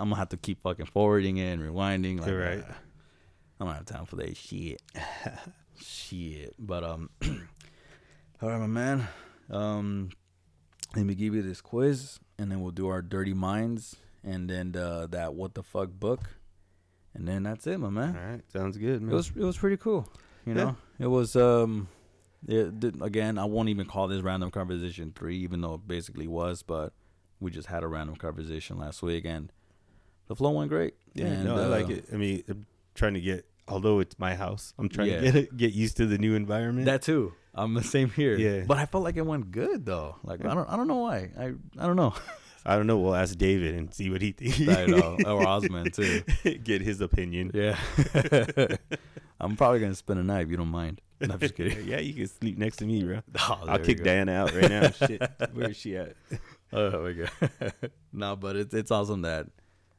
I'm 0.00 0.08
gonna 0.08 0.16
have 0.18 0.30
to 0.30 0.36
keep 0.36 0.60
fucking 0.62 0.86
forwarding 0.86 1.36
it 1.36 1.52
and 1.52 1.62
rewinding. 1.62 2.20
Like, 2.20 2.32
Right. 2.32 2.58
uh, 2.68 2.72
I 3.60 3.64
don't 3.66 3.74
have 3.74 3.84
time 3.84 4.04
for 4.06 4.16
that 4.16 4.36
shit. 4.36 4.82
shit. 5.80 6.54
But 6.58 6.82
um, 6.84 7.10
all 8.42 8.48
right, 8.50 8.60
my 8.60 8.66
man. 8.66 9.08
Um, 9.50 10.10
let 10.94 11.04
me 11.04 11.14
give 11.14 11.34
you 11.34 11.42
this 11.42 11.60
quiz, 11.60 12.18
and 12.38 12.50
then 12.50 12.60
we'll 12.60 12.70
do 12.70 12.88
our 12.88 13.02
dirty 13.02 13.34
minds, 13.34 13.96
and 14.24 14.48
then 14.48 14.74
uh, 14.76 15.06
that 15.10 15.34
what 15.34 15.54
the 15.54 15.62
fuck 15.62 15.90
book, 15.90 16.20
and 17.14 17.26
then 17.26 17.42
that's 17.42 17.66
it, 17.66 17.78
my 17.78 17.90
man. 17.90 18.16
All 18.16 18.30
right, 18.32 18.40
sounds 18.52 18.76
good, 18.76 19.02
man. 19.02 19.12
It 19.12 19.16
was 19.16 19.28
it 19.36 19.44
was 19.44 19.56
pretty 19.58 19.76
cool. 19.76 20.08
You 20.46 20.54
Yeah. 20.54 20.64
know, 20.64 20.76
it 20.98 21.06
was 21.06 21.36
um, 21.36 21.88
it 22.46 22.78
did, 22.80 23.02
again. 23.02 23.38
I 23.38 23.44
won't 23.44 23.68
even 23.68 23.86
call 23.86 24.08
this 24.08 24.22
random 24.22 24.50
conversation 24.50 25.12
three, 25.14 25.36
even 25.38 25.60
though 25.60 25.74
it 25.74 25.86
basically 25.88 26.26
was. 26.28 26.62
But 26.62 26.92
we 27.40 27.50
just 27.50 27.68
had 27.68 27.82
a 27.82 27.88
random 27.88 28.16
conversation 28.16 28.78
last 28.78 29.02
week, 29.02 29.24
and 29.24 29.52
the 30.28 30.36
flow 30.36 30.50
went 30.52 30.68
great. 30.70 30.94
yeah, 31.14 31.26
and, 31.26 31.44
no, 31.44 31.56
I 31.56 31.66
like 31.66 31.88
uh, 31.88 31.94
it. 31.94 32.06
I 32.12 32.16
mean, 32.16 32.44
I'm 32.48 32.66
trying 32.94 33.14
to 33.14 33.20
get, 33.20 33.46
although 33.66 33.98
it's 34.00 34.18
my 34.18 34.34
house, 34.36 34.72
I'm 34.78 34.88
trying 34.88 35.08
Yeah. 35.08 35.20
to 35.20 35.32
get 35.32 35.56
get 35.56 35.72
used 35.74 35.96
to 35.98 36.06
the 36.06 36.18
new 36.18 36.34
environment. 36.34 36.86
That 36.86 37.02
too. 37.02 37.34
I'm 37.58 37.74
the 37.74 37.82
same 37.82 38.10
here. 38.10 38.36
Yeah. 38.36 38.64
But 38.66 38.78
I 38.78 38.86
felt 38.86 39.04
like 39.04 39.16
it 39.16 39.26
went 39.26 39.50
good 39.50 39.84
though. 39.84 40.16
Like 40.22 40.44
I 40.44 40.54
don't 40.54 40.68
I 40.68 40.76
don't 40.76 40.88
know 40.88 40.96
why. 40.98 41.30
I 41.38 41.44
I 41.78 41.86
don't 41.86 41.96
know. 41.96 42.14
I 42.66 42.76
don't 42.76 42.86
know. 42.86 42.98
We'll 42.98 43.14
ask 43.14 43.36
David 43.38 43.74
and 43.74 43.92
see 43.94 44.10
what 44.10 44.20
he 44.20 44.32
thinks. 44.32 44.60
I 44.68 44.86
know. 44.86 45.16
Or 45.26 45.46
Osmond 45.46 45.94
too. 45.94 46.22
get 46.64 46.82
his 46.82 47.00
opinion. 47.00 47.50
Yeah. 47.54 47.78
I'm 49.40 49.56
probably 49.56 49.80
gonna 49.80 49.94
spend 49.94 50.20
a 50.20 50.22
night 50.22 50.42
if 50.42 50.50
you 50.50 50.56
don't 50.56 50.68
mind. 50.68 51.00
No, 51.20 51.34
I'm 51.34 51.40
just 51.40 51.54
kidding. 51.54 51.86
yeah, 51.86 51.98
you 51.98 52.14
can 52.14 52.26
sleep 52.28 52.58
next 52.58 52.76
to 52.76 52.84
me, 52.84 53.02
bro. 53.02 53.20
Oh, 53.40 53.60
I'll 53.66 53.78
kick 53.78 53.98
go. 53.98 54.04
Diana 54.04 54.32
out 54.32 54.54
right 54.54 54.68
now. 54.70 54.90
Shit, 54.90 55.22
where 55.52 55.70
is 55.70 55.76
she 55.76 55.96
at? 55.96 56.14
Oh 56.72 57.02
my 57.02 57.12
god. 57.12 57.72
no, 58.12 58.36
but 58.36 58.56
it's 58.56 58.74
it's 58.74 58.90
awesome 58.90 59.22
that 59.22 59.46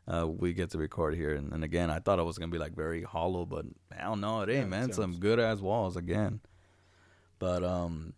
uh, 0.07 0.28
we 0.28 0.53
get 0.53 0.72
to 0.72 0.78
record 0.78 1.16
here. 1.16 1.34
And, 1.36 1.51
and 1.53 1.64
again, 1.64 1.89
I 1.89 1.99
thought 1.99 2.20
it 2.20 2.24
was 2.24 2.38
gonna 2.38 2.51
be 2.51 2.57
like 2.57 2.76
very 2.76 3.03
hollow, 3.03 3.45
but 3.45 3.66
I 3.97 4.03
don't 4.03 4.22
know. 4.22 4.41
it 4.41 4.49
ain't, 4.49 4.60
Yeah, 4.60 4.66
man. 4.66 4.91
Some 4.93 5.20
good 5.20 5.39
ass 5.39 5.60
walls 5.60 5.95
again. 5.97 6.41
But 7.40 7.64
um, 7.64 8.14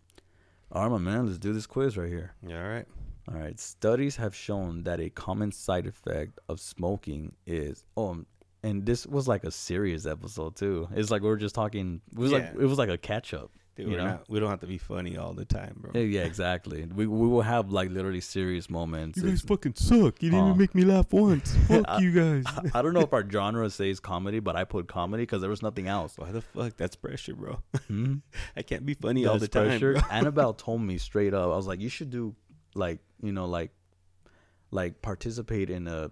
all 0.70 0.82
right, 0.82 0.90
my 0.90 0.98
man, 0.98 1.26
let's 1.26 1.38
do 1.38 1.52
this 1.52 1.66
quiz 1.66 1.96
right 1.96 2.08
here. 2.08 2.32
Yeah, 2.46 2.62
All 2.62 2.68
right. 2.68 2.86
All 3.28 3.38
right. 3.38 3.58
Studies 3.58 4.16
have 4.16 4.34
shown 4.34 4.82
that 4.82 4.98
a 5.00 5.08
common 5.10 5.52
side 5.52 5.86
effect 5.86 6.38
of 6.48 6.58
smoking 6.60 7.32
is 7.46 7.84
oh, 7.96 8.10
um, 8.10 8.26
and 8.64 8.84
this 8.84 9.06
was 9.06 9.26
like 9.28 9.44
a 9.44 9.50
serious 9.50 10.06
episode 10.06 10.56
too. 10.56 10.88
It's 10.94 11.10
like 11.10 11.22
we 11.22 11.28
were 11.28 11.36
just 11.36 11.54
talking. 11.54 12.00
It 12.12 12.18
was 12.18 12.32
like 12.32 12.42
Yeah. 12.42 12.62
it 12.62 12.66
was 12.66 12.78
like 12.78 12.88
a 12.88 12.98
catch 12.98 13.32
up. 13.32 13.50
Dude, 13.74 13.86
You 13.86 13.92
we're 13.92 13.98
know? 13.98 14.04
not, 14.04 14.28
we 14.28 14.38
don't 14.38 14.50
have 14.50 14.60
to 14.60 14.66
be 14.66 14.76
funny 14.76 15.16
all 15.16 15.32
the 15.32 15.46
time, 15.46 15.76
bro. 15.80 15.92
Yeah, 15.94 16.02
yeah, 16.02 16.20
exactly. 16.24 16.84
We 16.94 17.06
we 17.06 17.26
will 17.28 17.40
have 17.42 17.70
like 17.70 17.88
literally 17.90 18.20
serious 18.20 18.68
moments. 18.68 19.16
You 19.16 19.22
guys 19.24 19.32
It's- 19.34 19.48
fucking 19.48 19.74
suck. 19.76 20.22
You 20.22 20.28
didn't 20.30 20.40
Aw. 20.40 20.46
even 20.48 20.58
make 20.58 20.74
me 20.74 20.84
laugh 20.84 21.10
once. 21.12 21.56
Fuck 21.68 21.84
I- 21.88 22.00
you 22.00 22.12
guys. 22.12 22.44
I, 22.46 22.78
I 22.78 22.82
don't 22.82 22.92
know 22.92 23.00
if 23.00 23.12
our 23.14 23.28
genre 23.28 23.70
says 23.70 23.98
comedy, 23.98 24.40
but 24.40 24.56
I 24.56 24.64
put 24.64 24.88
comedy 24.88 25.22
because 25.22 25.40
there 25.40 25.48
was 25.50 25.62
nothing 25.62 25.88
else. 25.88 26.18
Why 26.18 26.32
the 26.32 26.42
fuck? 26.42 26.76
That's 26.76 26.96
pressure, 26.96 27.34
bro. 27.34 27.60
Hmm? 27.88 28.16
I 28.56 28.62
can't 28.62 28.84
be 28.84 28.92
funny 28.94 29.24
all 29.24 29.34
the 29.34 29.40
That's 29.48 29.54
time. 29.54 29.68
pressure. 29.68 29.92
bro. 29.94 30.02
Annabelle 30.10 30.52
told 30.52 30.82
me 30.82 30.98
straight 30.98 31.32
up. 31.32 31.44
I 31.44 31.56
was 31.56 31.66
like, 31.66 31.80
you 31.80 31.88
should 31.88 32.10
do 32.10 32.34
like 32.74 32.98
you 33.22 33.32
know 33.32 33.46
like 33.46 33.70
like 34.70 35.00
participate 35.00 35.70
in 35.70 35.88
a 35.88 36.10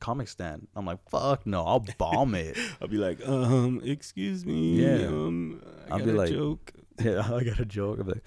comic 0.00 0.28
stand. 0.28 0.66
I'm 0.74 0.84
like, 0.86 0.98
fuck 1.10 1.46
no, 1.46 1.62
I'll 1.64 1.84
bomb 1.98 2.34
it. 2.34 2.56
I'll 2.80 2.88
be 2.88 2.96
like, 2.96 3.18
um, 3.28 3.80
excuse 3.84 4.44
me. 4.44 4.82
Yeah. 4.82 5.06
Um, 5.08 5.62
I 5.90 5.94
I'll 5.94 6.04
be 6.04 6.12
like- 6.12 6.30
joke. 6.30 6.72
Yeah, 7.04 7.20
I 7.30 7.44
got 7.44 7.60
a 7.60 7.64
joke. 7.66 7.98
Like, 8.06 8.22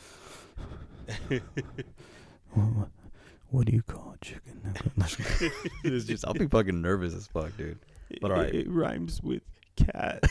what, 2.53 2.89
what 3.49 3.65
do 3.65 3.74
you 3.74 3.82
call 3.82 4.15
chicken? 4.22 4.61
it's 5.84 6.05
just 6.05 6.24
I'll 6.28 6.36
be 6.36 6.47
fucking 6.47 6.80
nervous 6.80 7.15
as 7.15 7.26
fuck, 7.26 7.57
dude. 7.57 7.80
But 8.22 8.32
all 8.32 8.38
right. 8.38 8.53
It, 8.53 8.67
it 8.67 8.70
rhymes 8.70 9.24
with 9.24 9.41
cat. 9.76 10.24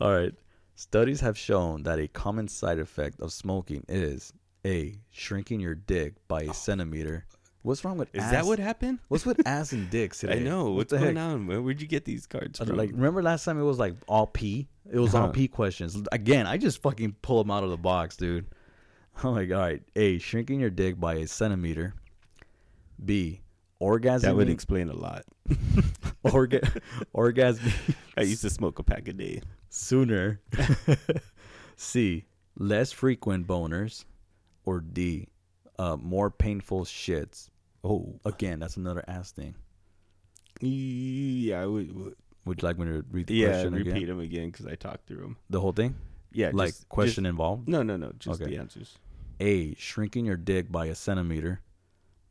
All 0.00 0.12
right. 0.12 0.32
Studies 0.76 1.20
have 1.20 1.36
shown 1.36 1.82
that 1.82 1.98
a 1.98 2.06
common 2.06 2.46
side 2.46 2.78
effect 2.78 3.20
of 3.20 3.32
smoking 3.32 3.84
is 3.88 4.32
a 4.64 4.94
shrinking 5.10 5.58
your 5.58 5.74
dick 5.74 6.14
by 6.28 6.42
a 6.42 6.50
oh. 6.50 6.52
centimeter. 6.52 7.26
What's 7.62 7.84
wrong 7.84 7.98
with 7.98 8.14
Is 8.14 8.22
ass? 8.22 8.30
that 8.32 8.44
what 8.46 8.58
happened? 8.58 8.98
What's 9.08 9.26
with 9.26 9.40
ass 9.46 9.72
and 9.72 9.90
dicks 9.90 10.22
I 10.24 10.28
today? 10.28 10.44
know. 10.44 10.66
What 10.66 10.74
What's 10.74 10.90
the 10.92 10.98
going 10.98 11.16
heck? 11.16 11.24
on? 11.24 11.46
Where, 11.46 11.60
where'd 11.60 11.80
you 11.80 11.88
get 11.88 12.04
these 12.04 12.26
cards 12.26 12.60
Uh, 12.60 12.64
from? 12.64 12.76
Like, 12.76 12.90
remember 12.92 13.22
last 13.22 13.44
time 13.44 13.58
it 13.60 13.64
was 13.64 13.78
like 13.78 13.94
all 14.06 14.26
P? 14.26 14.68
It 14.90 14.98
was 14.98 15.14
all 15.14 15.24
Uh-huh. 15.24 15.32
P 15.32 15.48
questions. 15.48 15.96
Again, 16.12 16.46
I 16.46 16.56
just 16.56 16.80
fucking 16.82 17.16
pull 17.20 17.42
them 17.42 17.50
out 17.50 17.64
of 17.64 17.70
the 17.70 17.76
box, 17.76 18.16
dude. 18.16 18.46
I'm 19.22 19.32
like, 19.34 19.50
all 19.50 19.58
right. 19.58 19.82
A, 19.96 20.18
shrinking 20.18 20.60
your 20.60 20.70
dick 20.70 20.98
by 21.00 21.14
a 21.14 21.26
centimeter. 21.26 21.94
B, 23.04 23.40
orgasm. 23.80 24.28
that 24.30 24.36
would 24.36 24.48
explain 24.48 24.88
a 24.88 24.94
lot. 24.94 25.24
orga- 26.24 26.80
orgasming 27.14 27.94
I 28.16 28.22
used 28.22 28.42
to 28.42 28.50
smoke 28.50 28.78
a 28.78 28.82
pack 28.82 29.08
a 29.08 29.12
day. 29.12 29.42
sooner. 29.68 30.40
C, 31.76 32.24
less 32.56 32.92
frequent 32.92 33.46
boners. 33.46 34.04
Or 34.64 34.80
D, 34.80 35.28
uh, 35.78 35.96
more 35.96 36.30
painful 36.30 36.84
shits. 36.84 37.50
Oh, 37.84 38.18
Again, 38.24 38.58
that's 38.58 38.76
another 38.76 39.04
ass 39.08 39.30
thing. 39.32 39.54
yeah. 40.60 41.62
I 41.62 41.66
would, 41.66 41.94
would- 41.94 42.16
Would 42.44 42.62
you 42.62 42.66
like 42.68 42.78
me 42.78 42.86
to 42.86 43.04
read 43.10 43.26
the 43.26 43.34
yeah. 43.34 43.48
question 43.48 43.74
Repeat 43.74 43.90
again? 43.90 44.06
them 44.08 44.20
again 44.20 44.50
because 44.50 44.66
I 44.66 44.74
talked 44.74 45.06
through 45.06 45.20
them. 45.20 45.36
The 45.50 45.60
whole 45.60 45.72
thing? 45.72 45.94
Yeah, 46.32 46.50
like 46.52 46.70
just- 46.70 46.88
question 46.88 47.24
just- 47.24 47.30
involved? 47.30 47.68
no, 47.68 47.82
no, 47.82 47.96
no. 47.96 48.12
Just 48.18 48.40
Okay. 48.40 48.50
the 48.52 48.58
answers. 48.58 48.98
A. 49.40 49.74
Shrinking 49.76 50.24
your 50.24 50.36
dick 50.36 50.70
by 50.72 50.86
a 50.86 50.94
centimeter. 50.94 51.60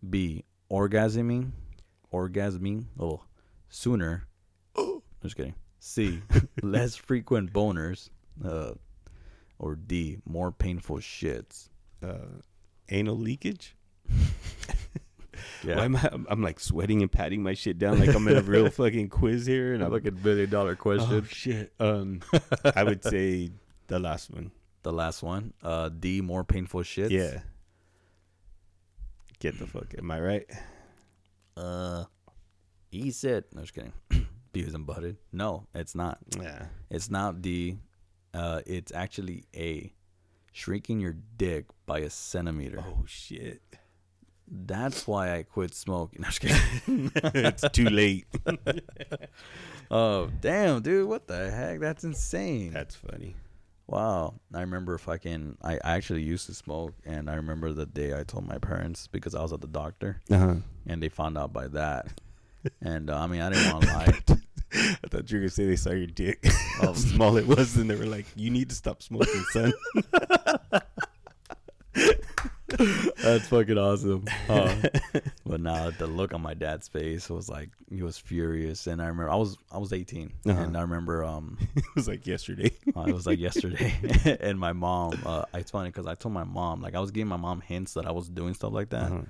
B. 0.07 0.43
Orgasming, 0.69 1.51
orgasming, 2.13 2.85
oh, 2.99 3.21
sooner. 3.69 4.27
Just 5.23 5.35
kidding. 5.37 5.55
C. 5.79 6.21
Less 6.61 6.95
frequent 6.97 7.53
boners. 7.53 8.09
Uh, 8.43 8.73
or 9.59 9.75
D. 9.75 10.17
More 10.25 10.51
painful 10.51 10.97
shits. 10.97 11.69
Uh, 12.03 12.41
anal 12.89 13.17
leakage. 13.17 13.75
Yeah. 15.63 15.77
Why 15.77 15.85
am 15.85 15.95
I? 15.95 16.09
I'm, 16.29 16.41
like 16.41 16.59
sweating 16.59 17.01
and 17.01 17.11
patting 17.11 17.41
my 17.43 17.53
shit 17.53 17.77
down 17.77 17.99
like 17.99 18.13
I'm 18.15 18.27
in 18.27 18.37
a 18.37 18.41
real 18.41 18.69
fucking 18.71 19.09
quiz 19.09 19.45
here, 19.45 19.73
and 19.73 19.83
I'm 19.83 19.91
like 19.91 20.05
a 20.05 20.11
billion 20.11 20.49
dollar 20.49 20.75
question. 20.75 21.11
Oh 21.11 21.23
shit. 21.23 21.73
Um, 21.79 22.21
I 22.75 22.83
would 22.83 23.03
say 23.03 23.51
the 23.87 23.99
last 23.99 24.29
one. 24.31 24.51
the 24.83 24.93
last 24.93 25.23
one. 25.23 25.53
Uh, 25.63 25.89
D 25.89 26.21
more 26.21 26.43
painful 26.43 26.83
shit. 26.83 27.11
Yeah. 27.11 27.39
Get 29.39 29.59
the 29.59 29.67
fuck. 29.67 29.93
Am 29.97 30.09
I 30.09 30.19
right? 30.19 30.45
Uh, 31.55 32.05
E 32.91 33.11
said. 33.11 33.45
No, 33.53 33.61
just 33.61 33.73
kidding. 33.73 33.93
Beavis 34.53 34.73
and 34.73 34.85
butted. 34.85 35.17
No, 35.31 35.67
it's 35.73 35.95
not. 35.95 36.19
Yeah. 36.39 36.65
It's 36.89 37.09
not 37.09 37.41
D. 37.41 37.77
Uh, 38.33 38.61
it's 38.65 38.91
actually 38.91 39.45
A. 39.55 39.91
Shrinking 40.57 40.99
your 40.99 41.15
dick 41.37 41.65
by 41.85 41.99
a 41.99 42.09
centimeter. 42.09 42.83
Oh 42.83 43.03
shit. 43.05 43.61
That's 44.49 45.05
why 45.05 45.35
I 45.37 45.43
quit 45.43 45.75
smoking. 45.75 46.25
No, 46.87 47.09
it's 47.35 47.63
too 47.73 47.85
late. 47.89 48.25
oh 49.91 50.29
damn, 50.41 50.81
dude! 50.81 51.07
What 51.07 51.27
the 51.27 51.51
heck? 51.51 51.79
That's 51.79 52.03
insane. 52.03 52.73
That's 52.73 52.95
funny. 52.95 53.35
Wow. 53.85 54.33
I 54.51 54.61
remember 54.61 54.97
fucking 54.97 55.57
I 55.61 55.77
actually 55.83 56.23
used 56.23 56.47
to 56.47 56.55
smoke 56.55 56.95
and 57.05 57.29
I 57.29 57.35
remember 57.35 57.71
the 57.71 57.85
day 57.85 58.17
I 58.19 58.23
told 58.23 58.47
my 58.47 58.57
parents 58.57 59.07
because 59.07 59.35
I 59.35 59.41
was 59.43 59.53
at 59.53 59.61
the 59.61 59.67
doctor 59.67 60.21
Uh 60.31 60.37
huh. 60.37 60.55
and 60.87 61.03
they 61.03 61.09
found 61.09 61.37
out 61.37 61.53
by 61.53 61.67
that. 61.67 62.19
And 62.81 63.09
uh, 63.11 63.17
I 63.19 63.27
mean, 63.27 63.41
I 63.41 63.49
didn't 63.51 63.71
want 63.71 63.83
to 63.85 63.93
lie. 63.93 64.37
I 65.03 65.07
thought 65.09 65.29
you 65.31 65.37
were 65.37 65.41
gonna 65.41 65.49
say 65.49 65.65
they 65.65 65.75
saw 65.75 65.91
your 65.91 66.07
dick, 66.07 66.45
how 66.79 66.93
small 66.93 67.37
it 67.37 67.47
was, 67.47 67.75
and 67.77 67.89
they 67.89 67.95
were 67.95 68.05
like, 68.05 68.25
"You 68.35 68.49
need 68.49 68.69
to 68.69 68.75
stop 68.75 69.01
smoking, 69.01 69.43
son." 69.51 69.73
That's 73.23 73.47
fucking 73.47 73.77
awesome. 73.77 74.25
Uh, 74.49 74.75
but 75.45 75.61
now 75.61 75.89
the 75.89 76.05
look 76.05 76.33
on 76.33 76.41
my 76.41 76.53
dad's 76.53 76.87
face 76.87 77.29
was 77.29 77.49
like 77.49 77.69
he 77.89 78.03
was 78.03 78.17
furious 78.17 78.87
and 78.87 79.01
I 79.01 79.05
remember 79.07 79.31
I 79.31 79.35
was 79.35 79.57
I 79.71 79.77
was 79.77 79.93
18 79.93 80.31
Uh-huh. 80.45 80.61
and 80.61 80.77
I 80.77 80.81
remember 80.81 81.23
um 81.23 81.57
it 81.75 81.83
was 81.95 82.07
like 82.07 82.27
yesterday. 82.27 82.71
Uh, 82.95 83.05
it 83.07 83.13
was 83.13 83.25
like 83.25 83.39
yesterday, 83.39 84.37
and 84.41 84.59
my 84.59 84.73
mom. 84.73 85.23
Uh, 85.25 85.45
it's 85.53 85.71
funny 85.71 85.89
because 85.89 86.07
I 86.07 86.15
told 86.15 86.33
my 86.33 86.43
mom 86.43 86.81
like 86.81 86.93
I 86.95 86.99
was 86.99 87.11
giving 87.11 87.29
my 87.29 87.37
mom 87.37 87.61
hints 87.61 87.93
that 87.93 88.05
I 88.05 88.11
was 88.11 88.27
doing 88.29 88.53
stuff 88.53 88.73
like 88.73 88.89
that, 88.89 89.11
Uh-huh. 89.11 89.21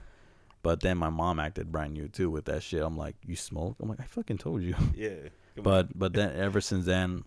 But 0.64 0.82
then 0.82 0.97
my 0.97 1.10
mom 1.10 1.39
acted 1.39 1.72
brand 1.72 1.93
new 1.93 2.08
too 2.08 2.30
with 2.30 2.45
that 2.45 2.64
shit. 2.64 2.82
I'm 2.84 2.97
like, 2.97 3.16
you 3.26 3.36
smoke? 3.36 3.76
I'm 3.80 3.89
like, 3.89 3.99
I 3.99 4.05
fucking 4.05 4.38
told 4.38 4.62
you. 4.64 4.76
Yeah. 4.95 5.30
But 5.55 5.97
but 5.97 6.14
then 6.14 6.36
ever 6.36 6.62
since 6.62 6.86
then, 6.86 7.24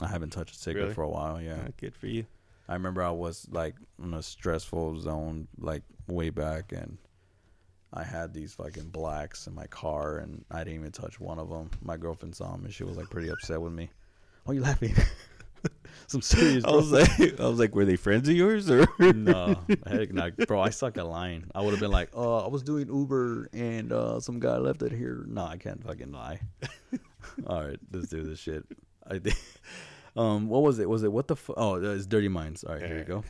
I 0.00 0.06
haven't 0.06 0.30
touched 0.30 0.54
a 0.54 0.58
cigarette 0.58 0.84
Really? 0.84 0.94
for 0.94 1.02
a 1.02 1.08
while. 1.08 1.40
Yeah, 1.40 1.54
on. 1.54 1.74
Good 1.76 1.94
for 1.96 2.06
you. 2.06 2.26
I 2.68 2.74
remember 2.74 3.02
I 3.02 3.10
was 3.10 3.46
like 3.50 3.74
in 4.02 4.14
a 4.14 4.22
stressful 4.22 5.00
zone 5.00 5.48
like 5.58 5.82
way 6.06 6.30
back, 6.30 6.72
and 6.72 6.98
I 7.92 8.04
had 8.04 8.32
these 8.32 8.54
fucking 8.54 8.90
blacks 8.90 9.46
in 9.48 9.54
my 9.54 9.66
car, 9.66 10.18
and 10.18 10.44
I 10.50 10.58
didn't 10.64 10.80
even 10.80 10.92
touch 10.92 11.18
one 11.18 11.38
of 11.40 11.48
them. 11.50 11.70
My 11.82 11.96
girlfriend 11.96 12.36
saw 12.36 12.52
them, 12.52 12.64
and 12.64 12.72
she 12.72 12.84
was 12.84 12.96
like 12.96 13.10
pretty 13.10 13.28
upset 13.28 13.60
with 13.60 13.72
me. 13.72 13.90
Why 14.44 14.52
are 14.52 14.54
you 14.54 14.62
laughing? 14.62 14.94
Some 16.06 16.22
serious. 16.22 16.64
I 16.64 16.70
was 16.70 16.92
like, 16.92 17.08
I 17.40 17.46
was 17.46 17.58
like, 17.58 17.74
were 17.74 17.84
they 17.84 17.96
friends 17.96 18.28
of 18.28 18.34
yours 18.36 18.70
or? 18.70 18.86
no, 18.98 19.56
heck 19.86 20.12
no, 20.12 20.30
bro. 20.46 20.60
I 20.60 20.70
suck 20.70 20.98
at 20.98 21.06
lying. 21.06 21.44
I 21.54 21.62
would 21.62 21.70
have 21.70 21.80
been 21.80 21.90
like, 21.90 22.10
"Oh, 22.14 22.38
I 22.38 22.48
was 22.48 22.62
doing 22.62 22.88
Uber 22.88 23.48
and 23.52 23.92
uh, 23.92 24.20
some 24.20 24.38
guy 24.38 24.58
left 24.58 24.82
it 24.82 24.92
here." 24.92 25.24
No, 25.26 25.44
I 25.44 25.56
can't 25.56 25.82
fucking 25.82 26.12
lie. 26.12 26.40
All 27.46 27.64
right, 27.64 27.78
let's 27.92 28.08
do 28.08 28.22
this 28.22 28.38
shit. 28.38 28.64
I 29.08 29.18
think. 29.18 29.36
Um, 30.16 30.48
what 30.48 30.62
was 30.62 30.78
it? 30.78 30.88
Was 30.88 31.02
it 31.02 31.12
what 31.12 31.26
the? 31.26 31.36
Fu- 31.36 31.54
oh, 31.56 31.74
it's 31.76 32.06
Dirty 32.06 32.28
Minds. 32.28 32.64
All 32.64 32.74
right, 32.74 32.86
here 32.86 32.98
you 32.98 33.04
go. 33.04 33.24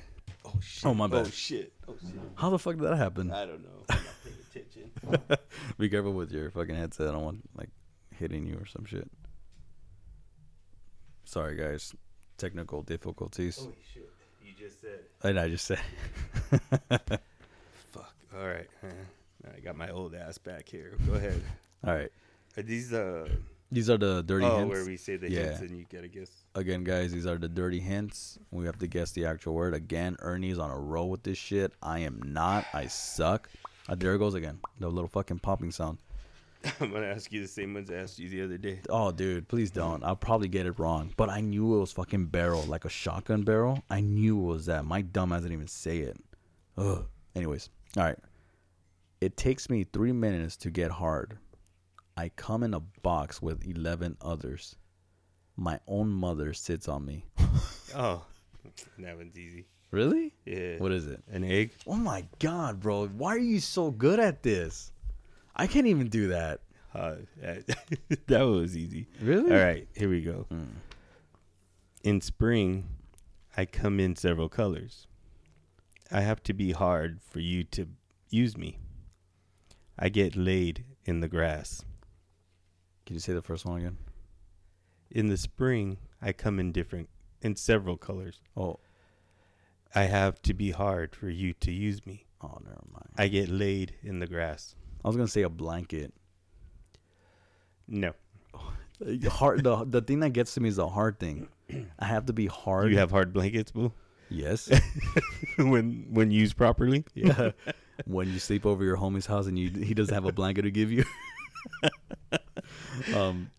Oh 0.44 0.52
shit! 0.60 0.84
Oh, 0.84 0.94
my 0.94 1.06
bad. 1.06 1.26
Oh 1.26 1.30
shit! 1.30 1.72
Oh 1.88 1.94
shit! 2.00 2.20
How 2.34 2.50
the 2.50 2.58
fuck 2.58 2.74
did 2.74 2.84
that 2.84 2.96
happen? 2.96 3.30
I 3.32 3.46
don't 3.46 3.62
know. 3.62 3.84
I'm 3.88 3.96
not 4.04 4.14
paying 4.22 4.36
attention. 4.50 5.38
Be 5.78 5.88
careful 5.88 6.12
with 6.12 6.30
your 6.32 6.50
fucking 6.50 6.74
headset. 6.74 7.08
I 7.08 7.12
don't 7.12 7.24
want 7.24 7.48
like 7.56 7.70
hitting 8.18 8.46
you 8.46 8.56
or 8.56 8.66
some 8.66 8.84
shit. 8.84 9.10
Sorry, 11.24 11.56
guys. 11.56 11.94
Technical 12.38 12.82
difficulties. 12.82 13.56
Holy 13.58 13.74
shit! 13.92 14.10
You 14.44 14.52
just 14.58 14.80
said. 14.80 15.00
And 15.22 15.38
I 15.38 15.48
just 15.48 15.66
said. 15.66 15.80
Fuck. 17.92 18.14
All 18.36 18.46
right. 18.46 18.68
I 19.56 19.60
got 19.60 19.76
my 19.76 19.90
old 19.90 20.14
ass 20.14 20.38
back 20.38 20.68
here. 20.68 20.96
Go 21.06 21.14
ahead. 21.14 21.40
All 21.86 21.94
right. 21.94 22.10
Are 22.56 22.62
these 22.62 22.92
uh? 22.92 23.28
These 23.72 23.90
are 23.90 23.98
the 23.98 24.22
dirty 24.22 24.44
oh, 24.44 24.58
hints. 24.58 24.72
where 24.72 24.84
we 24.84 24.96
say 24.96 25.16
the 25.16 25.30
Yeah. 25.30 25.46
hints 25.46 25.60
and 25.60 25.76
you 25.76 25.84
gotta 25.92 26.08
guess. 26.08 26.30
Again, 26.54 26.84
guys, 26.84 27.12
these 27.12 27.26
are 27.26 27.36
the 27.36 27.48
dirty 27.48 27.80
hints. 27.80 28.38
We 28.52 28.66
have 28.66 28.78
to 28.78 28.86
guess 28.86 29.10
the 29.12 29.26
actual 29.26 29.54
word. 29.54 29.74
Again, 29.74 30.16
Ernie's 30.20 30.58
on 30.58 30.70
a 30.70 30.78
roll 30.78 31.10
with 31.10 31.22
this 31.24 31.38
shit. 31.38 31.72
I 31.82 32.00
am 32.00 32.20
not. 32.24 32.66
I 32.72 32.86
suck. 32.86 33.48
Uh, 33.88 33.96
there 33.96 34.14
it 34.14 34.18
goes 34.18 34.34
again. 34.34 34.60
The 34.78 34.88
little 34.88 35.08
fucking 35.08 35.40
popping 35.40 35.72
sound. 35.72 35.98
I'm 36.80 36.92
gonna 36.92 37.06
ask 37.06 37.32
you 37.32 37.42
the 37.42 37.48
same 37.48 37.74
ones 37.74 37.90
I 37.90 37.94
asked 37.94 38.18
you 38.18 38.28
the 38.28 38.42
other 38.42 38.58
day. 38.58 38.80
Oh, 38.88 39.12
dude, 39.12 39.48
please 39.48 39.70
don't. 39.70 40.02
I'll 40.02 40.16
probably 40.16 40.48
get 40.48 40.66
it 40.66 40.78
wrong. 40.78 41.12
But 41.16 41.28
I 41.28 41.40
knew 41.40 41.76
it 41.76 41.80
was 41.80 41.92
fucking 41.92 42.26
barrel, 42.26 42.62
like 42.62 42.84
a 42.84 42.88
shotgun 42.88 43.42
barrel. 43.42 43.82
I 43.90 44.00
knew 44.00 44.38
it 44.38 44.46
was 44.46 44.66
that. 44.66 44.84
My 44.84 45.02
dumb 45.02 45.32
ass 45.32 45.42
didn't 45.42 45.54
even 45.54 45.68
say 45.68 45.98
it. 45.98 46.16
Ugh. 46.78 47.06
Anyways, 47.34 47.68
all 47.96 48.04
right. 48.04 48.18
It 49.20 49.36
takes 49.36 49.68
me 49.70 49.84
three 49.84 50.12
minutes 50.12 50.56
to 50.58 50.70
get 50.70 50.90
hard. 50.90 51.38
I 52.16 52.28
come 52.30 52.62
in 52.62 52.74
a 52.74 52.80
box 52.80 53.42
with 53.42 53.66
11 53.66 54.16
others. 54.20 54.76
My 55.56 55.80
own 55.86 56.08
mother 56.08 56.52
sits 56.52 56.88
on 56.88 57.04
me. 57.04 57.26
Oh, 57.96 58.24
that 58.98 59.16
one's 59.16 59.38
easy. 59.38 59.66
Really? 59.92 60.34
Yeah. 60.44 60.78
What 60.78 60.90
is 60.90 61.06
it? 61.06 61.22
An 61.30 61.44
egg? 61.44 61.74
Oh 61.86 61.94
my 61.94 62.26
god, 62.40 62.80
bro. 62.80 63.06
Why 63.06 63.36
are 63.36 63.38
you 63.38 63.60
so 63.60 63.92
good 63.92 64.18
at 64.18 64.42
this? 64.42 64.90
I 65.56 65.66
can't 65.66 65.86
even 65.86 66.08
do 66.08 66.28
that. 66.28 66.60
Uh, 66.94 67.16
that 67.40 68.26
that 68.26 68.42
was 68.42 68.76
easy. 68.76 69.08
Really? 69.20 69.52
All 69.52 69.64
right, 69.64 69.88
here 69.96 70.08
we 70.08 70.22
go. 70.22 70.46
Mm. 70.52 70.66
In 72.04 72.20
spring, 72.20 72.88
I 73.56 73.64
come 73.64 73.98
in 73.98 74.14
several 74.16 74.48
colors. 74.48 75.06
I 76.10 76.20
have 76.20 76.42
to 76.44 76.52
be 76.52 76.72
hard 76.72 77.20
for 77.22 77.40
you 77.40 77.64
to 77.64 77.86
use 78.30 78.56
me. 78.56 78.78
I 79.98 80.08
get 80.08 80.36
laid 80.36 80.84
in 81.04 81.20
the 81.20 81.28
grass. 81.28 81.84
Can 83.06 83.14
you 83.14 83.20
say 83.20 83.32
the 83.32 83.42
first 83.42 83.64
one 83.64 83.78
again? 83.78 83.98
In 85.10 85.28
the 85.28 85.36
spring, 85.36 85.98
I 86.20 86.32
come 86.32 86.58
in 86.58 86.72
different 86.72 87.08
in 87.42 87.56
several 87.56 87.96
colors. 87.96 88.40
Oh, 88.56 88.80
I 89.94 90.04
have 90.04 90.42
to 90.42 90.54
be 90.54 90.70
hard 90.72 91.14
for 91.14 91.28
you 91.28 91.52
to 91.54 91.70
use 91.72 92.04
me. 92.04 92.26
oh, 92.42 92.58
never 92.64 92.82
mind. 92.92 93.10
I 93.16 93.28
get 93.28 93.48
laid 93.48 93.94
in 94.02 94.18
the 94.18 94.26
grass. 94.26 94.74
I 95.04 95.08
was 95.08 95.16
gonna 95.16 95.28
say 95.28 95.42
a 95.42 95.48
blanket. 95.50 96.12
No. 97.86 98.12
Hard. 99.28 99.62
The 99.64 99.84
the 99.84 100.00
thing 100.00 100.20
that 100.20 100.30
gets 100.30 100.54
to 100.54 100.60
me 100.60 100.68
is 100.68 100.76
the 100.76 100.88
hard 100.88 101.18
thing. 101.18 101.48
I 101.98 102.04
have 102.06 102.26
to 102.26 102.32
be 102.32 102.46
hard. 102.46 102.90
You 102.90 102.98
have 102.98 103.10
hard 103.10 103.32
blankets, 103.32 103.72
boo? 103.72 103.92
yes. 104.30 104.70
when 105.58 106.06
when 106.10 106.30
used 106.30 106.56
properly? 106.56 107.04
Yeah. 107.14 107.50
when 108.06 108.28
you 108.32 108.38
sleep 108.38 108.64
over 108.64 108.82
your 108.84 108.96
homie's 108.96 109.26
house 109.26 109.46
and 109.46 109.58
you 109.58 109.68
he 109.70 109.92
doesn't 109.94 110.14
have 110.14 110.24
a 110.24 110.32
blanket 110.32 110.62
to 110.62 110.70
give 110.70 110.90
you. 110.90 111.04
um. 113.14 113.50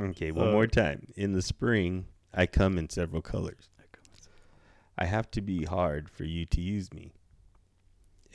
Okay, 0.00 0.30
one 0.30 0.48
Uh, 0.48 0.52
more 0.52 0.66
time. 0.66 1.06
In 1.16 1.32
the 1.32 1.40
spring, 1.40 2.06
I 2.34 2.46
come 2.46 2.76
in 2.78 2.90
several 2.90 3.22
colors. 3.22 3.68
I 4.98 5.06
have 5.06 5.30
to 5.32 5.40
be 5.40 5.64
hard 5.64 6.10
for 6.10 6.24
you 6.24 6.44
to 6.46 6.60
use 6.60 6.92
me. 6.92 7.12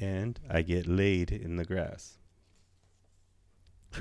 And 0.01 0.39
I 0.49 0.63
get 0.63 0.87
laid 0.87 1.31
in 1.31 1.55
the 1.55 1.63
grass. 1.63 2.17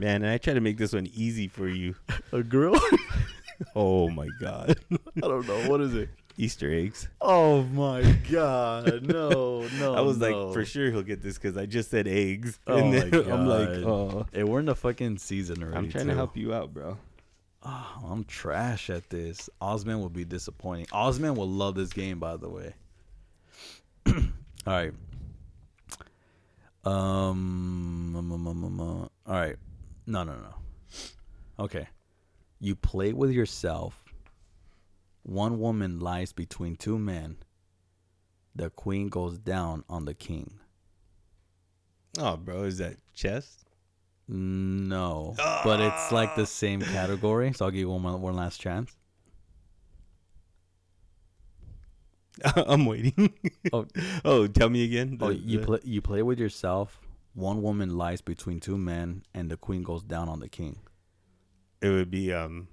Man, 0.00 0.24
I 0.24 0.38
try 0.38 0.54
to 0.54 0.60
make 0.60 0.78
this 0.78 0.92
one 0.92 1.08
easy 1.14 1.46
for 1.46 1.68
you. 1.68 1.94
A 2.32 2.42
girl? 2.42 2.74
Oh 3.76 4.08
my 4.08 4.28
god. 4.40 4.78
I 5.16 5.20
don't 5.20 5.46
know. 5.46 5.68
What 5.68 5.82
is 5.82 5.94
it? 5.94 6.08
Easter 6.38 6.72
eggs. 6.72 7.08
Oh 7.20 7.62
my 7.64 8.00
god! 8.30 9.02
No, 9.02 9.68
no. 9.78 9.94
I 9.94 10.00
was 10.00 10.16
no. 10.16 10.46
like, 10.46 10.54
for 10.54 10.64
sure 10.64 10.90
he'll 10.90 11.02
get 11.02 11.22
this 11.22 11.36
because 11.36 11.58
I 11.58 11.66
just 11.66 11.90
said 11.90 12.08
eggs. 12.08 12.58
Oh 12.66 12.78
and 12.78 12.94
then 12.94 13.30
I'm 13.30 13.46
like, 13.46 13.68
oh. 13.84 14.26
Hey, 14.32 14.44
we're 14.44 14.60
in 14.60 14.64
the 14.64 14.74
fucking 14.74 15.18
season 15.18 15.62
already. 15.62 15.76
I'm 15.76 15.90
trying 15.90 16.04
too. 16.04 16.12
to 16.12 16.16
help 16.16 16.36
you 16.36 16.54
out, 16.54 16.72
bro. 16.72 16.96
Oh, 17.62 18.06
I'm 18.08 18.24
trash 18.24 18.88
at 18.88 19.10
this. 19.10 19.50
Osman 19.60 20.00
will 20.00 20.08
be 20.08 20.24
disappointing. 20.24 20.86
Osman 20.92 21.34
will 21.34 21.48
love 21.48 21.74
this 21.74 21.92
game, 21.92 22.18
by 22.18 22.38
the 22.38 22.48
way. 22.48 22.72
All 24.06 24.14
right. 24.66 24.94
Um. 26.84 28.16
um, 28.16 28.32
um, 28.32 28.46
um, 28.48 28.64
um, 28.64 28.80
uh, 28.80 28.84
All 29.30 29.40
right. 29.40 29.56
No, 30.06 30.24
no, 30.24 30.32
no. 30.34 30.54
Okay. 31.58 31.86
You 32.58 32.74
play 32.74 33.12
with 33.12 33.30
yourself. 33.30 34.02
One 35.22 35.60
woman 35.60 36.00
lies 36.00 36.32
between 36.32 36.76
two 36.76 36.98
men. 36.98 37.36
The 38.54 38.70
queen 38.70 39.08
goes 39.08 39.38
down 39.38 39.84
on 39.88 40.04
the 40.06 40.14
king. 40.14 40.54
Oh, 42.18 42.36
bro, 42.36 42.64
is 42.64 42.78
that 42.78 42.96
chess? 43.14 43.64
No, 44.26 45.34
but 45.64 45.80
it's 45.80 46.12
like 46.12 46.34
the 46.36 46.46
same 46.46 46.80
category. 46.80 47.52
So 47.52 47.64
I'll 47.64 47.70
give 47.70 47.80
you 47.80 47.90
one, 47.90 48.02
more- 48.02 48.16
one 48.16 48.36
last 48.36 48.60
chance. 48.60 48.96
I'm 52.56 52.86
waiting. 52.86 53.32
Oh. 53.72 53.86
oh, 54.24 54.46
tell 54.46 54.68
me 54.68 54.84
again. 54.84 55.18
Oh, 55.20 55.30
you 55.30 55.60
the- 55.60 55.66
play 55.66 55.78
you 55.84 56.00
play 56.00 56.22
with 56.22 56.38
yourself. 56.38 57.00
One 57.34 57.62
woman 57.62 57.96
lies 57.96 58.20
between 58.20 58.58
two 58.60 58.76
men, 58.76 59.22
and 59.34 59.50
the 59.50 59.56
queen 59.56 59.82
goes 59.82 60.02
down 60.02 60.28
on 60.28 60.40
the 60.40 60.48
king. 60.48 60.80
It 61.80 61.88
would 61.88 62.10
be 62.10 62.32
um 62.32 62.68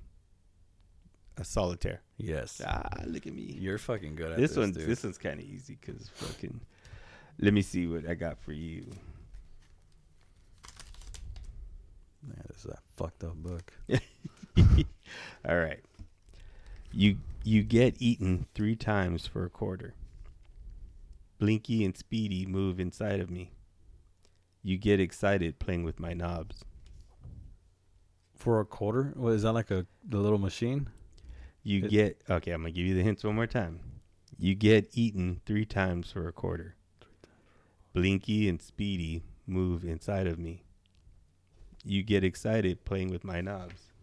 a 1.38 1.44
solitaire. 1.44 2.02
Yes. 2.18 2.62
Ah, 2.66 2.90
look 3.06 3.28
at 3.28 3.34
me. 3.34 3.56
You're 3.60 3.78
fucking 3.78 4.16
good 4.16 4.32
at 4.32 4.38
This 4.38 4.52
this, 4.52 4.58
one, 4.58 4.72
dude. 4.72 4.88
this 4.88 5.04
one's 5.04 5.18
kind 5.20 5.40
of 5.40 5.46
easy 5.46 5.78
because 5.80 6.10
fucking. 6.16 6.60
Let 7.40 7.54
me 7.54 7.62
see 7.62 7.86
what 7.86 8.08
I 8.10 8.16
got 8.16 8.40
for 8.40 8.52
you. 8.52 8.88
Man, 12.24 12.42
this 12.48 12.66
is 12.66 12.72
a 12.72 12.80
fucked 12.96 13.24
up 13.24 13.36
book. 13.36 13.72
All 15.48 15.56
right. 15.58 15.80
You 16.92 17.18
you 17.48 17.64
get 17.64 17.96
eaten 18.00 18.46
three 18.54 18.76
times 18.76 19.26
for 19.26 19.46
a 19.46 19.50
quarter. 19.50 19.94
Blinky 21.40 21.86
and 21.86 21.96
Speedy 21.96 22.46
move 22.46 22.78
inside 22.78 23.22
of 23.22 23.30
me. 23.30 23.52
You 24.64 24.78
get 24.78 25.00
excited 25.00 25.58
playing 25.58 25.84
with 25.84 25.98
my 25.98 26.14
knobs. 26.14 26.66
For 28.36 28.60
a 28.60 28.66
quarter? 28.66 29.14
What 29.16 29.32
is 29.34 29.44
that 29.44 29.54
like 29.54 29.72
a 29.72 29.86
the 30.04 30.18
little 30.18 30.40
machine? 30.40 30.90
You 31.64 31.86
It- 31.86 31.90
get 31.90 32.22
okay. 32.30 32.52
I'm 32.52 32.64
gonna 32.64 32.72
give 32.72 32.86
you 32.86 32.96
the 32.96 33.04
hints 33.04 33.24
one 33.24 33.36
more 33.36 33.48
time. 33.48 33.80
You 34.38 34.54
get 34.54 34.90
eaten 34.94 35.40
three 35.46 35.66
times 35.66 36.12
for 36.12 36.28
a 36.28 36.34
quarter. 36.34 36.76
Blinky 37.94 38.50
and 38.50 38.62
Speedy 38.62 39.24
move 39.48 39.86
inside 39.86 40.28
of 40.28 40.38
me. 40.38 40.64
You 41.86 42.04
get 42.04 42.26
excited 42.26 42.84
playing 42.84 43.10
with 43.10 43.24
my 43.24 43.40
knobs. 43.40 43.94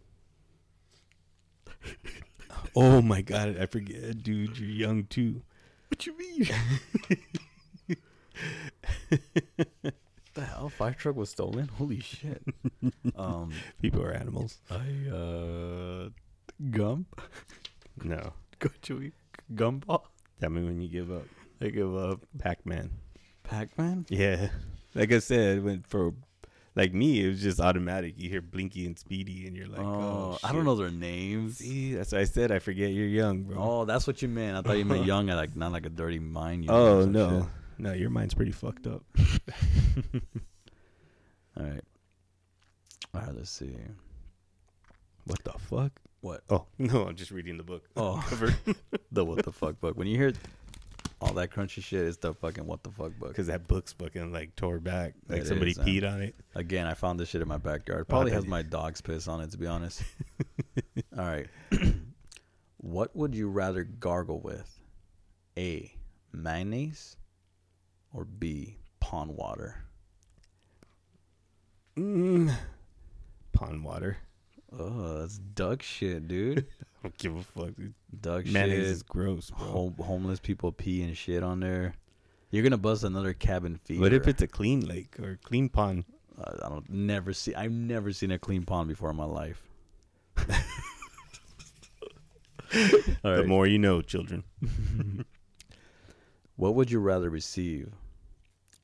oh 2.75 3.01
my 3.01 3.21
god! 3.21 3.57
I 3.59 3.65
forget, 3.65 4.23
dude. 4.23 4.57
You're 4.57 4.69
young 4.69 5.05
too. 5.05 5.41
What 5.89 6.05
you 6.05 6.17
mean? 6.17 6.47
the 10.33 10.45
hell? 10.45 10.69
Fire 10.69 10.93
truck 10.93 11.15
was 11.15 11.29
stolen? 11.29 11.67
Holy 11.77 11.99
shit. 11.99 12.43
um 13.15 13.51
People 13.81 14.01
are 14.03 14.11
animals. 14.11 14.59
I 14.69 15.09
uh 15.09 16.09
gum? 16.71 17.05
No, 18.03 18.33
Go 18.59 18.69
chewy 18.81 19.11
gumball? 19.53 20.03
tell 20.39 20.49
me 20.49 20.63
when 20.63 20.81
you 20.81 20.87
give 20.89 21.11
up. 21.11 21.25
I 21.61 21.69
give 21.69 21.95
up. 21.95 22.19
Pac-Man. 22.37 22.91
Pac 23.43 23.77
Man? 23.77 24.05
Yeah, 24.09 24.49
like 24.93 25.11
I 25.11 25.19
said, 25.19 25.63
when 25.63 25.83
for 25.87 26.13
like 26.75 26.93
me, 26.93 27.23
it 27.23 27.27
was 27.29 27.41
just 27.41 27.59
automatic. 27.59 28.15
You 28.17 28.29
hear 28.29 28.41
Blinky 28.41 28.85
and 28.85 28.97
Speedy, 28.99 29.47
and 29.47 29.55
you're 29.55 29.67
like, 29.67 29.79
oh, 29.79 30.33
oh, 30.33 30.37
I 30.43 30.51
don't 30.51 30.65
know 30.65 30.75
their 30.75 30.91
names. 30.91 31.57
See, 31.57 31.93
that's 31.95 32.11
what 32.11 32.21
I 32.21 32.25
said 32.25 32.51
I 32.51 32.59
forget 32.59 32.91
you're 32.91 33.07
young, 33.07 33.43
bro. 33.43 33.57
Oh, 33.57 33.85
that's 33.85 34.05
what 34.07 34.21
you 34.21 34.27
meant. 34.27 34.57
I 34.57 34.61
thought 34.61 34.77
you 34.77 34.85
meant 34.85 35.05
young 35.13 35.29
and 35.29 35.37
like 35.37 35.55
not 35.55 35.71
like 35.71 35.85
a 35.85 35.89
dirty 35.89 36.19
mind. 36.19 36.63
you 36.65 36.69
know, 36.69 36.75
Oh 36.99 37.05
no, 37.05 37.39
shit. 37.41 37.49
no, 37.77 37.93
your 37.93 38.09
mind's 38.09 38.33
pretty 38.33 38.51
fucked 38.51 38.87
up. 38.87 39.03
All 41.57 41.63
right. 41.65 41.83
All 43.13 43.21
right, 43.21 43.35
let's 43.35 43.49
see. 43.51 43.75
What 45.25 45.43
the 45.43 45.53
fuck? 45.53 45.91
What? 46.21 46.41
Oh 46.49 46.65
no, 46.77 47.07
I'm 47.07 47.15
just 47.15 47.31
reading 47.31 47.57
the 47.57 47.63
book. 47.63 47.83
Oh, 47.95 48.23
the 49.11 49.23
what 49.23 49.45
the 49.45 49.51
fuck 49.51 49.79
book. 49.79 49.95
When 49.97 50.07
you 50.07 50.17
hear 50.17 50.33
all 51.21 51.33
that 51.33 51.51
crunchy 51.51 51.83
shit, 51.83 52.01
is 52.01 52.17
the 52.17 52.33
fucking 52.33 52.65
what 52.65 52.83
the 52.83 52.89
fuck 52.89 53.17
book. 53.17 53.29
Because 53.29 53.47
that 53.47 53.67
book's 53.67 53.93
fucking 53.93 54.31
like 54.31 54.55
tore 54.55 54.79
back, 54.79 55.13
like 55.27 55.41
It 55.41 55.47
somebody 55.47 55.71
is, 55.71 55.77
peed 55.77 56.09
on 56.09 56.21
it. 56.21 56.35
Again, 56.55 56.87
I 56.87 56.93
found 56.93 57.19
this 57.19 57.29
shit 57.29 57.41
in 57.41 57.47
my 57.47 57.57
backyard. 57.57 58.07
Probably 58.07 58.31
has 58.31 58.45
my 58.45 58.61
dog's 58.63 59.01
piss 59.01 59.27
on 59.27 59.41
it, 59.41 59.51
to 59.51 59.57
be 59.57 59.67
honest. 59.67 60.03
all 61.17 61.25
right. 61.25 61.47
what 62.77 63.15
would 63.15 63.33
you 63.33 63.49
rather 63.49 63.83
gargle 63.83 64.39
with? 64.39 64.79
A. 65.57 65.93
Mayonnaise 66.33 67.15
or 68.13 68.25
B. 68.25 68.77
Pond 68.99 69.31
water? 69.31 69.83
Mm. 71.97 72.53
Pond 73.53 73.83
water. 73.83 74.17
Oh, 74.77 75.19
that's 75.19 75.37
duck 75.37 75.81
shit, 75.81 76.27
dude. 76.27 76.59
I 76.81 77.03
don't 77.03 77.17
give 77.17 77.35
a 77.35 77.41
fuck. 77.43 77.75
Dude. 77.75 77.93
Duck 78.21 78.45
Mayonnaise 78.45 78.79
shit. 78.79 78.87
is 78.87 79.03
gross, 79.03 79.49
bro. 79.51 79.67
Home, 79.67 79.95
homeless 79.99 80.39
people 80.39 80.71
pee 80.71 81.01
and 81.03 81.15
shit 81.15 81.43
on 81.43 81.59
there. 81.59 81.93
You're 82.51 82.63
gonna 82.63 82.77
bust 82.77 83.03
another 83.03 83.33
cabin 83.33 83.79
fever. 83.83 84.01
What 84.01 84.13
if 84.13 84.27
it's 84.27 84.41
a 84.41 84.47
clean 84.47 84.81
lake 84.87 85.19
or 85.19 85.37
clean 85.43 85.69
pond? 85.69 86.05
Uh, 86.37 86.51
I 86.63 86.69
don't 86.69 86.89
never 86.89 87.33
see. 87.33 87.53
I've 87.55 87.71
never 87.71 88.11
seen 88.11 88.31
a 88.31 88.39
clean 88.39 88.63
pond 88.63 88.89
before 88.89 89.09
in 89.09 89.15
my 89.15 89.25
life. 89.25 89.61
All 93.23 93.35
The 93.37 93.43
more 93.45 93.67
you 93.67 93.79
know, 93.79 94.01
children. 94.01 94.43
What 96.57 96.75
would 96.75 96.89
you 96.89 96.99
rather 96.99 97.29
receive? 97.29 97.91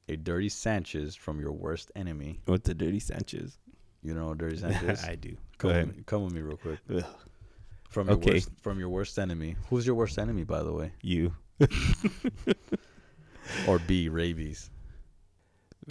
A 0.10 0.18
dirty 0.18 0.50
Sanchez 0.50 1.16
from 1.16 1.40
your 1.40 1.54
worst 1.54 1.90
enemy. 1.96 2.42
What's 2.46 2.68
a 2.68 2.74
dirty 2.74 3.00
Sanchez? 3.00 3.58
You 4.04 4.14
know 4.14 4.34
dirty 4.34 4.58
Sanchez? 4.64 5.04
I 5.04 5.16
do. 5.16 5.30
come, 5.30 5.38
Go 5.58 5.68
with 5.70 5.78
ahead. 5.78 5.98
me, 5.98 6.04
come 6.06 6.24
with 6.26 6.34
me 6.34 6.42
real 6.42 6.58
quick. 6.58 6.80
Ugh. 6.94 7.04
From 7.90 8.08
your 8.08 8.18
Okay. 8.18 8.32
worst, 8.34 8.50
from 8.62 8.80
your 8.80 8.90
worst 8.90 9.20
enemy. 9.20 9.56
Who's 9.70 9.86
your 9.86 9.96
worst 9.96 10.18
enemy, 10.18 10.44
by 10.44 10.64
the 10.64 10.72
way? 10.74 10.92
You. 11.02 11.34
Or 13.68 13.80
B, 13.80 14.08
rabies. 14.08 14.70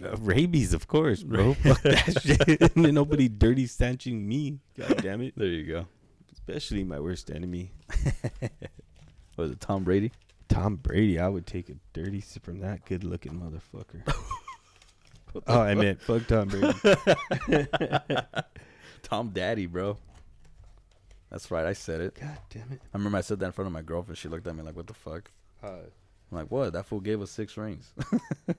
Uh, 0.02 0.16
rabies, 0.18 0.72
of 0.72 0.86
course, 0.86 1.22
bro. 1.22 1.54
Fuck 1.54 1.82
that 1.82 2.22
shit. 2.22 2.72
Ain't 2.76 2.94
Nobody 2.94 3.28
dirty 3.28 3.66
sanching 3.66 4.26
me. 4.26 4.60
God 4.78 5.02
damn 5.02 5.20
it. 5.20 5.34
There 5.36 5.46
you 5.48 5.66
go. 5.66 5.86
Especially 6.32 6.84
my 6.84 7.00
worst 7.00 7.30
enemy. 7.30 7.72
Was 9.36 9.50
it 9.50 9.60
Tom 9.60 9.84
Brady? 9.84 10.12
Tom 10.48 10.76
Brady. 10.76 11.18
I 11.18 11.28
would 11.28 11.46
take 11.46 11.68
a 11.68 11.74
dirty 11.92 12.20
sip 12.20 12.44
from 12.44 12.60
that 12.60 12.84
good 12.86 13.04
looking 13.04 13.32
motherfucker. 13.34 14.02
Oh, 15.46 15.60
I 15.60 15.74
meant 15.74 16.00
fuck 16.00 16.26
Tom 16.26 16.48
Brady. 16.48 17.66
Tom 19.02 19.30
Daddy, 19.30 19.66
bro. 19.66 19.96
That's 21.30 21.50
right. 21.50 21.64
I 21.64 21.72
said 21.72 22.00
it. 22.00 22.14
God 22.20 22.38
damn 22.50 22.72
it. 22.72 22.80
I 22.82 22.98
remember 22.98 23.18
I 23.18 23.20
said 23.20 23.38
that 23.40 23.46
in 23.46 23.52
front 23.52 23.66
of 23.66 23.72
my 23.72 23.82
girlfriend. 23.82 24.18
She 24.18 24.28
looked 24.28 24.46
at 24.46 24.54
me 24.54 24.62
like, 24.62 24.76
"What 24.76 24.86
the 24.86 24.94
fuck?" 24.94 25.30
Uh, 25.62 25.68
I'm 25.68 26.38
like, 26.38 26.50
"What? 26.50 26.72
That 26.72 26.86
fool 26.86 27.00
gave 27.00 27.22
us 27.22 27.30
six 27.30 27.56
rings." 27.56 27.92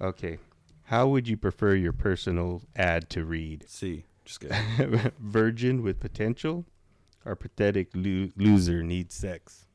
okay. 0.00 0.38
How 0.84 1.06
would 1.08 1.28
you 1.28 1.36
prefer 1.36 1.74
your 1.74 1.92
personal 1.92 2.62
ad 2.74 3.10
to 3.10 3.24
read? 3.24 3.68
See, 3.68 4.04
just 4.24 4.40
kidding. 4.40 5.12
Virgin 5.18 5.82
with 5.82 6.00
potential 6.00 6.64
or 7.26 7.36
pathetic 7.36 7.90
lo- 7.94 8.30
loser 8.36 8.82
needs 8.82 9.14
sex? 9.14 9.66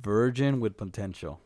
Virgin 0.00 0.60
with 0.60 0.76
potential. 0.76 1.40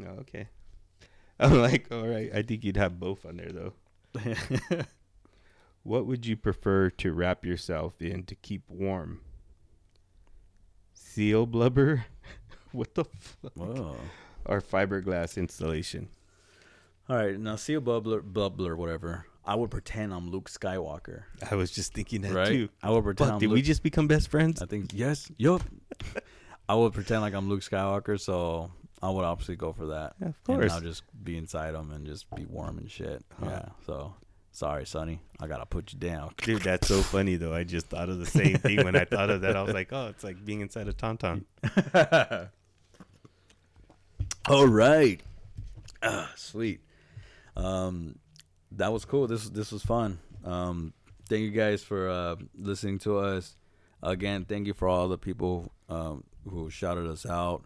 Oh, 0.00 0.20
okay. 0.20 0.48
I'm 1.40 1.60
like, 1.60 1.88
all 1.90 2.06
right. 2.06 2.30
I 2.34 2.42
think 2.42 2.64
you'd 2.64 2.76
have 2.76 2.98
both 2.98 3.26
on 3.26 3.36
there, 3.36 3.50
though. 3.52 4.84
What 5.86 6.06
would 6.06 6.26
you 6.26 6.36
prefer 6.36 6.90
to 6.90 7.12
wrap 7.12 7.46
yourself 7.46 8.02
in 8.02 8.24
to 8.24 8.34
keep 8.34 8.68
warm? 8.68 9.20
Seal 10.94 11.46
blubber? 11.46 12.06
what 12.72 12.96
the 12.96 13.04
fuck? 13.04 13.52
Whoa. 13.54 13.94
Or 14.46 14.60
fiberglass 14.60 15.36
insulation? 15.36 16.08
All 17.08 17.16
right, 17.16 17.38
now 17.38 17.54
seal 17.54 17.80
bubbler, 17.80 18.20
bubbler, 18.20 18.76
whatever. 18.76 19.26
I 19.44 19.54
would 19.54 19.70
pretend 19.70 20.12
I'm 20.12 20.28
Luke 20.28 20.50
Skywalker, 20.50 21.22
I 21.48 21.54
was 21.54 21.70
just 21.70 21.94
thinking 21.94 22.22
that 22.22 22.32
right? 22.34 22.48
too. 22.48 22.68
I 22.82 22.90
would 22.90 23.04
pretend. 23.04 23.30
Fuck, 23.30 23.38
did 23.38 23.50
Luke, 23.50 23.54
we 23.54 23.62
just 23.62 23.84
become 23.84 24.08
best 24.08 24.26
friends? 24.26 24.60
I 24.60 24.66
think 24.66 24.90
yes. 24.92 25.30
Yup. 25.36 25.62
I 26.68 26.74
would 26.74 26.92
pretend 26.92 27.20
like 27.22 27.34
I'm 27.34 27.48
Luke 27.48 27.60
Skywalker, 27.60 28.18
so 28.20 28.70
I 29.02 29.10
would 29.10 29.24
obviously 29.24 29.56
go 29.56 29.72
for 29.72 29.86
that. 29.86 30.14
Yeah, 30.20 30.28
of 30.28 30.34
And 30.48 30.58
course. 30.58 30.72
I'll 30.72 30.80
just 30.80 31.02
be 31.22 31.36
inside 31.36 31.74
him 31.74 31.90
and 31.92 32.06
just 32.06 32.28
be 32.34 32.44
warm 32.44 32.78
and 32.78 32.90
shit. 32.90 33.24
Huh. 33.40 33.46
Yeah. 33.50 33.68
So 33.86 34.14
sorry, 34.52 34.84
Sonny. 34.86 35.20
I 35.40 35.46
gotta 35.46 35.66
put 35.66 35.92
you 35.92 35.98
down. 35.98 36.32
Dude, 36.42 36.62
that's 36.62 36.88
so 36.88 37.02
funny 37.02 37.36
though. 37.36 37.54
I 37.54 37.64
just 37.64 37.86
thought 37.86 38.08
of 38.08 38.18
the 38.18 38.26
same 38.26 38.56
thing 38.58 38.84
when 38.84 38.96
I 38.96 39.04
thought 39.04 39.30
of 39.30 39.42
that. 39.42 39.56
I 39.56 39.62
was 39.62 39.74
like, 39.74 39.92
oh, 39.92 40.08
it's 40.08 40.24
like 40.24 40.44
being 40.44 40.60
inside 40.60 40.88
a 40.88 40.92
tauntaun. 40.92 41.44
All 44.48 44.66
right. 44.66 45.20
Ah, 46.02 46.30
sweet. 46.36 46.80
Um, 47.56 48.18
that 48.72 48.92
was 48.92 49.04
cool. 49.04 49.26
This 49.26 49.48
this 49.48 49.72
was 49.72 49.82
fun. 49.82 50.18
Um, 50.44 50.92
thank 51.28 51.42
you 51.42 51.50
guys 51.50 51.82
for 51.82 52.08
uh, 52.08 52.36
listening 52.56 52.98
to 53.00 53.18
us. 53.18 53.56
Again, 54.02 54.44
thank 54.44 54.66
you 54.66 54.74
for 54.74 54.86
all 54.88 55.08
the 55.08 55.18
people 55.18 55.72
um, 55.88 56.22
who 56.48 56.70
shouted 56.70 57.06
us 57.06 57.26
out, 57.26 57.64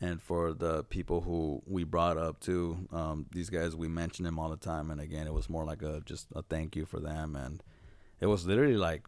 and 0.00 0.20
for 0.22 0.52
the 0.52 0.84
people 0.84 1.20
who 1.20 1.62
we 1.66 1.84
brought 1.84 2.16
up 2.16 2.40
too. 2.40 2.88
Um, 2.92 3.26
these 3.32 3.50
guys 3.50 3.76
we 3.76 3.88
mention 3.88 4.24
them 4.24 4.38
all 4.38 4.48
the 4.48 4.56
time, 4.56 4.90
and 4.90 5.00
again, 5.00 5.26
it 5.26 5.32
was 5.34 5.48
more 5.50 5.64
like 5.64 5.82
a 5.82 6.00
just 6.04 6.26
a 6.34 6.42
thank 6.42 6.76
you 6.76 6.86
for 6.86 7.00
them, 7.00 7.36
and 7.36 7.62
it 8.20 8.26
was 8.26 8.46
literally 8.46 8.76
like, 8.76 9.06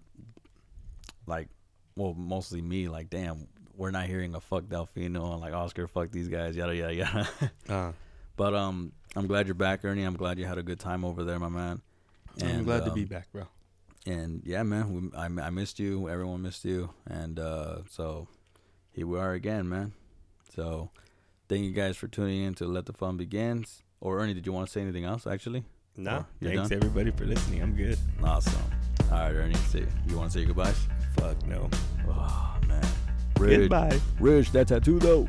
like, 1.27 1.49
well, 1.97 2.15
mostly 2.15 2.63
me. 2.63 2.89
Like, 2.89 3.11
damn, 3.11 3.47
we're 3.77 3.91
not 3.91 4.07
hearing 4.07 4.35
a 4.35 4.41
fuck 4.41 4.65
Delfino 4.65 5.33
and 5.33 5.41
like 5.41 5.53
Oscar, 5.55 5.87
fuck 5.87 6.11
these 6.11 6.29
guys, 6.29 6.57
yada 6.57 6.75
yada 6.75 6.95
yada. 6.95 7.29
Uh, 7.69 7.93
But 8.37 8.55
um, 8.55 8.93
I'm 9.15 9.27
glad 9.27 9.47
you're 9.47 9.55
back, 9.55 9.85
Ernie. 9.85 10.05
I'm 10.05 10.17
glad 10.17 10.39
you 10.39 10.47
had 10.47 10.59
a 10.59 10.63
good 10.63 10.81
time 10.81 11.05
over 11.05 11.23
there, 11.23 11.39
my 11.39 11.49
man. 11.51 11.83
I'm 12.43 12.65
glad 12.65 12.85
to 12.85 12.91
um, 12.91 12.95
be 12.95 13.05
back, 13.05 13.31
bro. 13.31 13.45
And 14.07 14.43
yeah, 14.45 14.63
man, 14.63 14.93
we, 15.13 15.19
I, 15.19 15.27
I 15.27 15.51
missed 15.51 15.79
you. 15.79 16.09
Everyone 16.09 16.41
missed 16.43 16.65
you, 16.65 16.91
and 17.07 17.39
uh, 17.39 17.79
so 17.91 18.27
here 18.93 19.07
we 19.07 19.19
are 19.19 19.33
again, 19.33 19.69
man. 19.69 19.93
So 20.55 20.91
thank 21.49 21.63
you 21.65 21.73
guys 21.73 21.97
for 21.97 22.09
tuning 22.09 22.43
in 22.43 22.55
to 22.55 22.67
Let 22.67 22.87
the 22.87 22.93
Fun 22.93 23.17
Begins. 23.17 23.83
Or 24.01 24.21
Ernie, 24.21 24.35
did 24.35 24.47
you 24.47 24.53
want 24.53 24.67
to 24.67 24.73
say 24.73 24.81
anything 24.81 25.05
else? 25.05 25.27
Actually, 25.27 25.65
No. 25.97 26.27
thanks 26.43 26.69
done? 26.69 26.73
everybody 26.73 27.11
for 27.13 27.25
listening. 27.25 27.63
I'm 27.63 27.75
good. 27.77 27.99
awesome. 28.23 28.61
All 29.11 29.19
right, 29.19 29.33
Ernie. 29.33 29.55
Say, 29.69 29.87
you 30.09 30.17
want 30.17 30.33
to 30.33 30.39
say 30.41 30.45
goodbyes? 30.45 30.87
Fuck 31.17 31.47
no. 31.47 31.71
Oh 32.09 32.57
man. 32.67 32.85
Goodbye. 33.39 33.99
Ridge, 34.21 34.51
that 34.53 34.69
tattoo 34.69 34.99
though. 34.99 35.29